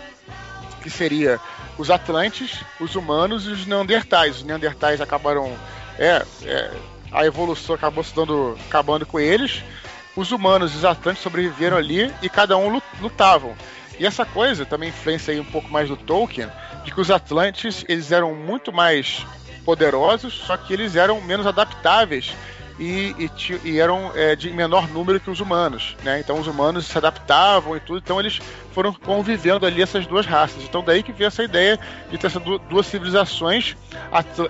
que 0.82 0.90
seria 0.90 1.40
os 1.78 1.90
Atlantes, 1.90 2.62
os 2.78 2.94
humanos 2.94 3.47
e 3.47 3.52
os 3.52 3.64
Neandertais. 3.64 4.36
Os 4.36 4.44
Neandertais 4.44 5.01
acabaram. 5.01 5.51
É, 5.98 6.23
é, 6.44 6.70
a 7.10 7.24
evolução 7.24 7.74
acabou 7.74 8.05
se 8.05 8.14
dando, 8.14 8.55
acabando 8.69 9.06
com 9.06 9.19
eles. 9.19 9.64
Os 10.14 10.31
humanos 10.31 10.74
e 10.74 10.77
os 10.77 10.85
Atlantes 10.85 11.23
sobreviveram 11.23 11.78
ali 11.78 12.12
e 12.20 12.28
cada 12.28 12.55
um 12.59 12.82
lutavam. 13.01 13.56
E 14.03 14.07
essa 14.07 14.27
coisa 14.27 14.66
também 14.66 14.89
influencia 14.89 15.33
aí 15.33 15.39
um 15.39 15.45
pouco 15.45 15.70
mais 15.70 15.89
do 15.89 15.97
Tolkien, 15.97 16.49
de 16.83 16.91
que 16.91 17.01
os 17.01 17.09
Atlantes 17.09 17.85
eles 17.89 18.11
eram 18.11 18.35
muito 18.35 18.73
mais 18.73 19.24
poderosos, 19.65 20.35
só 20.35 20.57
que 20.57 20.73
eles 20.73 20.97
eram 20.97 21.20
menos 21.20 21.47
adaptáveis 21.47 22.35
e, 22.81 23.15
e, 23.16 23.31
e 23.62 23.79
eram 23.79 24.11
é, 24.16 24.35
de 24.35 24.51
menor 24.51 24.89
número 24.89 25.20
que 25.20 25.31
os 25.31 25.39
humanos, 25.39 25.97
né? 26.03 26.19
Então 26.19 26.41
os 26.41 26.49
humanos 26.49 26.87
se 26.87 26.99
adaptavam 26.99 27.77
e 27.77 27.81
tudo, 27.81 28.01
então 28.01 28.19
eles 28.19 28.41
foram 28.73 28.93
convivendo 28.93 29.65
ali 29.65 29.81
essas 29.81 30.05
duas 30.05 30.27
raças. 30.27 30.65
Então 30.65 30.83
daí 30.83 31.05
que 31.05 31.12
veio 31.12 31.29
essa 31.29 31.45
ideia 31.45 31.79
de 32.11 32.19
ter 32.19 32.27
essas 32.27 32.43
duas 32.69 32.89
civilizações, 32.89 33.77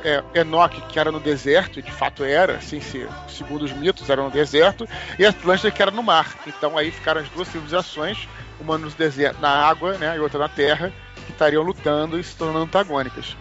é, 0.03 0.41
Enoch 0.41 0.81
que 0.89 0.99
era 0.99 1.12
no 1.12 1.20
deserto 1.20 1.79
e 1.79 1.83
de 1.83 1.93
fato 1.93 2.24
era, 2.24 2.55
assim, 2.55 2.81
se, 2.81 3.07
segundo 3.29 3.66
os 3.66 3.73
mitos 3.73 4.09
era 4.09 4.23
no 4.23 4.31
deserto, 4.31 4.89
e 5.19 5.27
Atlântida 5.27 5.70
que 5.70 5.83
era 5.83 5.91
no 5.91 6.03
mar. 6.03 6.39
Então 6.47 6.79
aí 6.79 6.91
ficaram 6.91 7.20
as 7.20 7.29
duas 7.29 7.49
civilizações, 7.49 8.27
uma 8.62 8.78
no 8.78 8.89
deserto, 8.90 9.40
na 9.40 9.51
água, 9.51 9.98
né, 9.98 10.16
e 10.16 10.20
outra 10.20 10.39
na 10.39 10.48
terra, 10.48 10.93
que 11.26 11.32
estariam 11.32 11.62
lutando 11.62 12.18
e 12.18 12.24
se 12.24 12.36
tornando 12.36 12.64
antagônicas. 12.64 13.36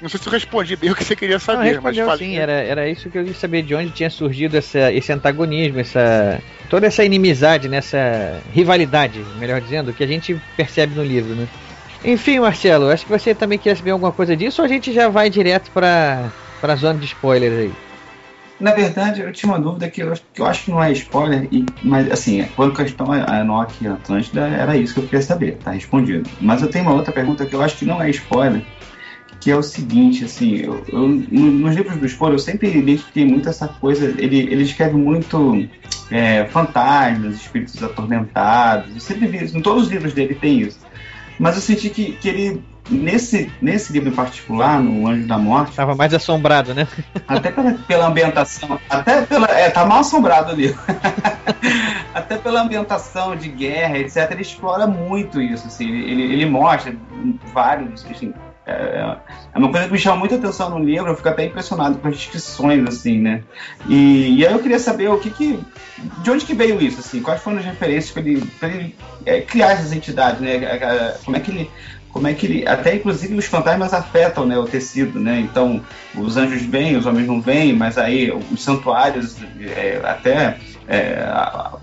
Não 0.00 0.08
sei 0.08 0.18
se 0.18 0.26
eu 0.26 0.32
respondi 0.32 0.74
bem 0.74 0.90
o 0.90 0.96
que 0.96 1.04
você 1.04 1.14
queria 1.14 1.38
saber, 1.38 1.76
Não, 1.76 1.82
mas 1.82 1.96
falei. 1.96 2.18
sim, 2.18 2.36
era, 2.36 2.52
era 2.52 2.88
isso 2.88 3.02
que 3.02 3.16
eu 3.18 3.22
queria 3.22 3.38
saber 3.38 3.62
de 3.62 3.72
onde 3.72 3.90
tinha 3.90 4.10
surgido 4.10 4.56
essa, 4.56 4.92
esse 4.92 5.12
antagonismo, 5.12 5.78
essa 5.78 6.40
toda 6.68 6.86
essa 6.88 7.04
inimizade, 7.04 7.68
nessa 7.68 7.98
né, 7.98 8.40
rivalidade, 8.52 9.24
melhor 9.38 9.60
dizendo, 9.60 9.92
que 9.92 10.02
a 10.02 10.06
gente 10.06 10.34
percebe 10.56 10.94
no 10.96 11.04
livro, 11.04 11.34
né? 11.34 11.46
Enfim, 12.04 12.40
Marcelo, 12.40 12.90
acho 12.90 13.04
que 13.04 13.12
você 13.12 13.32
também 13.32 13.58
quer 13.58 13.76
saber 13.76 13.92
alguma 13.92 14.10
coisa 14.10 14.36
disso 14.36 14.60
ou 14.60 14.66
a 14.66 14.68
gente 14.68 14.92
já 14.92 15.08
vai 15.08 15.30
direto 15.30 15.70
para 15.70 16.32
a 16.62 16.74
zona 16.74 16.98
de 16.98 17.06
spoilers 17.06 17.56
aí? 17.56 17.72
Na 18.62 18.72
verdade, 18.72 19.20
eu 19.20 19.32
tinha 19.32 19.50
uma 19.50 19.58
dúvida 19.58 19.90
que 19.90 20.00
eu, 20.00 20.12
que 20.32 20.40
eu 20.40 20.46
acho 20.46 20.66
que 20.66 20.70
não 20.70 20.80
é 20.80 20.92
spoiler, 20.92 21.48
e, 21.50 21.66
mas 21.82 22.08
assim, 22.12 22.46
quando 22.54 22.76
questão 22.76 23.10
a 23.10 23.40
Enoch 23.40 23.74
e 23.80 23.88
Atlântida, 23.88 24.46
era 24.46 24.76
isso 24.76 24.94
que 24.94 25.00
eu 25.00 25.04
queria 25.04 25.20
saber, 25.20 25.56
tá 25.56 25.72
respondido. 25.72 26.30
Mas 26.40 26.62
eu 26.62 26.68
tenho 26.68 26.84
uma 26.84 26.94
outra 26.94 27.12
pergunta 27.12 27.44
que 27.44 27.56
eu 27.56 27.60
acho 27.60 27.76
que 27.76 27.84
não 27.84 28.00
é 28.00 28.08
spoiler, 28.10 28.62
que 29.40 29.50
é 29.50 29.56
o 29.56 29.64
seguinte, 29.64 30.24
assim, 30.24 30.58
eu, 30.58 30.80
eu, 30.86 31.08
nos 31.08 31.74
livros 31.74 31.98
do 31.98 32.08
Sporo 32.08 32.34
eu 32.34 32.38
sempre 32.38 32.68
identifiquei 32.68 33.24
muito 33.24 33.48
essa 33.48 33.66
coisa, 33.66 34.06
ele, 34.16 34.38
ele 34.38 34.62
escreve 34.62 34.96
muito 34.96 35.68
é, 36.08 36.44
fantasmas, 36.44 37.34
espíritos 37.34 37.82
atormentados, 37.82 38.94
eu 38.94 39.00
sempre 39.00 39.26
vi 39.26 39.44
isso, 39.44 39.58
em 39.58 39.60
todos 39.60 39.86
os 39.86 39.90
livros 39.90 40.12
dele 40.12 40.36
tem 40.36 40.60
isso. 40.60 40.78
Mas 41.36 41.56
eu 41.56 41.62
senti 41.62 41.90
que, 41.90 42.12
que 42.12 42.28
ele, 42.28 42.62
nesse, 42.90 43.50
nesse 43.60 43.92
livro 43.92 44.08
em 44.08 44.14
particular, 44.14 44.80
no 44.80 45.06
Anjo 45.08 45.26
da 45.26 45.38
Morte... 45.38 45.70
Estava 45.70 45.94
mais 45.94 46.12
assombrado, 46.12 46.74
né? 46.74 46.86
Até 47.26 47.50
pela, 47.50 47.72
pela 47.74 48.06
ambientação, 48.06 48.78
até 48.88 49.22
pela... 49.22 49.46
É, 49.46 49.70
tá 49.70 49.84
mal 49.84 50.00
assombrado 50.00 50.52
o 50.52 50.56
livro. 50.56 50.80
até 52.14 52.36
pela 52.36 52.62
ambientação 52.62 53.36
de 53.36 53.48
guerra, 53.48 53.98
etc., 53.98 54.30
ele 54.32 54.42
explora 54.42 54.86
muito 54.86 55.40
isso, 55.40 55.66
assim, 55.66 55.88
ele, 55.88 56.22
ele 56.22 56.46
mostra 56.46 56.94
vários, 57.52 58.04
assim, 58.06 58.32
é, 58.64 59.16
é 59.54 59.58
uma 59.58 59.70
coisa 59.70 59.86
que 59.86 59.92
me 59.92 59.98
chama 59.98 60.16
muita 60.16 60.36
atenção 60.36 60.70
no 60.70 60.78
livro, 60.78 61.08
eu 61.08 61.16
fico 61.16 61.28
até 61.28 61.44
impressionado 61.44 61.98
com 61.98 62.06
as 62.06 62.16
descrições, 62.16 62.86
assim, 62.86 63.18
né? 63.18 63.42
E, 63.88 64.38
e 64.38 64.46
aí 64.46 64.52
eu 64.52 64.60
queria 64.60 64.78
saber 64.78 65.08
o 65.08 65.18
que 65.18 65.30
que. 65.30 65.58
De 66.18 66.30
onde 66.30 66.44
que 66.44 66.54
veio 66.54 66.80
isso, 66.80 67.00
assim? 67.00 67.20
Quais 67.20 67.42
foram 67.42 67.58
as 67.58 67.64
referências 67.64 68.12
para 68.12 68.22
ele, 68.22 68.48
ele 68.62 68.96
é, 69.26 69.40
criar 69.40 69.72
essas 69.72 69.92
entidades, 69.92 70.40
né? 70.40 70.60
Como 71.24 71.36
é 71.36 71.40
que 71.40 71.50
ele. 71.50 71.70
Como 72.12 72.28
é 72.28 72.34
que 72.34 72.46
ele. 72.46 72.68
Até 72.68 72.94
inclusive 72.94 73.34
os 73.34 73.46
fantasmas 73.46 73.94
afetam 73.94 74.44
né, 74.44 74.58
o 74.58 74.64
tecido, 74.64 75.18
né? 75.18 75.40
Então, 75.40 75.82
os 76.14 76.36
anjos 76.36 76.62
vêm, 76.62 76.96
os 76.96 77.06
homens 77.06 77.26
não 77.26 77.40
vêm, 77.40 77.72
mas 77.72 77.96
aí 77.96 78.30
os 78.30 78.62
santuários 78.62 79.36
é, 79.58 79.98
até 80.04 80.58
é, 80.86 81.26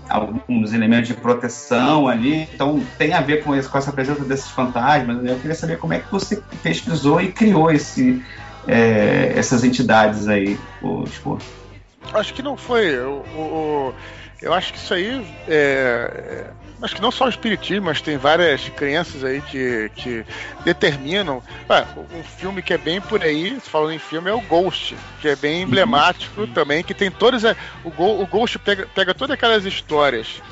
alguns 0.08 0.72
elementos 0.72 1.08
de 1.08 1.14
proteção 1.14 2.06
ali. 2.06 2.48
Então 2.54 2.80
tem 2.96 3.12
a 3.12 3.20
ver 3.20 3.42
com, 3.42 3.56
esse, 3.56 3.68
com 3.68 3.76
essa 3.76 3.92
presença 3.92 4.24
desses 4.24 4.48
fantasmas. 4.50 5.16
Né? 5.20 5.32
Eu 5.32 5.36
queria 5.38 5.56
saber 5.56 5.78
como 5.78 5.94
é 5.94 5.98
que 5.98 6.10
você 6.10 6.40
pesquisou 6.62 7.20
e 7.20 7.32
criou 7.32 7.70
esse, 7.70 8.22
é, 8.68 9.32
essas 9.36 9.64
entidades 9.64 10.28
aí, 10.28 10.58
o, 10.80 11.04
tipo. 11.04 11.38
Acho 12.14 12.32
que 12.32 12.42
não 12.42 12.56
foi. 12.56 12.98
O, 13.00 13.22
o, 13.34 13.94
eu 14.40 14.54
acho 14.54 14.72
que 14.72 14.78
isso 14.78 14.94
aí 14.94 15.26
é, 15.48 16.50
acho 16.82 16.94
que 16.94 17.02
não 17.02 17.10
só 17.10 17.26
o 17.26 17.28
espiritismo, 17.28 17.86
mas 17.86 18.00
tem 18.00 18.16
várias 18.16 18.68
crenças 18.70 19.24
aí 19.24 19.40
que, 19.42 19.90
que 19.94 20.24
determinam. 20.64 21.42
Ué, 21.68 21.86
um 22.14 22.22
filme 22.22 22.62
que 22.62 22.72
é 22.72 22.78
bem 22.78 23.00
por 23.00 23.22
aí, 23.22 23.58
falando 23.60 23.92
em 23.92 23.98
filme, 23.98 24.30
é 24.30 24.34
o 24.34 24.40
Ghost, 24.40 24.96
que 25.20 25.28
é 25.28 25.36
bem 25.36 25.62
emblemático 25.62 26.42
uhum. 26.42 26.46
também, 26.48 26.82
que 26.82 26.94
tem 26.94 27.10
todas. 27.10 27.44
A, 27.44 27.56
o, 27.84 28.22
o 28.22 28.26
Ghost 28.26 28.58
pega, 28.58 28.86
pega 28.94 29.14
todas 29.14 29.34
aquelas 29.34 29.64
histórias, 29.64 30.42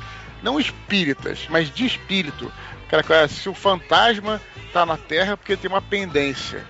não 0.43 0.59
espíritas, 0.59 1.47
mas 1.49 1.73
de 1.73 1.85
espírito. 1.85 2.51
Aquela 2.87 3.03
coisa, 3.03 3.27
se 3.27 3.47
o 3.47 3.53
fantasma 3.53 4.41
tá 4.73 4.85
na 4.85 4.97
Terra 4.97 5.37
porque 5.37 5.55
tem 5.55 5.69
uma 5.69 5.81
pendência. 5.81 6.65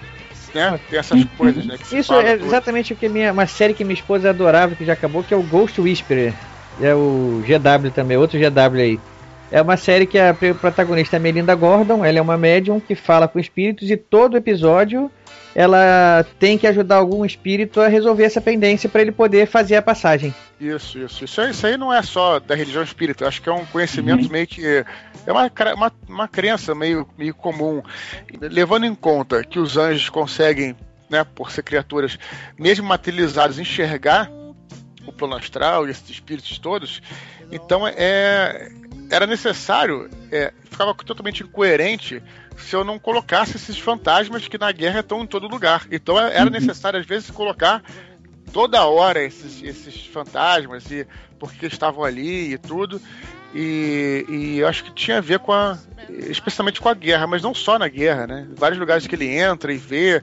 Né? 0.53 0.79
Tem 0.89 0.99
essas 0.99 1.23
coisas, 1.37 1.65
né? 1.65 1.77
Isso 1.91 2.13
é 2.13 2.33
exatamente 2.33 2.91
o 2.91 2.95
que 2.95 3.07
minha, 3.07 3.31
uma 3.31 3.45
série 3.45 3.73
que 3.73 3.83
minha 3.83 3.93
esposa 3.93 4.31
adorava, 4.31 4.75
que 4.75 4.83
já 4.83 4.93
acabou, 4.93 5.23
que 5.23 5.33
é 5.33 5.37
o 5.37 5.43
Ghost 5.43 5.79
Whisperer. 5.79 6.33
É 6.81 6.93
o 6.93 7.43
GW 7.45 7.91
também, 7.91 8.17
outro 8.17 8.39
GW 8.39 8.81
aí. 8.81 8.99
É 9.51 9.61
uma 9.61 9.77
série 9.77 10.05
que 10.05 10.19
a 10.19 10.33
protagonista 10.33 11.15
é 11.15 11.19
Melinda 11.19 11.55
Gordon, 11.55 12.05
ela 12.05 12.19
é 12.19 12.21
uma 12.21 12.37
médium 12.37 12.79
que 12.79 12.93
fala 12.93 13.27
com 13.27 13.39
espíritos 13.39 13.89
e 13.89 13.97
todo 13.97 14.37
episódio 14.37 15.11
ela 15.55 16.25
tem 16.37 16.57
que 16.57 16.67
ajudar 16.67 16.97
algum 16.97 17.25
espírito 17.25 17.81
a 17.81 17.87
resolver 17.87 18.23
essa 18.23 18.39
pendência 18.39 18.87
para 18.87 19.01
ele 19.01 19.11
poder 19.11 19.47
fazer 19.47 19.75
a 19.75 19.81
passagem. 19.81 20.33
Isso, 20.59 20.99
isso. 20.99 21.25
Isso 21.25 21.41
aí, 21.41 21.51
isso 21.51 21.67
aí 21.67 21.77
não 21.77 21.93
é 21.93 22.01
só 22.01 22.39
da 22.39 22.55
religião 22.55 22.83
espírita, 22.83 23.27
acho 23.27 23.41
que 23.41 23.49
é 23.49 23.51
um 23.51 23.65
conhecimento 23.65 24.25
uhum. 24.25 24.31
meio 24.31 24.47
que. 24.47 24.85
É 25.25 25.31
uma, 25.31 25.51
uma, 25.75 25.91
uma 26.07 26.27
crença 26.27 26.73
meio, 26.73 27.07
meio 27.17 27.33
comum, 27.33 27.81
levando 28.39 28.85
em 28.85 28.95
conta 28.95 29.43
que 29.43 29.59
os 29.59 29.75
anjos 29.75 30.09
conseguem, 30.09 30.75
né, 31.09 31.23
por 31.23 31.51
ser 31.51 31.63
criaturas 31.63 32.17
mesmo 32.57 32.87
materializadas, 32.87 33.59
enxergar 33.59 34.31
o 35.05 35.11
plano 35.11 35.35
astral 35.35 35.87
e 35.87 35.91
esses 35.91 36.09
espíritos 36.09 36.57
todos. 36.57 37.01
Então 37.51 37.87
é, 37.87 38.71
era 39.09 39.25
necessário, 39.25 40.09
é, 40.31 40.53
ficava 40.65 40.93
totalmente 40.93 41.43
incoerente 41.43 42.21
se 42.57 42.75
eu 42.75 42.83
não 42.83 42.99
colocasse 42.99 43.55
esses 43.55 43.77
fantasmas 43.79 44.47
que 44.47 44.57
na 44.57 44.71
guerra 44.71 44.99
estão 44.99 45.23
em 45.23 45.27
todo 45.27 45.47
lugar. 45.47 45.87
Então 45.91 46.19
é, 46.19 46.35
era 46.35 46.45
uhum. 46.45 46.51
necessário, 46.51 46.99
às 46.99 47.05
vezes, 47.05 47.31
colocar 47.31 47.83
toda 48.51 48.85
hora 48.85 49.23
esses, 49.23 49.61
esses 49.63 50.05
fantasmas 50.07 50.89
e 50.91 51.07
porque 51.37 51.65
estavam 51.65 52.03
ali 52.03 52.53
e 52.53 52.57
tudo. 52.57 53.01
E, 53.53 54.25
e 54.29 54.59
eu 54.59 54.67
acho 54.67 54.83
que 54.83 54.93
tinha 54.93 55.17
a 55.17 55.21
ver 55.21 55.39
com 55.39 55.51
a. 55.51 55.77
especialmente 56.09 56.79
com 56.79 56.89
a 56.89 56.93
guerra, 56.93 57.25
mas 57.25 57.41
não 57.41 57.53
só 57.53 57.79
na 57.79 57.87
guerra, 57.87 58.27
né? 58.27 58.47
Vários 58.55 58.79
lugares 58.79 59.07
que 59.07 59.15
ele 59.15 59.27
entra 59.27 59.73
e 59.73 59.77
vê, 59.77 60.21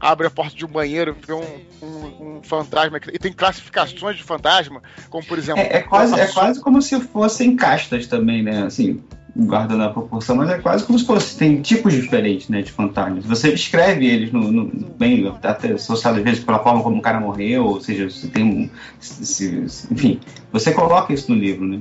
abre 0.00 0.26
a 0.26 0.30
porta 0.30 0.56
de 0.56 0.64
um 0.64 0.68
banheiro, 0.68 1.16
vê 1.26 1.32
um, 1.32 1.60
um, 1.82 2.36
um 2.38 2.42
fantasma. 2.42 2.98
E 3.12 3.18
tem 3.18 3.32
classificações 3.32 4.16
de 4.16 4.22
fantasma, 4.22 4.82
como 5.10 5.24
por 5.24 5.38
exemplo. 5.38 5.60
É, 5.60 5.78
é 5.78 5.82
quase, 5.82 6.18
é 6.18 6.26
quase 6.26 6.60
como 6.60 6.80
se 6.80 7.00
fossem 7.00 7.56
castas 7.56 8.06
também, 8.06 8.42
né? 8.42 8.64
Assim, 8.64 9.02
guardando 9.36 9.84
a 9.84 9.90
proporção, 9.90 10.36
mas 10.36 10.50
é 10.50 10.58
quase 10.58 10.84
como 10.84 10.98
se 10.98 11.06
fosse. 11.06 11.36
Tem 11.36 11.60
tipos 11.60 11.92
diferentes 11.92 12.48
né, 12.48 12.62
de 12.62 12.72
fantasmas. 12.72 13.24
Você 13.24 13.52
escreve 13.52 14.06
eles 14.06 14.32
no, 14.32 14.50
no 14.50 14.64
bem, 14.90 15.32
até 15.42 15.72
associado 15.72 16.18
às 16.18 16.24
vezes 16.24 16.44
pela 16.44 16.58
forma 16.58 16.82
como 16.82 16.98
o 16.98 17.02
cara 17.02 17.20
morreu, 17.20 17.64
ou 17.64 17.80
seja, 17.80 18.08
você 18.08 18.28
tem 18.28 18.44
um. 18.44 18.70
Se, 19.00 19.68
se, 19.68 19.92
enfim, 19.92 20.20
você 20.52 20.72
coloca 20.72 21.12
isso 21.12 21.30
no 21.32 21.38
livro, 21.38 21.66
né? 21.66 21.80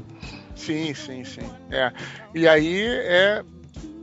Sim, 0.55 0.93
sim, 0.93 1.23
sim. 1.23 1.47
É. 1.71 1.91
E 2.33 2.47
aí 2.47 2.81
é, 2.81 3.43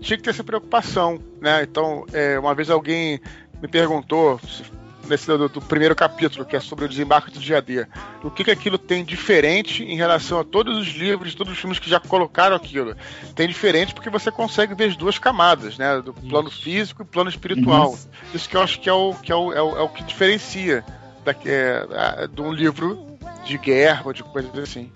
tinha 0.01 0.17
que 0.17 0.23
ter 0.23 0.31
essa 0.31 0.45
preocupação, 0.45 1.19
né? 1.41 1.63
Então, 1.63 2.07
é, 2.13 2.39
uma 2.39 2.55
vez 2.55 2.71
alguém 2.71 3.21
me 3.61 3.69
perguntou 3.69 4.39
se 4.41 4.65
nesse 5.09 5.27
do, 5.27 5.49
do, 5.49 5.61
primeiro 5.61 5.95
capítulo, 5.95 6.45
que 6.45 6.57
é 6.57 6.61
sobre 6.61 6.85
o 6.85 6.89
desembarque 6.89 7.31
do 7.31 7.39
dia 7.39 7.61
D. 7.61 7.87
O 8.23 8.31
que, 8.31 8.45
que 8.45 8.51
aquilo 8.51 8.79
tem 8.79 9.05
diferente 9.05 9.83
em 9.83 9.97
relação 9.97 10.41
a 10.41 10.45
todos 10.45 10.79
os 10.79 10.89
livros, 10.89 11.35
todos 11.35 11.53
os 11.53 11.59
filmes 11.59 11.79
que 11.79 11.89
já 11.89 12.01
colocaram 12.01 12.57
aquilo. 12.57 12.97
Tem 13.35 13.47
diferente 13.47 13.95
porque 13.95 14.11
você 14.11 14.31
consegue 14.31 14.75
ver 14.75 14.91
as 14.91 14.97
duas 14.97 15.19
camadas, 15.19 15.79
né? 15.79 16.01
Do 16.01 16.13
plano 16.13 16.49
Isso. 16.49 16.63
físico 16.63 17.03
e 17.03 17.05
plano 17.05 17.31
espiritual. 17.31 17.91
Uhum. 17.91 17.99
Isso 18.33 18.49
que 18.49 18.57
eu 18.57 18.63
acho 18.63 18.81
que 18.81 18.89
é 18.89 18.93
o 18.93 19.15
que, 19.15 19.31
é 19.31 19.37
o, 19.37 19.53
é 19.53 19.63
o, 19.63 19.79
é 19.79 19.83
o 19.83 19.89
que 19.89 20.03
diferencia 20.05 20.85
da, 21.25 21.35
é, 21.45 22.27
de 22.27 22.41
um 22.41 22.53
livro 22.53 23.07
de 23.45 23.59
guerra 23.59 24.03
ou 24.07 24.13
de 24.13 24.23
coisas 24.23 24.57
assim. 24.59 24.91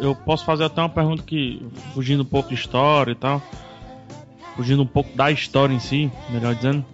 Eu 0.00 0.14
posso 0.14 0.44
fazer 0.44 0.64
até 0.64 0.80
uma 0.80 0.88
pergunta 0.88 1.22
que, 1.22 1.64
fugindo 1.92 2.22
um 2.22 2.26
pouco 2.26 2.48
de 2.48 2.54
história 2.56 3.12
e 3.12 3.14
tal, 3.14 3.40
fugindo 4.56 4.82
um 4.82 4.86
pouco 4.86 5.16
da 5.16 5.30
história 5.30 5.72
em 5.72 5.78
si, 5.78 6.10
melhor 6.30 6.54
dizendo, 6.54 6.84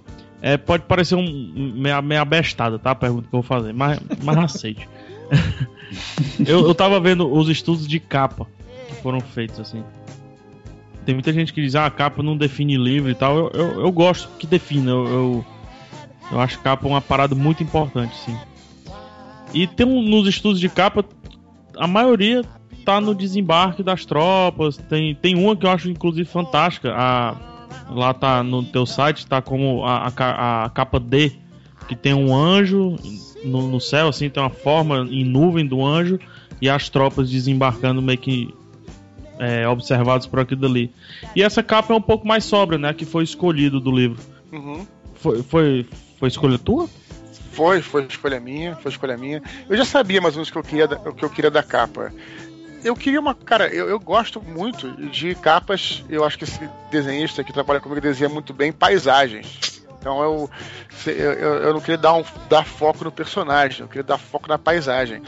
é, 0.43 0.57
pode 0.57 0.85
parecer 0.85 1.15
um 1.17 1.73
meia, 1.75 2.01
meia 2.01 2.25
bestada, 2.25 2.79
tá? 2.79 2.93
A 2.93 2.95
pergunta 2.95 3.29
que 3.29 3.35
eu 3.35 3.41
vou 3.41 3.43
fazer, 3.43 3.73
mas, 3.73 4.01
mas 4.23 4.39
aceite. 4.39 4.89
eu, 6.47 6.67
eu 6.67 6.75
tava 6.75 6.99
vendo 6.99 7.31
os 7.31 7.49
estudos 7.49 7.87
de 7.87 8.01
capa 8.01 8.47
que 8.89 8.95
foram 9.03 9.21
feitos 9.21 9.61
assim. 9.61 9.85
Tem 11.05 11.15
muita 11.15 11.33
gente 11.33 11.53
que 11.53 11.61
diz, 11.61 11.75
ah, 11.75 11.87
a 11.87 11.91
capa 11.91 12.23
não 12.23 12.37
define 12.37 12.77
livro 12.77 13.11
e 13.11 13.15
tal. 13.15 13.37
Eu, 13.37 13.51
eu, 13.51 13.81
eu 13.81 13.93
gosto 13.93 14.29
que 14.39 14.47
defina. 14.47 14.91
Eu, 14.91 15.07
eu, 15.07 15.47
eu 16.33 16.41
acho 16.41 16.59
capa 16.61 16.87
uma 16.87 17.01
parada 17.01 17.35
muito 17.35 17.63
importante, 17.63 18.15
sim. 18.17 18.37
E 19.53 19.67
tem 19.67 19.87
nos 19.87 20.29
estudos 20.29 20.61
de 20.61 20.69
capa, 20.69 21.05
a 21.77 21.87
maioria 21.87 22.45
tá 22.85 23.01
no 23.01 23.15
desembarque 23.15 23.83
das 23.83 24.05
tropas. 24.05 24.77
Tem, 24.77 25.15
tem 25.15 25.35
uma 25.35 25.57
que 25.57 25.67
eu 25.67 25.71
acho 25.71 25.91
inclusive 25.91 26.29
fantástica. 26.29 26.95
A, 26.95 27.50
lá 27.89 28.15
tá 28.15 28.43
no 28.43 28.63
teu 28.63 28.87
site, 28.87 29.27
tá 29.27 29.41
como 29.43 29.85
a, 29.85 30.13
a, 30.17 30.65
a 30.65 30.71
capa 30.71 30.99
D, 30.99 31.33
que 31.89 31.97
tem 31.97 32.15
um 32.15 32.35
anjo 32.35 32.97
no, 33.45 33.69
no, 33.69 33.81
céu, 33.81 34.09
assim, 34.09 34.31
tem 34.31 34.43
uma 34.43 34.51
forma 34.51 35.07
em 35.11 35.25
nuvem 35.25 35.67
do 35.67 35.85
anjo 35.85 36.19
e 36.61 36.69
as 36.69 36.89
tropas 36.89 37.31
desembarcando 37.31 38.01
meio 38.03 38.19
que 38.19 38.55
é, 39.39 39.67
observados 39.67 40.27
por 40.27 40.41
aquilo 40.41 40.67
ali. 40.67 40.93
E 41.35 41.43
essa 41.43 41.63
capa 41.63 41.95
é 41.95 41.97
um 41.97 42.03
pouco 42.03 42.29
mais 42.29 42.45
sóbria, 42.45 42.79
né? 42.79 42.93
Que 42.93 43.07
foi 43.07 43.25
escolhido 43.25 43.81
do 43.81 43.91
livro. 43.91 44.23
Uhum. 44.53 44.87
Foi, 45.15 45.43
foi, 45.43 45.87
foi 46.19 46.29
escolha 46.29 46.59
tua? 46.59 46.89
Foi, 47.53 47.81
foi 47.81 48.05
escolha 48.05 48.39
minha, 48.39 48.77
foi 48.77 48.91
escolha 48.91 49.17
minha. 49.17 49.43
Eu 49.69 49.77
já 49.77 49.85
sabia 49.85 50.21
mais 50.21 50.35
ou 50.35 50.39
menos 50.39 50.51
o 50.51 50.53
que 50.53 50.59
eu 50.59 50.63
queria, 50.63 50.85
o 50.85 51.15
que 51.15 51.25
eu 51.25 51.31
queria 51.31 51.51
da 51.51 51.63
capa 51.63 52.13
eu 52.85 52.97
queria 52.97 53.21
uma. 53.21 53.35
Cara, 53.35 53.69
eu, 53.69 53.89
eu 53.89 53.99
gosto 53.99 54.41
muito 54.41 54.91
de 55.11 55.35
capas. 55.35 56.05
Eu 56.09 56.25
acho 56.25 56.39
que 56.39 56.45
esse 56.45 56.69
desenhista 56.91 57.45
que 57.45 57.53
trabalha 57.53 57.81
comigo 57.81 58.01
desenha 58.01 58.29
muito 58.29 58.53
bem 58.53 58.73
paisagens. 58.73 59.81
Então 60.01 60.23
eu, 60.23 60.51
eu, 61.07 61.33
eu 61.35 61.75
não 61.75 61.81
queria 61.81 61.99
dar, 61.99 62.15
um, 62.15 62.25
dar 62.49 62.65
foco 62.65 63.05
no 63.05 63.13
personagem, 63.13 63.83
eu 63.83 63.89
queria 63.89 64.03
dar 64.03 64.17
foco 64.17 64.49
na 64.49 64.59
paisagem. 64.59 65.23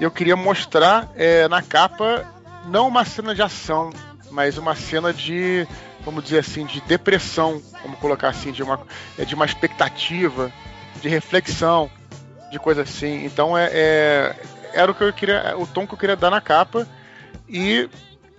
Eu 0.00 0.10
queria 0.10 0.36
mostrar 0.36 1.10
é, 1.16 1.48
na 1.48 1.60
capa 1.60 2.24
não 2.66 2.86
uma 2.86 3.04
cena 3.04 3.34
de 3.34 3.42
ação, 3.42 3.90
mas 4.30 4.56
uma 4.56 4.76
cena 4.76 5.12
de, 5.12 5.66
vamos 6.04 6.22
dizer 6.22 6.38
assim, 6.38 6.64
de 6.64 6.80
depressão, 6.82 7.60
vamos 7.82 7.98
colocar 7.98 8.28
assim, 8.28 8.52
de 8.52 8.62
uma, 8.62 8.80
é, 9.18 9.24
de 9.24 9.34
uma 9.34 9.44
expectativa, 9.44 10.52
de 11.02 11.08
reflexão, 11.08 11.90
de 12.52 12.58
coisa 12.60 12.82
assim. 12.82 13.24
Então 13.24 13.58
é, 13.58 13.68
é, 13.72 14.36
era 14.72 14.90
o 14.90 14.94
que 14.94 15.04
eu 15.04 15.12
queria, 15.12 15.54
o 15.56 15.66
tom 15.66 15.86
que 15.86 15.94
eu 15.94 15.98
queria 15.98 16.16
dar 16.16 16.30
na 16.30 16.40
capa. 16.40 16.86
E, 17.48 17.88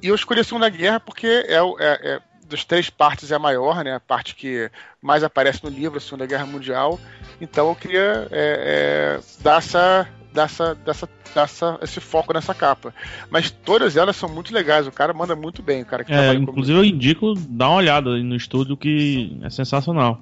e 0.02 0.08
eu 0.08 0.16
escolhi 0.16 0.42
a 0.42 0.44
Segunda 0.44 0.70
Guerra 0.70 1.00
porque 1.00 1.28
é, 1.28 1.56
é, 1.56 1.60
é 1.80 2.22
das 2.50 2.66
três 2.66 2.90
partes 2.90 3.32
é 3.32 3.36
a 3.36 3.40
maior, 3.40 3.84
né? 3.84 3.96
A 3.96 4.00
parte 4.00 4.36
que 4.36 4.70
mais 5.02 5.24
aparece 5.24 5.64
no 5.64 5.70
livro, 5.70 5.98
a 5.98 6.02
Segunda 6.02 6.26
Guerra 6.26 6.46
Mundial. 6.46 7.00
Então 7.40 7.70
eu 7.70 7.76
queria 7.76 8.28
é, 8.32 9.18
é, 9.18 9.20
dar 9.42 9.60
essa, 9.60 10.08
dar 10.34 10.44
essa, 10.44 10.76
dessa, 10.76 11.10
dessa, 11.34 11.80
esse 11.82 12.00
foco 12.00 12.34
nessa 12.34 12.54
capa. 12.54 12.94
Mas 13.30 13.52
todas 13.52 13.96
elas 13.96 14.16
são 14.16 14.28
muito 14.28 14.54
legais. 14.54 14.88
O 14.88 14.92
cara 14.92 15.14
manda 15.14 15.36
muito 15.36 15.62
bem, 15.62 15.84
o 15.84 15.86
cara 15.86 16.04
que 16.04 16.12
é, 16.12 16.34
Inclusive 16.34 16.54
comigo. 16.54 16.72
eu 16.72 16.84
indico 16.84 17.34
dar 17.36 17.70
uma 17.70 17.78
olhada 17.78 18.18
no 18.18 18.36
estúdio 18.36 18.76
que 18.76 19.38
é 19.44 19.50
sensacional. 19.50 20.22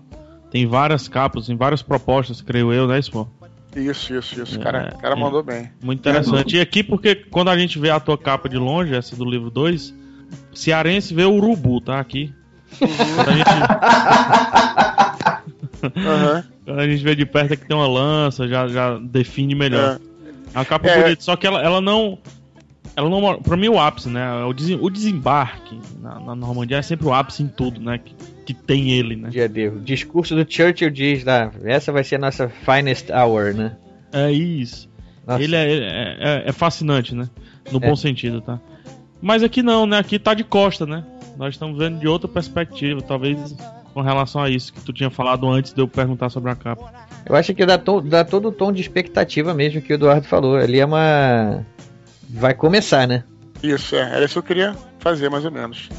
Tem 0.52 0.66
várias 0.66 1.08
capas, 1.08 1.48
tem 1.48 1.58
várias 1.58 1.82
propostas, 1.82 2.42
creio 2.42 2.72
eu, 2.72 2.88
né, 2.88 3.02
Spor? 3.02 3.28
Isso, 3.78 4.16
isso, 4.16 4.42
isso. 4.42 4.60
O 4.60 4.62
cara, 4.62 4.92
é, 4.94 5.02
cara 5.02 5.16
é, 5.16 5.20
mandou 5.20 5.44
bem. 5.44 5.70
Muito 5.82 6.00
interessante. 6.00 6.58
E 6.58 6.62
aqui, 6.62 6.84
porque 6.84 7.16
quando 7.16 7.50
a 7.50 7.58
gente 7.58 7.78
vê 7.78 7.92
a 7.92 8.00
tua 8.00 8.18
capa 8.18 8.50
de 8.50 8.58
longe, 8.58 8.96
essa 8.96 9.16
do 9.16 9.24
livro 9.24 9.52
2, 9.52 9.94
cearense 10.54 11.14
vê 11.14 11.24
o 11.24 11.34
urubu, 11.34 11.80
tá? 11.80 12.00
Aqui. 12.00 12.34
Uhum. 12.82 12.88
Quando, 13.16 13.30
a 13.30 13.34
gente... 13.34 13.50
uhum. 15.96 16.44
quando 16.66 16.80
a 16.80 16.88
gente 16.88 17.04
vê 17.04 17.16
de 17.16 17.26
perto 17.26 17.54
é 17.54 17.56
que 17.56 17.68
tem 17.68 17.78
uma 17.78 17.88
lança, 17.88 18.48
já, 18.48 18.68
já 18.68 18.98
define 18.98 19.54
melhor. 19.54 20.00
É. 20.04 20.60
A 20.60 20.66
capa 20.66 20.88
é. 20.88 21.04
bonita, 21.04 21.22
só 21.22 21.36
que 21.36 21.46
ela, 21.46 21.62
ela 21.62 21.80
não. 21.80 22.18
Ela 22.96 23.10
não. 23.10 23.42
Pra 23.42 23.56
mim, 23.56 23.68
o 23.68 23.80
ápice, 23.80 24.10
né? 24.10 24.28
O, 24.44 24.50
o 24.82 24.90
desembarque 24.90 25.80
na, 26.02 26.20
na 26.20 26.36
Normandia 26.36 26.78
é 26.78 26.82
sempre 26.82 27.06
o 27.06 27.14
ápice 27.14 27.44
em 27.44 27.48
tudo, 27.48 27.80
né? 27.80 28.00
Que 28.00 28.16
que 28.48 28.54
tem 28.54 28.92
ele, 28.92 29.18
né? 29.18 29.28
Dia 29.28 29.50
de, 29.50 29.68
o 29.68 29.78
discurso 29.78 30.34
do 30.34 30.50
Churchill 30.50 30.90
diz 30.90 31.26
lá, 31.26 31.52
essa 31.66 31.92
vai 31.92 32.02
ser 32.02 32.16
a 32.16 32.20
nossa 32.20 32.48
finest 32.48 33.10
hour, 33.12 33.54
né? 33.54 33.76
É 34.14 34.32
isso. 34.32 34.90
Nossa. 35.28 35.44
Ele 35.44 35.54
é, 35.54 35.74
é, 35.74 36.18
é, 36.20 36.44
é, 36.46 36.52
fascinante, 36.54 37.14
né? 37.14 37.30
No 37.70 37.84
é. 37.84 37.90
bom 37.90 37.94
sentido, 37.94 38.40
tá? 38.40 38.58
Mas 39.22 39.44
aqui 39.44 39.62
não, 39.62 39.86
né? 39.86 39.98
Aqui 39.98 40.18
tá 40.18 40.34
de 40.34 40.46
costa, 40.46 40.86
né? 40.86 41.04
Nós 41.36 41.56
estamos 41.56 41.78
vendo 41.78 42.00
de 42.00 42.08
outra 42.08 42.30
perspectiva, 42.30 43.02
talvez 43.02 43.54
com 43.94 44.00
relação 44.00 44.42
a 44.42 44.50
isso 44.50 44.72
que 44.72 44.80
tu 44.80 44.94
tinha 44.94 45.10
falado 45.10 45.50
antes 45.50 45.74
de 45.74 45.82
eu 45.82 45.88
perguntar 45.88 46.30
sobre 46.30 46.50
a 46.50 46.56
capa. 46.56 46.94
Eu 47.26 47.36
acho 47.36 47.54
que 47.54 47.66
dá, 47.66 47.78
to, 47.78 48.00
dá 48.00 48.24
todo 48.24 48.48
o 48.48 48.52
tom 48.52 48.72
de 48.72 48.80
expectativa 48.80 49.54
mesmo 49.54 49.82
que 49.82 49.92
o 49.92 49.96
Eduardo 49.96 50.26
falou. 50.26 50.56
Ali 50.56 50.80
é 50.80 50.86
uma. 50.86 51.66
Vai 52.30 52.54
começar, 52.54 53.06
né? 53.06 53.26
Isso, 53.62 53.94
é. 53.94 54.04
Era 54.04 54.24
isso 54.24 54.36
que 54.36 54.40
eu 54.40 54.44
queria 54.44 54.76
fazer, 55.00 55.30
mais 55.30 55.44
ou 55.44 55.52
menos. 55.52 55.90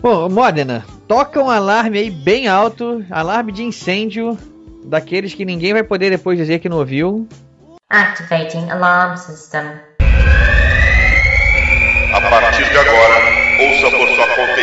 Bom, 0.00 0.28
Modena, 0.28 0.84
toca 1.08 1.42
um 1.42 1.50
alarme 1.50 1.98
aí 1.98 2.10
bem 2.10 2.46
alto, 2.46 3.04
alarme 3.10 3.50
de 3.50 3.64
incêndio, 3.64 4.38
daqueles 4.84 5.34
que 5.34 5.44
ninguém 5.44 5.72
vai 5.72 5.82
poder 5.82 6.10
depois 6.10 6.38
dizer 6.38 6.60
que 6.60 6.68
não 6.68 6.78
ouviu. 6.78 7.26
Activating 7.90 8.70
alarm 8.70 9.16
system. 9.16 9.60
A 12.12 12.20
partir 12.20 12.70
de 12.70 12.78
agora, 12.78 13.14
ouça 13.60 13.90
por 13.96 14.08
sua 14.08 14.26
conta 14.28 14.58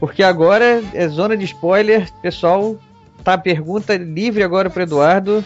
Porque 0.00 0.22
agora 0.22 0.82
é 0.94 1.08
zona 1.08 1.36
de 1.36 1.44
spoiler, 1.44 2.08
pessoal. 2.22 2.76
Tá 3.22 3.34
a 3.34 3.38
pergunta 3.38 3.96
livre 3.96 4.42
agora 4.42 4.70
para 4.70 4.82
Eduardo 4.82 5.44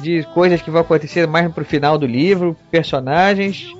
de 0.00 0.22
coisas 0.34 0.62
que 0.62 0.70
vão 0.70 0.80
acontecer 0.80 1.26
mais 1.26 1.52
pro 1.52 1.64
final 1.64 1.98
do 1.98 2.06
livro, 2.06 2.56
personagens. 2.70 3.72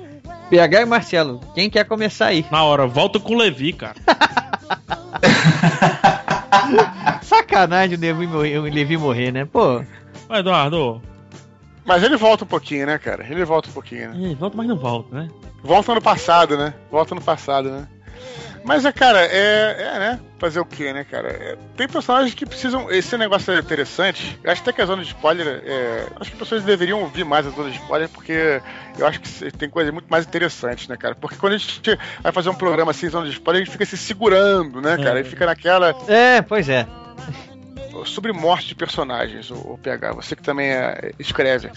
PH 0.49 0.81
e 0.81 0.85
Marcelo, 0.85 1.39
quem 1.53 1.69
quer 1.69 1.85
começar 1.85 2.27
aí? 2.27 2.43
Na 2.49 2.63
hora, 2.63 2.87
volta 2.87 3.19
com 3.19 3.33
o 3.33 3.37
Levi, 3.37 3.71
cara. 3.71 3.95
Sacanagem 7.21 7.97
o 7.97 8.01
Levi, 8.01 8.25
morrer, 8.25 8.57
o 8.57 8.63
Levi 8.63 8.97
morrer, 8.97 9.31
né? 9.31 9.45
Pô. 9.45 9.83
Eduardo. 10.29 11.01
Mas 11.85 12.03
ele 12.03 12.17
volta 12.17 12.45
um 12.45 12.47
pouquinho, 12.47 12.87
né, 12.87 12.97
cara? 12.97 13.25
Ele 13.29 13.45
volta 13.45 13.69
um 13.69 13.73
pouquinho, 13.73 14.09
né? 14.09 14.15
Ele 14.17 14.35
volta, 14.35 14.57
mas 14.57 14.67
não 14.67 14.77
volta, 14.77 15.15
né? 15.15 15.27
Volta 15.63 15.93
no 15.93 16.01
passado, 16.01 16.57
né? 16.57 16.73
Volta 16.91 17.13
no 17.13 17.21
passado, 17.21 17.69
né? 17.69 17.87
Mas, 18.63 18.85
é, 18.85 18.91
cara, 18.91 19.19
é, 19.21 19.75
é, 19.79 19.99
né? 19.99 20.19
Fazer 20.37 20.59
o 20.59 20.65
quê, 20.65 20.93
né, 20.93 21.03
cara? 21.03 21.29
É, 21.29 21.57
tem 21.75 21.87
personagens 21.87 22.33
que 22.33 22.45
precisam. 22.45 22.89
Esse 22.91 23.17
negócio 23.17 23.53
é 23.53 23.59
interessante. 23.59 24.39
Eu 24.43 24.51
acho 24.51 24.61
até 24.61 24.73
que 24.73 24.81
a 24.81 24.85
zona 24.85 25.01
de 25.01 25.09
spoiler. 25.09 25.61
É, 25.65 26.07
acho 26.19 26.29
que 26.29 26.35
as 26.35 26.39
pessoas 26.39 26.63
deveriam 26.63 27.01
ouvir 27.01 27.25
mais 27.25 27.45
a 27.45 27.49
zona 27.49 27.69
de 27.69 27.77
spoiler, 27.77 28.09
porque 28.09 28.61
eu 28.97 29.07
acho 29.07 29.19
que 29.19 29.51
tem 29.51 29.69
coisas 29.69 29.93
muito 29.93 30.07
mais 30.07 30.25
interessantes, 30.25 30.87
né, 30.87 30.95
cara? 30.97 31.15
Porque 31.15 31.35
quando 31.35 31.53
a 31.53 31.57
gente 31.57 31.81
vai 32.21 32.31
fazer 32.31 32.49
um 32.49 32.55
programa 32.55 32.91
assim, 32.91 33.09
zona 33.09 33.25
de 33.25 33.33
spoiler, 33.33 33.61
a 33.61 33.65
gente 33.65 33.73
fica 33.73 33.85
se 33.85 33.97
segurando, 33.97 34.81
né, 34.81 34.97
cara? 34.97 35.19
É. 35.19 35.21
E 35.21 35.25
fica 35.25 35.45
naquela. 35.45 35.95
É, 36.07 36.41
pois 36.41 36.69
é 36.69 36.87
sobre 38.05 38.31
morte 38.31 38.67
de 38.69 38.75
personagens, 38.75 39.51
o, 39.51 39.77
PH, 39.81 40.13
você 40.13 40.35
que 40.35 40.43
também 40.43 40.69
é, 40.69 41.11
escreve. 41.19 41.69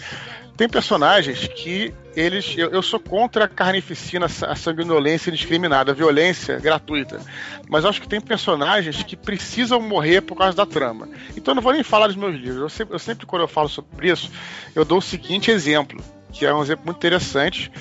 Tem 0.55 0.69
personagens 0.69 1.47
que 1.47 1.91
eles. 2.15 2.53
Eu, 2.55 2.69
eu, 2.69 2.81
sou 2.83 2.99
contra 2.99 3.45
a 3.45 3.47
carnificina, 3.47 4.27
a 4.27 4.55
sanguinolência 4.55 5.31
indiscriminada, 5.31 5.91
a 5.91 5.95
violência 5.95 6.59
gratuita. 6.59 7.19
Mas 7.67 7.85
acho 7.85 7.99
que 7.99 8.07
tem 8.07 8.21
personagens 8.21 9.01
que 9.01 9.15
precisam 9.15 9.81
morrer 9.81 10.21
por 10.21 10.37
causa 10.37 10.55
da 10.55 10.65
trama. 10.65 11.09
Então 11.35 11.53
eu 11.53 11.55
não 11.55 11.61
vou 11.61 11.73
nem 11.73 11.81
falar 11.81 12.07
dos 12.07 12.15
meus 12.15 12.35
livros. 12.35 12.61
Eu 12.61 12.69
sempre, 12.69 12.95
eu 12.95 12.99
sempre, 12.99 13.25
quando 13.25 13.41
eu 13.41 13.47
falo 13.47 13.67
sobre 13.67 14.11
isso, 14.11 14.31
eu 14.75 14.85
dou 14.85 14.99
o 14.99 15.01
seguinte 15.01 15.49
exemplo, 15.49 15.99
que 16.31 16.45
é 16.45 16.53
um 16.53 16.61
exemplo 16.61 16.85
muito 16.85 16.97
interessante, 16.97 17.71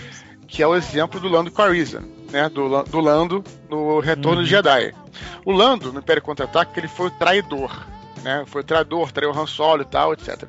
que 0.49 0.63
é 0.63 0.67
o 0.67 0.75
exemplo 0.75 1.21
do 1.21 1.29
Lando 1.29 1.51
Calrissian. 1.51 2.03
Né, 2.33 2.49
do, 2.49 2.83
do 2.85 2.99
Lando 2.99 3.45
no 3.69 4.01
Retorno 4.01 4.39
uhum. 4.39 4.45
de 4.45 4.49
Jedi. 4.49 4.95
O 5.45 5.53
Lando, 5.53 5.93
no 5.93 5.99
Império 5.99 6.23
Contra-Ataque, 6.23 6.81
ele 6.81 6.89
foi 6.89 7.09
o 7.09 7.11
traidor 7.11 7.92
né? 8.23 8.45
Foi 8.47 8.63
traidor, 8.63 9.13
traiu 9.13 9.33
o 9.33 9.39
Han 9.39 9.47
Solo 9.47 9.83
e 9.83 9.87
tal, 9.87 10.13
etc. 10.13 10.45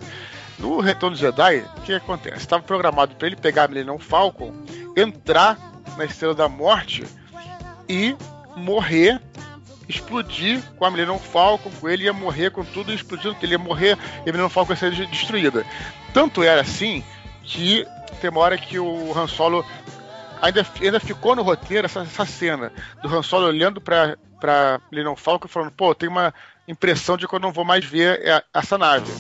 No 0.58 0.80
Retorno 0.80 1.16
de 1.16 1.22
Jedi, 1.22 1.66
o 1.78 1.82
que 1.82 1.94
acontece? 1.94 2.38
Estava 2.38 2.64
programado 2.64 3.16
para 3.16 3.28
ele 3.28 3.36
pegar 3.36 3.66
a 3.66 3.68
Millennium 3.68 4.00
Falcon, 4.00 4.54
entrar 4.96 5.58
na 5.98 6.06
Estrela 6.06 6.34
da 6.34 6.48
Morte 6.48 7.04
e 7.90 8.16
morrer, 8.56 9.20
explodir 9.90 10.62
com 10.78 10.86
a 10.86 10.92
Millennium 10.92 11.20
Falcon, 11.20 11.72
com 11.82 11.90
ele 11.90 12.06
ia 12.06 12.14
morrer 12.14 12.52
com 12.52 12.64
tudo 12.64 12.94
explodindo, 12.94 13.36
ele 13.42 13.54
ia 13.54 13.60
morrer 13.60 13.98
e 14.26 14.30
a 14.30 14.32
Millennium 14.32 14.50
Falcon 14.50 14.74
ia 14.74 14.78
ser 14.78 14.92
destruída. 15.08 15.66
Tanto 16.14 16.44
era 16.44 16.62
assim 16.62 17.04
que 17.44 17.86
tem 18.22 18.30
uma 18.30 18.40
hora 18.40 18.58
que 18.58 18.80
o 18.80 19.18
Han 19.18 19.28
Solo 19.28 19.66
ainda, 20.42 20.66
ainda 20.82 21.00
ficou 21.00 21.36
no 21.36 21.42
roteiro 21.42 21.86
essa, 21.86 22.02
essa 22.02 22.26
cena 22.26 22.72
do 23.02 23.14
Han 23.14 23.24
Solo 23.24 23.48
olhando 23.48 23.82
pra, 23.82 24.18
pra 24.40 24.80
Millennium 24.92 25.16
Falcon 25.16 25.48
falando, 25.48 25.72
pô, 25.72 25.94
tem 25.94 26.08
uma 26.08 26.34
impressão 26.68 27.18
de 27.18 27.28
que 27.28 27.36
eu 27.36 27.40
não 27.40 27.52
vou 27.52 27.66
mais 27.66 27.86
ver 27.86 28.22
essa 28.54 28.78
nave. 28.78 29.12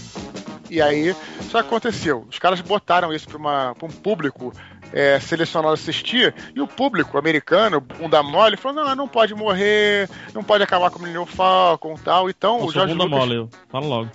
E 0.69 0.81
aí, 0.81 1.15
isso 1.39 1.57
aconteceu. 1.57 2.25
Os 2.29 2.39
caras 2.39 2.61
botaram 2.61 3.13
isso 3.13 3.27
para 3.27 3.75
um 3.83 3.91
público 3.91 4.53
é, 4.93 5.19
selecionado 5.19 5.73
assistir, 5.73 6.33
e 6.55 6.61
o 6.61 6.67
público 6.67 7.17
americano, 7.17 7.83
um 7.99 8.07
da 8.07 8.21
mole, 8.21 8.55
falou: 8.55 8.83
não, 8.83 8.95
não 8.95 9.07
pode 9.07 9.33
morrer, 9.33 10.07
não 10.33 10.43
pode 10.43 10.63
acabar 10.63 10.91
com 10.91 10.99
o 10.99 11.01
Millennium 11.01 11.25
Falcon 11.25 11.95
e 11.95 11.99
tal. 11.99 12.29
Então 12.29 12.63
o 12.63 12.71
Jorge 12.71 12.93
bunda 12.93 13.05
Lucas. 13.05 13.19
mole, 13.19 13.35
eu 13.35 13.49
falo 13.69 13.87
logo. 13.87 14.09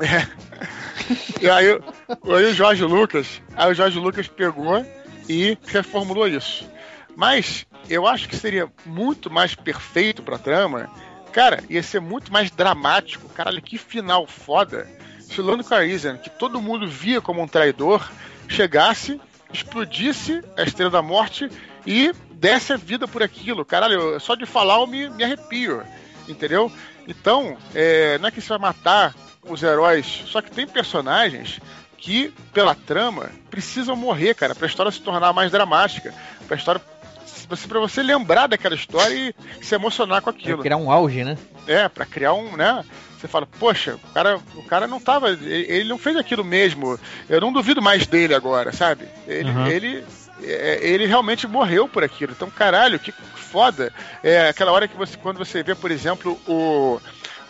É. 0.00 0.26
E 1.40 1.48
aí, 1.48 1.68
aí 1.68 2.44
o 2.44 2.52
Jorge 2.54 2.82
Lucas, 2.82 3.40
aí 3.54 3.70
o 3.70 3.74
Jorge 3.74 3.96
Lucas 3.96 4.26
pegou 4.26 4.84
e 5.28 5.56
reformulou 5.66 6.26
isso. 6.26 6.68
Mas 7.14 7.64
eu 7.88 8.06
acho 8.06 8.28
que 8.28 8.34
seria 8.34 8.68
muito 8.84 9.30
mais 9.30 9.54
perfeito 9.54 10.22
pra 10.22 10.38
trama. 10.38 10.90
Cara, 11.36 11.62
ia 11.68 11.82
ser 11.82 12.00
muito 12.00 12.32
mais 12.32 12.50
dramático. 12.50 13.28
Caralho, 13.28 13.60
que 13.60 13.76
final 13.76 14.26
foda. 14.26 14.88
Se 15.20 15.38
o 15.38 15.44
Lando 15.44 15.62
Calrissian, 15.62 16.16
que 16.16 16.30
todo 16.30 16.62
mundo 16.62 16.88
via 16.88 17.20
como 17.20 17.42
um 17.42 17.46
traidor, 17.46 18.10
chegasse, 18.48 19.20
explodisse 19.52 20.42
a 20.56 20.62
Estrela 20.62 20.90
da 20.90 21.02
Morte 21.02 21.50
e 21.86 22.10
desse 22.30 22.72
a 22.72 22.78
vida 22.78 23.06
por 23.06 23.22
aquilo. 23.22 23.66
Caralho, 23.66 24.18
só 24.18 24.34
de 24.34 24.46
falar 24.46 24.80
eu 24.80 24.86
me, 24.86 25.10
me 25.10 25.24
arrepio. 25.24 25.82
Entendeu? 26.26 26.72
Então, 27.06 27.58
é, 27.74 28.16
não 28.16 28.28
é 28.28 28.30
que 28.30 28.40
você 28.40 28.48
vai 28.48 28.58
matar 28.58 29.14
os 29.46 29.62
heróis, 29.62 30.06
só 30.28 30.40
que 30.40 30.50
tem 30.50 30.66
personagens 30.66 31.60
que, 31.98 32.32
pela 32.54 32.74
trama, 32.74 33.30
precisam 33.50 33.94
morrer, 33.94 34.34
cara, 34.34 34.54
pra 34.54 34.66
história 34.66 34.90
se 34.90 35.02
tornar 35.02 35.34
mais 35.34 35.52
dramática. 35.52 36.14
Pra 36.48 36.56
história. 36.56 36.80
Você, 37.48 37.68
pra 37.68 37.78
você 37.80 38.02
lembrar 38.02 38.46
daquela 38.48 38.74
história 38.74 39.14
e 39.14 39.34
se 39.64 39.74
emocionar 39.74 40.20
com 40.20 40.30
Pra 40.32 40.38
aquilo. 40.40 40.62
criar 40.62 40.76
um 40.76 40.90
auge, 40.90 41.22
né? 41.24 41.36
É, 41.66 41.88
pra 41.88 42.04
criar 42.04 42.32
um, 42.34 42.56
né? 42.56 42.84
Você 43.18 43.26
fala, 43.28 43.46
poxa, 43.58 43.94
o 43.96 44.12
cara, 44.12 44.38
o 44.56 44.62
cara 44.64 44.86
não 44.86 45.00
tava. 45.00 45.30
Ele, 45.30 45.88
não 45.88 45.98
fez 45.98 46.16
aquilo 46.16 46.44
mesmo. 46.44 46.98
Eu 47.28 47.40
não 47.40 47.52
duvido 47.52 47.80
mais 47.80 48.06
dele 48.06 48.34
agora, 48.34 48.72
sabe? 48.72 49.06
Ele, 49.26 49.50
Uhum. 49.50 49.66
ele, 49.66 50.04
é, 50.42 50.78
ele 50.82 51.06
realmente 51.06 51.46
morreu 51.46 51.88
por 51.88 52.04
aquilo. 52.04 52.32
Então, 52.32 52.50
caralho, 52.50 52.98
que 52.98 53.12
foda. 53.12 53.92
É 54.22 54.48
aquela 54.48 54.72
hora 54.72 54.86
que 54.86 54.96
você, 54.96 55.16
quando 55.16 55.38
você 55.38 55.62
vê, 55.62 55.74
por 55.74 55.90
exemplo, 55.90 56.38
o, 56.46 57.00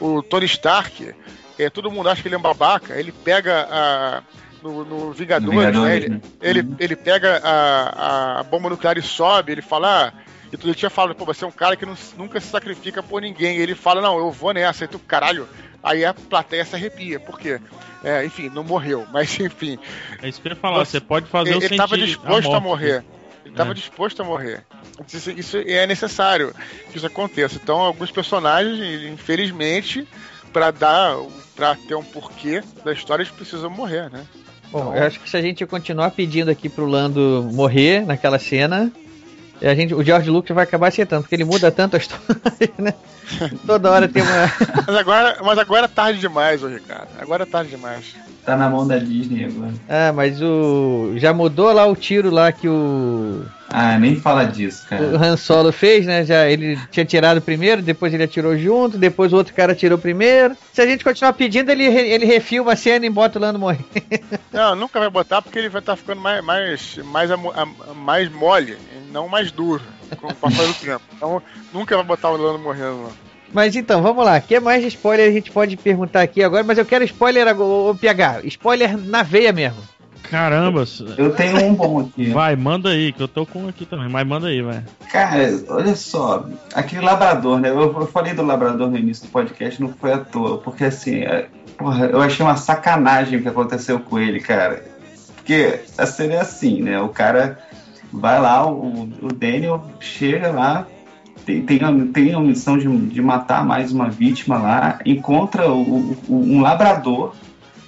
o 0.00 0.22
Tony 0.22 0.46
Stark, 0.46 1.12
é, 1.58 1.68
todo 1.68 1.90
mundo 1.90 2.08
acha 2.08 2.22
que 2.22 2.28
ele 2.28 2.34
é 2.36 2.38
um 2.38 2.42
babaca, 2.42 2.94
ele 2.94 3.10
pega 3.12 3.66
a. 3.70 4.22
No, 4.66 4.84
no 4.84 5.12
Vingadores, 5.12 5.58
Vingadores, 5.58 5.84
né? 5.84 5.96
Ele, 5.96 6.08
né? 6.08 6.20
ele, 6.40 6.74
ele 6.78 6.96
pega 6.96 7.40
a, 7.44 8.40
a 8.40 8.42
bomba 8.42 8.68
nuclear 8.70 8.98
e 8.98 9.02
sobe, 9.02 9.52
ele 9.52 9.62
fala. 9.62 10.12
Ah, 10.14 10.22
e 10.52 10.56
tu 10.56 10.72
tinha 10.74 10.88
falado, 10.90 11.14
pô, 11.16 11.24
você 11.24 11.44
é 11.44 11.48
um 11.48 11.52
cara 11.52 11.76
que 11.76 11.84
não- 11.84 11.96
nunca 12.16 12.40
se 12.40 12.46
sacrifica 12.46 13.02
por 13.02 13.20
ninguém. 13.20 13.58
E 13.58 13.60
ele 13.60 13.74
fala, 13.74 14.00
não, 14.00 14.16
eu 14.18 14.30
vou 14.30 14.52
nessa. 14.54 14.84
E 14.84 14.88
tu, 14.88 14.98
caralho. 14.98 15.48
Aí 15.82 16.04
a 16.04 16.14
plateia 16.14 16.64
se 16.64 16.74
arrepia. 16.76 17.18
Por 17.20 17.38
quê? 17.38 17.60
É, 18.04 18.24
enfim, 18.24 18.48
não 18.48 18.62
morreu. 18.62 19.06
Mas, 19.12 19.38
enfim. 19.40 19.78
É 20.22 20.28
isso 20.28 20.40
que 20.40 20.48
eu 20.48 20.52
ia 20.52 20.56
falar, 20.56 20.84
você 20.84 21.00
pode 21.00 21.26
fazer 21.26 21.50
ele, 21.50 21.58
eu 21.64 21.68
ele 21.68 21.76
tava 21.76 21.96
disposto 21.98 22.46
a, 22.46 22.60
morte. 22.60 22.62
morrer. 22.62 23.04
Ele 23.44 23.52
estava 23.54 23.70
É. 23.70 23.74
disposto 23.74 24.22
a 24.22 24.24
morrer. 24.24 24.64
Isso, 25.12 25.30
isso 25.32 25.56
é 25.58 25.86
necessário 25.86 26.54
que 26.90 26.96
isso 26.96 27.06
aconteça. 27.06 27.58
Então, 27.62 27.78
alguns 27.80 28.10
personagens, 28.10 29.02
infelizmente, 29.04 30.06
para 30.52 30.70
dar, 30.70 31.16
para 31.54 31.74
ter 31.74 31.94
um 31.96 32.02
porquê 32.04 32.62
da 32.84 32.92
história, 32.92 33.22
eles 33.22 33.32
precisam 33.32 33.68
morrer, 33.70 34.08
né? 34.10 34.24
Bom, 34.70 34.94
eu 34.94 35.04
acho 35.04 35.20
que 35.20 35.28
se 35.28 35.36
a 35.36 35.42
gente 35.42 35.64
continuar 35.66 36.10
pedindo 36.10 36.50
aqui 36.50 36.68
pro 36.68 36.86
Lando 36.86 37.48
morrer 37.52 38.04
naquela 38.04 38.38
cena, 38.38 38.92
a 39.62 39.74
gente, 39.74 39.94
o 39.94 40.02
George 40.02 40.28
Lucas 40.28 40.54
vai 40.54 40.64
acabar 40.64 40.88
acertando, 40.88 41.22
porque 41.22 41.34
ele 41.34 41.44
muda 41.44 41.70
tanto 41.70 41.96
a 41.96 41.98
história, 42.00 42.72
né? 42.78 42.94
Toda 43.66 43.90
hora 43.90 44.08
tem 44.08 44.22
uma. 44.22 44.52
Mas 44.86 44.96
agora, 44.96 45.38
mas 45.42 45.58
agora 45.58 45.84
é 45.86 45.88
tarde 45.88 46.20
demais, 46.20 46.62
ô 46.62 46.68
Ricardo. 46.68 47.08
Agora 47.18 47.42
é 47.42 47.46
tarde 47.46 47.70
demais. 47.70 48.14
Tá 48.46 48.56
na 48.56 48.70
mão 48.70 48.86
da 48.86 48.96
Disney 48.96 49.44
agora. 49.44 49.72
Ah, 49.88 50.12
mas 50.12 50.40
o. 50.40 51.14
Já 51.16 51.34
mudou 51.34 51.72
lá 51.72 51.84
o 51.84 51.96
tiro 51.96 52.30
lá 52.30 52.52
que 52.52 52.68
o. 52.68 53.44
Ah, 53.68 53.98
nem 53.98 54.14
fala 54.14 54.44
disso, 54.44 54.84
O 54.84 54.88
cara. 54.88 55.04
Han 55.04 55.36
Solo 55.36 55.72
fez, 55.72 56.06
né? 56.06 56.24
Já 56.24 56.48
ele 56.48 56.78
tinha 56.92 57.04
tirado 57.04 57.42
primeiro, 57.42 57.82
depois 57.82 58.14
ele 58.14 58.22
atirou 58.22 58.56
junto, 58.56 58.96
depois 58.96 59.32
o 59.32 59.36
outro 59.36 59.52
cara 59.52 59.72
atirou 59.72 59.98
primeiro. 59.98 60.56
Se 60.72 60.80
a 60.80 60.86
gente 60.86 61.02
continuar 61.02 61.32
pedindo, 61.32 61.72
ele, 61.72 61.82
ele 61.82 62.24
refilma 62.24 62.74
a 62.74 62.76
cena 62.76 63.04
e 63.04 63.10
bota 63.10 63.36
o 63.36 63.42
Lando 63.42 63.58
morrer. 63.58 63.84
Não, 64.52 64.76
nunca 64.76 65.00
vai 65.00 65.10
botar 65.10 65.42
porque 65.42 65.58
ele 65.58 65.68
vai 65.68 65.80
estar 65.80 65.96
ficando 65.96 66.20
mais, 66.20 66.44
mais, 66.44 66.98
mais, 67.04 67.30
mais 67.96 68.30
mole, 68.30 68.78
e 68.94 69.12
não 69.12 69.28
mais 69.28 69.50
duro 69.50 69.82
com 70.20 70.28
o 70.28 70.34
passar 70.34 70.64
do 70.66 70.74
tempo. 70.74 71.02
Então 71.16 71.42
nunca 71.74 71.96
vai 71.96 72.04
botar 72.04 72.30
o 72.30 72.36
Lando 72.36 72.60
morrendo, 72.60 72.96
não. 72.96 73.25
Mas 73.56 73.74
então, 73.74 74.02
vamos 74.02 74.22
lá. 74.22 74.36
O 74.36 74.42
que 74.42 74.60
mais 74.60 74.82
de 74.82 74.88
spoiler 74.88 75.30
a 75.30 75.32
gente 75.32 75.50
pode 75.50 75.78
perguntar 75.78 76.20
aqui 76.20 76.42
agora? 76.42 76.62
Mas 76.62 76.76
eu 76.76 76.84
quero 76.84 77.02
spoiler 77.04 77.48
agora, 77.48 77.90
ô, 77.90 77.94
PH. 77.94 78.42
Spoiler 78.44 78.98
na 78.98 79.22
veia 79.22 79.50
mesmo. 79.50 79.78
Caramba. 80.24 80.84
Eu 81.16 81.34
tenho 81.34 81.64
um 81.64 81.74
bom 81.74 82.00
aqui. 82.00 82.28
Vai, 82.28 82.54
manda 82.54 82.90
aí, 82.90 83.14
que 83.14 83.22
eu 83.22 83.26
tô 83.26 83.46
com 83.46 83.60
um 83.60 83.68
aqui 83.68 83.86
também, 83.86 84.10
mas 84.10 84.26
manda 84.26 84.48
aí, 84.48 84.60
vai. 84.60 84.84
Cara, 85.10 85.58
olha 85.70 85.96
só, 85.96 86.44
aquele 86.74 87.00
labrador, 87.00 87.58
né? 87.58 87.70
Eu, 87.70 87.80
eu 87.80 88.06
falei 88.06 88.34
do 88.34 88.42
labrador 88.42 88.90
no 88.90 88.98
início 88.98 89.26
do 89.26 89.30
podcast, 89.30 89.80
não 89.80 89.88
foi 89.88 90.12
à 90.12 90.18
toa, 90.18 90.58
porque 90.58 90.84
assim, 90.84 91.20
é, 91.20 91.46
porra, 91.78 92.08
eu 92.08 92.20
achei 92.20 92.44
uma 92.44 92.56
sacanagem 92.56 93.38
o 93.38 93.42
que 93.42 93.48
aconteceu 93.48 93.98
com 94.00 94.18
ele, 94.18 94.38
cara. 94.38 94.84
Porque 95.34 95.80
a 95.96 96.04
cena 96.04 96.34
é 96.34 96.40
assim, 96.40 96.82
né? 96.82 97.00
O 97.00 97.08
cara 97.08 97.58
vai 98.12 98.38
lá, 98.38 98.70
o, 98.70 99.08
o 99.22 99.28
Daniel 99.32 99.82
chega 99.98 100.50
lá, 100.50 100.86
tem, 101.46 101.62
tem, 101.62 101.78
a, 101.82 101.92
tem 102.12 102.34
a 102.34 102.40
missão 102.40 102.76
de, 102.76 102.86
de 103.06 103.22
matar 103.22 103.64
mais 103.64 103.92
uma 103.92 104.10
vítima 104.10 104.58
lá, 104.58 104.98
encontra 105.06 105.70
o- 105.72 106.16
o- 106.28 106.34
um 106.56 106.60
labrador 106.60 107.34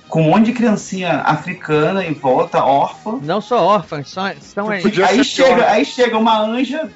com 0.08 0.22
um 0.22 0.30
monte 0.30 0.46
de 0.46 0.52
criancinha 0.52 1.20
africana 1.20 2.02
em 2.06 2.14
volta, 2.14 2.64
órfã. 2.64 3.18
Não 3.22 3.42
só 3.42 3.62
órfãs, 3.62 4.08
são, 4.08 4.24
são 4.40 4.70
aí. 4.70 4.80
Aí 5.02 5.22
chega, 5.24 5.70
aí 5.70 5.84
chega 5.84 6.16
uma 6.16 6.40
anja, 6.40 6.88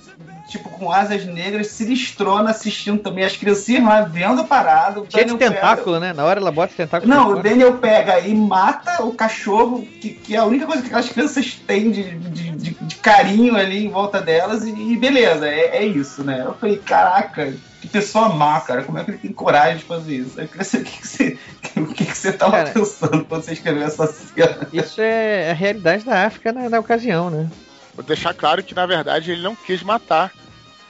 tipo, 0.49 0.69
com 0.69 0.91
asas 0.91 1.25
negras, 1.25 1.69
se 1.69 1.85
listrona 1.85 2.51
assistindo 2.51 2.99
também 3.03 3.25
as 3.25 3.37
criancinhas 3.37 3.85
lá 3.85 4.03
vendo 4.03 4.41
a 4.41 4.45
parada. 4.45 5.01
o 5.01 5.07
Cheio 5.11 5.25
de 5.27 5.33
Daniel 5.33 5.39
pega- 5.39 5.55
tentáculo, 5.55 6.01
né? 6.01 6.13
Na 6.13 6.25
hora 6.25 6.41
ela 6.41 6.51
bota 6.53 6.73
o 6.73 6.77
tentáculo. 6.77 7.13
Não, 7.13 7.31
o. 7.31 7.43
Daniel 7.43 7.79
pega 7.79 8.21
e 8.21 8.35
mata 8.35 9.03
o 9.05 9.13
cachorro, 9.15 9.87
que, 10.01 10.11
que 10.11 10.35
é 10.35 10.39
a 10.39 10.45
única 10.45 10.67
coisa 10.67 10.83
que 10.83 10.89
aquelas 10.89 11.09
crianças 11.09 11.55
têm 11.67 11.91
de, 11.91 12.03
de, 12.19 12.51
de- 12.51 12.77
de 12.83 12.95
carinho 12.97 13.57
ali 13.57 13.85
em 13.87 13.91
volta 13.91 14.21
delas, 14.21 14.65
e, 14.65 14.71
e 14.71 14.97
beleza, 14.97 15.47
é, 15.49 15.79
é 15.79 15.85
isso, 15.85 16.23
né? 16.25 16.43
Eu 16.45 16.55
falei, 16.55 16.77
caraca, 16.79 17.53
que 17.81 17.89
pessoa 17.89 18.29
má, 18.29 18.61
cara, 18.61 18.83
como 18.85 18.99
é 18.99 19.05
que 19.05 19.11
ele 19.11 19.19
tem 19.19 19.33
coragem 19.33 19.79
de 19.79 19.85
fazer 19.85 20.15
isso? 20.17 20.41
Eu 20.41 20.47
queria 20.49 20.65
saber 20.65 20.83
o 20.83 20.87
que, 20.87 20.99
que 21.01 21.07
você, 21.09 21.39
o 21.77 21.87
que, 21.87 22.05
que 22.05 22.17
você 22.17 22.33
tava 22.33 22.53
Cara, 22.53 22.71
pensando 22.71 23.25
quando 23.25 23.43
você 23.43 23.53
escreveu 23.55 23.83
essa 23.85 24.07
cena. 24.07 24.69
Isso 24.73 25.01
é 25.01 25.51
a 25.51 25.55
realidade 25.55 26.05
da 26.05 26.25
África 26.27 26.53
na, 26.53 26.69
na 26.69 26.79
ocasião, 26.79 27.31
né? 27.31 27.49
Vou 27.95 28.05
deixar 28.05 28.33
claro 28.35 28.63
que 28.63 28.75
na 28.75 28.87
verdade 28.87 29.31
ele 29.33 29.43
não 29.43 29.55
quis 29.55 29.83
matar. 29.83 30.33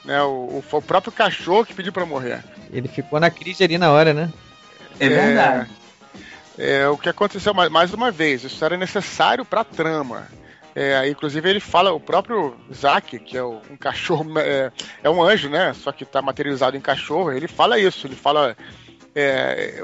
Né, 0.05 0.21
o, 0.21 0.57
o- 0.57 0.63
foi 0.67 0.79
o 0.79 0.83
próprio 0.83 1.11
cachorro 1.13 1.65
que 1.65 1.73
pediu 1.73 1.93
pra 1.93 2.05
morrer. 2.05 2.43
Ele 2.71 2.87
ficou 2.87 3.19
na 3.19 3.29
crise 3.29 3.63
ali 3.63 3.77
na 3.77 3.91
hora, 3.91 4.13
né? 4.13 4.31
É 4.99 5.07
verdade. 5.09 5.69
É, 6.57 6.87
o 6.87 6.97
que 6.97 7.09
aconteceu 7.09 7.53
mais, 7.53 7.69
mais 7.69 7.93
uma 7.93 8.11
vez, 8.11 8.43
isso 8.43 8.63
era 8.63 8.77
necessário 8.77 9.43
pra 9.45 9.63
trama. 9.63 10.27
É, 10.75 11.07
inclusive 11.07 11.47
ele 11.49 11.59
fala, 11.59 11.93
o 11.93 11.99
próprio 11.99 12.55
Zack, 12.73 13.19
que 13.19 13.37
é 13.37 13.43
o- 13.43 13.61
um 13.69 13.77
cachorro, 13.77 14.25
é, 14.39 14.71
é 15.03 15.09
um 15.09 15.21
anjo, 15.23 15.49
né? 15.49 15.73
Só 15.73 15.91
que 15.91 16.03
tá 16.05 16.21
materializado 16.21 16.75
em 16.75 16.81
cachorro, 16.81 17.31
ele 17.31 17.47
fala 17.47 17.79
isso, 17.79 18.05
ele 18.07 18.15
fala. 18.15 18.57
É, 19.15 19.83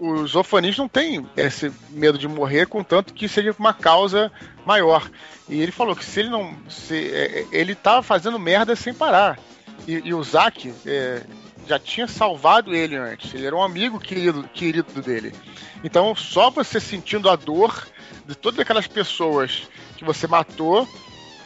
os 0.00 0.34
orfanistas 0.34 0.78
não 0.78 0.88
têm 0.88 1.26
esse 1.36 1.72
medo 1.90 2.16
de 2.16 2.28
morrer, 2.28 2.66
contanto 2.66 3.12
que 3.12 3.28
seja 3.28 3.54
uma 3.58 3.74
causa 3.74 4.30
maior. 4.64 5.10
E 5.48 5.60
ele 5.60 5.72
falou 5.72 5.96
que 5.96 6.04
se 6.04 6.20
ele 6.20 6.30
não. 6.30 6.54
Se, 6.68 6.94
é, 7.12 7.46
ele 7.50 7.74
tava 7.74 8.02
fazendo 8.02 8.38
merda 8.38 8.76
sem 8.76 8.94
parar. 8.94 9.38
E, 9.86 10.02
e 10.04 10.14
o 10.14 10.22
Zack 10.22 10.72
é, 10.86 11.22
já 11.66 11.78
tinha 11.78 12.06
salvado 12.06 12.74
ele 12.74 12.96
antes. 12.96 13.34
Ele 13.34 13.46
era 13.46 13.56
um 13.56 13.62
amigo 13.62 13.98
querido, 13.98 14.44
querido 14.54 15.02
dele. 15.02 15.34
Então, 15.82 16.14
só 16.14 16.50
você 16.50 16.78
sentindo 16.78 17.28
a 17.28 17.36
dor 17.36 17.86
de 18.26 18.34
todas 18.34 18.60
aquelas 18.60 18.86
pessoas 18.86 19.68
que 19.96 20.04
você 20.04 20.26
matou, 20.26 20.88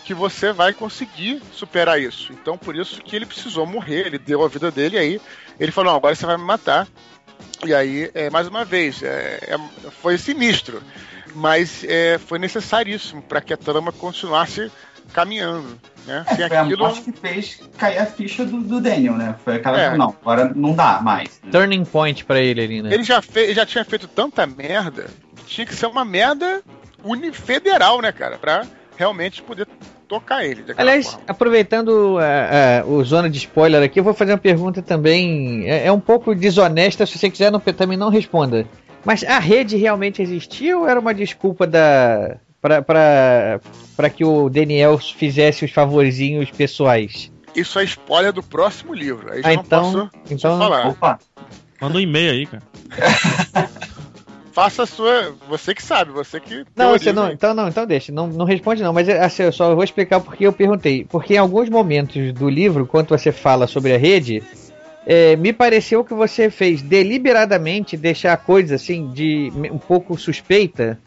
que 0.04 0.12
você 0.12 0.52
vai 0.52 0.72
conseguir 0.72 1.40
superar 1.52 2.00
isso. 2.00 2.32
Então, 2.32 2.58
por 2.58 2.76
isso 2.76 3.00
que 3.02 3.16
ele 3.16 3.24
precisou 3.26 3.66
morrer, 3.66 4.06
ele 4.06 4.18
deu 4.18 4.44
a 4.44 4.48
vida 4.48 4.70
dele, 4.70 4.98
aí 4.98 5.20
ele 5.58 5.72
falou: 5.72 5.94
agora 5.94 6.14
você 6.14 6.26
vai 6.26 6.36
me 6.36 6.44
matar. 6.44 6.88
E 7.64 7.72
aí, 7.74 8.10
é, 8.14 8.28
mais 8.30 8.48
uma 8.48 8.64
vez, 8.64 9.02
é, 9.02 9.38
é- 9.42 9.90
foi 10.02 10.18
sinistro, 10.18 10.82
mas 11.34 11.84
é, 11.84 12.18
foi 12.18 12.38
necessaríssimo 12.38 13.22
para 13.22 13.40
que 13.40 13.52
a 13.52 13.56
trama 13.56 13.92
continuasse 13.92 14.70
caminhando. 15.12 15.78
Né? 16.06 16.24
É, 16.26 16.34
Sem 16.34 16.48
foi 16.48 16.56
a 16.56 16.62
aquilo. 16.62 16.84
morte 16.84 17.02
que 17.02 17.12
fez 17.12 17.60
cair 17.78 17.98
a 17.98 18.06
ficha 18.06 18.44
do, 18.44 18.60
do 18.60 18.80
Daniel, 18.80 19.14
né? 19.16 19.36
Foi 19.44 19.56
aquela 19.56 19.80
É. 19.80 19.90
que, 19.92 19.96
não, 19.96 20.08
agora 20.20 20.52
não 20.54 20.74
dá 20.74 21.00
mais. 21.00 21.40
Turning 21.52 21.84
point 21.84 22.24
pra 22.24 22.40
ele 22.40 22.60
ali, 22.62 22.82
né? 22.82 22.92
Ele 22.92 23.04
já, 23.04 23.22
fe- 23.22 23.40
ele 23.44 23.54
já 23.54 23.64
tinha 23.64 23.84
feito 23.84 24.08
tanta 24.08 24.44
merda 24.46 25.06
que 25.36 25.44
tinha 25.44 25.66
que 25.66 25.74
ser 25.74 25.86
uma 25.86 26.04
merda 26.04 26.62
unifederal, 27.04 28.00
né, 28.02 28.10
cara? 28.10 28.38
Pra 28.38 28.66
realmente 28.96 29.40
poder 29.42 29.68
tocar 30.12 30.44
ele. 30.44 30.62
Aliás, 30.76 31.06
forma. 31.06 31.24
aproveitando 31.26 32.18
ah, 32.18 32.82
ah, 32.82 32.86
o 32.86 33.02
zona 33.02 33.30
de 33.30 33.38
spoiler 33.38 33.82
aqui, 33.82 33.98
eu 33.98 34.04
vou 34.04 34.12
fazer 34.12 34.32
uma 34.32 34.38
pergunta 34.38 34.82
também. 34.82 35.66
É, 35.66 35.86
é 35.86 35.92
um 35.92 36.00
pouco 36.00 36.34
desonesta, 36.34 37.06
se 37.06 37.18
você 37.18 37.30
quiser 37.30 37.50
não, 37.50 37.58
também 37.60 37.96
não 37.96 38.10
responda. 38.10 38.66
Mas 39.04 39.24
a 39.24 39.38
rede 39.38 39.76
realmente 39.76 40.20
existia 40.20 40.76
ou 40.76 40.86
era 40.86 41.00
uma 41.00 41.14
desculpa 41.14 41.66
da. 41.66 42.36
pra 42.60 44.10
que 44.14 44.24
o 44.24 44.48
Daniel 44.50 44.98
fizesse 44.98 45.64
os 45.64 45.70
favorzinhos 45.70 46.50
pessoais? 46.50 47.32
Isso 47.56 47.78
é 47.78 47.84
spoiler 47.84 48.32
do 48.32 48.42
próximo 48.42 48.92
livro. 48.94 49.32
Aí 49.32 49.42
já 49.42 49.48
Ah, 49.50 49.54
não 49.54 49.62
então- 49.62 49.92
posso 49.92 50.10
então- 50.30 50.58
falar. 50.58 50.88
Opa, 50.88 51.18
Manda 51.80 51.96
um 51.98 52.00
e-mail 52.00 52.30
aí, 52.32 52.46
cara. 52.46 52.62
Faça 54.52 54.82
a 54.82 54.86
sua. 54.86 55.34
Você 55.48 55.74
que 55.74 55.82
sabe, 55.82 56.12
você 56.12 56.38
que. 56.38 56.64
Não, 56.76 56.90
você 56.90 57.12
não, 57.12 57.30
então 57.30 57.54
não, 57.54 57.68
então 57.68 57.86
deixa, 57.86 58.12
não, 58.12 58.26
não 58.26 58.44
responde 58.44 58.82
não, 58.82 58.92
mas 58.92 59.08
é, 59.08 59.18
assim, 59.24 59.44
eu 59.44 59.52
só 59.52 59.74
vou 59.74 59.82
explicar 59.82 60.20
porque 60.20 60.46
eu 60.46 60.52
perguntei. 60.52 61.06
Porque 61.08 61.34
em 61.34 61.38
alguns 61.38 61.70
momentos 61.70 62.32
do 62.34 62.48
livro, 62.48 62.86
quando 62.86 63.08
você 63.08 63.32
fala 63.32 63.66
sobre 63.66 63.94
a 63.94 63.98
rede, 63.98 64.42
é, 65.06 65.36
me 65.36 65.52
pareceu 65.52 66.04
que 66.04 66.12
você 66.12 66.50
fez 66.50 66.82
deliberadamente 66.82 67.96
deixar 67.96 68.34
a 68.34 68.36
coisa 68.36 68.74
assim 68.74 69.10
de 69.10 69.50
um 69.70 69.78
pouco 69.78 70.18
suspeita 70.18 70.98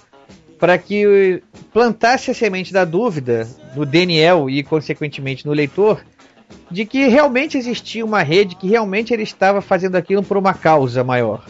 para 0.59 0.77
que 0.77 1.43
plantasse 1.71 2.31
a 2.31 2.33
semente 2.33 2.73
da 2.73 2.83
dúvida 2.83 3.47
no 3.75 3.85
Daniel 3.85 4.49
e 4.49 4.63
consequentemente 4.63 5.45
no 5.45 5.53
leitor 5.53 6.03
de 6.71 6.85
que 6.85 7.07
realmente 7.07 7.57
existia 7.57 8.03
uma 8.03 8.23
rede, 8.23 8.55
que 8.55 8.67
realmente 8.67 9.13
ele 9.13 9.23
estava 9.23 9.61
fazendo 9.61 9.95
aquilo 9.95 10.23
por 10.23 10.37
uma 10.37 10.53
causa 10.53 11.03
maior. 11.03 11.45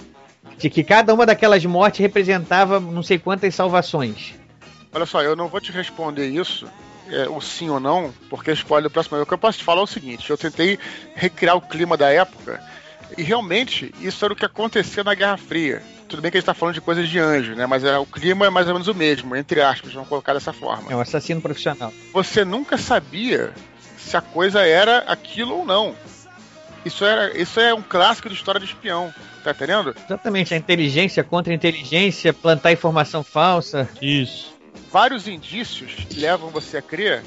De 0.58 0.70
que 0.70 0.84
cada 0.84 1.14
uma 1.14 1.26
daquelas 1.26 1.64
mortes 1.66 2.00
representava 2.00 2.80
não 2.80 3.04
sei 3.04 3.20
quantas 3.20 3.54
salvações. 3.54 4.36
Olha 4.94 5.06
só, 5.06 5.22
eu 5.22 5.36
não 5.36 5.50
vou 5.50 5.60
te 5.60 5.72
responder 5.72 6.28
isso, 6.28 6.68
é, 7.10 7.28
o 7.28 7.42
sim 7.42 7.70
ou 7.70 7.80
não, 7.80 8.14
porque 8.30 8.52
spoiler 8.54 8.90
do 8.90 8.94
próximo. 8.94 9.22
O 9.22 9.26
que 9.26 9.34
eu 9.34 9.38
posso 9.38 9.58
te 9.58 9.64
falar 9.64 9.82
é 9.82 9.84
o 9.84 9.88
seguinte: 9.88 10.30
eu 10.30 10.38
tentei 10.38 10.80
recriar 11.14 11.56
o 11.56 11.62
clima 11.62 11.98
da 11.98 12.10
época 12.10 12.62
e 13.18 13.24
realmente 13.24 13.94
isso 14.00 14.24
era 14.26 14.34
o 14.34 14.36
que 14.36 14.46
acontecia 14.46 15.04
na 15.04 15.14
Guerra 15.14 15.38
Fria. 15.38 15.84
Tudo 16.08 16.22
bem 16.22 16.32
que 16.32 16.38
a 16.38 16.40
gente 16.40 16.46
tá 16.46 16.54
falando 16.54 16.76
de 16.76 16.82
coisas 16.82 17.10
de 17.10 17.18
anjo, 17.20 17.56
né? 17.56 17.66
Mas 17.66 17.84
é, 17.84 17.98
o 17.98 18.06
clima 18.06 18.46
é 18.46 18.50
mais 18.50 18.68
ou 18.68 18.74
menos 18.74 18.88
o 18.88 18.94
mesmo, 18.94 19.36
entre 19.36 19.62
aspas, 19.62 19.92
vamos 19.94 20.08
colocar 20.08 20.34
dessa 20.34 20.54
forma. 20.54 20.92
É 20.92 20.96
um 20.96 21.02
assassino 21.02 21.42
profissional. 21.42 21.92
Você 22.14 22.46
nunca 22.46 22.78
sabia 22.78 23.54
se 23.98 24.16
a 24.16 24.22
coisa 24.22 24.62
era 24.62 25.00
aquilo 25.00 25.58
ou 25.58 25.66
não. 25.66 25.96
Isso, 26.86 27.04
era, 27.04 27.36
isso 27.36 27.60
é 27.60 27.74
um 27.74 27.82
clássico 27.82 28.30
de 28.30 28.36
história 28.36 28.60
de 28.60 28.68
espião, 28.68 29.14
tá 29.44 29.52
entendendo? 29.52 29.96
Exatamente, 30.06 30.54
a 30.54 30.58
inteligência 30.58 31.24
contra 31.24 31.52
a 31.52 31.56
inteligência, 31.56 32.32
plantar 32.32 32.72
informação 32.72 33.24
falsa. 33.24 33.90
Isso. 34.00 34.54
vários 34.92 35.28
indícios 35.28 35.96
levam 36.16 36.50
você 36.50 36.78
a 36.78 36.82
crer 36.82 37.24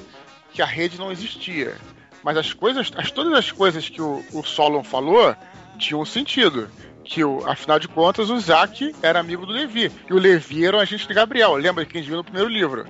que 0.52 0.62
a 0.62 0.66
rede 0.66 0.96
não 0.98 1.10
existia. 1.10 1.74
Mas 2.22 2.36
as 2.36 2.52
coisas, 2.52 2.90
as, 2.96 3.10
todas 3.10 3.32
as 3.32 3.50
coisas 3.50 3.88
que 3.88 4.00
o, 4.00 4.24
o 4.32 4.42
Solon 4.42 4.82
falou 4.82 5.34
tinham 5.78 6.04
sentido. 6.04 6.68
Que, 7.04 7.24
o, 7.24 7.48
afinal 7.48 7.78
de 7.78 7.88
contas, 7.88 8.28
o 8.28 8.36
Isaac 8.36 8.94
era 9.02 9.18
amigo 9.18 9.46
do 9.46 9.52
Levi. 9.52 9.90
E 10.08 10.12
o 10.12 10.18
Levi 10.18 10.66
era 10.66 10.76
o 10.76 10.80
agente 10.80 11.08
de 11.08 11.14
Gabriel. 11.14 11.54
Lembra 11.54 11.84
que 11.86 11.96
a 11.96 12.00
gente 12.00 12.08
viu 12.08 12.18
no 12.18 12.24
primeiro 12.24 12.48
livro? 12.48 12.86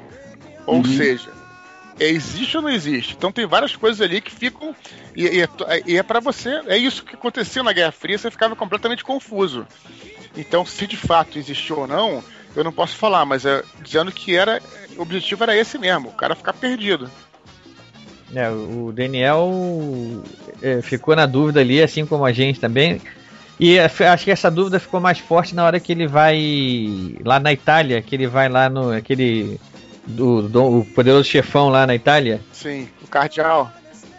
Ou 0.66 0.84
seja, 0.84 1.30
é, 1.30 1.37
existe 2.06 2.56
ou 2.56 2.62
não 2.62 2.70
existe? 2.70 3.14
Então 3.16 3.32
tem 3.32 3.46
várias 3.46 3.74
coisas 3.74 4.00
ali 4.00 4.20
que 4.20 4.30
ficam. 4.30 4.74
E, 5.16 5.24
e 5.24 5.42
é, 5.42 5.48
e 5.86 5.96
é 5.96 6.02
para 6.02 6.20
você. 6.20 6.60
É 6.66 6.76
isso 6.76 7.04
que 7.04 7.14
aconteceu 7.14 7.62
na 7.62 7.72
Guerra 7.72 7.92
Fria, 7.92 8.18
você 8.18 8.30
ficava 8.30 8.54
completamente 8.54 9.04
confuso. 9.04 9.66
Então, 10.36 10.64
se 10.64 10.86
de 10.86 10.96
fato 10.96 11.38
existiu 11.38 11.80
ou 11.80 11.86
não, 11.86 12.22
eu 12.54 12.62
não 12.62 12.72
posso 12.72 12.96
falar, 12.96 13.24
mas 13.24 13.44
é 13.44 13.62
dizendo 13.82 14.12
que 14.12 14.36
era. 14.36 14.62
O 14.96 15.02
objetivo 15.02 15.42
era 15.42 15.56
esse 15.56 15.78
mesmo, 15.78 16.08
o 16.08 16.12
cara 16.12 16.34
ficar 16.34 16.52
perdido. 16.52 17.10
É, 18.34 18.50
o 18.50 18.92
Daniel 18.92 19.50
é, 20.60 20.82
ficou 20.82 21.16
na 21.16 21.24
dúvida 21.24 21.60
ali, 21.60 21.82
assim 21.82 22.04
como 22.04 22.24
a 22.24 22.32
gente 22.32 22.60
também. 22.60 23.00
E 23.58 23.76
é, 23.76 23.86
acho 23.86 24.24
que 24.24 24.30
essa 24.30 24.50
dúvida 24.50 24.78
ficou 24.78 25.00
mais 25.00 25.18
forte 25.18 25.54
na 25.54 25.64
hora 25.64 25.80
que 25.80 25.92
ele 25.92 26.06
vai 26.06 27.16
lá 27.24 27.40
na 27.40 27.52
Itália, 27.52 28.02
que 28.02 28.14
ele 28.14 28.26
vai 28.26 28.48
lá 28.48 28.68
no 28.68 28.92
aquele 28.92 29.58
do, 30.08 30.48
do 30.48 30.78
o 30.80 30.84
poderoso 30.84 31.24
chefão 31.28 31.68
lá 31.68 31.86
na 31.86 31.94
Itália. 31.94 32.40
Sim, 32.52 32.88
o 33.02 33.06
cardeal. 33.06 33.70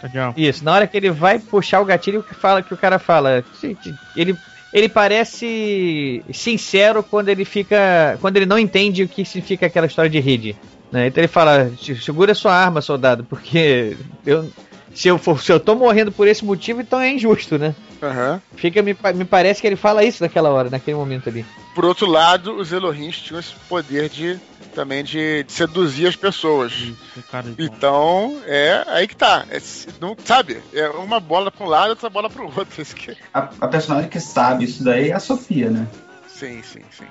Cardeal. 0.01 0.33
Isso, 0.37 0.63
na 0.63 0.73
hora 0.73 0.87
que 0.87 0.95
ele 0.95 1.11
vai 1.11 1.39
puxar 1.39 1.81
o 1.81 1.85
gatilho, 1.85 2.23
que 2.23 2.33
fala 2.33 2.61
que 2.61 2.73
o 2.73 2.77
cara 2.77 2.99
fala, 2.99 3.43
"Gente, 3.61 3.93
ele 4.15 4.37
ele 4.71 4.87
parece 4.87 6.23
sincero 6.31 7.01
quando 7.01 7.29
ele 7.29 7.43
fica, 7.43 8.17
quando 8.21 8.37
ele 8.37 8.45
não 8.45 8.59
entende 8.59 9.01
o 9.03 9.07
que 9.07 9.25
significa 9.25 9.65
aquela 9.65 9.87
história 9.87 10.09
de 10.11 10.19
rede, 10.19 10.55
né? 10.91 11.07
Então 11.07 11.21
ele 11.21 11.27
fala, 11.27 11.71
"Se- 11.81 11.95
segura 11.99 12.35
sua 12.35 12.53
arma, 12.53 12.79
soldado, 12.81 13.23
porque 13.23 13.97
eu 14.25 14.49
se 14.93 15.07
eu 15.07 15.17
for, 15.17 15.39
se 15.41 15.51
eu 15.51 15.59
tô 15.59 15.75
morrendo 15.75 16.11
por 16.11 16.27
esse 16.27 16.43
motivo, 16.43 16.81
então 16.81 16.99
é 16.99 17.11
injusto, 17.11 17.57
né? 17.57 17.75
Aham. 18.01 18.41
Fica 18.55 18.81
me, 18.81 18.95
me 19.15 19.25
parece 19.25 19.61
que 19.61 19.67
ele 19.67 19.75
fala 19.75 20.03
isso 20.03 20.23
naquela 20.23 20.49
hora, 20.49 20.69
naquele 20.69 20.97
momento 20.97 21.29
ali. 21.29 21.45
Por 21.75 21.85
outro 21.85 22.07
lado, 22.07 22.55
os 22.55 22.71
Elohims 22.71 23.17
tinham 23.19 23.39
esse 23.39 23.53
poder 23.67 24.09
de 24.09 24.39
também 24.69 25.03
de, 25.03 25.43
de 25.43 25.51
seduzir 25.51 26.07
as 26.07 26.15
pessoas. 26.15 26.73
O 27.17 27.23
cara, 27.23 27.47
Então, 27.57 28.39
é 28.45 28.83
aí 28.87 29.07
que 29.07 29.15
tá. 29.15 29.45
É, 29.49 29.59
não, 29.99 30.15
sabe? 30.23 30.61
É 30.73 30.87
uma 30.89 31.19
bola 31.19 31.51
pra 31.51 31.65
um 31.65 31.69
lado 31.69 31.87
e 31.87 31.89
outra 31.91 32.09
bola 32.09 32.29
pro 32.29 32.45
outro. 32.45 32.81
Isso 32.81 32.95
que... 32.95 33.15
a, 33.33 33.49
a 33.61 33.67
personagem 33.67 34.09
que 34.09 34.19
sabe 34.19 34.65
isso 34.65 34.83
daí 34.83 35.09
é 35.09 35.13
a 35.13 35.19
Sofia, 35.19 35.69
né? 35.69 35.87
Sim, 36.27 36.61
sim, 36.63 36.81
sim. 36.91 37.05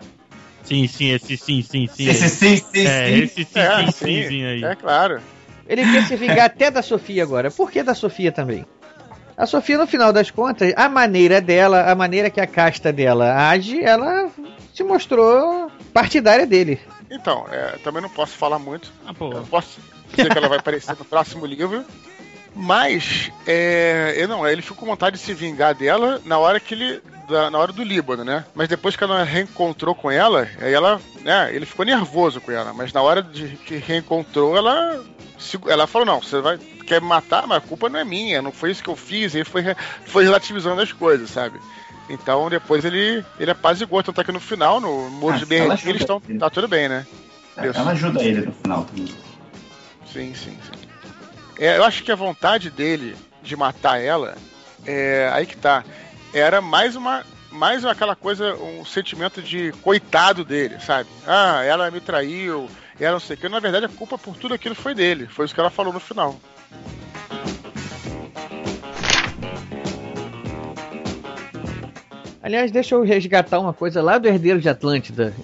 Sim, 0.65 0.87
sim, 0.87 1.11
esse 1.11 1.37
sim, 1.37 1.63
sim, 1.63 1.87
sim. 1.87 2.09
Esse 2.09 2.29
sim, 2.29 2.57
sim, 2.57 2.87
é, 2.87 3.07
sim. 3.07 3.23
esse 3.23 3.45
sim, 3.45 3.59
É, 3.59 3.77
sim, 3.79 3.93
sim, 3.93 3.93
sim, 3.93 4.29
sim 4.29 4.45
aí. 4.45 4.65
É 4.65 4.75
claro. 4.75 5.21
Ele 5.67 5.83
quer 5.83 6.05
se 6.05 6.17
vingar 6.17 6.47
até 6.47 6.71
da 6.71 6.83
Sofia 6.83 7.23
agora. 7.23 7.51
Por 7.51 7.71
que 7.71 7.83
da 7.83 7.95
Sofia 7.95 8.33
também? 8.33 8.65
A 9.37 9.47
Sofia, 9.47 9.79
no 9.79 9.87
final 9.87 10.13
das 10.13 10.31
contas, 10.31 10.73
a 10.77 10.89
maneira 10.89 11.41
dela, 11.41 11.91
a 11.91 11.95
maneira 11.95 12.29
que 12.29 12.41
a 12.41 12.47
casta 12.47 12.93
dela 12.93 13.49
age, 13.49 13.81
ela 13.83 14.29
se 14.75 14.83
mostrou 14.83 15.71
partidária 15.93 16.45
dele. 16.45 16.81
Então, 17.11 17.47
é, 17.51 17.79
também 17.83 18.03
não 18.03 18.09
posso 18.11 18.33
falar 18.33 18.59
muito. 18.59 18.93
Ah, 19.07 19.15
pô. 19.15 19.33
Eu 19.33 19.43
posso 19.45 19.81
dizer 20.15 20.31
que 20.31 20.39
ela 20.39 20.49
vai 20.49 20.59
aparecer 20.59 20.97
no 20.99 21.05
próximo 21.05 21.47
livro. 21.47 21.85
Mas, 22.55 23.31
é, 23.47 24.15
eu 24.17 24.27
não, 24.27 24.47
ele 24.47 24.63
ficou 24.63 24.79
com 24.79 24.87
vontade 24.87 25.17
de 25.17 25.23
se 25.23 25.33
vingar 25.33 25.75
dela 25.75 26.21
na 26.25 26.39
hora 26.39 26.59
que 26.59 26.75
ele. 26.75 27.01
da- 27.29 27.51
na 27.51 27.59
hora 27.59 27.73
do 27.73 27.85
Líbano, 27.85 28.25
né? 28.25 28.45
Mas 28.55 28.69
depois 28.69 28.97
que 28.97 29.05
ela 29.05 29.23
reencontrou 29.23 29.95
com 29.95 30.11
ela, 30.11 30.49
aí 30.61 30.73
ela. 30.73 31.01
Né, 31.21 31.55
ele 31.55 31.67
ficou 31.67 31.85
nervoso 31.85 32.41
com 32.41 32.51
ela. 32.51 32.73
Mas 32.73 32.93
na 32.93 33.03
hora 33.03 33.23
de 33.23 33.49
que 33.59 33.77
reencontrou, 33.77 34.57
ela. 34.57 35.05
Ela 35.69 35.87
falou, 35.87 36.07
não, 36.07 36.21
você 36.21 36.41
vai. 36.41 36.59
Quer 36.59 37.01
me 37.03 37.07
matar, 37.07 37.47
mas 37.47 37.59
a 37.59 37.67
culpa 37.67 37.89
não 37.89 38.01
é 38.01 38.05
minha, 38.05 38.41
não 38.43 38.51
foi 38.51 38.71
isso 38.71 38.83
que 38.83 38.89
eu 38.89 38.97
fiz, 38.97 39.35
e 39.35 39.45
foi, 39.45 39.63
foi 40.07 40.25
relativizando 40.25 40.81
as 40.81 40.91
coisas, 40.91 41.29
sabe? 41.31 41.61
Então 42.09 42.49
depois 42.49 42.85
ele, 42.85 43.25
ele 43.39 43.51
apazigou, 43.51 44.03
tanto 44.03 44.21
é 44.21 44.25
que 44.25 44.33
no 44.33 44.41
final, 44.41 44.81
no 44.81 45.11
Muro 45.11 45.35
Ah, 45.35 45.39
de 45.39 45.47
Berlim, 45.47 45.77
eles 45.85 46.01
estão. 46.01 46.21
Tá 46.39 46.49
tudo 46.49 46.67
bem, 46.67 46.89
né? 46.89 47.07
Isso. 47.63 47.79
Ela 47.79 47.91
ajuda 47.91 48.23
ele 48.23 48.47
no 48.47 48.53
final 48.53 48.85
também. 48.85 49.07
Sim, 50.13 50.35
sim, 50.35 50.57
sim. 50.63 50.89
É, 51.59 51.77
eu 51.77 51.85
acho 51.85 52.03
que 52.03 52.13
a 52.13 52.17
vontade 52.17 52.71
dele 52.71 53.17
de 53.43 53.57
matar 53.57 54.01
ela, 54.01 54.37
é, 54.87 55.31
aí 55.33 55.45
que 55.45 55.57
tá. 55.57 55.85
Era 56.33 56.61
mais 56.61 56.97
uma. 56.97 57.25
Mais 57.51 57.83
aquela 57.85 58.15
coisa, 58.15 58.55
um 58.57 58.85
sentimento 58.85 59.41
de 59.41 59.73
coitado 59.83 60.45
dele, 60.45 60.79
sabe? 60.81 61.09
Ah, 61.27 61.63
ela 61.65 61.91
me 61.91 61.99
traiu, 61.99 62.69
ela 63.01 63.13
não 63.13 63.21
sei 63.21 63.37
o 63.37 63.39
que. 63.39 63.49
Na 63.49 63.59
verdade, 63.59 63.87
a 63.87 63.89
culpa 63.89 64.19
por 64.19 64.37
tudo 64.37 64.53
aquilo 64.53 64.75
foi 64.75 64.95
dele. 64.95 65.27
Foi 65.27 65.47
isso 65.47 65.55
que 65.55 65.61
ela 65.61 65.71
falou 65.71 65.91
no 65.91 65.99
final. 65.99 66.39
Aliás, 72.43 72.71
deixa 72.71 72.95
eu 72.95 73.03
resgatar 73.03 73.59
uma 73.59 73.73
coisa 73.73 74.01
lá 74.01 74.17
do 74.17 74.29
Herdeiro 74.29 74.61
de 74.61 74.69
Atlântida. 74.69 75.35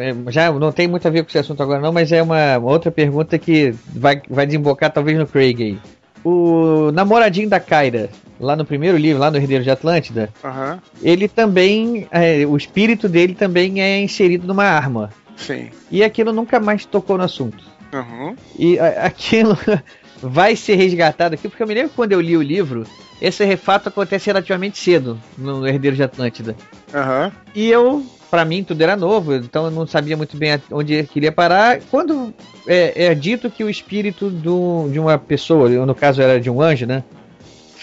É, 0.00 0.32
Já 0.32 0.50
não 0.52 0.72
tem 0.72 0.88
muito 0.88 1.06
a 1.06 1.10
ver 1.10 1.22
com 1.22 1.28
esse 1.28 1.38
assunto 1.38 1.62
agora, 1.62 1.80
não, 1.80 1.92
mas 1.92 2.10
é 2.10 2.20
uma, 2.22 2.58
outra 2.58 2.90
pergunta 2.90 3.38
que 3.38 3.72
vai, 3.94 4.20
vai 4.28 4.44
desembocar 4.44 4.90
talvez 4.92 5.16
no 5.16 5.26
Craig 5.26 5.62
aí. 5.62 5.78
O 6.24 6.90
namoradinho 6.92 7.48
da 7.48 7.60
Kyra, 7.60 8.08
lá 8.40 8.56
no 8.56 8.64
primeiro 8.64 8.96
livro, 8.96 9.20
lá 9.20 9.30
no 9.30 9.36
Herdeiro 9.36 9.62
de 9.62 9.70
Atlântida, 9.70 10.28
Aham. 10.42 10.80
ele 11.02 11.28
também. 11.28 12.08
é, 12.10 12.44
o 12.46 12.56
espírito 12.56 13.08
dele 13.08 13.34
também 13.34 13.80
é 13.82 14.00
inserido 14.02 14.46
numa 14.46 14.64
arma. 14.64 15.10
Sim. 15.36 15.68
E 15.90 16.02
aquilo 16.02 16.32
nunca 16.32 16.58
mais 16.58 16.84
tocou 16.84 17.16
no 17.18 17.24
assunto. 17.24 17.62
Uhum. 17.92 18.34
E 18.58 18.78
a- 18.78 19.04
aquilo 19.06 19.56
vai 20.28 20.56
ser 20.56 20.76
resgatado 20.76 21.34
aqui, 21.34 21.48
porque 21.48 21.62
eu 21.62 21.66
me 21.66 21.74
lembro 21.74 21.90
que 21.90 21.96
quando 21.96 22.12
eu 22.12 22.20
li 22.20 22.36
o 22.36 22.42
livro, 22.42 22.84
esse 23.20 23.44
refato 23.44 23.88
acontece 23.88 24.26
relativamente 24.26 24.78
cedo 24.78 25.18
no 25.36 25.66
Herdeiro 25.66 25.96
de 25.96 26.02
Atlântida. 26.02 26.56
Aham. 26.92 27.32
E 27.54 27.70
eu 27.70 28.04
pra 28.30 28.44
mim 28.44 28.64
tudo 28.64 28.82
era 28.82 28.96
novo, 28.96 29.34
então 29.34 29.66
eu 29.66 29.70
não 29.70 29.86
sabia 29.86 30.16
muito 30.16 30.36
bem 30.36 30.60
onde 30.70 31.04
queria 31.04 31.30
parar. 31.30 31.80
Quando 31.88 32.34
é, 32.66 33.04
é 33.06 33.14
dito 33.14 33.48
que 33.48 33.62
o 33.62 33.70
espírito 33.70 34.28
do, 34.28 34.88
de 34.90 34.98
uma 34.98 35.16
pessoa, 35.16 35.68
no 35.68 35.94
caso 35.94 36.20
era 36.20 36.40
de 36.40 36.50
um 36.50 36.60
anjo, 36.60 36.84
né? 36.84 37.04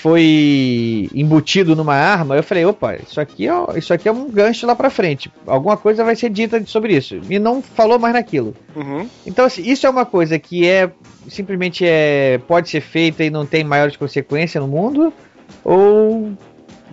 Foi 0.02 1.08
embutido 1.14 1.76
numa 1.76 1.94
arma, 1.94 2.36
eu 2.36 2.42
falei, 2.42 2.66
opa, 2.66 2.96
isso 2.96 3.22
aqui 3.22 3.48
é, 3.48 3.54
isso 3.78 3.94
aqui 3.94 4.10
é 4.10 4.12
um 4.12 4.28
gancho 4.32 4.66
lá 4.66 4.76
pra 4.76 4.90
frente. 4.90 5.32
Alguma 5.46 5.78
coisa 5.78 6.04
vai 6.04 6.16
ser 6.16 6.30
dita 6.30 6.66
sobre 6.66 6.96
isso. 6.98 7.22
E 7.30 7.38
não 7.38 7.62
falou 7.62 8.00
mais 8.00 8.16
naquilo. 8.16 8.56
Uhum. 8.76 9.08
Então, 9.28 9.46
assim, 9.46 9.62
isso 9.62 9.86
é 9.86 9.90
uma 9.90 10.04
coisa 10.04 10.40
que 10.40 10.68
é 10.68 10.90
simplesmente 11.30 11.86
é, 11.86 12.40
pode 12.48 12.70
ser 12.70 12.82
feita 12.82 13.24
e 13.24 13.30
não 13.30 13.46
tem 13.46 13.64
maiores 13.64 13.96
consequências 13.96 14.60
no 14.60 14.68
mundo, 14.68 15.14
ou 15.64 16.34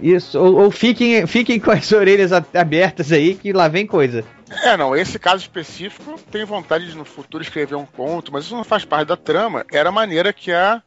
isso, 0.02 0.39
ou, 0.39 0.64
ou, 0.64 0.70
fiquem, 0.70 1.26
fiquem 1.26 1.59
com 1.59 1.70
as 1.70 1.90
orelhas 1.93 2.30
abertas 2.30 3.10
aí, 3.10 3.35
que 3.35 3.55
lá 3.55 3.68
vem 3.68 3.86
coisa. 3.86 4.22
É, 4.64 4.76
não, 4.76 4.94
esse 4.94 5.18
caso 5.18 5.43
específico 5.43 6.18
tenho 6.30 6.47
vontade 6.47 6.90
de 6.90 6.97
no 6.97 7.06
futuro 7.06 7.43
escrever 7.43 7.74
um 7.74 7.86
conto, 7.86 8.32
mas 8.32 8.44
isso 8.44 8.55
não 8.55 8.64
faz 8.64 8.85
parte 8.85 9.09
da 9.09 9.16
trama. 9.16 9.64
Era 9.72 9.89
a 9.89 9.93
maneira 9.93 10.32
que 10.32 10.52
a 10.52 10.82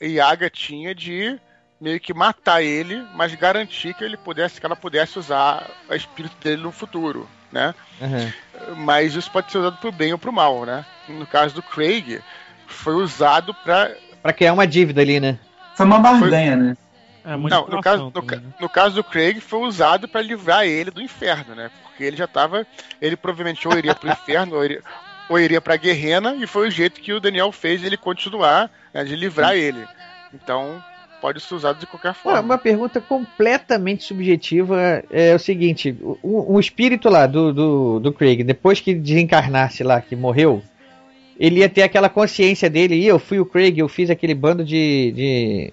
Iaga 0.00 0.50
tinha 0.50 0.94
de 0.94 1.38
meio 1.80 2.00
que 2.00 2.12
matar 2.12 2.62
ele, 2.62 3.06
mas 3.14 3.34
garantir 3.34 3.94
que 3.94 4.04
ele 4.04 4.16
pudesse, 4.16 4.60
que 4.60 4.66
ela 4.66 4.76
pudesse 4.76 5.18
usar 5.18 5.68
o 5.88 5.94
espírito 5.94 6.36
dele 6.42 6.62
no 6.62 6.72
futuro, 6.72 7.28
né? 7.52 7.74
Uhum. 8.00 8.76
Mas 8.76 9.14
isso 9.14 9.30
pode 9.30 9.50
ser 9.50 9.58
usado 9.58 9.76
pro 9.78 9.92
bem 9.92 10.12
ou 10.12 10.18
pro 10.18 10.32
mal, 10.32 10.64
né? 10.64 10.84
No 11.08 11.26
caso 11.26 11.54
do 11.54 11.62
Craig, 11.62 12.20
foi 12.66 12.94
usado 12.94 13.54
para 13.54 13.94
para 14.22 14.32
criar 14.32 14.52
uma 14.52 14.66
dívida 14.66 15.00
ali, 15.00 15.20
né? 15.20 15.38
Foi 15.74 15.86
uma 15.86 16.00
barganha, 16.00 16.56
foi... 16.56 16.66
né? 16.66 16.76
É, 17.24 17.36
não, 17.36 17.66
no 17.68 17.82
caso, 17.82 18.12
no, 18.14 18.22
né? 18.22 18.42
no, 18.58 18.68
caso 18.68 18.94
do 18.94 19.04
Craig 19.04 19.40
foi 19.40 19.60
usado 19.60 20.08
para 20.08 20.22
livrar 20.22 20.64
ele 20.64 20.90
do 20.90 21.02
inferno, 21.02 21.54
né? 21.54 21.70
Porque 21.82 22.02
ele 22.02 22.16
já 22.16 22.24
estava, 22.24 22.66
ele 23.02 23.16
provavelmente 23.16 23.68
ou 23.68 23.76
iria 23.76 23.94
pro 23.94 24.10
inferno 24.10 24.56
ou 24.56 24.64
iria, 24.64 24.82
ou 25.28 25.38
iria 25.38 25.60
pra 25.60 25.76
Guerrena 25.76 26.34
e 26.36 26.46
foi 26.46 26.68
o 26.68 26.70
jeito 26.70 27.00
que 27.00 27.12
o 27.12 27.20
Daniel 27.20 27.52
fez 27.52 27.84
ele 27.84 27.96
continuar 27.96 28.70
né, 28.92 29.04
de 29.04 29.14
livrar 29.14 29.52
Sim. 29.52 29.58
ele. 29.58 29.86
Então 30.32 30.82
pode 31.20 31.40
ser 31.40 31.54
usado 31.54 31.78
de 31.78 31.86
qualquer 31.86 32.14
forma. 32.14 32.40
Uma 32.40 32.58
pergunta 32.58 33.00
completamente 33.00 34.04
subjetiva 34.04 35.02
é 35.10 35.34
o 35.34 35.38
seguinte: 35.38 35.96
o, 36.00 36.54
o 36.54 36.60
espírito 36.60 37.08
lá 37.08 37.26
do, 37.26 37.52
do, 37.52 38.00
do 38.00 38.12
Craig, 38.12 38.42
depois 38.44 38.80
que 38.80 38.94
desencarnasse 38.94 39.82
lá, 39.82 40.00
que 40.00 40.14
morreu, 40.14 40.62
ele 41.38 41.60
ia 41.60 41.68
ter 41.68 41.82
aquela 41.82 42.08
consciência 42.08 42.70
dele, 42.70 42.94
e 42.94 43.06
eu 43.06 43.18
fui 43.18 43.38
o 43.38 43.46
Craig, 43.46 43.78
eu 43.78 43.88
fiz 43.88 44.10
aquele 44.10 44.34
bando 44.34 44.64
de, 44.64 45.12
de 45.12 45.72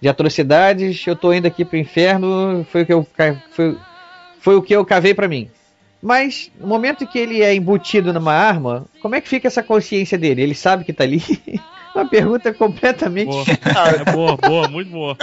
de 0.00 0.08
atrocidades, 0.08 1.06
eu 1.06 1.16
tô 1.16 1.32
indo 1.32 1.46
aqui 1.46 1.64
pro 1.64 1.76
inferno, 1.76 2.66
foi 2.70 2.82
o 2.82 2.86
que 2.86 2.92
eu, 2.92 3.06
foi, 3.50 3.76
foi 4.38 4.56
o 4.56 4.62
que 4.62 4.74
eu 4.74 4.84
cavei 4.84 5.14
para 5.14 5.28
mim. 5.28 5.50
Mas 6.02 6.50
no 6.58 6.66
momento 6.66 7.06
que 7.06 7.18
ele 7.18 7.42
é 7.42 7.54
embutido 7.54 8.12
numa 8.12 8.32
arma, 8.32 8.86
como 9.00 9.14
é 9.14 9.20
que 9.20 9.28
fica 9.28 9.48
essa 9.48 9.62
consciência 9.62 10.16
dele? 10.16 10.42
Ele 10.42 10.54
sabe 10.54 10.84
que 10.84 10.92
tá 10.92 11.04
ali? 11.04 11.22
Uma 11.94 12.06
pergunta 12.06 12.52
completamente. 12.52 13.30
Boa, 13.30 13.88
é 13.88 14.12
boa, 14.12 14.36
boa, 14.36 14.68
muito 14.68 14.90
boa. 14.90 15.16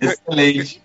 Excelente. 0.00 0.82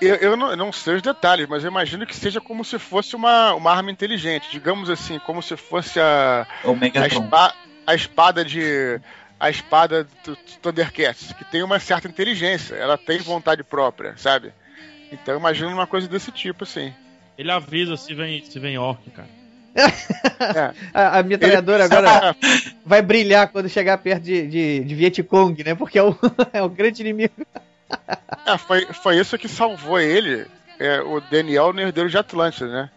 Eu, 0.00 0.14
eu, 0.14 0.36
não, 0.36 0.50
eu, 0.50 0.56
não, 0.56 0.72
sei 0.72 0.94
os 0.94 1.02
detalhes, 1.02 1.48
mas 1.48 1.64
eu 1.64 1.70
imagino 1.70 2.06
que 2.06 2.14
seja 2.14 2.40
como 2.40 2.64
se 2.64 2.78
fosse 2.78 3.16
uma, 3.16 3.52
uma 3.54 3.72
arma 3.72 3.90
inteligente. 3.90 4.48
Digamos 4.52 4.88
assim, 4.88 5.18
como 5.18 5.42
se 5.42 5.56
fosse 5.56 5.98
a, 5.98 6.46
a, 6.64 7.06
espa, 7.08 7.54
a 7.84 7.94
espada 7.96 8.44
de 8.44 9.00
a 9.40 9.50
espada 9.50 10.06
do 10.24 10.36
Thundercats, 10.62 11.32
que 11.32 11.44
tem 11.44 11.62
uma 11.62 11.78
certa 11.78 12.08
inteligência, 12.08 12.74
ela 12.74 12.98
tem 12.98 13.18
vontade 13.18 13.62
própria, 13.62 14.14
sabe? 14.16 14.52
Então 15.12 15.36
imagina 15.36 15.68
uma 15.68 15.86
coisa 15.86 16.08
desse 16.08 16.32
tipo, 16.32 16.64
assim. 16.64 16.92
Ele 17.38 17.52
avisa 17.52 17.96
se 17.96 18.12
vem, 18.12 18.44
se 18.44 18.58
vem 18.58 18.76
orc, 18.76 19.08
cara. 19.12 19.28
É. 19.74 20.74
a, 20.92 21.18
a 21.18 21.22
metralhadora 21.22 21.84
Ele... 21.84 21.94
agora 21.94 22.36
vai 22.84 23.00
brilhar 23.00 23.46
quando 23.48 23.68
chegar 23.68 23.96
perto 23.98 24.24
de, 24.24 24.48
de, 24.48 24.80
de 24.80 24.94
Vietcong, 24.96 25.62
né? 25.62 25.76
Porque 25.76 26.00
é 26.00 26.02
o, 26.02 26.18
é 26.52 26.60
o 26.60 26.68
grande 26.68 27.00
inimigo. 27.00 27.46
é, 28.44 28.58
foi, 28.58 28.86
foi 28.92 29.18
isso 29.18 29.38
que 29.38 29.48
salvou 29.48 30.00
ele, 30.00 30.46
é, 30.80 31.00
o 31.00 31.20
Daniel 31.20 31.72
no 31.72 31.80
Herdeiro 31.80 32.10
de 32.10 32.18
Atlântida, 32.18 32.66
né? 32.66 32.90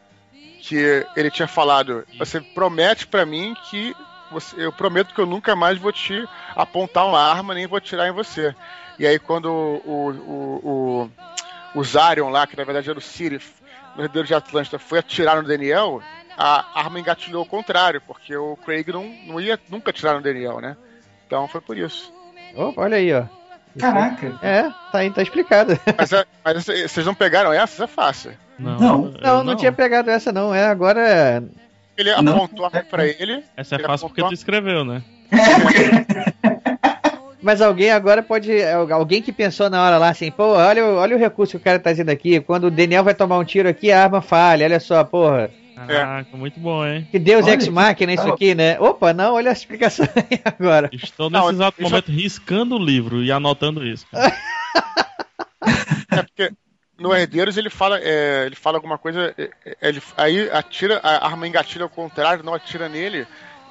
Que 0.60 1.06
ele 1.16 1.30
tinha 1.30 1.48
falado: 1.48 2.04
Você 2.18 2.42
promete 2.42 3.06
para 3.06 3.26
mim 3.26 3.56
que 3.70 3.96
você, 4.32 4.66
eu 4.66 4.72
prometo 4.72 5.14
que 5.14 5.22
eu 5.22 5.26
nunca 5.28 5.56
mais 5.56 5.78
vou 5.78 5.92
te 5.92 6.28
apontar 6.56 7.08
uma 7.08 7.22
arma, 7.22 7.54
nem 7.54 7.68
vou 7.68 7.80
tirar 7.80 8.08
em 8.08 8.12
você. 8.12 8.56
E 8.98 9.06
aí 9.06 9.20
quando 9.20 9.52
o, 9.52 9.82
o, 9.86 11.10
o, 11.76 11.80
o 11.80 11.84
Zarion 11.84 12.30
lá, 12.30 12.48
que 12.48 12.58
na 12.58 12.64
verdade 12.64 12.90
era 12.90 12.98
o 12.98 13.02
Sirif, 13.02 13.61
no 13.96 14.04
Herdeiro 14.04 14.28
de 14.28 14.34
Atlântida, 14.34 14.80
foi 14.80 15.00
atirar 15.00 15.42
no 15.42 15.48
Daniel, 15.48 16.02
a 16.38 16.80
arma 16.80 17.00
engatilhou 17.00 17.42
ao 17.42 17.46
contrário, 17.46 18.02
porque 18.02 18.36
o 18.36 18.56
Craig 18.58 18.92
não, 18.92 19.06
não 19.26 19.40
ia 19.40 19.60
nunca 19.70 19.92
atirar 19.92 20.16
no 20.16 20.22
Daniel, 20.22 20.60
né? 20.60 20.76
Então 21.28 21.48
foi 21.48 21.62
por 21.62 21.78
isso. 21.78 22.12
Opa, 22.56 22.82
olha 22.82 22.98
aí, 22.98 23.14
ó. 23.14 23.26
Caraca. 23.80 24.38
É, 24.42 24.64
tá 24.92 25.00
aí, 25.00 25.12
tá 25.12 25.22
explicado. 25.22 25.80
Mas, 25.98 26.12
é, 26.12 26.26
mas 26.44 26.66
vocês 26.66 27.06
não 27.06 27.16
pegaram 27.16 27.54
essa? 27.54 27.86
É 27.86 27.88
fácil. 27.88 28.34
Não, 28.60 28.78
não, 28.78 28.98
não, 28.98 29.12
não, 29.22 29.44
não 29.44 29.56
tinha 29.56 29.72
pegado 29.72 30.10
essa 30.10 30.32
não. 30.32 30.54
É 30.54 30.68
agora 30.68 31.42
ele 31.98 32.12
apontou 32.12 32.70
não. 32.72 32.84
pra 32.86 33.06
ele. 33.06 33.44
Essa 33.56 33.76
é 33.76 33.80
fácil 33.80 34.10
porque 34.10 34.24
tu 34.24 34.34
escreveu, 34.34 34.84
né? 34.84 35.02
Mas 37.42 37.62
alguém 37.62 37.92
agora 37.92 38.22
pode. 38.22 38.52
Alguém 38.92 39.22
que 39.22 39.32
pensou 39.32 39.70
na 39.70 39.84
hora 39.84 39.98
lá 39.98 40.10
assim, 40.10 40.30
pô, 40.30 40.54
olha, 40.54 40.86
olha 40.86 41.16
o 41.16 41.20
recurso 41.20 41.52
que 41.52 41.58
o 41.58 41.60
cara 41.60 41.80
tá 41.80 41.92
dizendo 41.92 42.10
aqui. 42.10 42.40
Quando 42.40 42.66
o 42.66 42.72
Daniel 42.72 43.04
vai 43.04 43.16
tomar 43.16 43.38
um 43.40 43.44
tiro 43.44 43.68
aqui, 43.68 43.92
a 43.92 44.04
arma 44.04 44.22
falha, 44.22 44.66
olha 44.66 44.80
só, 44.80 45.04
porra. 45.04 45.50
Caraca, 45.76 46.30
é. 46.32 46.38
muito 46.38 46.60
bom, 46.60 46.86
hein? 46.86 47.08
Que 47.10 47.18
Deus 47.18 47.46
olha, 47.46 47.54
ex 47.54 47.68
máquina 47.68 48.14
isso 48.14 48.32
aqui, 48.32 48.54
né? 48.54 48.80
Opa, 48.80 49.14
não, 49.14 49.34
olha 49.36 49.50
a 49.50 49.54
explicação 49.54 50.08
aí 50.16 50.40
agora. 50.46 50.90
Estou 50.92 51.30
nesse 51.30 51.44
não, 51.44 51.50
exato 51.50 51.82
momento 51.82 52.12
riscando 52.12 52.76
o 52.76 52.80
livro 52.80 53.24
e 53.24 53.32
anotando 53.32 53.86
isso. 53.86 54.06
é 56.12 56.22
porque 56.22 56.52
no 57.00 57.16
Herdeiros 57.16 57.58
ele 57.58 57.70
fala, 57.70 58.00
é, 58.00 58.46
ele 58.46 58.56
fala 58.56 58.78
alguma 58.78 58.98
coisa, 58.98 59.34
é, 59.38 59.50
é, 59.66 59.90
ele, 59.90 60.02
aí 60.16 60.50
atira, 60.52 61.00
a 61.02 61.26
arma 61.26 61.48
engatilha 61.48 61.84
ao 61.84 61.90
contrário, 61.90 62.44
não 62.44 62.54
atira 62.54 62.88
nele. 62.88 63.26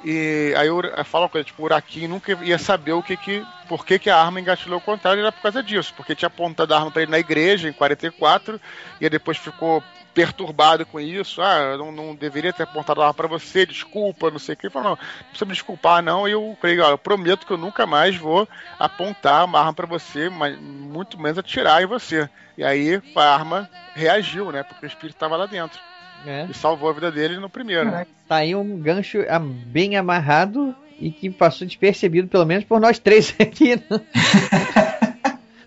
E 0.05 0.55
aí 0.56 0.68
fala 1.05 1.24
uma 1.24 1.31
coisa, 1.31 1.44
tipo, 1.44 1.62
o 1.62 1.64
Urakin 1.66 2.09
nunca 2.09 2.32
ia 2.43 2.59
saber 2.59 2.93
o 2.93 3.02
que 3.02 3.16
que, 3.16 3.47
por 3.68 3.85
que, 3.85 3.98
que 3.98 4.09
a 4.09 4.16
arma 4.16 4.40
engatilhou 4.40 4.77
ao 4.77 4.81
contrário, 4.81 5.20
era 5.20 5.31
por 5.31 5.43
causa 5.43 5.62
disso, 5.62 5.93
porque 5.94 6.14
tinha 6.14 6.28
apontado 6.28 6.72
a 6.72 6.78
arma 6.78 6.90
para 6.90 7.02
ele 7.02 7.10
na 7.10 7.18
igreja 7.18 7.68
em 7.68 7.72
44, 7.72 8.59
e 9.01 9.10
depois 9.10 9.36
ficou 9.36 9.82
perturbado 10.14 10.85
com 10.86 10.98
isso. 10.98 11.40
Ah, 11.40 11.77
não, 11.77 11.93
não 11.93 12.14
deveria 12.14 12.52
ter 12.52 12.64
apontado 12.64 13.01
a 13.01 13.05
arma 13.05 13.14
para 13.14 13.28
você, 13.28 13.64
desculpa, 13.66 14.31
não 14.31 14.39
sei 14.39 14.55
o 14.55 14.56
que. 14.56 14.66
Ele 14.66 14.72
falou, 14.72 14.90
não, 14.90 14.97
não 14.97 15.28
precisa 15.28 15.44
me 15.44 15.52
desculpar, 15.52 16.02
não. 16.02 16.28
E 16.28 16.32
eu 16.32 16.56
falei, 16.60 16.81
ó, 16.81 16.90
eu 16.90 16.98
prometo 16.98 17.47
que 17.47 17.52
eu 17.52 17.59
nunca 17.59 17.86
mais 17.86 18.16
vou 18.16 18.48
apontar 18.78 19.44
uma 19.44 19.59
arma 19.59 19.72
para 19.72 19.86
você, 19.86 20.28
mas 20.28 20.59
muito 20.59 21.18
menos 21.20 21.39
atirar 21.39 21.82
em 21.82 21.86
você. 21.86 22.28
E 22.56 22.64
aí 22.64 23.01
a 23.16 23.22
arma 23.22 23.70
reagiu, 23.94 24.51
né? 24.51 24.62
Porque 24.62 24.86
o 24.86 24.89
espírito 24.89 25.16
estava 25.16 25.36
lá 25.36 25.47
dentro. 25.47 25.81
É. 26.26 26.47
E 26.51 26.55
salvou 26.55 26.90
a 26.90 26.92
vida 26.92 27.10
dele 27.10 27.38
no 27.38 27.48
primeiro. 27.48 27.90
Tá 28.28 28.36
aí 28.36 28.55
um 28.55 28.78
gancho 28.78 29.18
bem 29.66 29.97
amarrado 29.97 30.74
e 31.01 31.10
que 31.10 31.30
passou 31.30 31.66
despercebido, 31.66 32.28
pelo 32.28 32.44
menos 32.44 32.64
por 32.64 32.78
nós 32.78 32.98
três 32.98 33.34
aqui. 33.40 33.76
Né? 33.76 34.01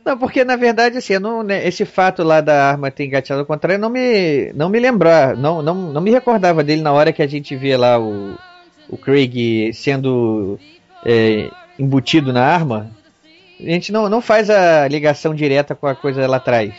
Não, 0.05 0.17
porque 0.17 0.43
na 0.43 0.57
verdade, 0.57 0.97
assim, 0.97 1.17
não, 1.17 1.41
né, 1.43 1.65
esse 1.65 1.85
fato 1.85 2.23
lá 2.23 2.41
da 2.41 2.69
arma 2.69 2.91
ter 2.91 3.05
engatilhado 3.05 3.39
ao 3.39 3.45
contrário 3.45 3.79
não 3.79 3.89
me, 3.89 4.51
não 4.51 4.67
me 4.67 4.77
lembrava, 4.77 5.33
não, 5.33 5.61
não, 5.61 5.73
não 5.73 6.01
me 6.01 6.11
recordava 6.11 6.61
dele 6.61 6.81
na 6.81 6.91
hora 6.91 7.13
que 7.13 7.21
a 7.21 7.27
gente 7.27 7.55
vê 7.55 7.77
lá 7.77 7.97
o, 7.97 8.37
o 8.89 8.97
Craig 8.97 9.71
sendo 9.73 10.59
é, 11.05 11.49
embutido 11.79 12.33
na 12.33 12.45
arma. 12.45 12.91
A 13.57 13.63
gente 13.63 13.93
não, 13.93 14.09
não 14.09 14.19
faz 14.19 14.49
a 14.49 14.89
ligação 14.89 15.33
direta 15.33 15.73
com 15.73 15.87
a 15.87 15.95
coisa 15.95 16.27
lá 16.27 16.35
atrás. 16.35 16.73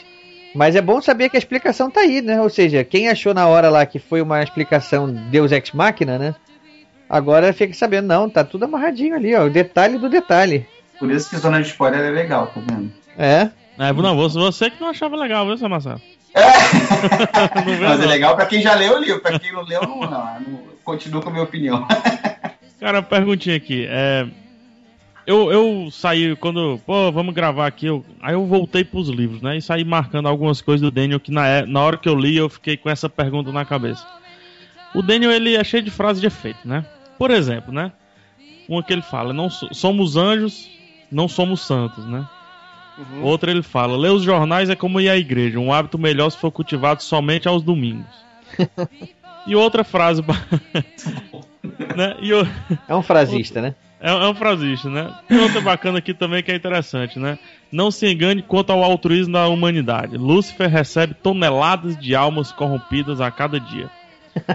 Mas 0.55 0.77
é 0.77 0.81
bom 0.81 1.01
saber 1.03 1.29
que 1.29 1.37
a 1.37 1.39
explicação 1.39 1.91
tá 1.91 2.01
aí, 2.01 2.23
né? 2.23 2.41
Ou 2.41 2.49
seja, 2.49 2.85
quem 2.85 3.09
achou 3.09 3.35
na 3.35 3.47
hora 3.47 3.69
lá 3.69 3.85
que 3.85 3.99
foi 3.99 4.23
uma 4.23 4.43
explicação 4.43 5.13
Deus 5.13 5.51
Ex 5.51 5.73
Machina, 5.73 6.19
né? 6.19 6.35
Agora 7.09 7.53
fica 7.53 7.75
sabendo, 7.75 8.07
não, 8.07 8.31
tá 8.31 8.45
tudo 8.45 8.65
amarradinho 8.65 9.15
ali, 9.15 9.35
ó. 9.35 9.45
O 9.45 9.51
detalhe 9.51 9.99
do 9.99 10.09
detalhe. 10.09 10.67
Por 10.99 11.11
isso 11.11 11.29
que 11.29 11.37
zona 11.37 11.61
de 11.61 11.69
spoiler 11.69 12.01
é 12.01 12.11
legal, 12.11 12.47
tá 12.47 12.61
vendo? 12.61 12.93
É. 13.19 13.51
É, 13.77 13.93
não, 13.93 14.17
você 14.17 14.71
que 14.71 14.81
não 14.81 14.91
achava 14.91 15.17
legal, 15.17 15.45
viu, 15.45 15.59
seu 15.59 15.69
Marcelo? 15.69 16.01
É. 16.33 16.43
Mas 17.81 18.01
é 18.01 18.07
legal 18.07 18.37
pra 18.37 18.47
quem 18.47 18.63
já 18.63 18.75
leu 18.75 18.97
o 18.97 19.01
livro, 19.01 19.21
pra 19.21 19.39
quem 19.39 19.53
não 19.53 19.63
leu, 19.65 19.83
não, 19.83 20.01
não, 20.01 20.41
não 20.41 20.61
continuo 20.85 21.21
com 21.21 21.29
a 21.31 21.33
minha 21.33 21.45
opinião. 21.45 21.87
Cara, 22.79 23.03
perguntinha 23.03 23.57
aqui. 23.57 23.87
É, 23.89 24.27
eu, 25.27 25.53
eu 25.53 25.89
saí, 25.91 26.37
quando, 26.37 26.81
pô, 26.87 27.11
vamos 27.11 27.35
gravar 27.35 27.67
aqui, 27.67 27.87
eu, 27.87 28.05
aí 28.21 28.35
eu 28.35 28.47
voltei 28.47 28.85
pros 28.85 29.09
livros, 29.09 29.41
né? 29.43 29.57
E 29.57 29.63
saí 29.63 29.85
marcando 29.85 30.29
algumas 30.29 30.61
coisas 30.61 30.81
do 30.81 30.91
Daniel 30.91 31.21
que 31.21 31.31
na, 31.31 31.47
é, 31.47 31.67
na 31.67 31.81
hora 31.81 31.97
que 31.97 32.09
eu 32.09 32.15
li 32.15 32.37
eu 32.37 32.49
fiquei 32.49 32.77
com 32.77 32.91
essa 32.91 33.09
pergunta 33.09 33.51
na 33.53 33.65
cabeça. 33.65 34.07
O 34.95 35.03
Daniel, 35.03 35.33
ele 35.33 35.57
é 35.57 35.65
cheio 35.65 35.83
de 35.83 35.91
frases 35.91 36.21
de 36.21 36.27
efeito, 36.27 36.67
né? 36.67 36.85
Por 37.19 37.31
exemplo, 37.31 37.73
né? 37.73 37.93
Uma 38.69 38.83
que 38.83 38.93
ele 38.93 39.03
fala, 39.03 39.33
não 39.33 39.51
somos 39.51 40.17
anjos, 40.17 40.71
não 41.11 41.29
somos 41.29 41.61
santos, 41.61 42.05
né? 42.07 42.27
Uhum. 42.97 43.25
Outra 43.25 43.51
ele 43.51 43.63
fala: 43.63 43.97
ler 43.97 44.11
os 44.11 44.23
jornais 44.23 44.71
é 44.71 44.77
como 44.77 45.01
ir 45.01 45.09
à 45.09 45.17
igreja, 45.17 45.59
um 45.59 45.73
hábito 45.73 45.99
melhor 45.99 46.31
se 46.31 46.39
for 46.39 46.51
cultivado 46.51 47.03
somente 47.03 47.49
aos 47.49 47.63
domingos. 47.63 48.07
E 49.47 49.55
outra 49.55 49.85
frase. 49.85 50.23
né? 51.95 52.17
e 52.21 52.33
o... 52.33 52.47
É 52.89 52.95
um 52.95 53.03
frasista, 53.03 53.61
né? 53.61 53.75
É, 54.05 54.11
é 54.11 54.29
um 54.29 54.35
frasista, 54.35 54.91
né? 54.91 55.11
Tem 55.27 55.39
outra 55.39 55.63
bacana 55.63 55.97
aqui 55.97 56.13
também 56.13 56.43
que 56.43 56.53
é 56.53 56.55
interessante, 56.55 57.19
né? 57.19 57.39
Não 57.73 57.91
se 57.91 58.07
engane 58.07 58.43
quanto 58.43 58.71
ao 58.71 58.85
altruísmo 58.85 59.33
da 59.33 59.49
humanidade. 59.49 60.19
Lúcifer 60.19 60.69
recebe 60.69 61.15
toneladas 61.15 61.97
de 61.97 62.15
almas 62.15 62.53
corrompidas 62.53 63.19
a 63.23 63.31
cada 63.31 63.59
dia. 63.59 63.91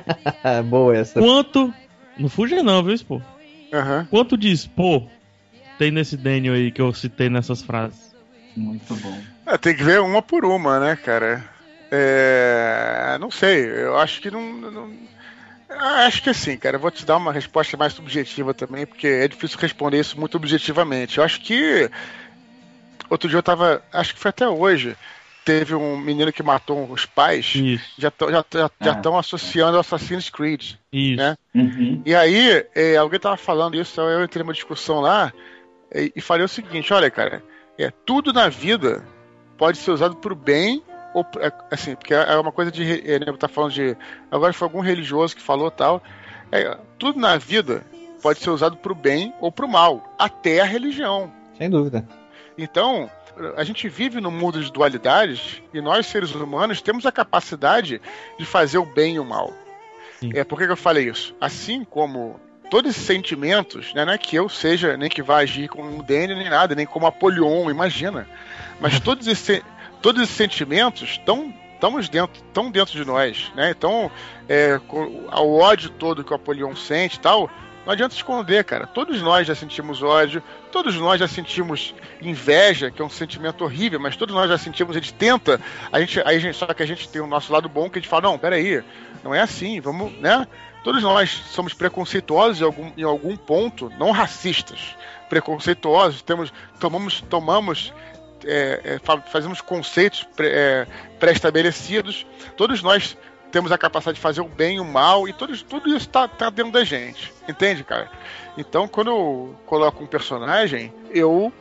Boa 0.69 0.95
essa. 0.95 1.19
Quanto. 1.19 1.73
Não 2.15 2.29
fuja 2.29 2.61
não, 2.61 2.83
viu, 2.83 2.95
Spô? 2.95 3.15
Uhum. 3.15 4.05
Quanto 4.11 4.37
de 4.37 4.55
Spô 4.55 5.07
tem 5.79 5.89
nesse 5.89 6.15
Daniel 6.15 6.53
aí 6.53 6.71
que 6.71 6.81
eu 6.81 6.93
citei 6.93 7.27
nessas 7.27 7.63
frases? 7.63 8.15
Muito 8.55 8.93
bom. 8.97 9.17
É, 9.47 9.57
tem 9.57 9.75
que 9.75 9.83
ver 9.83 9.99
uma 9.99 10.21
por 10.21 10.45
uma, 10.45 10.79
né, 10.79 10.95
cara? 10.95 11.43
É... 11.89 13.17
Não 13.19 13.31
sei, 13.31 13.65
eu 13.65 13.97
acho 13.97 14.21
que 14.21 14.29
não. 14.29 14.53
não... 14.53 14.91
Ah, 15.69 16.05
Acho 16.05 16.23
que 16.23 16.29
assim, 16.29 16.57
cara, 16.57 16.77
eu 16.77 16.79
vou 16.79 16.91
te 16.91 17.05
dar 17.05 17.17
uma 17.17 17.31
resposta 17.31 17.77
mais 17.77 17.93
subjetiva 17.93 18.53
também, 18.53 18.85
porque 18.85 19.07
é 19.07 19.27
difícil 19.27 19.59
responder 19.59 19.99
isso 19.99 20.19
muito 20.19 20.35
objetivamente. 20.35 21.17
Eu 21.17 21.23
acho 21.23 21.39
que. 21.41 21.89
Outro 23.09 23.29
dia 23.29 23.37
eu 23.37 23.43
tava. 23.43 23.83
Acho 23.93 24.13
que 24.13 24.19
foi 24.19 24.29
até 24.29 24.47
hoje. 24.47 24.95
Teve 25.45 25.73
um 25.73 25.97
menino 25.97 26.33
que 26.33 26.43
matou 26.43 26.91
os 26.91 27.05
pais. 27.05 27.53
Isso. 27.55 27.93
Já 27.97 28.09
estão 28.09 28.29
já, 28.29 28.45
já, 28.51 28.71
já 28.81 28.95
tão 28.95 29.17
associando 29.17 29.75
ao 29.75 29.81
Assassin's 29.81 30.29
Creed. 30.29 30.73
Isso. 30.91 31.17
Né? 31.17 31.35
Uhum. 31.55 32.01
E 32.05 32.13
aí, 32.13 32.65
é, 32.75 32.97
alguém 32.97 33.19
tava 33.19 33.37
falando 33.37 33.75
isso, 33.75 33.99
eu 34.01 34.23
entrei 34.23 34.43
numa 34.43 34.53
discussão 34.53 34.99
lá 34.99 35.31
e, 35.93 36.11
e 36.15 36.21
falei 36.21 36.45
o 36.45 36.49
seguinte: 36.49 36.93
olha, 36.93 37.09
cara, 37.09 37.43
é, 37.77 37.91
tudo 38.05 38.33
na 38.33 38.49
vida 38.49 39.03
pode 39.57 39.77
ser 39.77 39.91
usado 39.91 40.15
pro 40.15 40.35
bem 40.35 40.83
ou 41.13 41.25
é, 41.39 41.51
assim, 41.71 41.95
porque 41.95 42.13
é 42.13 42.35
uma 42.37 42.51
coisa 42.51 42.71
de. 42.71 43.09
É, 43.09 43.19
né, 43.19 43.25
tá 43.37 43.47
falando 43.47 43.73
de. 43.73 43.97
Agora 44.31 44.53
foi 44.53 44.65
algum 44.65 44.79
religioso 44.79 45.35
que 45.35 45.41
falou 45.41 45.69
tal. 45.71 46.01
É, 46.51 46.77
tudo 46.97 47.19
na 47.19 47.37
vida 47.37 47.83
pode 48.21 48.39
ser 48.39 48.49
usado 48.49 48.77
pro 48.77 48.95
bem 48.95 49.33
ou 49.39 49.51
pro 49.51 49.67
mal, 49.67 50.13
até 50.17 50.61
a 50.61 50.65
religião. 50.65 51.31
Sem 51.57 51.69
dúvida. 51.69 52.05
Então, 52.57 53.09
a 53.55 53.63
gente 53.63 53.87
vive 53.87 54.19
num 54.19 54.31
mundo 54.31 54.61
de 54.61 54.71
dualidades 54.71 55.61
e 55.73 55.79
nós, 55.79 56.07
seres 56.07 56.33
humanos, 56.33 56.81
temos 56.81 57.05
a 57.05 57.11
capacidade 57.11 58.01
de 58.37 58.45
fazer 58.45 58.77
o 58.77 58.85
bem 58.85 59.15
e 59.15 59.19
o 59.19 59.25
mal. 59.25 59.53
É, 60.33 60.43
por 60.43 60.57
que, 60.57 60.65
que 60.65 60.71
eu 60.71 60.77
falei 60.77 61.07
isso? 61.07 61.33
Assim 61.39 61.85
como 61.85 62.39
todos 62.69 62.91
esses 62.91 63.05
sentimentos, 63.05 63.93
né, 63.93 64.05
não 64.05 64.13
é 64.13 64.17
que 64.17 64.35
eu 64.35 64.47
seja, 64.49 64.95
nem 64.97 65.09
que 65.09 65.23
vá 65.23 65.37
agir 65.37 65.69
como 65.69 65.89
um 65.89 66.03
Daniel, 66.03 66.37
nem 66.37 66.49
nada, 66.49 66.75
nem 66.75 66.85
como 66.85 67.07
Apolion, 67.07 67.69
imagina. 67.69 68.27
Mas 68.79 68.99
todos 69.01 69.27
esses, 69.27 69.61
todos 70.01 70.21
esses 70.21 70.35
sentimentos 70.35 71.01
estão 71.03 71.53
estamos 71.79 72.09
dentro, 72.09 72.41
estão 72.45 72.69
dentro 72.69 72.93
de 72.93 73.05
nós, 73.05 73.49
né? 73.55 73.71
Então, 73.71 74.11
é, 74.49 74.79
ao 75.29 75.49
ódio 75.53 75.89
todo 75.89 76.25
que 76.25 76.33
o 76.33 76.35
Apolion 76.35 76.75
sente 76.75 77.15
e 77.15 77.19
tal, 77.21 77.49
não 77.85 77.93
adianta 77.93 78.13
esconder, 78.13 78.65
cara. 78.65 78.85
Todos 78.85 79.21
nós 79.21 79.47
já 79.47 79.55
sentimos 79.55 80.03
ódio, 80.03 80.43
todos 80.71 80.95
nós 80.97 81.19
já 81.19 81.27
sentimos 81.27 81.95
inveja, 82.21 82.91
que 82.91 83.01
é 83.01 83.05
um 83.05 83.09
sentimento 83.09 83.63
horrível, 83.63 83.99
mas 83.99 84.17
todos 84.17 84.35
nós 84.35 84.49
já 84.49 84.57
sentimos, 84.57 84.95
a 84.95 84.99
gente 84.99 85.13
tenta, 85.13 85.59
a 85.91 85.99
gente, 86.01 86.19
a 86.19 86.37
gente, 86.37 86.55
só 86.55 86.67
que 86.67 86.83
a 86.83 86.85
gente 86.85 87.07
tem 87.07 87.21
o 87.21 87.27
nosso 87.27 87.51
lado 87.51 87.69
bom 87.69 87.89
que 87.89 87.97
a 87.97 88.01
gente 88.01 88.09
fala, 88.09 88.23
não, 88.23 88.37
peraí, 88.37 88.83
não 89.23 89.33
é 89.33 89.39
assim, 89.39 89.79
vamos, 89.79 90.11
né? 90.19 90.45
Todos 90.83 91.01
nós 91.01 91.29
somos 91.29 91.73
preconceituosos 91.73 92.61
em 92.61 92.65
algum, 92.65 92.91
em 92.95 93.03
algum 93.03 93.35
ponto, 93.35 93.91
não 93.97 94.11
racistas, 94.11 94.95
preconceituosos, 95.29 96.21
temos, 96.21 96.53
tomamos, 96.79 97.21
tomamos 97.21 97.93
é, 98.45 98.81
é, 98.83 98.99
fa- 99.03 99.21
fazemos 99.21 99.61
conceitos 99.61 100.27
é, 100.39 100.85
pré-estabelecidos. 101.19 102.25
Todos 102.57 102.81
nós 102.81 103.17
temos 103.51 103.71
a 103.71 103.77
capacidade 103.77 104.15
de 104.15 104.21
fazer 104.21 104.41
o 104.41 104.47
bem 104.47 104.77
e 104.77 104.79
o 104.79 104.85
mal, 104.85 105.27
e 105.27 105.33
todos, 105.33 105.61
tudo 105.63 105.87
isso 105.89 106.07
está 106.07 106.27
tá 106.27 106.49
dentro 106.49 106.71
da 106.71 106.83
gente. 106.83 107.33
Entende, 107.47 107.83
cara? 107.83 108.09
Então, 108.57 108.87
quando 108.87 109.09
eu 109.09 109.55
coloco 109.65 110.03
um 110.03 110.07
personagem, 110.07 110.93
eu 111.11 111.51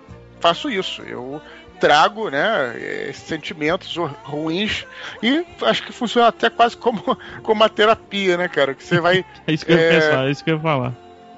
faço 0.40 0.68
isso. 0.70 1.02
Eu 1.02 1.40
trago 1.80 2.28
né, 2.28 3.12
sentimentos 3.14 3.94
ru- 3.96 4.10
ruins 4.24 4.84
e 5.22 5.46
acho 5.62 5.82
que 5.84 5.92
funciona 5.92 6.28
até 6.28 6.50
quase 6.50 6.76
como, 6.76 7.00
como 7.42 7.54
uma 7.60 7.68
terapia, 7.68 8.36
né, 8.36 8.48
cara? 8.48 8.74
Que 8.74 8.82
você 8.84 9.00
vai. 9.00 9.24
É 9.46 9.52
isso 9.52 9.64
que 9.64 9.72
eu 9.72 9.76
ia 9.78 9.84
É, 9.84 9.88
pensar, 10.00 10.26
é 10.26 10.30
isso 10.30 10.44
que 10.44 10.50
eu 10.50 10.56
ia 10.56 10.60
falar. 10.62 10.92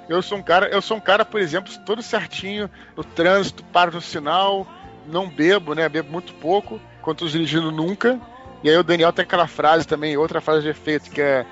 eu 0.09 0.23
sou 0.23 0.39
um 0.39 0.43
cara, 0.43 0.67
eu 0.69 0.81
sou 0.83 0.97
um 0.97 1.01
cara, 1.01 1.25
por 1.25 1.41
exemplo, 1.41 1.73
todo 1.87 2.03
certinho 2.03 2.69
no 2.97 3.05
trânsito, 3.05 3.63
paro 3.65 3.93
no 3.93 4.01
sinal, 4.01 4.67
não 5.11 5.29
bebo, 5.29 5.75
né? 5.75 5.89
Bebo 5.89 6.11
muito 6.11 6.33
pouco, 6.35 6.81
quanto 7.03 7.29
dirigindo 7.29 7.71
nunca. 7.71 8.19
E 8.63 8.71
aí 8.71 8.77
o 8.77 8.83
Daniel 8.85 9.13
tem 9.13 9.23
aquela 9.23 9.47
frase 9.47 9.87
também, 9.87 10.17
outra 10.17 10.41
frase 10.41 10.63
de 10.63 10.69
efeito, 10.69 11.11
que 11.11 11.21
é 11.21 11.45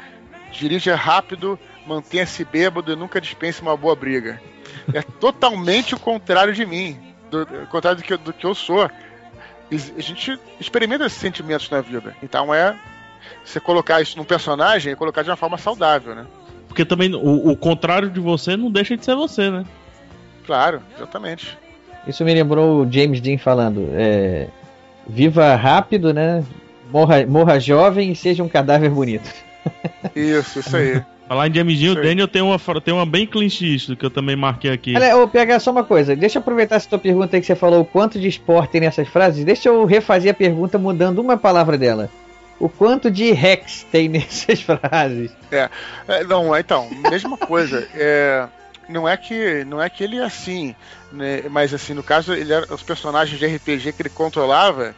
dirija 0.52 0.94
rápido, 0.94 1.58
mantenha-se 1.86 2.44
bêbado 2.44 2.92
e 2.92 2.96
nunca 2.96 3.20
dispense 3.20 3.60
uma 3.62 3.76
boa 3.76 3.94
briga. 3.96 4.40
É 4.92 5.02
totalmente 5.20 5.94
o 5.94 5.98
contrário 6.00 6.54
de 6.54 6.64
mim, 6.64 6.98
do, 7.30 7.42
o 7.42 7.66
contrário 7.66 7.98
do 7.98 8.04
que, 8.04 8.12
eu- 8.12 8.18
do 8.18 8.32
que 8.32 8.44
eu 8.46 8.54
sou. 8.54 8.90
E 9.70 9.76
A 9.76 10.00
gente 10.02 10.38
experimenta 10.58 11.04
esses 11.06 11.18
sentimentos 11.18 11.68
na 11.70 11.80
vida. 11.80 12.16
Então 12.22 12.52
é 12.54 12.78
você 13.44 13.60
colocar 13.60 14.00
isso 14.00 14.16
num 14.16 14.24
personagem 14.24 14.92
e 14.92 14.96
colocar 14.96 15.22
de 15.22 15.30
uma 15.30 15.36
forma 15.36 15.58
saudável, 15.58 16.14
né? 16.14 16.26
Porque 16.66 16.84
também 16.84 17.14
o, 17.14 17.50
o 17.50 17.56
contrário 17.56 18.10
de 18.10 18.20
você 18.20 18.56
não 18.56 18.70
deixa 18.70 18.96
de 18.96 19.04
ser 19.04 19.14
você, 19.14 19.50
né? 19.50 19.64
Claro, 20.46 20.82
exatamente. 20.96 21.58
Isso 22.08 22.24
me 22.24 22.32
lembrou 22.32 22.82
o 22.82 22.90
James 22.90 23.20
Dean 23.20 23.36
falando: 23.36 23.90
é, 23.92 24.48
viva 25.06 25.54
rápido, 25.54 26.14
né? 26.14 26.42
Morra, 26.90 27.26
morra 27.26 27.60
jovem 27.60 28.10
e 28.10 28.16
seja 28.16 28.42
um 28.42 28.48
cadáver 28.48 28.90
bonito. 28.90 29.30
Isso, 30.16 30.60
isso 30.60 30.74
aí. 30.74 31.02
Falar 31.28 31.48
em 31.48 31.54
James 31.54 31.78
Dean, 31.78 31.92
o. 31.92 31.94
Daniel 31.94 32.26
tem 32.26 32.40
uma, 32.40 32.58
tem 32.82 32.94
uma 32.94 33.04
bem 33.04 33.26
clichê 33.26 33.76
que 33.94 34.06
eu 34.06 34.08
também 34.08 34.34
marquei 34.34 34.70
aqui. 34.70 34.96
Olha, 34.96 35.14
ô, 35.18 35.28
PH, 35.28 35.60
só 35.60 35.70
uma 35.70 35.84
coisa. 35.84 36.16
Deixa 36.16 36.38
eu 36.38 36.40
aproveitar 36.40 36.76
essa 36.76 36.88
tua 36.88 36.98
pergunta 36.98 37.36
aí 37.36 37.40
que 37.40 37.46
você 37.46 37.54
falou 37.54 37.82
o 37.82 37.84
quanto 37.84 38.18
de 38.18 38.26
esporte 38.26 38.70
tem 38.70 38.80
nessas 38.80 39.06
frases. 39.08 39.44
Deixa 39.44 39.68
eu 39.68 39.84
refazer 39.84 40.30
a 40.30 40.34
pergunta 40.34 40.78
mudando 40.78 41.18
uma 41.18 41.36
palavra 41.36 41.76
dela. 41.76 42.08
O 42.58 42.66
quanto 42.66 43.10
de 43.10 43.30
Rex 43.32 43.86
tem 43.92 44.08
nessas 44.08 44.62
frases? 44.62 45.30
É, 45.52 45.68
é, 46.08 46.24
não, 46.24 46.56
então, 46.56 46.88
mesma 47.10 47.36
coisa. 47.36 47.86
É, 47.94 48.48
não 48.88 49.08
é 49.08 49.16
que 49.16 49.64
não 49.64 49.80
é 49.80 49.88
que 49.90 50.02
ele 50.02 50.18
é 50.18 50.24
assim, 50.24 50.74
né, 51.12 51.42
mas 51.50 51.72
assim, 51.74 51.94
no 51.94 52.02
caso, 52.02 52.32
ele 52.32 52.52
era, 52.52 52.72
os 52.72 52.82
personagens 52.82 53.38
de 53.38 53.46
RPG 53.46 53.92
que 53.92 54.02
ele 54.02 54.08
controlava 54.08 54.94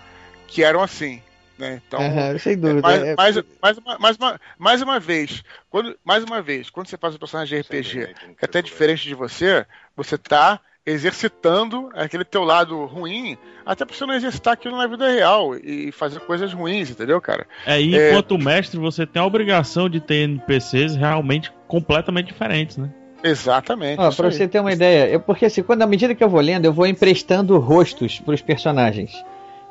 que 0.47 0.63
eram 0.65 0.83
assim, 0.83 1.23
né? 1.59 1.81
Então, 1.87 2.01
Aham, 2.01 2.39
sem 2.39 2.59
dúvida. 2.59 2.83
mais, 2.83 3.03
É- 3.03 3.17
mais, 3.17 3.37
mais, 3.63 3.79
uma, 3.79 3.99
mais, 3.99 4.17
uma, 4.17 4.41
mais 4.59 4.83
uma 4.83 4.99
vez, 5.01 5.45
quando, 5.69 5.97
mais 6.05 6.25
uma 6.25 6.43
vez, 6.43 6.71
quando 6.71 6.89
você 6.89 6.97
faz 6.97 7.15
um 7.15 7.19
personagem 7.19 7.57
de 7.57 7.61
RPG 7.61 8.15
que 8.39 8.45
é 8.45 8.47
até 8.47 8.61
diferente 8.63 9.07
de 9.07 9.15
você, 9.15 9.65
você 9.97 10.19
tá 10.19 10.61
exercitando 10.85 11.91
aquele 11.95 12.25
teu 12.25 12.43
lado 12.43 12.85
ruim, 12.87 13.37
até 13.65 13.85
pra 13.85 13.95
você 13.95 14.05
não 14.07 14.15
exercitar 14.15 14.55
aquilo 14.55 14.77
na 14.77 14.87
vida 14.87 15.09
real 15.09 15.55
e 15.57 15.93
fazer 15.93 16.21
coisas 16.21 16.53
ruins, 16.53 16.91
entendeu, 16.91 17.21
cara? 17.21 17.47
É, 17.67 17.81
e 17.81 17.95
É. 17.95 18.09
enquanto 18.09 18.39
mestre, 18.39 18.79
você 18.81 19.07
tem 19.07 19.21
a 19.23 19.27
obrigação 19.27 19.89
de 19.89 20.01
ter 20.01 20.25
NPCs 20.25 20.97
realmente 20.97 21.53
completamente 21.69 22.27
diferentes, 22.27 22.77
né? 22.77 22.91
Exatamente. 23.23 23.97
Pra 23.97 24.07
aí. 24.07 24.33
você 24.33 24.49
ter 24.49 24.61
uma 24.61 24.73
ideia, 24.73 25.09
eu, 25.09 25.21
porque 25.21 25.47
assim, 25.47 25.63
quando 25.63 25.83
à 25.83 25.87
medida 25.87 26.15
que 26.15 26.23
eu 26.23 26.29
vou 26.29 26.41
lendo, 26.41 26.65
eu 26.65 26.73
vou 26.73 26.87
emprestando 26.87 27.59
rostos 27.59 28.21
pros 28.21 28.41
personagens. 28.41 29.13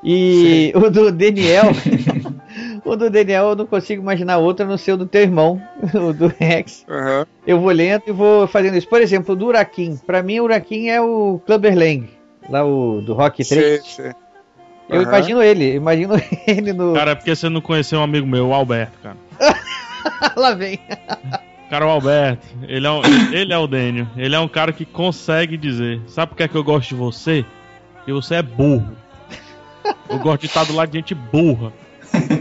E 0.04 0.72
o 0.76 0.90
do 0.90 1.12
Daniel, 1.12 1.66
o 2.86 2.96
do 2.96 3.10
Daniel 3.10 3.50
eu 3.50 3.56
não 3.56 3.66
consigo 3.66 4.02
imaginar 4.02 4.38
outro 4.38 4.66
a 4.66 4.68
não 4.68 4.78
ser 4.78 4.94
o 4.94 4.98
do 4.98 5.06
teu 5.06 5.22
irmão, 5.22 5.62
o 5.94 6.14
do 6.14 6.34
Rex. 6.40 6.86
Aham. 6.90 7.26
Eu 7.46 7.60
vou 7.60 7.72
lendo 7.72 8.04
e 8.08 8.12
vou 8.12 8.48
fazendo 8.48 8.78
isso. 8.78 8.88
Por 8.88 9.02
exemplo, 9.02 9.34
o 9.34 9.38
do 9.38 9.48
Urakin. 9.48 9.98
Pra 10.06 10.24
mim, 10.24 10.40
o 10.40 10.46
Urakin 10.46 10.88
é 10.88 11.02
o 11.02 11.42
Clubber 11.46 11.78
Lang, 11.78 12.10
lá 12.50 12.66
o 12.66 13.02
do 13.02 13.14
Rock 13.14 13.44
3. 13.44 13.84
Sei, 13.84 14.06
sei. 14.06 14.14
Eu 14.88 15.04
imagino 15.04 15.42
ele, 15.42 15.76
imagino 15.76 16.16
ele 16.48 16.74
no. 16.74 16.94
Cara, 16.94 17.12
é 17.12 17.16
porque 17.16 17.36
você 17.36 17.50
não 17.50 17.62
conheceu 17.62 18.00
um 18.00 18.04
amigo 18.04 18.26
meu, 18.26 18.48
o 18.48 18.54
Alberto, 18.54 18.98
cara. 19.04 19.18
lá 20.36 20.56
vem. 20.56 20.80
Cara, 21.70 21.86
o 21.86 21.90
Alberto, 21.90 22.46
ele 22.68 22.88
é, 22.88 22.92
um, 22.92 23.02
ele 23.32 23.54
é 23.54 23.58
o 23.58 23.68
Daniel. 23.68 24.08
Ele 24.18 24.36
é 24.36 24.40
um 24.40 24.48
cara 24.48 24.72
que 24.74 24.86
consegue 24.86 25.56
dizer: 25.56 26.02
Sabe 26.08 26.30
por 26.32 26.36
que, 26.38 26.44
é 26.44 26.48
que 26.48 26.56
eu 26.56 26.64
gosto 26.64 26.90
de 26.90 26.96
você? 26.96 27.46
Porque 27.96 28.12
você 28.12 28.36
é 28.36 28.42
burro. 28.42 28.96
Eu 30.10 30.18
gosto 30.20 30.42
de 30.42 30.48
estar 30.48 30.64
do 30.66 30.74
lado 30.74 30.90
de 30.90 30.98
gente 30.98 31.14
burra. 31.16 31.72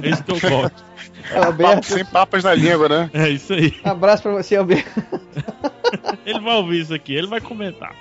É 0.03 0.09
isso 0.09 0.25
que 0.25 0.33
eu 0.33 0.41
gosto. 0.51 0.83
Alberto. 1.45 1.85
Sem 1.87 2.05
papas 2.07 2.43
na 2.45 2.55
língua, 2.55 2.89
né? 2.89 3.11
É 3.13 3.29
isso 3.29 3.53
aí. 3.53 3.75
Abraço 3.85 4.23
pra 4.23 4.33
você, 4.33 4.57
Alberto. 4.57 4.89
Ele 6.25 6.41
vai 6.41 6.55
ouvir 6.57 6.81
isso 6.81 6.95
aqui, 6.95 7.15
ele 7.15 7.27
vai 7.27 7.41
comentar. 7.41 7.95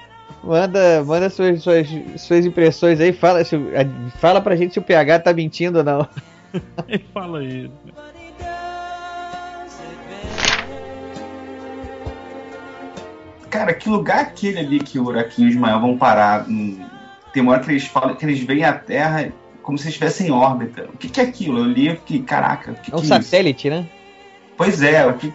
Manda, 0.43 1.03
manda 1.05 1.29
suas, 1.29 1.61
suas, 1.63 1.87
suas 2.17 2.45
impressões 2.45 2.99
aí, 2.99 3.11
fala, 3.13 3.43
se, 3.43 3.55
o- 3.55 3.69
fala 4.19 4.41
pra 4.41 4.55
gente 4.55 4.73
se 4.73 4.79
o 4.79 4.81
PH 4.81 5.19
tá 5.19 5.33
mentindo 5.33 5.79
ou 5.79 5.83
não. 5.83 6.07
Ele 6.87 7.05
fala 7.13 7.43
isso. 7.43 7.71
Cara, 13.49 13.73
que 13.73 13.89
lugar 13.89 14.19
é 14.19 14.21
aquele 14.21 14.59
ali 14.59 14.79
que 14.79 14.99
o 14.99 15.05
Uraquim 15.05 15.43
e 15.43 15.45
o 15.45 15.49
Ismael 15.49 15.79
vão 15.79 15.97
parar? 15.97 16.47
Hum, 16.49 16.83
Tem 17.33 17.41
uma 17.43 17.53
hora 17.53 17.61
que 17.63 17.71
eles 17.71 17.85
falam 17.85 18.15
que 18.15 18.25
eles 18.25 18.39
veem 18.39 18.63
a 18.63 18.73
Terra 18.73 19.31
como 19.61 19.77
se 19.77 19.87
estivessem 19.87 20.27
em 20.27 20.31
órbita. 20.31 20.87
O 20.93 20.97
que, 20.97 21.09
que 21.09 21.19
é 21.19 21.23
aquilo? 21.23 21.59
Eu 21.59 21.65
li 21.65 21.89
e 21.89 21.95
fiquei, 21.95 22.21
caraca, 22.21 22.71
o 22.71 22.75
que, 22.75 22.91
É 22.91 22.95
um 22.95 22.99
que 23.01 23.11
é 23.13 23.17
isso? 23.17 23.29
satélite, 23.29 23.69
né? 23.69 23.85
Pois 24.55 24.81
é, 24.81 25.05
o 25.05 25.13
que, 25.13 25.31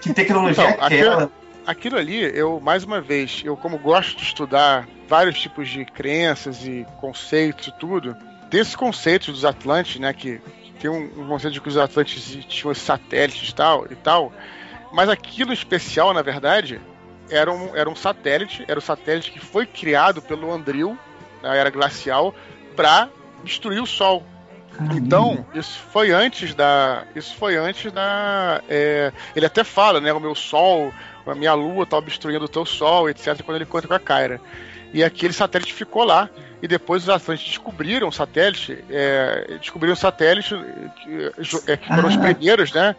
que 0.00 0.12
tecnologia 0.14 0.70
Então, 0.70 0.82
é 0.82 0.86
aquela? 0.86 1.14
aquilo, 1.14 1.32
aquilo 1.66 1.96
ali, 1.98 2.18
eu, 2.36 2.60
mais 2.60 2.82
uma 2.84 3.00
vez, 3.00 3.42
eu 3.44 3.56
como 3.56 3.78
gosto 3.78 4.16
de 4.16 4.24
estudar 4.24 4.88
vários 5.08 5.38
tipos 5.38 5.68
de 5.68 5.84
crenças 5.84 6.64
e 6.66 6.86
conceitos 7.00 7.68
e 7.68 7.72
tudo, 7.78 8.16
desses 8.50 8.74
conceitos 8.74 9.28
dos 9.28 9.44
Atlantes, 9.44 10.00
né, 10.00 10.12
que 10.12 10.40
tem 10.80 10.90
um, 10.90 11.04
um 11.22 11.28
conceito 11.28 11.54
de 11.54 11.60
que 11.60 11.68
os 11.68 11.76
Atlantes 11.76 12.38
tinham 12.48 12.74
satélites 12.74 13.50
e 13.50 13.54
tal, 13.54 13.86
e 13.90 13.94
tal, 13.96 14.32
mas 14.92 15.08
aquilo 15.08 15.52
especial, 15.52 16.12
na 16.14 16.22
verdade, 16.22 16.80
era 17.30 17.52
um, 17.52 17.74
era 17.76 17.88
um 17.88 17.96
satélite, 17.96 18.64
era 18.68 18.78
o 18.78 18.82
satélite 18.82 19.30
que 19.32 19.40
foi 19.40 19.66
criado 19.66 20.20
pelo 20.22 20.52
Andril, 20.52 20.98
na 21.42 21.54
era 21.54 21.70
glacial, 21.70 22.34
para 22.76 23.08
destruir 23.42 23.82
o 23.82 23.86
Sol. 23.86 24.24
Então, 24.92 25.46
isso 25.54 25.78
foi 25.92 26.10
antes 26.10 26.52
da. 26.54 27.04
Isso 27.14 27.34
foi 27.36 27.56
antes 27.56 27.92
da. 27.92 28.60
é, 28.68 29.12
ele 29.36 29.46
até 29.46 29.62
fala, 29.62 30.00
né? 30.00 30.12
O 30.12 30.18
meu 30.18 30.34
sol, 30.34 30.92
a 31.24 31.34
minha 31.34 31.54
lua 31.54 31.86
tá 31.86 31.96
obstruindo 31.96 32.44
o 32.44 32.48
teu 32.48 32.66
sol, 32.66 33.08
etc., 33.08 33.40
quando 33.42 33.56
ele 33.56 33.64
encontra 33.64 33.86
com 33.86 33.94
a 33.94 34.00
Kyra. 34.00 34.40
E 34.92 35.02
aquele 35.04 35.32
satélite 35.32 35.72
ficou 35.72 36.02
lá. 36.04 36.28
E 36.60 36.66
depois 36.66 37.02
os 37.02 37.08
Atlantes 37.08 37.46
descobriram 37.46 38.08
o 38.08 38.12
satélite, 38.12 38.82
é, 38.90 39.58
descobriram 39.60 39.92
o 39.92 39.96
satélite, 39.96 40.54
que, 41.02 41.70
é, 41.70 41.76
que 41.76 41.86
foram 41.86 42.08
os 42.08 42.16
Ah. 42.16 42.20
primeiros, 42.20 42.72
né? 42.72 42.96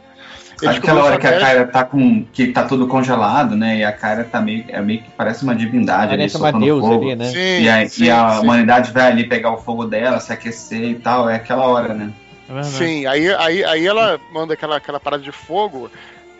Aquela 0.64 1.04
hora 1.04 1.18
que 1.18 1.28
a 1.28 1.38
Kyra 1.38 1.68
tá 1.68 1.84
com. 1.84 2.24
que 2.32 2.48
tá 2.48 2.64
tudo 2.64 2.88
congelado, 2.88 3.56
né? 3.56 3.78
E 3.78 3.84
a 3.84 3.92
Kyra 3.92 4.24
tá 4.24 4.40
meio, 4.40 4.66
é 4.70 4.82
meio 4.82 5.02
que 5.02 5.12
parece 5.12 5.44
uma 5.44 5.56
divindade 5.56 6.16
Parece 6.16 6.38
ali, 6.38 6.44
uma 6.44 6.52
soltando 6.52 6.66
deusa 6.66 6.88
fogo. 6.88 7.06
ali, 7.06 7.16
né? 7.16 7.26
Sim, 7.26 7.64
E 7.64 7.70
a, 7.70 7.90
sim, 7.90 8.04
e 8.06 8.10
a 8.12 8.30
sim. 8.32 8.40
humanidade 8.42 8.92
vai 8.92 9.08
ali 9.12 9.28
pegar 9.28 9.52
o 9.52 9.58
fogo 9.58 9.86
dela, 9.86 10.20
se 10.20 10.32
aquecer 10.32 10.84
e 10.84 10.96
tal. 10.96 11.30
É 11.30 11.36
aquela 11.36 11.66
hora, 11.66 11.94
né? 11.94 12.12
É. 12.50 12.64
Sim, 12.64 13.06
aí, 13.06 13.34
aí, 13.34 13.64
aí 13.64 13.88
ela 13.88 14.20
manda 14.32 14.54
aquela, 14.54 14.78
aquela 14.78 15.00
parada 15.00 15.24
de 15.24 15.32
fogo, 15.32 15.90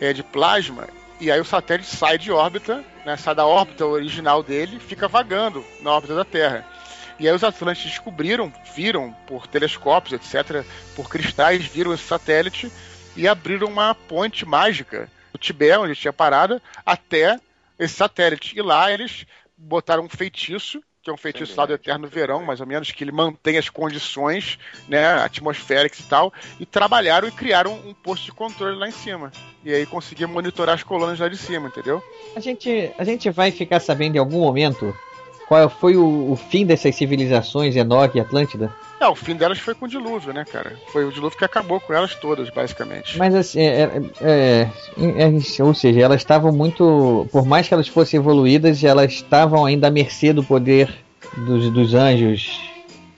é, 0.00 0.12
de 0.12 0.22
plasma, 0.22 0.84
e 1.20 1.30
aí 1.30 1.40
o 1.40 1.44
satélite 1.44 1.88
sai 1.88 2.16
de 2.18 2.30
órbita, 2.30 2.84
né, 3.04 3.16
sai 3.16 3.34
da 3.34 3.46
órbita 3.46 3.84
original 3.84 4.42
dele, 4.42 4.78
fica 4.78 5.08
vagando 5.08 5.64
na 5.80 5.90
órbita 5.90 6.14
da 6.14 6.24
Terra. 6.24 6.64
E 7.18 7.26
aí 7.26 7.34
os 7.34 7.42
Atlantes 7.42 7.84
descobriram, 7.84 8.52
viram 8.74 9.14
por 9.26 9.46
telescópios, 9.46 10.12
etc., 10.12 10.64
por 10.94 11.08
cristais, 11.08 11.64
viram 11.64 11.92
esse 11.94 12.04
satélite 12.04 12.70
e 13.16 13.26
abriram 13.26 13.68
uma 13.68 13.94
ponte 13.94 14.44
mágica 14.44 15.10
do 15.32 15.38
Tibete, 15.38 15.78
onde 15.78 15.94
tinha 15.94 16.12
parada, 16.12 16.62
até 16.84 17.38
esse 17.78 17.94
satélite. 17.94 18.56
E 18.56 18.62
lá 18.62 18.92
eles 18.92 19.26
botaram 19.56 20.04
um 20.04 20.08
feitiço, 20.08 20.82
que 21.02 21.10
é 21.10 21.12
um 21.12 21.16
feitiço 21.16 21.56
lá 21.56 21.66
do 21.66 21.72
Eterno 21.72 22.08
Verão, 22.08 22.44
mais 22.44 22.60
ou 22.60 22.66
menos, 22.66 22.90
que 22.90 23.04
ele 23.04 23.12
mantém 23.12 23.56
as 23.56 23.68
condições 23.68 24.58
né, 24.88 25.06
atmosféricas 25.22 26.00
e 26.00 26.08
tal, 26.08 26.32
e 26.58 26.66
trabalharam 26.66 27.28
e 27.28 27.32
criaram 27.32 27.74
um 27.86 27.94
posto 27.94 28.24
de 28.24 28.32
controle 28.32 28.76
lá 28.76 28.88
em 28.88 28.92
cima. 28.92 29.30
E 29.64 29.72
aí 29.72 29.86
conseguiam 29.86 30.28
monitorar 30.28 30.74
as 30.74 30.82
colônias 30.82 31.20
lá 31.20 31.28
de 31.28 31.36
cima, 31.36 31.68
entendeu? 31.68 32.02
A 32.34 32.40
gente, 32.40 32.90
a 32.98 33.04
gente 33.04 33.30
vai 33.30 33.52
ficar 33.52 33.80
sabendo 33.80 34.16
em 34.16 34.18
algum 34.18 34.40
momento 34.40 34.94
qual 35.46 35.68
foi 35.70 35.96
o, 35.96 36.32
o 36.32 36.36
fim 36.36 36.66
dessas 36.66 36.94
civilizações 36.94 37.76
Enoch 37.76 38.16
e 38.16 38.20
Atlântida? 38.20 38.70
É, 38.98 39.06
o 39.06 39.14
fim 39.14 39.36
delas 39.36 39.58
foi 39.58 39.74
com 39.74 39.84
o 39.84 39.88
dilúvio, 39.88 40.32
né, 40.32 40.44
cara? 40.44 40.72
Foi 40.92 41.04
o 41.04 41.12
dilúvio 41.12 41.36
que 41.38 41.44
acabou 41.44 41.78
com 41.80 41.92
elas 41.92 42.14
todas, 42.14 42.48
basicamente. 42.50 43.18
Mas 43.18 43.34
assim, 43.34 43.60
é, 43.60 43.82
é- 44.22 44.70
é- 44.98 45.28
é- 45.58 45.62
ou 45.62 45.74
seja, 45.74 46.00
elas 46.00 46.20
estavam 46.22 46.50
muito. 46.50 47.26
Por 47.30 47.44
mais 47.44 47.68
que 47.68 47.74
elas 47.74 47.88
fossem 47.88 48.18
evoluídas, 48.18 48.82
elas 48.82 49.12
estavam 49.12 49.64
ainda 49.66 49.88
à 49.88 49.90
mercê 49.90 50.32
do 50.32 50.42
poder 50.42 50.92
dos, 51.36 51.70
dos 51.70 51.94
anjos. 51.94 52.58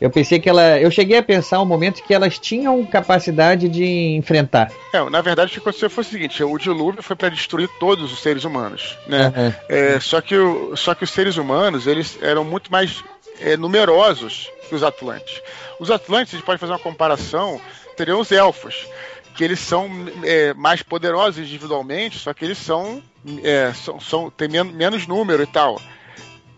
Eu 0.01 0.11
pensei 0.11 0.39
que 0.39 0.49
ela. 0.49 0.79
Eu 0.79 0.91
cheguei 0.91 1.19
a 1.19 1.23
pensar 1.23 1.61
um 1.61 1.65
momento 1.67 2.03
que 2.05 2.15
elas 2.15 2.39
tinham 2.39 2.85
capacidade 2.87 3.69
de 3.69 4.17
enfrentar. 4.17 4.71
É, 4.93 5.11
na 5.11 5.21
verdade, 5.21 5.51
o 5.51 5.53
que 5.55 5.59
aconteceu 5.59 5.91
foi 5.91 6.05
o 6.05 6.07
seguinte: 6.07 6.43
o 6.45 6.57
dilúvio 6.59 7.03
foi 7.03 7.17
para 7.17 7.29
destruir 7.29 7.69
todos 7.81 8.13
os 8.13 8.21
seres 8.21 8.45
humanos, 8.45 8.97
né? 9.09 9.27
Aham. 9.37 9.55
É, 9.69 9.99
só, 10.01 10.21
que 10.21 10.37
o- 10.37 10.77
só 10.77 10.95
que 10.95 11.03
os 11.05 11.11
seres 11.11 11.37
humanos 11.37 11.87
eles 11.87 12.17
eram 12.23 12.45
muito 12.45 12.71
mais 12.71 13.03
é, 13.41 13.57
numerosos 13.57 14.49
que 14.69 14.75
os 14.75 14.83
Atlantes. 14.85 15.43
Os 15.81 15.91
Atlantes, 15.91 16.33
a 16.35 16.37
gente 16.37 16.47
pode 16.47 16.61
fazer 16.61 16.73
uma 16.73 16.79
comparação, 16.79 17.61
teriam 17.97 18.21
os 18.21 18.31
elfos, 18.31 18.87
que 19.35 19.43
eles 19.43 19.59
são 19.61 19.89
é, 20.23 20.53
mais 20.55 20.83
poderosos 20.83 21.39
individualmente, 21.45 22.19
só 22.19 22.33
que 22.35 22.45
eles 22.45 22.59
são, 22.59 23.03
é, 23.43 23.73
são, 23.73 23.99
são 24.01 24.31
têm 24.31 24.49
men 24.49 24.65
menos 24.65 25.07
número 25.07 25.43
e 25.43 25.47
tal. 25.47 25.81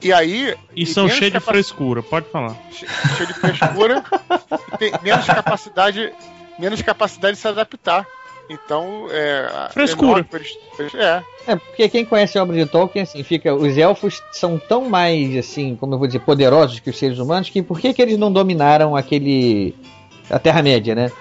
E 0.02 0.12
aí. 0.12 0.54
E 0.74 0.86
são 0.86 1.04
menos 1.04 1.18
cheios 1.18 1.32
de 1.34 1.40
frescura, 1.40 2.02
pode 2.02 2.26
falar. 2.30 2.56
cheio 2.72 3.26
de 3.26 3.34
frescura, 3.34 4.02
e 4.72 4.78
tem 4.78 4.92
menos 5.02 5.26
capacidade, 5.26 6.12
menos 6.58 6.80
capacidade 6.82 7.34
de 7.34 7.40
se 7.40 7.48
adaptar. 7.48 8.06
Então, 8.48 9.06
é. 9.10 9.48
a- 9.54 9.68
Frescura. 9.70 10.26
É. 10.94 11.22
É, 11.52 11.56
porque 11.56 11.88
quem 11.88 12.04
conhece 12.04 12.36
a 12.36 12.42
obra 12.42 12.56
de 12.56 12.66
Tolkien, 12.66 13.02
assim, 13.04 13.22
fica. 13.22 13.54
Os 13.54 13.76
elfos 13.78 14.20
são 14.32 14.58
tão 14.58 14.88
mais, 14.88 15.36
assim, 15.36 15.76
como 15.76 15.94
eu 15.94 15.98
vou 15.98 16.06
dizer, 16.08 16.18
poderosos 16.20 16.80
que 16.80 16.90
os 16.90 16.98
seres 16.98 17.18
humanos, 17.18 17.48
que 17.48 17.62
por 17.62 17.78
que, 17.78 17.94
que 17.94 18.02
eles 18.02 18.18
não 18.18 18.32
dominaram 18.32 18.96
aquele. 18.96 19.74
a 20.28 20.38
Terra-média, 20.38 20.94
né? 20.96 21.12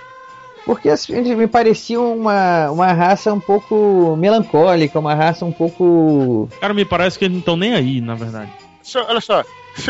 Porque 0.65 0.89
assim, 0.89 1.13
eles 1.15 1.35
me 1.37 1.47
pareciam 1.47 2.15
uma, 2.17 2.69
uma 2.71 2.91
raça 2.93 3.33
um 3.33 3.39
pouco 3.39 4.15
melancólica, 4.17 4.99
uma 4.99 5.13
raça 5.15 5.45
um 5.45 5.51
pouco. 5.51 6.49
Cara, 6.59 6.73
me 6.73 6.85
parece 6.85 7.17
que 7.17 7.25
eles 7.25 7.33
não 7.33 7.39
estão 7.39 7.57
nem 7.57 7.73
aí, 7.73 8.01
na 8.01 8.13
verdade. 8.15 8.51
Se- 8.89 8.97
olha 8.97 9.21
só, 9.21 9.43
se, 9.75 9.81
se, 9.83 9.89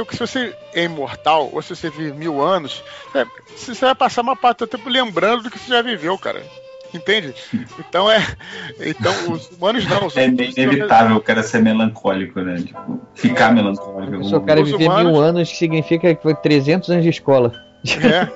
eu- 0.00 0.06
se 0.10 0.18
você 0.18 0.54
é 0.74 0.84
imortal, 0.84 1.48
ou 1.52 1.62
se 1.62 1.74
você 1.74 1.88
vive 1.90 2.12
mil 2.12 2.42
anos, 2.42 2.82
é, 3.14 3.24
você 3.56 3.74
vai 3.74 3.94
passar 3.94 4.22
uma 4.22 4.36
parte 4.36 4.58
do 4.58 4.66
tempo 4.66 4.88
lembrando 4.88 5.44
do 5.44 5.50
que 5.50 5.58
você 5.58 5.70
já 5.70 5.82
viveu, 5.82 6.16
cara. 6.18 6.42
Entende? 6.92 7.34
Então 7.78 8.08
é. 8.10 8.24
Então, 8.80 9.12
os 9.32 9.50
humanos 9.50 9.84
não. 9.88 10.06
Os, 10.06 10.16
É 10.16 10.28
meio 10.28 10.50
inevitável 10.50 11.16
o 11.16 11.20
cara 11.20 11.42
ser 11.42 11.60
melancólico, 11.60 12.40
né? 12.40 12.56
Tipo, 12.56 13.00
ficar 13.14 13.52
melancólico. 13.52 14.24
Se 14.24 14.34
o 14.36 14.40
cara 14.40 14.60
Os 14.60 14.70
viver 14.70 14.86
humanos- 14.88 15.12
mil 15.12 15.20
anos, 15.20 15.48
significa 15.48 16.14
que 16.14 16.22
foi 16.22 16.34
300 16.36 16.90
anos 16.90 17.02
de 17.02 17.10
escola. 17.10 17.52
É. 18.00 18.28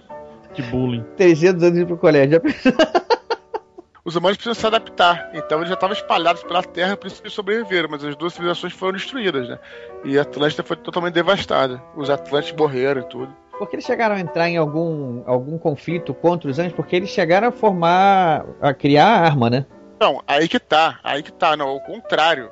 Que 0.54 0.62
bullying. 0.62 1.04
300 1.16 1.62
anos 1.64 1.74
de 1.74 1.82
ir 1.82 1.86
pro 1.86 1.96
colégio. 1.96 2.40
os 4.04 4.16
humanos 4.16 4.36
precisam 4.36 4.54
se 4.54 4.66
adaptar. 4.66 5.30
Então 5.32 5.58
eles 5.58 5.68
já 5.68 5.74
estavam 5.74 5.96
espalhados 5.96 6.42
pela 6.42 6.62
Terra, 6.62 6.96
por 6.96 7.06
isso 7.06 7.16
que 7.16 7.22
eles 7.22 7.32
sobreviveram, 7.32 7.88
mas 7.90 8.04
as 8.04 8.14
duas 8.14 8.34
civilizações 8.34 8.72
foram 8.72 8.92
destruídas, 8.92 9.48
né? 9.48 9.58
E 10.04 10.18
a 10.18 10.22
Atlântida 10.22 10.62
foi 10.62 10.76
totalmente 10.76 11.14
devastada. 11.14 11.82
Os 11.96 12.10
Atlantes 12.10 12.52
morreram 12.52 13.00
e 13.00 13.08
tudo. 13.08 13.34
Porque 13.58 13.76
eles 13.76 13.86
chegaram 13.86 14.16
a 14.16 14.20
entrar 14.20 14.48
em 14.48 14.56
algum, 14.56 15.22
algum 15.26 15.56
conflito 15.56 16.12
contra 16.12 16.50
os 16.50 16.58
anjos, 16.58 16.74
porque 16.74 16.96
eles 16.96 17.08
chegaram 17.08 17.48
a 17.48 17.52
formar, 17.52 18.44
a 18.60 18.74
criar 18.74 19.06
a 19.06 19.20
arma, 19.20 19.48
né? 19.48 19.64
Não, 20.00 20.22
aí 20.26 20.48
que 20.48 20.58
tá, 20.58 20.98
aí 21.02 21.22
que 21.22 21.32
tá, 21.32 21.56
não, 21.56 21.68
ao 21.68 21.80
contrário. 21.80 22.50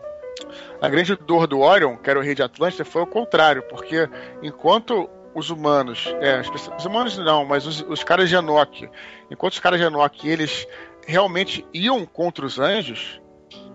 A 0.81 0.89
grande 0.89 1.15
dor 1.17 1.47
do 1.47 1.61
Orion, 1.61 1.97
que 1.97 2.09
era 2.09 2.19
o 2.19 2.23
rei 2.23 2.35
de 2.35 2.43
Atlântida, 2.43 2.85
foi 2.85 3.03
o 3.03 3.07
contrário, 3.07 3.63
porque 3.65 4.09
enquanto 4.43 5.11
os 5.35 5.51
humanos, 5.51 6.15
é, 6.21 6.41
os 6.77 6.85
humanos 6.85 7.19
não, 7.19 7.45
mas 7.45 7.67
os, 7.67 7.85
os 7.89 8.05
caras 8.05 8.29
de 8.29 8.37
Enoch, 8.37 8.89
enquanto 9.31 9.55
os 9.55 9.61
caras 9.61 9.81
de 9.81 9.87
Enoch, 9.87 10.29
eles 10.29 10.67
realmente 11.07 11.67
iam 11.73 12.05
contra 12.07 12.45
os 12.45 12.59
anjos, 12.59 13.21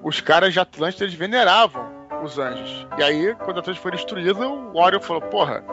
os 0.04 0.22
caras 0.22 0.54
de 0.54 0.60
Atlântida, 0.60 1.04
eles 1.06 1.16
veneravam 1.16 1.86
os 2.24 2.38
anjos. 2.40 2.88
E 2.98 3.04
aí, 3.04 3.36
quando 3.44 3.58
a 3.58 3.60
Atlântida 3.60 3.82
foi 3.84 3.92
destruída, 3.92 4.48
o 4.48 4.78
Orion 4.78 5.00
falou, 5.02 5.22
porra, 5.24 5.64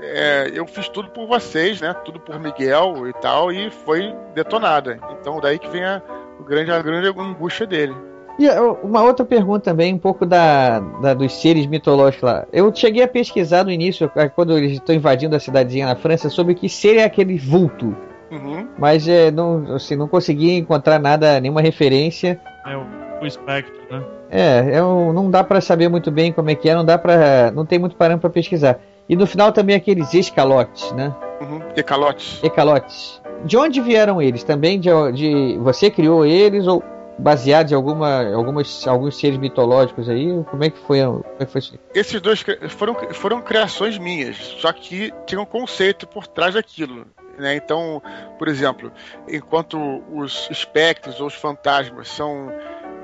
é, 0.00 0.50
eu 0.54 0.66
fiz 0.66 0.88
tudo 0.88 1.10
por 1.10 1.26
vocês, 1.26 1.80
né? 1.80 1.94
Tudo 2.04 2.18
por 2.20 2.38
Miguel 2.40 3.06
e 3.08 3.12
tal, 3.14 3.52
e 3.52 3.70
foi 3.70 4.14
detonada. 4.34 4.98
Então 5.20 5.40
daí 5.40 5.58
que 5.58 5.68
vem 5.68 5.84
a, 5.84 6.02
o 6.38 6.42
grande, 6.44 6.70
a 6.72 6.80
grande 6.80 7.08
angústia 7.08 7.66
dele. 7.66 7.94
E 8.38 8.48
uma 8.82 9.02
outra 9.02 9.26
pergunta 9.26 9.66
também, 9.66 9.92
um 9.92 9.98
pouco 9.98 10.24
da, 10.24 10.80
da- 10.80 11.12
dos 11.12 11.34
seres 11.42 11.66
mitológicos 11.66 12.22
lá. 12.26 12.46
Eu 12.50 12.74
cheguei 12.74 13.02
a 13.02 13.08
pesquisar 13.08 13.64
no 13.64 13.70
início, 13.70 14.10
quando 14.34 14.56
eles 14.56 14.72
estão 14.72 14.94
invadindo 14.94 15.36
a 15.36 15.40
cidadezinha 15.40 15.84
na 15.86 15.94
França, 15.96 16.30
sobre 16.30 16.54
que 16.54 16.66
ser 16.66 16.96
é 16.96 17.04
aquele 17.04 17.36
vulto. 17.36 17.94
Uhum. 18.30 18.68
Mas 18.78 19.06
é, 19.08 19.30
não, 19.30 19.74
assim, 19.74 19.96
não 19.96 20.06
consegui 20.08 20.56
encontrar 20.56 20.98
nada, 20.98 21.40
nenhuma 21.40 21.60
referência. 21.60 22.40
É 22.66 22.76
o, 22.76 22.84
o 23.22 23.26
espectro, 23.26 23.80
né? 23.90 24.02
É, 24.30 24.76
é 24.76 24.82
um- 24.84 25.12
não 25.12 25.30
dá 25.30 25.42
pra 25.42 25.60
saber 25.60 25.88
muito 25.88 26.10
bem 26.10 26.32
como 26.32 26.50
é 26.50 26.54
que 26.54 26.68
é, 26.70 26.74
não 26.74 26.84
dá 26.84 26.96
para, 26.96 27.50
não 27.50 27.66
tem 27.66 27.78
muito 27.78 27.96
parâmetro 27.96 28.30
pra 28.30 28.34
pesquisar. 28.34 28.78
E 29.08 29.16
no 29.16 29.26
final 29.26 29.50
também 29.50 29.74
aqueles 29.74 30.14
escalotes, 30.14 30.92
né? 30.92 31.12
Uhum. 31.40 31.60
E 31.76 31.82
calotes. 31.82 32.38
Ecalotes. 32.44 33.20
De 33.44 33.56
onde 33.56 33.80
vieram 33.80 34.22
eles? 34.22 34.44
Também 34.44 34.78
de, 34.78 34.90
de 35.12 35.58
você 35.58 35.90
criou 35.90 36.24
eles 36.24 36.66
ou 36.68 36.82
baseados 37.18 37.72
em 37.72 37.74
alguma, 37.74 38.32
algumas, 38.34 38.86
alguns 38.86 39.18
seres 39.18 39.36
mitológicos 39.38 40.08
aí? 40.08 40.42
Como 40.50 40.62
é 40.62 40.70
que 40.70 40.78
foi? 40.78 41.02
Como 41.02 41.24
é 41.40 41.44
que 41.44 41.50
foi 41.52 41.58
isso? 41.58 41.74
Esses 41.94 42.20
dois 42.20 42.44
foram, 42.68 42.94
foram 43.10 43.40
criações 43.42 43.98
minhas, 43.98 44.36
só 44.36 44.72
que 44.72 45.12
tinha 45.26 45.40
um 45.40 45.44
conceito 45.46 46.06
por 46.06 46.26
trás 46.26 46.54
daquilo. 46.54 47.06
Né? 47.40 47.56
Então, 47.56 48.02
por 48.38 48.48
exemplo, 48.48 48.92
enquanto 49.28 49.78
os 50.12 50.48
espectros 50.50 51.20
ou 51.20 51.26
os 51.26 51.34
fantasmas 51.34 52.08
são 52.08 52.52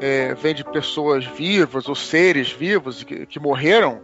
é, 0.01 0.35
vêm 0.35 0.55
de 0.55 0.65
pessoas 0.65 1.25
vivas 1.25 1.89
ou 1.89 1.95
seres 1.95 2.53
vivos 2.53 3.03
que, 3.03 3.27
que 3.27 3.41
morreram, 3.41 4.03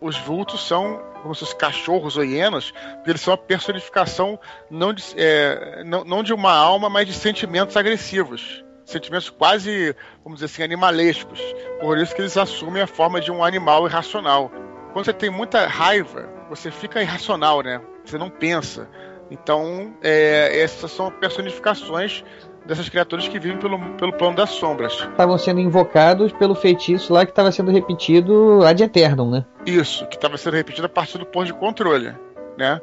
os 0.00 0.16
vultos 0.16 0.66
são 0.66 1.00
como 1.22 1.34
se 1.34 1.40
fossem 1.40 1.58
cachorros 1.58 2.16
ou 2.16 2.24
hienas, 2.24 2.72
porque 2.96 3.10
eles 3.10 3.20
são 3.20 3.32
a 3.32 3.38
personificação 3.38 4.38
não 4.68 4.92
de, 4.92 5.04
é, 5.16 5.82
não, 5.84 6.02
não 6.04 6.22
de 6.22 6.34
uma 6.34 6.52
alma, 6.52 6.90
mas 6.90 7.06
de 7.06 7.12
sentimentos 7.12 7.76
agressivos. 7.76 8.64
Sentimentos 8.84 9.30
quase, 9.30 9.94
vamos 10.24 10.40
dizer 10.40 10.46
assim, 10.46 10.62
animalescos. 10.64 11.40
Por 11.80 11.96
isso 11.98 12.14
que 12.14 12.20
eles 12.20 12.36
assumem 12.36 12.82
a 12.82 12.86
forma 12.86 13.20
de 13.20 13.30
um 13.30 13.44
animal 13.44 13.86
irracional. 13.86 14.50
Quando 14.92 15.04
você 15.04 15.12
tem 15.12 15.30
muita 15.30 15.66
raiva, 15.66 16.28
você 16.48 16.70
fica 16.70 17.00
irracional, 17.00 17.62
né? 17.62 17.80
Você 18.04 18.18
não 18.18 18.28
pensa. 18.28 18.88
Então, 19.32 19.94
é, 20.02 20.60
essas 20.60 20.90
são 20.90 21.10
personificações 21.10 22.22
dessas 22.66 22.88
criaturas 22.88 23.26
que 23.26 23.38
vivem 23.40 23.58
pelo, 23.58 23.78
pelo 23.96 24.12
plano 24.12 24.36
das 24.36 24.50
sombras. 24.50 24.92
Estavam 24.92 25.38
sendo 25.38 25.58
invocados 25.58 26.32
pelo 26.32 26.54
feitiço 26.54 27.14
lá 27.14 27.24
que 27.24 27.32
estava 27.32 27.50
sendo 27.50 27.70
repetido 27.70 28.62
ad 28.62 28.82
eternum, 28.82 29.30
né? 29.30 29.44
Isso, 29.64 30.06
que 30.06 30.16
estava 30.16 30.36
sendo 30.36 30.54
repetido 30.54 30.86
a 30.86 30.88
partir 30.88 31.16
do 31.16 31.24
ponto 31.24 31.46
de 31.46 31.54
controle, 31.54 32.14
né? 32.58 32.80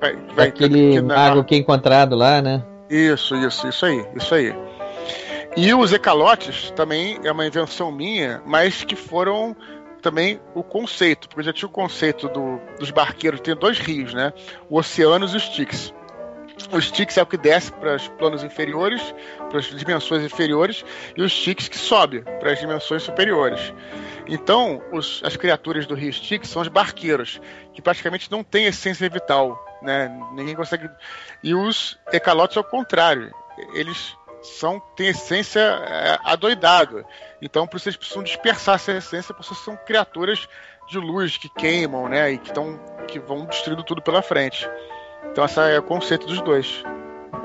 Vai, 0.00 0.16
vai 0.36 0.48
Aquele 0.48 0.92
que, 0.92 1.00
mago 1.00 1.42
que 1.42 1.56
é 1.56 1.58
encontrado 1.58 2.14
lá, 2.14 2.40
né? 2.40 2.62
Isso, 2.88 3.34
isso, 3.34 3.66
isso 3.66 3.84
aí, 3.84 4.06
isso 4.14 4.34
aí. 4.34 4.54
E 5.56 5.74
os 5.74 5.92
ecalotes 5.92 6.70
também 6.70 7.18
é 7.24 7.32
uma 7.32 7.44
invenção 7.44 7.90
minha, 7.90 8.40
mas 8.46 8.84
que 8.84 8.94
foram 8.94 9.56
também 9.98 10.40
o 10.54 10.62
conceito, 10.62 11.28
porque 11.28 11.42
já 11.42 11.52
tinha 11.52 11.68
o 11.68 11.72
conceito 11.72 12.28
do, 12.28 12.60
dos 12.78 12.90
barqueiros, 12.90 13.40
tem 13.40 13.54
dois 13.54 13.78
rios, 13.78 14.14
né? 14.14 14.32
O 14.68 14.78
Oceanos 14.78 15.34
e 15.34 15.36
os 15.36 15.42
Styx. 15.44 15.94
O 16.72 16.78
Styx 16.78 17.16
é 17.16 17.22
o 17.22 17.26
que 17.26 17.36
desce 17.36 17.72
para 17.72 17.94
os 17.94 18.08
planos 18.08 18.42
inferiores, 18.42 19.00
para 19.48 19.58
as 19.58 19.66
dimensões 19.66 20.24
inferiores, 20.24 20.84
e 21.16 21.22
o 21.22 21.26
Styx 21.26 21.68
que 21.68 21.78
sobe 21.78 22.22
para 22.40 22.52
as 22.52 22.58
dimensões 22.58 23.02
superiores. 23.02 23.72
Então, 24.26 24.82
os, 24.92 25.22
as 25.24 25.36
criaturas 25.36 25.86
do 25.86 25.94
rio 25.94 26.10
Styx 26.10 26.48
são 26.48 26.60
os 26.60 26.68
barqueiros, 26.68 27.40
que 27.72 27.80
praticamente 27.80 28.30
não 28.30 28.42
têm 28.42 28.66
essência 28.66 29.08
vital, 29.08 29.58
né? 29.80 30.08
Ninguém 30.32 30.54
consegue. 30.54 30.90
E 31.42 31.54
os 31.54 31.98
ecalotes 32.12 32.56
ao 32.56 32.64
contrário, 32.64 33.32
eles 33.74 34.17
são 34.42 34.80
têm 34.96 35.08
essência 35.08 35.60
é, 35.60 36.18
adoidada. 36.24 37.04
Então, 37.40 37.66
por 37.66 37.76
isso 37.76 37.88
eles 37.88 37.96
precisam 37.96 38.22
dispersar 38.22 38.76
essa 38.76 38.92
essência, 38.92 39.34
porque 39.34 39.54
são 39.54 39.76
criaturas 39.76 40.48
de 40.88 40.98
luz 40.98 41.36
que 41.36 41.48
queimam, 41.48 42.08
né? 42.08 42.32
E 42.32 42.38
que, 42.38 42.52
tão, 42.52 42.78
que 43.06 43.18
vão 43.18 43.44
destruindo 43.44 43.82
tudo 43.82 44.02
pela 44.02 44.22
frente. 44.22 44.68
Então, 45.30 45.44
esse 45.44 45.60
é 45.60 45.78
o 45.78 45.82
conceito 45.82 46.26
dos 46.26 46.40
dois. 46.40 46.82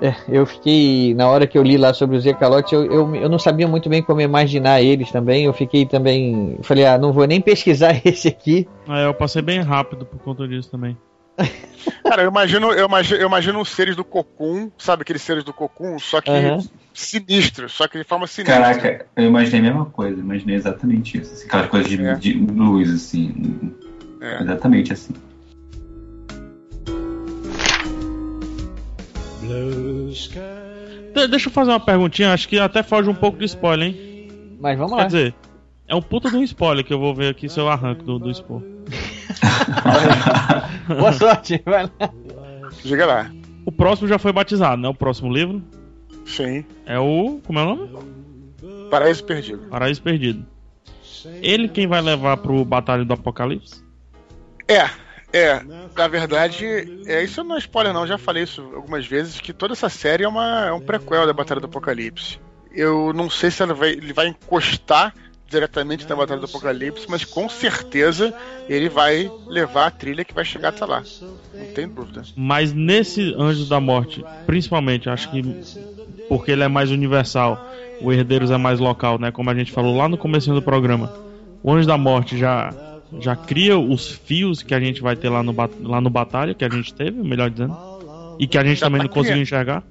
É, 0.02 0.16
eu 0.28 0.46
fiquei, 0.46 1.14
na 1.14 1.30
hora 1.30 1.46
que 1.46 1.58
eu 1.58 1.64
li 1.64 1.78
lá 1.78 1.94
sobre 1.94 2.18
os 2.18 2.26
Ecalotes, 2.26 2.72
eu, 2.74 2.86
eu, 2.86 3.16
eu, 3.16 3.30
não 3.30 3.40
sabia 3.40 3.68
muito 3.68 3.90
bem 3.90 4.02
como 4.02 4.22
imaginar 4.22 4.82
eles 4.82 5.12
também. 5.12 5.46
Eu 5.46 5.54
fiquei 5.54 5.86
também. 5.86 6.58
Falei, 6.62 6.86
ah, 6.86 6.98
não 6.98 7.14
vou 7.14 7.26
nem 7.26 7.40
pesquisar 7.40 8.00
esse 8.06 8.28
aqui. 8.28 8.68
É, 8.88 9.06
eu 9.06 9.14
passei 9.14 9.42
bem 9.42 9.62
rápido 9.62 10.06
por 10.06 10.20
conta 10.20 10.48
disso 10.48 10.72
também. 10.72 10.98
Cara, 12.04 12.24
eu 12.24 12.30
imagino, 12.30 12.72
eu 12.72 12.86
imagino, 12.86 13.20
eu 13.20 13.28
imagino 13.28 13.62
os 13.62 13.70
seres 13.70 13.96
do 13.96 14.04
Cocum, 14.04 14.72
sabe 14.78 15.02
aqueles 15.02 15.22
seres 15.22 15.44
do 15.44 15.54
Cocum, 15.54 15.98
só 16.00 16.22
que 16.22 16.32
uhum. 16.32 16.66
sinistros, 16.94 17.74
só 17.74 17.88
que 17.88 17.98
de 17.98 18.04
forma 18.04 18.28
sinistra. 18.28 18.62
Caraca, 18.62 19.06
eu 19.16 19.26
imaginei 19.26 19.60
a 19.60 19.64
mesma 19.64 19.86
coisa, 19.86 20.20
imaginei 20.20 20.56
exatamente 20.56 21.18
isso. 21.18 21.34
Assim, 21.34 21.46
aquela 21.46 21.68
coisa 21.68 21.90
de, 21.90 22.06
é. 22.06 22.16
de 22.16 22.34
luz, 22.34 22.90
assim. 22.94 23.74
É. 24.22 24.44
Exatamente 24.44 24.94
assim. 24.94 25.14
Deixa 31.30 31.48
eu 31.48 31.54
fazer 31.54 31.72
uma 31.72 31.80
perguntinha, 31.80 32.34
acho 32.34 32.48
que 32.48 32.58
até 32.60 32.82
foge 32.82 33.10
um 33.10 33.16
pouco 33.16 33.38
do 33.38 33.46
spoiler, 33.46 33.90
hein? 33.90 34.30
Mas 34.60 34.78
vamos 34.78 34.94
Quer 34.94 34.98
lá. 34.98 35.04
Quer 35.04 35.08
dizer, 35.08 35.36
é 35.88 35.96
um 35.96 36.02
puta 36.02 36.30
de 36.30 36.38
um 36.38 36.44
spoiler 36.44 36.84
que 36.84 36.94
eu 36.94 37.00
vou 37.00 37.14
ver 37.14 37.30
aqui 37.30 37.50
se 37.50 37.60
eu 37.60 37.70
arranco 37.70 38.04
do, 38.04 38.20
do 38.20 38.32
spoiler. 38.32 38.70
Boa 40.88 41.14
sorte, 41.14 41.62
vai 41.66 41.84
lá. 41.84 42.10
Diga 42.84 43.06
lá. 43.06 43.32
O 43.66 43.72
próximo 43.72 44.08
já 44.08 44.20
foi 44.20 44.32
batizado, 44.32 44.82
né? 44.82 44.88
O 44.88 44.94
próximo 44.94 45.32
livro. 45.32 45.64
Sim. 46.26 46.66
É 46.86 47.00
o. 47.00 47.40
Como 47.46 47.60
é 47.60 47.64
o 47.64 47.76
nome? 47.76 47.90
Paraíso 48.90 49.24
Perdido. 49.24 49.68
Paraíso 49.70 50.02
Perdido. 50.02 50.46
Ele 51.42 51.68
quem 51.68 51.88
vai 51.88 52.02
levar 52.02 52.38
pro 52.38 52.66
Batalha 52.66 53.06
do 53.06 53.14
Apocalipse? 53.14 53.84
É, 54.68 54.90
é, 55.32 55.62
na 55.96 56.08
verdade, 56.08 56.66
é, 57.08 57.24
isso 57.24 57.44
não 57.44 57.56
é 57.56 57.60
spoiler 57.60 57.94
não, 57.94 58.02
eu 58.02 58.08
já 58.08 58.18
falei 58.18 58.44
isso 58.44 58.62
algumas 58.76 59.06
vezes, 59.08 59.40
que 59.40 59.54
toda 59.54 59.74
essa 59.74 59.90
série 59.90 60.24
é, 60.24 60.28
uma, 60.28 60.68
é 60.68 60.72
um 60.72 60.80
prequel 60.80 61.26
da 61.26 61.34
Batalha 61.34 61.60
do 61.60 61.66
Apocalipse. 61.66 62.40
Eu 62.72 63.14
não 63.14 63.30
sei 63.30 63.52
se 63.52 63.62
ela 63.62 63.74
vai, 63.74 63.92
ele 63.92 64.14
vai 64.14 64.28
encostar 64.28 65.14
diretamente 65.54 66.08
na 66.08 66.16
Batalha 66.16 66.40
do 66.40 66.46
Apocalipse, 66.46 67.06
mas 67.08 67.24
com 67.24 67.48
certeza 67.48 68.34
ele 68.68 68.90
vai 68.90 69.32
levar 69.48 69.88
a 69.88 69.92
trilha 69.92 70.26
que 70.26 70.34
vai 70.34 70.44
chegar 70.44 70.70
até 70.70 70.86
lá. 70.86 71.04
Não 71.54 71.74
tem 71.74 71.88
dúvida. 71.88 72.24
Mas 72.36 72.74
nesse 72.74 73.34
Anjos 73.38 73.70
da 73.70 73.80
Morte, 73.80 74.24
principalmente, 74.46 75.10
acho 75.10 75.30
que 75.32 75.42
porque 76.28 76.52
ele 76.52 76.64
é 76.64 76.68
mais 76.68 76.90
universal, 76.90 77.64
o 78.02 78.12
Herdeiros 78.12 78.50
é 78.50 78.58
mais 78.58 78.80
local, 78.80 79.20
né? 79.20 79.32
Como 79.32 79.50
a 79.50 79.56
gente 79.56 79.72
falou 79.72 79.96
lá 79.96 80.10
no 80.10 80.18
começo 80.18 80.54
do 80.54 80.62
programa. 80.62 81.14
O 81.62 81.72
Anjo 81.72 81.88
da 81.88 81.98
Morte 81.98 82.38
já 82.38 82.74
já 83.20 83.36
cria 83.36 83.78
os 83.78 84.10
fios 84.10 84.64
que 84.64 84.74
a 84.74 84.80
gente 84.80 85.00
vai 85.00 85.16
ter 85.16 85.30
lá 85.30 85.44
no, 85.44 85.56
lá 85.84 86.02
no 86.02 86.10
Batalha, 86.10 86.56
que 86.56 86.66
a 86.66 86.70
gente 86.70 86.92
teve, 86.94 87.22
melhor 87.22 87.50
dizendo. 87.50 87.78
E 88.40 88.48
que 88.48 88.58
a 88.58 88.64
gente 88.64 88.80
já 88.80 88.88
também 88.88 89.02
tá 89.02 89.08
não 89.08 89.14
conseguiu 89.14 89.44
enxergar 89.44 89.84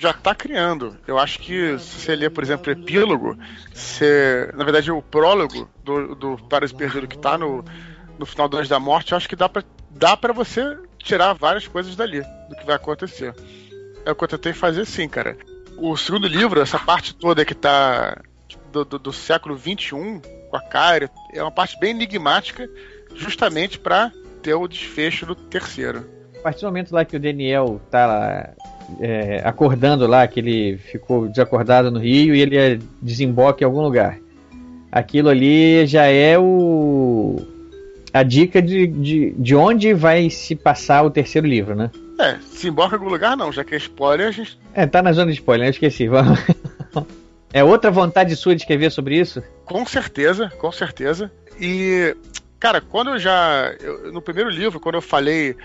já 0.00 0.10
está 0.10 0.34
criando. 0.34 0.96
Eu 1.06 1.18
acho 1.18 1.38
que 1.38 1.78
se 1.78 2.00
você 2.00 2.16
ler, 2.16 2.30
por 2.30 2.42
exemplo, 2.42 2.72
epílogo, 2.72 3.38
você, 3.72 4.50
na 4.54 4.64
verdade 4.64 4.90
o 4.90 5.02
prólogo 5.02 5.68
do, 5.84 6.14
do 6.14 6.38
Paris 6.48 6.72
Perdido 6.72 7.06
que 7.06 7.16
está 7.16 7.36
no, 7.36 7.62
no 8.18 8.24
final 8.24 8.48
do 8.48 8.56
Anjo 8.56 8.70
da 8.70 8.80
Morte, 8.80 9.12
eu 9.12 9.18
acho 9.18 9.28
que 9.28 9.36
dá 9.36 9.48
para 9.48 9.62
dá 9.90 10.16
pra 10.16 10.32
você 10.32 10.78
tirar 10.98 11.34
várias 11.34 11.66
coisas 11.66 11.94
dali, 11.94 12.22
do 12.48 12.56
que 12.56 12.64
vai 12.64 12.76
acontecer. 12.76 13.34
É 14.04 14.10
o 14.10 14.14
que 14.14 14.24
eu 14.24 14.28
tentei 14.28 14.52
fazer 14.54 14.86
sim, 14.86 15.08
cara. 15.08 15.36
O 15.76 15.96
segundo 15.96 16.26
livro, 16.26 16.60
essa 16.60 16.78
parte 16.78 17.14
toda 17.14 17.44
que 17.44 17.52
está 17.52 18.18
do, 18.72 18.84
do, 18.84 18.98
do, 18.98 19.12
século 19.12 19.58
XXI, 19.58 19.90
com 20.50 20.56
a 20.56 20.62
cara, 20.62 21.10
é 21.34 21.42
uma 21.42 21.50
parte 21.50 21.78
bem 21.78 21.90
enigmática, 21.90 22.68
justamente 23.14 23.78
para 23.78 24.12
ter 24.42 24.54
o 24.54 24.66
desfecho 24.66 25.26
do 25.26 25.34
terceiro. 25.34 26.08
A 26.38 26.42
partir 26.42 26.60
do 26.60 26.68
momento 26.68 26.92
lá 26.92 27.04
que 27.04 27.16
o 27.16 27.20
Daniel 27.20 27.80
tá 27.90 28.06
lá 28.06 28.50
é, 29.00 29.40
acordando 29.44 30.06
lá, 30.06 30.26
que 30.26 30.40
ele 30.40 30.78
ficou 30.78 31.28
desacordado 31.28 31.90
no 31.90 31.98
Rio 31.98 32.34
e 32.34 32.40
ele 32.40 32.80
desemboca 33.00 33.62
em 33.62 33.66
algum 33.66 33.82
lugar. 33.82 34.18
Aquilo 34.90 35.28
ali 35.28 35.86
já 35.86 36.06
é 36.06 36.38
o 36.38 37.36
a 38.12 38.22
dica 38.22 38.60
de, 38.60 38.86
de, 38.86 39.30
de 39.36 39.54
onde 39.54 39.94
vai 39.94 40.28
se 40.30 40.56
passar 40.56 41.04
o 41.04 41.10
terceiro 41.10 41.46
livro, 41.46 41.74
né? 41.74 41.90
É, 42.18 42.36
se 42.40 42.68
embarca 42.68 42.96
em 42.96 42.98
algum 42.98 43.10
lugar 43.10 43.36
não, 43.36 43.52
já 43.52 43.64
que 43.64 43.74
é 43.74 43.78
spoiler, 43.78 44.28
a 44.28 44.30
gente. 44.30 44.58
É, 44.74 44.86
tá 44.86 45.00
na 45.00 45.12
zona 45.12 45.30
de 45.30 45.38
spoiler, 45.38 45.66
eu 45.66 45.70
esqueci. 45.70 46.08
Vamos. 46.08 46.38
é 47.52 47.64
outra 47.64 47.90
vontade 47.90 48.36
sua 48.36 48.54
de 48.54 48.62
escrever 48.62 48.90
sobre 48.90 49.18
isso? 49.18 49.42
Com 49.64 49.86
certeza, 49.86 50.50
com 50.58 50.70
certeza. 50.70 51.30
E, 51.58 52.14
cara, 52.58 52.80
quando 52.80 53.12
eu 53.12 53.18
já. 53.18 53.74
Eu, 53.80 54.12
no 54.12 54.20
primeiro 54.20 54.50
livro, 54.50 54.80
quando 54.80 54.96
eu 54.96 55.02
falei 55.02 55.56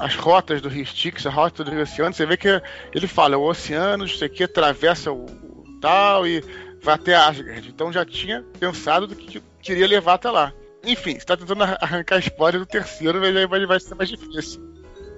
as 0.00 0.16
rotas 0.16 0.60
do 0.60 0.68
Rio 0.68 0.82
Styx, 0.82 1.26
a 1.26 1.30
rota 1.30 1.62
do 1.62 1.70
Rio 1.70 1.82
Oceano, 1.82 2.14
você 2.14 2.24
vê 2.26 2.36
que 2.36 2.48
ele 2.94 3.06
fala, 3.06 3.36
o 3.36 3.46
oceano, 3.46 4.06
isso 4.06 4.24
aqui 4.24 4.44
atravessa 4.44 5.12
o, 5.12 5.26
o 5.26 5.78
tal 5.80 6.26
e 6.26 6.42
vai 6.82 6.94
até 6.94 7.14
Asgard. 7.14 7.68
Então 7.68 7.92
já 7.92 8.04
tinha 8.04 8.42
pensado 8.58 9.06
do 9.06 9.14
que 9.14 9.42
queria 9.60 9.86
levar 9.86 10.14
até 10.14 10.30
lá. 10.30 10.52
Enfim, 10.84 11.12
está 11.12 11.36
tentando 11.36 11.62
arrancar 11.62 12.18
spoiler 12.20 12.60
do 12.60 12.66
terceiro, 12.66 13.20
mas 13.20 13.36
aí 13.36 13.66
vai 13.66 13.78
ser 13.78 13.94
mais 13.94 14.08
difícil. 14.08 14.62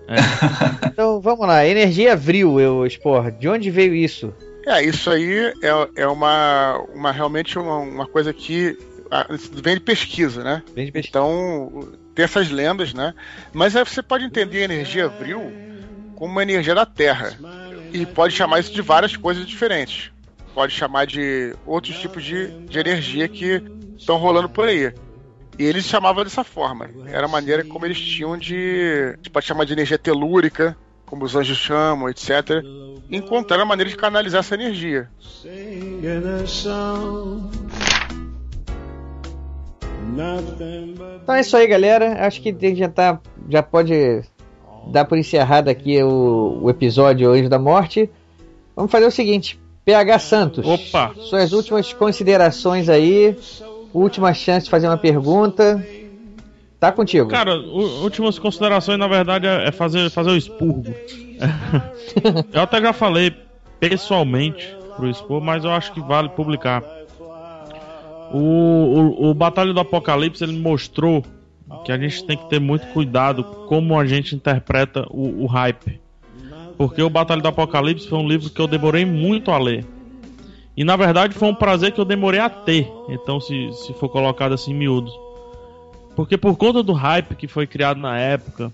É. 0.09 0.17
então 0.89 1.21
vamos 1.21 1.47
lá, 1.47 1.65
energia 1.65 2.17
vril, 2.17 2.59
eu 2.59 2.85
Spor, 2.91 3.31
de 3.31 3.49
onde 3.49 3.71
veio 3.71 3.95
isso? 3.95 4.35
É, 4.67 4.83
isso 4.83 5.11
aí 5.11 5.53
é, 5.63 6.03
é 6.03 6.07
uma, 6.07 6.79
uma 6.93 7.13
realmente 7.13 7.59
uma, 7.59 7.79
uma 7.79 8.07
coisa 8.07 8.33
que 8.33 8.77
vem 9.63 9.75
de 9.75 9.81
pesquisa, 9.81 10.43
né? 10.43 10.63
Vem 10.75 10.87
de 10.87 10.93
pesquisa. 10.93 11.19
Então, 11.19 11.93
tem 12.15 12.25
essas 12.25 12.51
lendas, 12.51 12.93
né? 12.93 13.15
Mas 13.53 13.75
aí 13.75 13.85
você 13.85 14.03
pode 14.03 14.25
entender 14.25 14.63
a 14.63 14.65
energia 14.65 15.09
vril 15.09 15.53
como 16.15 16.33
uma 16.33 16.43
energia 16.43 16.75
da 16.75 16.87
Terra. 16.87 17.37
E 17.93 18.07
pode 18.07 18.35
chamar 18.35 18.61
isso 18.61 18.73
de 18.73 18.81
várias 18.81 19.17
coisas 19.17 19.47
diferentes. 19.47 20.11
Pode 20.55 20.73
chamar 20.73 21.07
de 21.07 21.55
outros 21.67 21.99
tipos 21.99 22.23
de, 22.25 22.49
de 22.67 22.79
energia 22.79 23.29
que 23.29 23.63
estão 23.97 24.17
rolando 24.17 24.49
por 24.49 24.69
aí. 24.69 24.93
E 25.59 25.65
eles 25.65 25.85
chamavam 25.85 26.25
dessa 26.25 26.45
forma. 26.45 26.89
Era 27.07 27.27
a 27.27 27.29
maneira 27.29 27.65
como 27.65 27.85
eles 27.85 28.01
tinham 28.01 28.37
de. 28.37 29.17
pode 29.33 29.47
chamar 29.47 29.65
de 29.65 29.73
energia 29.73 29.99
telúrica, 29.99 30.77
como 31.07 31.25
os 31.25 31.37
anjos 31.37 31.59
chamam, 31.59 32.09
etc. 32.09 32.63
Encontraram 33.11 33.65
a 33.65 33.67
maneira 33.67 33.91
de 33.91 33.97
canalizar 33.97 34.41
essa 34.41 34.55
energia. 34.55 35.11
Então 41.23 41.35
é 41.35 41.41
isso 41.41 41.57
aí, 41.57 41.67
galera. 41.67 42.27
Acho 42.27 42.41
que 42.41 42.55
já, 42.75 42.89
tá, 42.89 43.19
já 43.49 43.63
pode 43.63 44.23
dar 44.89 45.05
por 45.05 45.17
encerrado 45.17 45.69
aqui 45.69 46.03
o, 46.03 46.61
o 46.63 46.71
episódio 46.71 47.31
hoje 47.31 47.49
da 47.49 47.59
morte. 47.59 48.11
Vamos 48.77 48.91
fazer 48.91 49.07
o 49.07 49.11
seguinte: 49.11 49.59
PH 49.85 50.19
Santos. 50.19 50.67
Opa! 50.67 51.15
Suas 51.19 51.53
últimas 51.53 51.93
considerações 51.93 52.89
aí. 52.89 53.37
Última 53.93 54.33
chance 54.33 54.65
de 54.65 54.71
fazer 54.71 54.87
uma 54.87 54.97
pergunta. 54.97 55.85
Tá 56.81 56.91
contigo. 56.91 57.29
Cara, 57.29 57.55
últimas 57.55 58.39
considerações, 58.39 58.99
na 58.99 59.07
verdade, 59.07 59.47
é 59.47 59.69
é 59.69 59.73
fazer, 59.73 60.11
fazer 60.11 60.31
o 60.31 60.37
expurgo. 60.37 60.93
eu 62.53 62.61
até 62.61 62.81
já 62.81 62.93
falei 62.93 63.33
pessoalmente 63.79 64.77
pro 64.97 65.09
expor, 65.09 65.41
mas 65.41 65.65
eu 65.65 65.71
acho 65.71 65.93
que 65.93 66.01
vale 66.01 66.29
publicar. 66.31 66.83
O, 68.33 68.39
o, 68.39 69.31
o 69.31 69.35
Batalha 69.35 69.73
do 69.73 69.81
Apocalipse 69.81 70.43
ele 70.43 70.59
mostrou 70.59 71.25
que 71.85 71.93
a 71.93 71.99
gente 71.99 72.25
tem 72.25 72.37
que 72.37 72.49
ter 72.49 72.61
muito 72.61 72.87
cuidado 72.89 73.45
como 73.67 73.99
a 73.99 74.07
gente 74.07 74.35
interpreta 74.35 75.07
o, 75.11 75.45
o 75.45 75.47
hype. 75.47 76.01
Porque 76.77 77.03
o 77.03 77.11
Batalha 77.11 77.41
do 77.41 77.49
Apocalipse 77.49 78.09
foi 78.09 78.19
um 78.19 78.27
livro 78.27 78.51
que 78.51 78.61
eu 78.61 78.67
demorei 78.67 79.05
muito 79.05 79.51
a 79.51 79.59
ler. 79.59 79.85
E 80.77 80.85
na 80.85 80.97
verdade 80.97 81.35
foi 81.35 81.49
um 81.49 81.55
prazer 81.55 81.93
que 81.93 82.01
eu 82.01 82.05
demorei 82.05 82.41
a 82.41 82.49
ter. 82.49 82.91
Então, 83.09 83.41
se, 83.41 83.73
se 83.73 83.93
for 83.95 84.09
colocado 84.09 84.53
assim 84.53 84.73
em 84.73 84.77
miúdos. 84.77 85.13
Porque 86.17 86.37
por 86.37 86.57
conta 86.57 86.83
do 86.83 86.93
hype 86.93 87.37
que 87.37 87.47
foi 87.47 87.67
criado 87.67 88.01
na 88.01 88.19
época, 88.19 88.73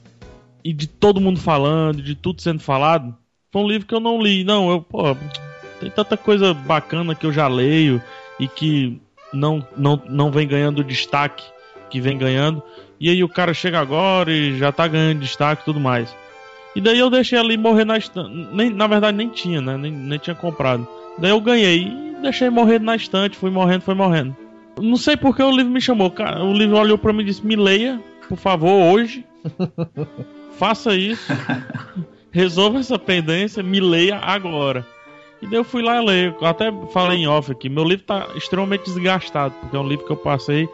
e 0.64 0.72
de 0.72 0.86
todo 0.86 1.20
mundo 1.20 1.40
falando, 1.40 2.02
de 2.02 2.14
tudo 2.14 2.43
sendo 2.43 2.60
falado, 2.60 3.16
foi 3.51 3.62
um 3.62 3.68
livro 3.68 3.86
que 3.86 3.94
eu 3.94 4.01
não 4.01 4.20
li. 4.20 4.44
Não, 4.44 4.70
eu, 4.70 4.82
pô, 4.82 5.16
tem 5.80 5.90
tanta 5.90 6.16
coisa 6.16 6.52
bacana 6.52 7.14
que 7.14 7.26
eu 7.26 7.32
já 7.32 7.48
leio 7.48 8.02
e 8.39 8.47
que 8.47 9.01
não, 9.32 9.66
não, 9.76 10.00
não 10.09 10.30
vem 10.30 10.46
ganhando 10.46 10.80
o 10.80 10.84
destaque 10.84 11.44
que 11.90 12.00
vem 12.00 12.18
ganhando. 12.18 12.62
E 13.00 13.09
aí 13.09 13.22
o 13.22 13.28
cara 13.28 13.55
chega 13.55 13.78
agora 13.78 14.32
e 14.32 14.59
já 14.59 14.72
tá 14.72 14.86
ganhando 14.86 15.20
destaque 15.20 15.62
e 15.62 15.64
tudo 15.64 15.80
mais. 15.80 16.14
E 16.74 16.80
daí 16.80 16.98
eu 16.98 17.10
deixei 17.10 17.38
ali 17.38 17.56
morrer 17.56 17.84
na 17.84 17.96
estante. 17.96 18.48
Nem, 18.52 18.70
na 18.70 18.86
verdade 18.86 19.16
nem 19.16 19.28
tinha, 19.28 19.60
né? 19.60 19.76
Nem, 19.76 19.90
nem 19.90 20.18
tinha 20.18 20.34
comprado. 20.34 20.86
Daí 21.18 21.30
eu 21.30 21.40
ganhei 21.40 21.88
e 21.88 22.16
deixei 22.22 22.50
morrer 22.50 22.80
na 22.80 22.94
estante, 22.96 23.36
fui 23.36 23.50
morrendo, 23.50 23.82
foi 23.82 23.94
morrendo. 23.94 24.36
Não 24.80 24.96
sei 24.96 25.16
porque 25.16 25.42
o 25.42 25.50
livro 25.50 25.72
me 25.72 25.80
chamou. 25.80 26.10
cara. 26.10 26.44
O 26.44 26.52
livro 26.52 26.76
olhou 26.76 26.98
pra 26.98 27.12
mim 27.12 27.22
e 27.22 27.26
disse: 27.26 27.44
Me 27.44 27.56
leia, 27.56 28.00
por 28.28 28.38
favor, 28.38 28.92
hoje. 28.92 29.24
Faça 30.59 30.94
isso. 30.94 31.32
Resolva 32.30 32.78
essa 32.78 32.98
pendência, 32.98 33.62
me 33.62 33.80
leia 33.80 34.16
agora. 34.16 34.86
E 35.40 35.47
daí 35.47 35.56
eu 35.56 35.65
fui 35.65 35.82
lá 35.82 36.01
ler. 36.01 36.35
Eu 36.40 36.47
até 36.47 36.73
falei 36.93 37.19
em 37.19 37.28
off 37.28 37.51
aqui. 37.51 37.69
Meu 37.69 37.85
livro 37.85 38.05
tá 38.05 38.28
extremamente 38.35 38.85
desgastado, 38.85 39.55
porque 39.60 39.77
é 39.77 39.81
um 39.81 39.86
livro 39.86 40.05
que 40.05 40.12
eu 40.12 40.16
passei 40.16 40.69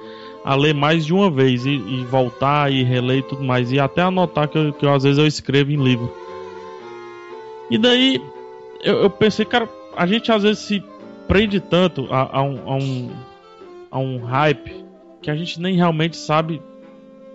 a 0.45 0.55
ler 0.55 0.75
mais 0.75 1.05
de 1.05 1.13
uma 1.13 1.31
vez. 1.31 1.67
E, 1.67 1.71
e 1.71 2.05
voltar 2.05 2.73
e 2.73 2.83
reler 2.83 3.19
e 3.19 3.23
tudo 3.23 3.43
mais. 3.45 3.71
E 3.73 3.79
até 3.79 4.03
anotar 4.03 4.49
que, 4.49 4.59
eu, 4.59 4.73
que 4.73 4.87
eu, 4.87 4.93
às 4.93 5.03
vezes 5.03 5.19
eu 5.19 5.27
escrevo 5.27 5.71
em 5.71 5.83
livro. 5.83 6.11
E 7.71 7.79
daí 7.79 8.23
eu, 8.83 9.03
eu 9.03 9.11
pensei, 9.11 9.45
cara, 9.45 9.69
a 9.97 10.07
gente 10.07 10.31
às 10.33 10.43
vezes 10.43 10.59
se 10.61 10.83
prende 11.27 11.61
tanto 11.61 12.07
a, 12.11 12.39
a 12.39 12.43
um, 12.43 12.71
a 12.71 12.75
um 12.77 13.11
a 13.95 13.99
um 13.99 14.19
hype 14.19 14.85
que 15.23 15.31
a 15.31 15.37
gente 15.37 15.61
nem 15.61 15.77
realmente 15.77 16.17
sabe 16.17 16.61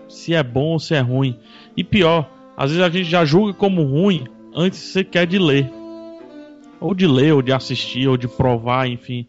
se 0.10 0.34
é 0.34 0.44
bom 0.44 0.74
ou 0.74 0.80
se 0.80 0.94
é 0.94 1.00
ruim. 1.00 1.40
E 1.76 1.86
pior, 1.86 2.30
às 2.58 2.70
vezes 2.72 2.86
a 2.86 2.90
gente 2.90 3.10
já 3.10 3.24
julga 3.24 3.54
como 3.54 3.82
ruim 3.84 4.28
antes 4.54 4.78
sequer 4.78 5.26
de 5.26 5.40
ler. 5.40 5.72
Ou 6.80 6.94
de 6.94 7.08
ler, 7.08 7.34
ou 7.34 7.42
de 7.42 7.52
assistir, 7.52 8.08
ou 8.08 8.18
de 8.18 8.28
provar, 8.28 8.88
enfim. 8.88 9.26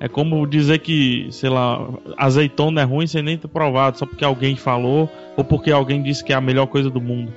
É 0.00 0.08
como 0.08 0.46
dizer 0.46 0.78
que, 0.78 1.28
sei 1.30 1.50
lá, 1.50 1.88
azeitona 2.16 2.82
é 2.82 2.84
ruim 2.84 3.06
sem 3.06 3.22
nem 3.22 3.36
ter 3.36 3.48
provado, 3.48 3.98
só 3.98 4.06
porque 4.06 4.24
alguém 4.24 4.56
falou, 4.56 5.10
ou 5.36 5.44
porque 5.44 5.72
alguém 5.72 6.02
disse 6.02 6.24
que 6.24 6.32
é 6.32 6.36
a 6.36 6.40
melhor 6.40 6.66
coisa 6.66 6.88
do 6.88 7.00
mundo. 7.00 7.32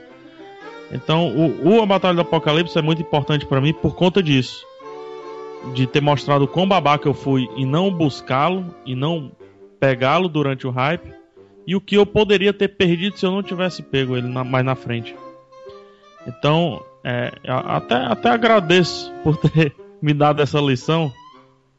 Então, 0.92 1.30
o, 1.30 1.78
o 1.78 1.82
A 1.82 1.86
Batalha 1.86 2.16
do 2.16 2.22
Apocalipse 2.22 2.78
é 2.78 2.82
muito 2.82 3.02
importante 3.02 3.46
para 3.46 3.62
mim 3.62 3.74
por 3.74 3.96
conta 3.96 4.22
disso 4.22 4.66
de 5.74 5.88
ter 5.88 6.02
mostrado 6.02 6.48
quão 6.48 6.68
babaca 6.68 7.08
eu 7.08 7.14
fui 7.14 7.48
e 7.56 7.66
não 7.66 7.92
buscá-lo 7.92 8.66
e 8.86 8.96
não 8.96 9.32
pegá-lo 9.80 10.28
durante 10.28 10.68
o 10.68 10.72
hype 10.72 11.14
e 11.66 11.76
o 11.76 11.82
que 11.82 11.96
eu 11.96 12.06
poderia 12.06 12.52
ter 12.52 12.70
perdido 12.70 13.18
se 13.18 13.26
eu 13.26 13.32
não 13.32 13.44
tivesse 13.44 13.82
pego 13.82 14.18
ele 14.18 14.28
na, 14.28 14.44
mais 14.44 14.66
na 14.66 14.76
frente. 14.76 15.16
Então, 16.28 16.84
é, 17.04 17.32
até, 17.46 17.96
até 17.96 18.30
agradeço 18.30 19.12
por 19.24 19.38
ter 19.38 19.76
me 20.02 20.14
dado 20.14 20.42
essa 20.42 20.60
lição 20.60 21.12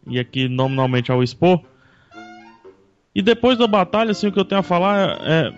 e 0.07 0.19
aqui 0.19 0.49
nominalmente 0.49 1.11
ao 1.11 1.23
expor. 1.23 1.61
E 3.15 3.21
depois 3.21 3.59
da 3.59 3.67
batalha, 3.67 4.13
assim, 4.13 4.29
o 4.29 4.33
que 4.33 4.39
eu 4.39 4.45
tenho 4.45 4.61
a 4.61 4.65
falar 4.65 5.19
é 5.23 5.53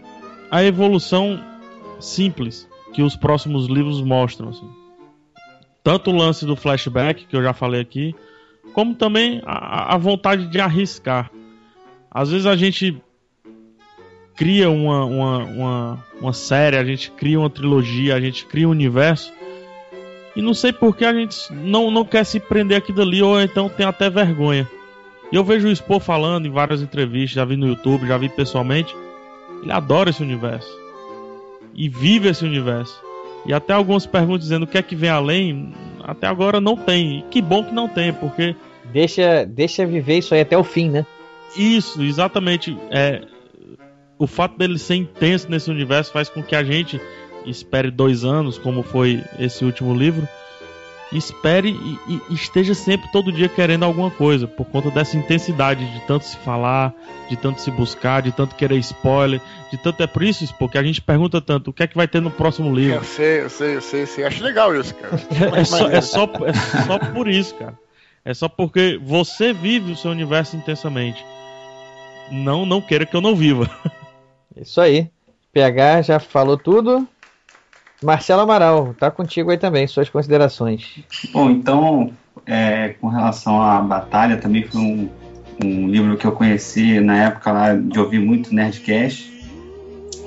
a 0.50 0.64
evolução 0.64 1.40
simples 2.00 2.68
que 2.92 3.02
os 3.02 3.16
próximos 3.16 3.66
livros 3.66 4.02
mostram. 4.02 4.48
Assim 4.48 4.84
tanto 5.84 6.10
o 6.10 6.16
lance 6.16 6.46
do 6.46 6.56
flashback, 6.56 7.26
que 7.26 7.36
eu 7.36 7.42
já 7.42 7.52
falei 7.52 7.82
aqui, 7.82 8.16
como 8.72 8.94
também 8.94 9.42
a, 9.44 9.94
a, 9.94 9.98
vontade 9.98 10.46
de 10.46 10.58
arriscar. 10.58 11.30
Às 12.10 12.30
vezes 12.30 12.46
a 12.46 12.56
gente 12.56 12.96
cria 14.34 14.70
uma, 14.70 15.04
uma, 15.04 15.38
uma, 15.44 16.04
uma, 16.20 16.32
série, 16.32 16.78
a 16.78 16.84
gente 16.84 17.10
cria 17.10 17.38
uma 17.38 17.50
trilogia, 17.50 18.16
a 18.16 18.20
gente 18.20 18.46
cria 18.46 18.66
um 18.66 18.70
universo, 18.70 19.30
e 20.36 20.42
não 20.42 20.54
sei 20.54 20.72
por 20.72 20.96
que 20.96 21.04
a 21.04 21.12
gente 21.12 21.52
não, 21.52 21.90
não 21.90 22.04
quer 22.04 22.24
se 22.24 22.40
prender 22.40 22.78
aqui 22.78 22.92
dali, 22.92 23.22
ou 23.22 23.40
então 23.40 23.68
tem 23.68 23.86
até 23.86 24.10
vergonha. 24.10 24.68
E 25.30 25.36
eu 25.36 25.44
vejo 25.44 25.68
o 25.68 25.70
Expo 25.70 25.98
falando 26.00 26.46
em 26.46 26.50
várias 26.50 26.82
entrevistas, 26.82 27.32
já 27.32 27.44
vi 27.44 27.56
no 27.56 27.66
YouTube, 27.66 28.06
já 28.06 28.18
vi 28.18 28.28
pessoalmente. 28.28 28.94
Ele 29.62 29.72
adora 29.72 30.10
esse 30.10 30.22
universo. 30.22 30.68
E 31.74 31.88
vive 31.88 32.28
esse 32.28 32.44
universo. 32.44 33.00
E 33.46 33.52
até 33.52 33.72
algumas 33.72 34.06
perguntas 34.06 34.42
dizendo 34.42 34.64
o 34.64 34.66
que 34.66 34.78
é 34.78 34.82
que 34.82 34.94
vem 34.94 35.10
além, 35.10 35.74
até 36.02 36.26
agora 36.26 36.60
não 36.60 36.76
tem. 36.76 37.18
E 37.18 37.22
que 37.22 37.42
bom 37.42 37.64
que 37.64 37.72
não 37.72 37.88
tem, 37.88 38.12
porque. 38.12 38.54
Deixa, 38.92 39.44
deixa 39.44 39.86
viver 39.86 40.18
isso 40.18 40.34
aí 40.34 40.40
até 40.40 40.56
o 40.56 40.64
fim, 40.64 40.90
né? 40.90 41.06
Isso, 41.56 42.02
exatamente. 42.02 42.76
É, 42.90 43.22
o 44.18 44.26
fato 44.26 44.56
dele 44.56 44.78
ser 44.78 44.96
intenso 44.96 45.50
nesse 45.50 45.70
universo 45.70 46.12
faz 46.12 46.28
com 46.28 46.42
que 46.42 46.54
a 46.54 46.62
gente 46.62 47.00
espere 47.44 47.90
dois 47.90 48.24
anos, 48.24 48.58
como 48.58 48.82
foi 48.82 49.22
esse 49.38 49.64
último 49.64 49.94
livro, 49.94 50.26
espere 51.12 51.70
e, 51.70 51.98
e, 52.30 52.34
esteja 52.34 52.74
sempre 52.74 53.10
todo 53.12 53.32
dia 53.32 53.48
querendo 53.48 53.84
alguma 53.84 54.10
coisa, 54.10 54.46
por 54.46 54.66
conta 54.66 54.90
dessa 54.90 55.16
intensidade 55.16 55.84
de 55.84 56.00
tanto 56.06 56.24
se 56.24 56.36
falar, 56.38 56.92
de 57.28 57.36
tanto 57.36 57.60
se 57.60 57.70
buscar, 57.70 58.22
de 58.22 58.32
tanto 58.32 58.54
querer 58.54 58.76
spoiler, 58.78 59.40
de 59.70 59.78
tanto 59.78 60.02
é 60.02 60.06
por 60.06 60.22
isso, 60.22 60.52
porque 60.58 60.78
a 60.78 60.82
gente 60.82 61.00
pergunta 61.00 61.40
tanto 61.40 61.70
o 61.70 61.72
que 61.72 61.82
é 61.82 61.86
que 61.86 61.96
vai 61.96 62.08
ter 62.08 62.20
no 62.20 62.30
próximo 62.30 62.74
livro. 62.74 62.96
Eu 62.96 63.04
sei, 63.04 63.42
eu 63.42 63.50
sei, 63.50 63.76
eu 63.76 63.80
sei, 63.80 64.02
eu 64.02 64.06
sei. 64.06 64.24
acho 64.24 64.42
legal 64.42 64.74
isso, 64.74 64.94
cara. 64.94 65.14
é, 65.60 65.64
só, 65.64 65.88
é, 65.88 66.00
só, 66.00 66.24
é 66.44 66.52
só 66.86 66.98
por 66.98 67.28
isso, 67.28 67.54
cara. 67.54 67.78
É 68.24 68.32
só 68.32 68.48
porque 68.48 68.98
você 69.02 69.52
vive 69.52 69.92
o 69.92 69.96
seu 69.96 70.10
universo 70.10 70.56
intensamente. 70.56 71.24
Não, 72.30 72.64
não 72.64 72.80
queira 72.80 73.04
que 73.04 73.14
eu 73.14 73.20
não 73.20 73.36
viva. 73.36 73.70
Isso 74.56 74.80
aí. 74.80 75.10
PH 75.52 76.02
já 76.02 76.18
falou 76.18 76.56
tudo. 76.56 77.06
Marcelo 78.04 78.42
Amaral, 78.42 78.94
tá 78.98 79.10
contigo 79.10 79.50
aí 79.50 79.56
também, 79.56 79.86
suas 79.86 80.08
considerações. 80.08 81.02
Bom, 81.32 81.50
então, 81.50 82.10
é, 82.46 82.90
com 83.00 83.08
relação 83.08 83.60
à 83.60 83.80
batalha, 83.80 84.36
também 84.36 84.62
foi 84.64 84.80
um, 84.80 85.08
um, 85.64 85.88
livro 85.88 86.16
que 86.16 86.26
eu 86.26 86.32
conheci 86.32 87.00
na 87.00 87.16
época 87.24 87.50
lá 87.50 87.74
de 87.74 87.98
ouvir 87.98 88.18
muito 88.18 88.54
Nerdcast. 88.54 89.32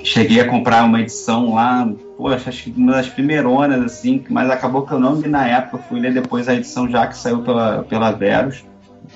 Cheguei 0.02 0.40
a 0.40 0.48
comprar 0.48 0.84
uma 0.84 1.00
edição 1.00 1.54
lá, 1.54 1.88
poxa, 2.16 2.48
acho 2.48 2.64
que 2.64 2.70
uma 2.76 2.92
das 2.92 3.08
primeironas, 3.08 3.84
assim, 3.84 4.24
mas 4.28 4.50
acabou 4.50 4.82
que 4.82 4.92
eu 4.92 4.98
não 4.98 5.20
li 5.20 5.28
na 5.28 5.46
época, 5.46 5.78
fui 5.88 6.00
ler 6.00 6.12
depois 6.12 6.48
a 6.48 6.54
edição 6.54 6.88
já 6.88 7.06
que 7.06 7.16
saiu 7.16 7.42
pela, 7.42 7.84
pela 7.84 8.10
Verus. 8.10 8.64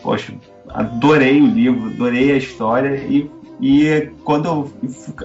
Poxa, 0.02 0.32
adorei 0.68 1.40
o 1.40 1.47
livro, 1.47 1.90
adorei 1.90 2.32
a 2.32 2.36
história 2.36 2.97
e 2.97 3.30
e 3.61 4.11
quando 4.24 4.47
eu 4.47 4.73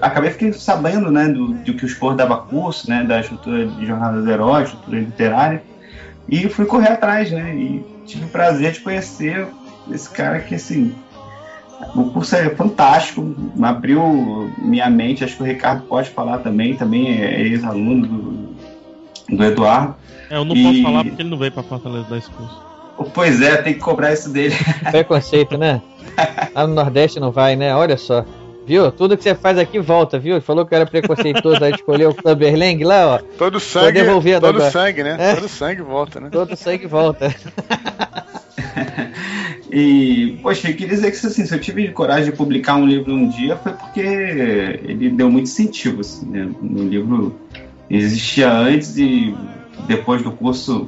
acabei 0.00 0.30
fiquei 0.30 0.52
sabendo, 0.52 1.10
né, 1.10 1.28
do, 1.28 1.48
do 1.48 1.74
que 1.74 1.84
o 1.84 1.88
Spor 1.88 2.14
dava 2.14 2.36
curso, 2.36 2.88
né, 2.88 3.02
da 3.04 3.20
estrutura 3.20 3.66
de 3.66 3.86
jornada 3.86 4.20
do 4.20 4.30
herói, 4.30 4.62
estrutura 4.62 5.00
literária, 5.00 5.62
e 6.28 6.48
fui 6.48 6.66
correr 6.66 6.92
atrás, 6.92 7.30
né, 7.30 7.54
e 7.54 7.84
tive 8.06 8.26
o 8.26 8.28
prazer 8.28 8.72
de 8.72 8.80
conhecer 8.80 9.46
esse 9.90 10.08
cara 10.10 10.40
que, 10.40 10.54
assim, 10.54 10.94
o 11.94 12.10
curso 12.10 12.36
é 12.36 12.50
fantástico, 12.50 13.34
abriu 13.62 14.50
minha 14.58 14.90
mente, 14.90 15.24
acho 15.24 15.36
que 15.36 15.42
o 15.42 15.46
Ricardo 15.46 15.82
pode 15.86 16.10
falar 16.10 16.38
também, 16.38 16.76
também 16.76 17.20
é 17.20 17.40
ex-aluno 17.42 18.06
do, 18.06 19.36
do 19.36 19.44
Eduardo. 19.44 19.96
É, 20.30 20.36
eu 20.36 20.44
não 20.44 20.54
e... 20.54 20.62
posso 20.62 20.82
falar 20.82 21.04
porque 21.04 21.22
ele 21.22 21.30
não 21.30 21.38
veio 21.38 21.52
para 21.52 21.62
Fortaleza 21.62 22.06
dar 22.08 22.18
esse 22.18 22.30
curso. 22.30 22.67
Pois 23.14 23.40
é, 23.40 23.56
tem 23.56 23.74
que 23.74 23.80
cobrar 23.80 24.12
isso 24.12 24.30
dele. 24.30 24.54
Preconceito, 24.90 25.56
né? 25.56 25.80
Lá 26.54 26.66
no 26.66 26.74
Nordeste 26.74 27.20
não 27.20 27.30
vai, 27.30 27.56
né? 27.56 27.74
Olha 27.74 27.96
só. 27.96 28.24
Viu? 28.66 28.92
Tudo 28.92 29.16
que 29.16 29.22
você 29.22 29.34
faz 29.34 29.56
aqui 29.56 29.78
volta, 29.78 30.18
viu? 30.18 30.40
Falou 30.42 30.66
que 30.66 30.74
era 30.74 30.84
preconceituoso 30.84 31.64
aí 31.64 31.72
escolher 31.72 32.06
o 32.06 32.14
Clubberlang 32.14 32.84
lá, 32.84 33.14
ó. 33.14 33.18
Todo 33.38 33.58
sangue, 33.58 34.04
todo 34.04 34.46
agora. 34.46 34.70
sangue, 34.70 35.02
né? 35.02 35.16
É? 35.18 35.34
Todo 35.36 35.48
sangue 35.48 35.80
volta, 35.80 36.20
né? 36.20 36.28
Todo 36.30 36.54
sangue 36.54 36.86
volta. 36.86 37.34
e, 39.72 40.38
poxa, 40.42 40.68
eu 40.68 40.74
queria 40.76 40.94
dizer 40.94 41.10
que 41.10 41.26
assim, 41.26 41.46
se 41.46 41.54
eu 41.54 41.58
tive 41.58 41.88
coragem 41.92 42.30
de 42.30 42.36
publicar 42.36 42.76
um 42.76 42.86
livro 42.86 43.10
um 43.10 43.30
dia 43.30 43.56
foi 43.56 43.72
porque 43.72 44.00
ele 44.00 45.08
deu 45.10 45.30
muito 45.30 45.44
incentivo, 45.46 46.02
assim, 46.02 46.26
né? 46.28 46.50
O 46.60 46.82
livro 46.82 47.34
existia 47.88 48.52
antes 48.52 48.98
e 48.98 49.34
depois 49.86 50.22
do 50.22 50.30
curso 50.30 50.86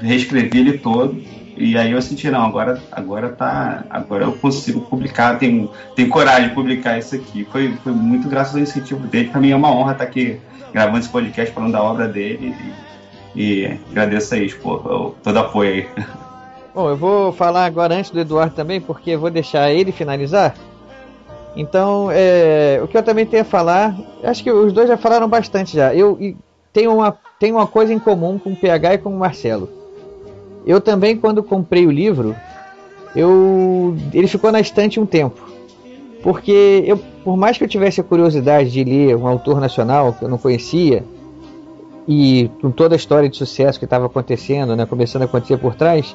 reescrevi 0.00 0.60
ele 0.60 0.78
todo 0.78 1.20
E 1.58 1.76
aí 1.76 1.90
eu 1.90 2.00
senti, 2.00 2.30
não, 2.30 2.44
agora, 2.44 2.80
agora 2.92 3.30
tá. 3.30 3.84
Agora 3.90 4.24
eu 4.24 4.32
consigo 4.32 4.80
publicar, 4.82 5.38
tenho, 5.38 5.70
tenho 5.96 6.08
coragem 6.08 6.48
de 6.48 6.54
publicar 6.54 6.98
isso 6.98 7.16
aqui. 7.16 7.46
Foi, 7.50 7.72
foi 7.82 7.92
muito 7.92 8.28
graças 8.28 8.54
ao 8.54 8.62
incentivo 8.62 9.06
dele. 9.08 9.28
Pra 9.28 9.40
mim 9.40 9.50
é 9.50 9.56
uma 9.56 9.70
honra 9.70 9.92
estar 9.92 10.04
aqui 10.04 10.38
gravando 10.72 11.00
esse 11.00 11.08
podcast 11.08 11.52
falando 11.52 11.72
da 11.72 11.82
obra 11.82 12.06
dele. 12.06 12.54
E, 13.34 13.64
e 13.64 13.80
agradeço 13.90 14.34
aí, 14.34 14.52
pô, 14.54 15.14
todo 15.22 15.38
apoio 15.38 15.70
aí. 15.72 15.88
Bom, 16.72 16.90
eu 16.90 16.96
vou 16.96 17.32
falar 17.32 17.64
agora 17.64 17.96
antes 17.96 18.12
do 18.12 18.20
Eduardo 18.20 18.54
também, 18.54 18.80
porque 18.80 19.10
eu 19.10 19.18
vou 19.18 19.30
deixar 19.30 19.72
ele 19.72 19.90
finalizar. 19.90 20.54
Então, 21.56 22.08
é, 22.12 22.78
o 22.80 22.86
que 22.86 22.96
eu 22.96 23.02
também 23.02 23.26
tenho 23.26 23.42
a 23.42 23.44
falar, 23.44 23.96
acho 24.22 24.44
que 24.44 24.52
os 24.52 24.72
dois 24.72 24.86
já 24.86 24.96
falaram 24.96 25.28
bastante 25.28 25.74
já. 25.74 25.92
Eu 25.92 26.36
tenho 26.72 26.94
uma, 26.94 27.18
tenho 27.40 27.56
uma 27.56 27.66
coisa 27.66 27.92
em 27.92 27.98
comum 27.98 28.38
com 28.38 28.52
o 28.52 28.56
PH 28.56 28.94
e 28.94 28.98
com 28.98 29.10
o 29.10 29.18
Marcelo. 29.18 29.77
Eu 30.68 30.82
também, 30.82 31.16
quando 31.16 31.42
comprei 31.42 31.86
o 31.86 31.90
livro, 31.90 32.36
eu, 33.16 33.96
ele 34.12 34.26
ficou 34.26 34.52
na 34.52 34.60
estante 34.60 35.00
um 35.00 35.06
tempo. 35.06 35.48
Porque 36.22 36.84
eu, 36.86 36.98
por 37.24 37.38
mais 37.38 37.56
que 37.56 37.64
eu 37.64 37.68
tivesse 37.68 38.02
a 38.02 38.04
curiosidade 38.04 38.70
de 38.70 38.84
ler 38.84 39.16
um 39.16 39.26
autor 39.26 39.62
nacional 39.62 40.12
que 40.12 40.22
eu 40.22 40.28
não 40.28 40.36
conhecia, 40.36 41.02
e 42.06 42.50
com 42.60 42.70
toda 42.70 42.94
a 42.94 42.96
história 42.96 43.30
de 43.30 43.36
sucesso 43.38 43.78
que 43.78 43.86
estava 43.86 44.04
acontecendo, 44.04 44.76
né, 44.76 44.84
começando 44.84 45.22
a 45.22 45.24
acontecer 45.24 45.56
por 45.56 45.74
trás, 45.74 46.14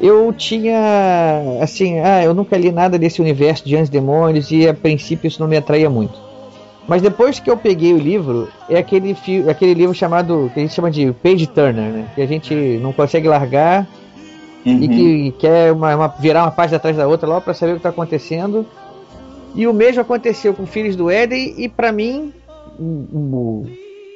eu 0.00 0.32
tinha 0.32 1.58
assim, 1.60 1.98
ah, 2.00 2.24
eu 2.24 2.32
nunca 2.32 2.56
li 2.56 2.72
nada 2.72 2.98
desse 2.98 3.20
universo 3.20 3.62
de 3.62 3.76
anjos 3.76 3.88
e 3.88 3.92
demônios 3.92 4.50
e 4.50 4.66
a 4.66 4.72
princípio 4.72 5.28
isso 5.28 5.40
não 5.40 5.48
me 5.48 5.56
atraía 5.58 5.90
muito. 5.90 6.18
Mas 6.88 7.00
depois 7.00 7.38
que 7.38 7.48
eu 7.48 7.56
peguei 7.56 7.92
o 7.92 7.98
livro, 7.98 8.48
é 8.68 8.76
aquele, 8.76 9.16
aquele 9.48 9.74
livro 9.74 9.94
chamado, 9.94 10.50
que 10.52 10.60
a 10.60 10.62
gente 10.62 10.74
chama 10.74 10.90
de 10.90 11.12
Page 11.12 11.46
Turner, 11.46 11.92
né? 11.92 12.08
Que 12.14 12.22
a 12.22 12.26
gente 12.26 12.54
não 12.82 12.92
consegue 12.92 13.28
largar 13.28 13.86
uhum. 14.66 14.82
e 14.82 14.88
que 14.88 15.34
quer 15.38 15.72
uma, 15.72 15.94
uma, 15.94 16.08
virar 16.08 16.42
uma 16.42 16.50
página 16.50 16.76
atrás 16.76 16.96
da 16.96 17.06
outra 17.06 17.28
logo 17.28 17.42
para 17.42 17.54
saber 17.54 17.72
o 17.72 17.74
que 17.76 17.80
está 17.80 17.90
acontecendo. 17.90 18.66
E 19.54 19.66
o 19.66 19.72
mesmo 19.72 20.00
aconteceu 20.00 20.54
com 20.54 20.66
Filhos 20.66 20.96
do 20.96 21.10
Éden 21.10 21.54
e 21.58 21.68
para 21.68 21.92
mim, 21.92 22.32
o, 22.78 23.66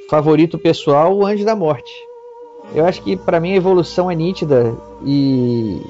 favorito 0.09 0.59
pessoal, 0.59 1.15
o 1.15 1.27
Anjo 1.27 1.45
da 1.45 1.55
Morte. 1.55 1.93
Eu 2.75 2.85
acho 2.85 3.03
que 3.03 3.17
para 3.17 3.39
mim 3.39 3.53
a 3.53 3.57
evolução 3.57 4.11
é 4.11 4.15
nítida 4.15 4.75
e 5.05 5.81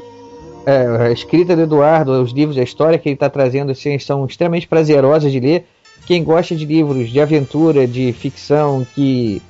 é, 0.66 1.06
a 1.06 1.10
escrita 1.12 1.54
do 1.54 1.62
Eduardo, 1.62 2.12
os 2.20 2.32
livros, 2.32 2.58
a 2.58 2.62
história 2.62 2.98
que 2.98 3.08
ele 3.08 3.14
está 3.14 3.30
trazendo 3.30 3.72
assim, 3.72 3.98
são 3.98 4.26
extremamente 4.26 4.66
prazerosas 4.66 5.30
de 5.30 5.40
ler. 5.40 5.64
Quem 6.06 6.22
gosta 6.22 6.54
de 6.54 6.64
livros 6.64 7.10
de 7.10 7.20
aventura, 7.20 7.86
de 7.86 8.12
ficção, 8.12 8.86
que 8.94 9.42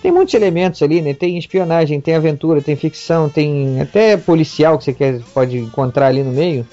tem 0.00 0.12
muitos 0.12 0.34
elementos 0.34 0.82
ali, 0.82 1.02
né? 1.02 1.12
Tem 1.12 1.36
espionagem, 1.36 2.00
tem 2.00 2.14
aventura, 2.14 2.62
tem 2.62 2.76
ficção, 2.76 3.28
tem 3.28 3.80
até 3.80 4.16
policial 4.16 4.78
que 4.78 4.84
você 4.84 4.92
quer, 4.92 5.20
pode 5.32 5.58
encontrar 5.58 6.06
ali 6.06 6.22
no 6.22 6.30
meio. 6.30 6.66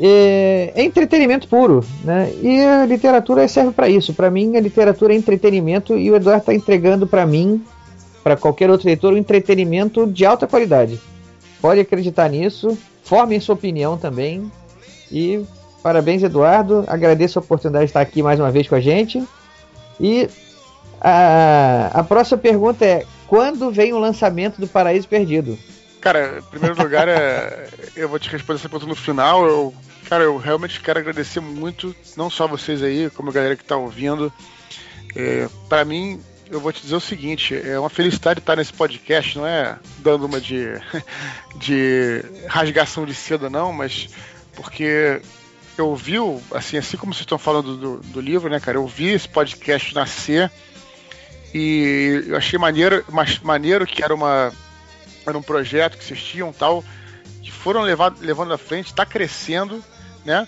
É, 0.00 0.72
é 0.74 0.82
entretenimento 0.82 1.48
puro, 1.48 1.84
né? 2.02 2.32
E 2.40 2.60
a 2.60 2.86
literatura 2.86 3.46
serve 3.46 3.72
para 3.72 3.88
isso. 3.88 4.14
Para 4.14 4.30
mim, 4.30 4.56
a 4.56 4.60
literatura 4.60 5.12
é 5.12 5.16
entretenimento 5.16 5.98
e 5.98 6.10
o 6.10 6.16
Eduardo 6.16 6.42
está 6.42 6.54
entregando 6.54 7.06
para 7.06 7.26
mim 7.26 7.62
para 8.22 8.36
qualquer 8.36 8.70
outro 8.70 8.86
leitor 8.86 9.12
um 9.12 9.16
entretenimento 9.16 10.06
de 10.06 10.24
alta 10.24 10.46
qualidade. 10.46 11.00
Pode 11.60 11.80
acreditar 11.80 12.28
nisso, 12.30 12.78
formem 13.02 13.40
sua 13.40 13.54
opinião 13.54 13.98
também. 13.98 14.50
E 15.10 15.44
parabéns, 15.82 16.22
Eduardo. 16.22 16.84
Agradeço 16.86 17.38
a 17.38 17.42
oportunidade 17.42 17.86
de 17.86 17.90
estar 17.90 18.00
aqui 18.00 18.22
mais 18.22 18.38
uma 18.38 18.50
vez 18.50 18.68
com 18.68 18.74
a 18.74 18.80
gente. 18.80 19.22
E 19.98 20.28
a, 21.00 21.90
a 21.94 22.04
próxima 22.04 22.38
pergunta 22.38 22.84
é: 22.84 23.04
quando 23.26 23.70
vem 23.70 23.92
o 23.92 23.98
lançamento 23.98 24.60
do 24.60 24.66
Paraíso 24.66 25.08
Perdido? 25.08 25.58
Cara, 26.00 26.38
em 26.38 26.50
primeiro 26.50 26.82
lugar, 26.82 27.08
é, 27.08 27.68
eu 27.94 28.08
vou 28.08 28.18
te 28.18 28.30
responder 28.30 28.58
essa 28.58 28.68
pergunta 28.68 28.88
no 28.88 28.96
final. 28.96 29.46
Eu, 29.46 29.74
cara, 30.08 30.24
eu 30.24 30.36
realmente 30.38 30.80
quero 30.80 30.98
agradecer 30.98 31.40
muito, 31.40 31.94
não 32.16 32.30
só 32.30 32.46
vocês 32.46 32.82
aí, 32.82 33.10
como 33.10 33.30
a 33.30 33.32
galera 33.32 33.56
que 33.56 33.62
está 33.62 33.76
ouvindo. 33.76 34.32
É, 35.14 35.48
para 35.68 35.84
mim, 35.84 36.20
eu 36.50 36.60
vou 36.60 36.72
te 36.72 36.82
dizer 36.82 36.96
o 36.96 37.00
seguinte: 37.00 37.54
é 37.54 37.78
uma 37.78 37.90
felicidade 37.90 38.40
estar 38.40 38.56
nesse 38.56 38.72
podcast, 38.72 39.38
não 39.38 39.46
é 39.46 39.78
dando 39.98 40.26
uma 40.26 40.40
de, 40.40 40.68
de 41.56 42.24
rasgação 42.46 43.04
de 43.04 43.14
seda, 43.14 43.50
não, 43.50 43.72
mas 43.72 44.08
porque 44.54 45.20
eu 45.80 45.94
vi, 45.94 46.16
assim, 46.54 46.76
assim 46.76 46.96
como 46.96 47.12
vocês 47.12 47.22
estão 47.22 47.38
falando 47.38 47.76
do, 47.76 47.96
do 47.98 48.20
livro, 48.20 48.48
né, 48.50 48.60
cara, 48.60 48.78
eu 48.78 48.86
vi 48.86 49.08
esse 49.08 49.28
podcast 49.28 49.94
nascer 49.94 50.50
e 51.52 52.24
eu 52.26 52.36
achei 52.36 52.58
maneiro, 52.58 53.04
maneiro 53.42 53.86
que 53.86 54.02
era 54.02 54.14
uma 54.14 54.52
era 55.26 55.36
um 55.36 55.42
projeto 55.42 55.98
que 55.98 56.04
vocês 56.04 56.22
tinham 56.22 56.52
tal, 56.52 56.84
que 57.42 57.50
foram 57.50 57.82
levado, 57.82 58.18
levando 58.20 58.52
à 58.52 58.58
frente, 58.58 58.86
está 58.86 59.04
crescendo, 59.04 59.84
né? 60.24 60.46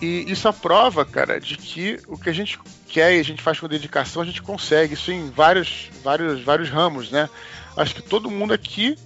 E 0.00 0.30
isso 0.30 0.48
aprova, 0.48 1.04
cara, 1.04 1.40
de 1.40 1.56
que 1.56 2.00
o 2.06 2.18
que 2.18 2.28
a 2.28 2.32
gente 2.32 2.58
quer 2.88 3.16
e 3.16 3.20
a 3.20 3.24
gente 3.24 3.42
faz 3.42 3.58
com 3.58 3.68
dedicação, 3.68 4.22
a 4.22 4.24
gente 4.24 4.42
consegue. 4.42 4.94
Isso 4.94 5.10
em 5.10 5.30
vários, 5.30 5.90
vários, 6.02 6.42
vários 6.42 6.68
ramos, 6.68 7.10
né? 7.10 7.28
Acho 7.76 7.94
que 7.94 8.02
todo 8.02 8.30
mundo 8.30 8.52
aqui 8.52 8.96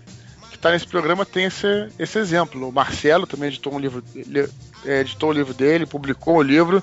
que 0.51 0.57
está 0.57 0.70
nesse 0.70 0.86
programa 0.86 1.24
tem 1.24 1.45
esse, 1.45 1.89
esse 1.99 2.19
exemplo. 2.19 2.69
O 2.69 2.73
Marcelo 2.73 3.27
também 3.27 3.49
editou 3.49 3.74
um 3.74 3.78
livro, 3.78 4.03
é, 4.16 4.49
editou 4.85 5.31
o 5.31 5.33
livro 5.33 5.55
dele, 5.55 5.87
publicou 5.87 6.37
o 6.37 6.43
livro. 6.43 6.83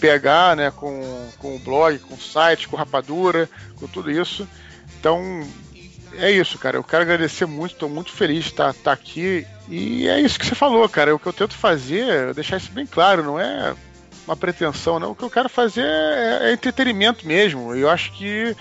PH, 0.00 0.56
né, 0.56 0.70
com, 0.70 1.28
com 1.38 1.56
o 1.56 1.58
blog, 1.58 1.98
com 1.98 2.14
o 2.14 2.20
site, 2.20 2.66
com 2.66 2.76
Rapadura, 2.76 3.48
com 3.76 3.86
tudo 3.86 4.10
isso. 4.10 4.48
Então, 4.98 5.46
é 6.14 6.30
isso, 6.30 6.58
cara. 6.58 6.76
Eu 6.76 6.84
quero 6.84 7.02
agradecer 7.02 7.46
muito, 7.46 7.72
estou 7.72 7.88
muito 7.88 8.10
feliz 8.10 8.44
de 8.44 8.50
estar, 8.50 8.70
estar 8.70 8.92
aqui. 8.92 9.46
E 9.68 10.08
é 10.08 10.20
isso 10.20 10.38
que 10.38 10.46
você 10.46 10.54
falou, 10.54 10.88
cara. 10.88 11.14
O 11.14 11.18
que 11.18 11.26
eu 11.26 11.32
tento 11.32 11.54
fazer 11.54 12.08
é 12.08 12.34
deixar 12.34 12.56
isso 12.56 12.72
bem 12.72 12.86
claro, 12.86 13.22
não 13.22 13.38
é 13.38 13.74
uma 14.26 14.36
pretensão, 14.36 14.98
não. 14.98 15.10
O 15.10 15.14
que 15.14 15.22
eu 15.22 15.30
quero 15.30 15.48
fazer 15.48 15.84
é, 15.84 16.50
é 16.50 16.52
entretenimento 16.52 17.26
mesmo. 17.26 17.74
Eu 17.74 17.88
acho 17.88 18.12
que 18.12 18.56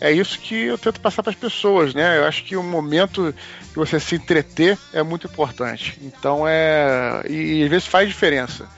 é 0.00 0.12
isso 0.12 0.38
que 0.38 0.54
eu 0.54 0.78
tento 0.78 1.00
passar 1.00 1.22
para 1.22 1.30
as 1.30 1.36
pessoas, 1.36 1.94
né? 1.94 2.18
Eu 2.18 2.24
acho 2.24 2.44
que 2.44 2.56
o 2.56 2.62
momento 2.62 3.32
de 3.32 3.74
você 3.74 3.98
se 3.98 4.14
entreter 4.14 4.78
é 4.92 5.02
muito 5.02 5.26
importante. 5.26 5.98
Então 6.02 6.46
é. 6.46 7.22
E, 7.28 7.60
e 7.60 7.64
às 7.64 7.70
vezes 7.70 7.86
faz 7.86 8.08
diferença. 8.08 8.68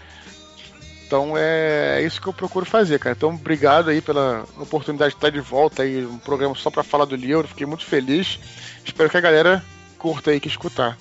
Então 1.06 1.36
é, 1.36 1.98
é, 1.98 2.02
isso 2.02 2.20
que 2.20 2.28
eu 2.28 2.32
procuro 2.32 2.64
fazer, 2.64 2.98
cara. 2.98 3.16
Então 3.16 3.30
obrigado 3.30 3.90
aí 3.90 4.00
pela 4.00 4.44
oportunidade 4.56 5.10
de 5.10 5.16
estar 5.16 5.30
de 5.30 5.40
volta 5.40 5.82
aí, 5.82 6.06
um 6.06 6.18
programa 6.18 6.54
só 6.54 6.70
para 6.70 6.82
falar 6.82 7.04
do 7.04 7.16
livro. 7.16 7.48
Fiquei 7.48 7.66
muito 7.66 7.84
feliz. 7.84 8.38
Espero 8.84 9.10
que 9.10 9.16
a 9.16 9.20
galera 9.20 9.62
curta 9.98 10.30
aí 10.30 10.40
que 10.40 10.48
escutar. 10.48 10.96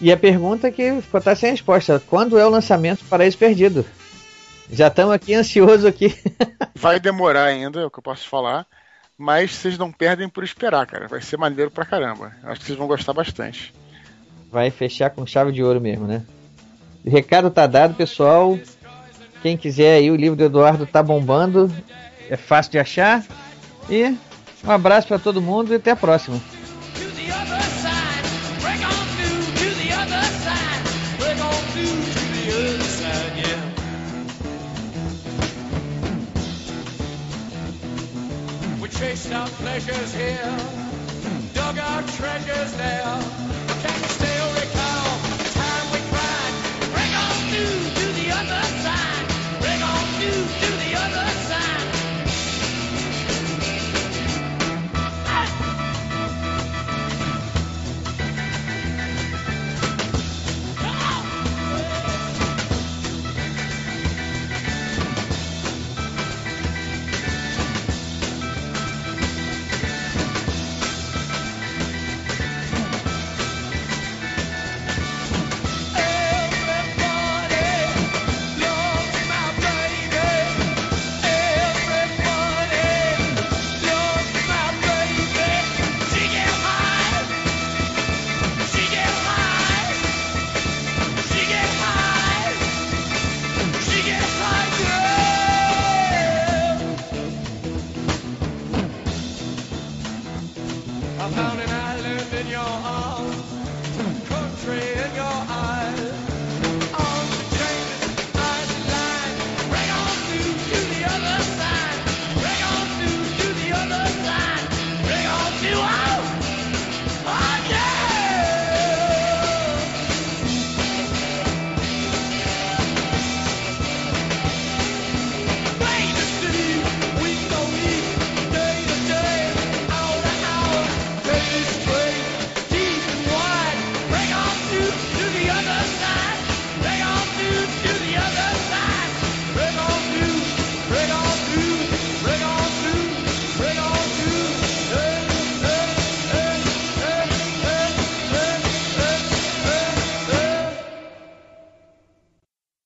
E 0.00 0.12
a 0.12 0.16
pergunta 0.16 0.70
que 0.70 1.00
ficou 1.00 1.20
tá 1.20 1.34
sem 1.34 1.50
resposta: 1.50 2.02
quando 2.06 2.38
é 2.38 2.46
o 2.46 2.50
lançamento 2.50 2.98
para 3.00 3.08
Paraíso 3.08 3.38
Perdido? 3.38 3.84
Já 4.70 4.88
estamos 4.88 5.12
aqui 5.12 5.34
ansioso 5.34 5.86
aqui. 5.86 6.14
Vai 6.74 7.00
demorar 7.00 7.44
ainda, 7.44 7.80
é 7.80 7.84
o 7.84 7.90
que 7.90 7.98
eu 7.98 8.02
posso 8.02 8.28
falar. 8.28 8.66
Mas 9.16 9.52
vocês 9.52 9.78
não 9.78 9.92
perdem 9.92 10.28
por 10.28 10.42
esperar, 10.42 10.86
cara. 10.86 11.06
Vai 11.06 11.20
ser 11.20 11.36
maneiro 11.36 11.70
pra 11.70 11.84
caramba. 11.84 12.32
Acho 12.42 12.60
que 12.60 12.66
vocês 12.66 12.78
vão 12.78 12.86
gostar 12.86 13.12
bastante. 13.12 13.72
Vai 14.50 14.70
fechar 14.70 15.10
com 15.10 15.26
chave 15.26 15.52
de 15.52 15.62
ouro 15.62 15.80
mesmo, 15.80 16.06
né? 16.06 16.22
O 17.04 17.10
recado 17.10 17.50
tá 17.50 17.66
dado, 17.66 17.94
pessoal. 17.94 18.58
Quem 19.42 19.56
quiser 19.56 19.96
aí, 19.96 20.10
o 20.10 20.16
livro 20.16 20.36
do 20.36 20.44
Eduardo 20.44 20.86
tá 20.86 21.02
bombando. 21.02 21.70
É 22.28 22.36
fácil 22.36 22.72
de 22.72 22.78
achar. 22.78 23.24
E 23.88 24.16
um 24.64 24.70
abraço 24.70 25.08
para 25.08 25.18
todo 25.18 25.42
mundo 25.42 25.72
e 25.72 25.76
até 25.76 25.90
a 25.90 25.96
próxima. 25.96 26.40
Chased 39.04 39.32
our 39.32 39.46
pleasures 39.60 40.14
here, 40.14 40.56
dug 41.52 41.78
our 41.78 42.02
treasures 42.16 42.72
there. 42.72 43.14
Can 43.82 44.00
still 44.16 44.48
recall 44.60 45.08
the 45.42 45.50
time 45.60 45.86
we 45.92 46.00
cried? 46.10 46.54
On 47.24 47.36
to 47.52 48.06
the 48.20 48.28
other 48.40 48.62
side. 48.84 49.26
On 49.82 50.73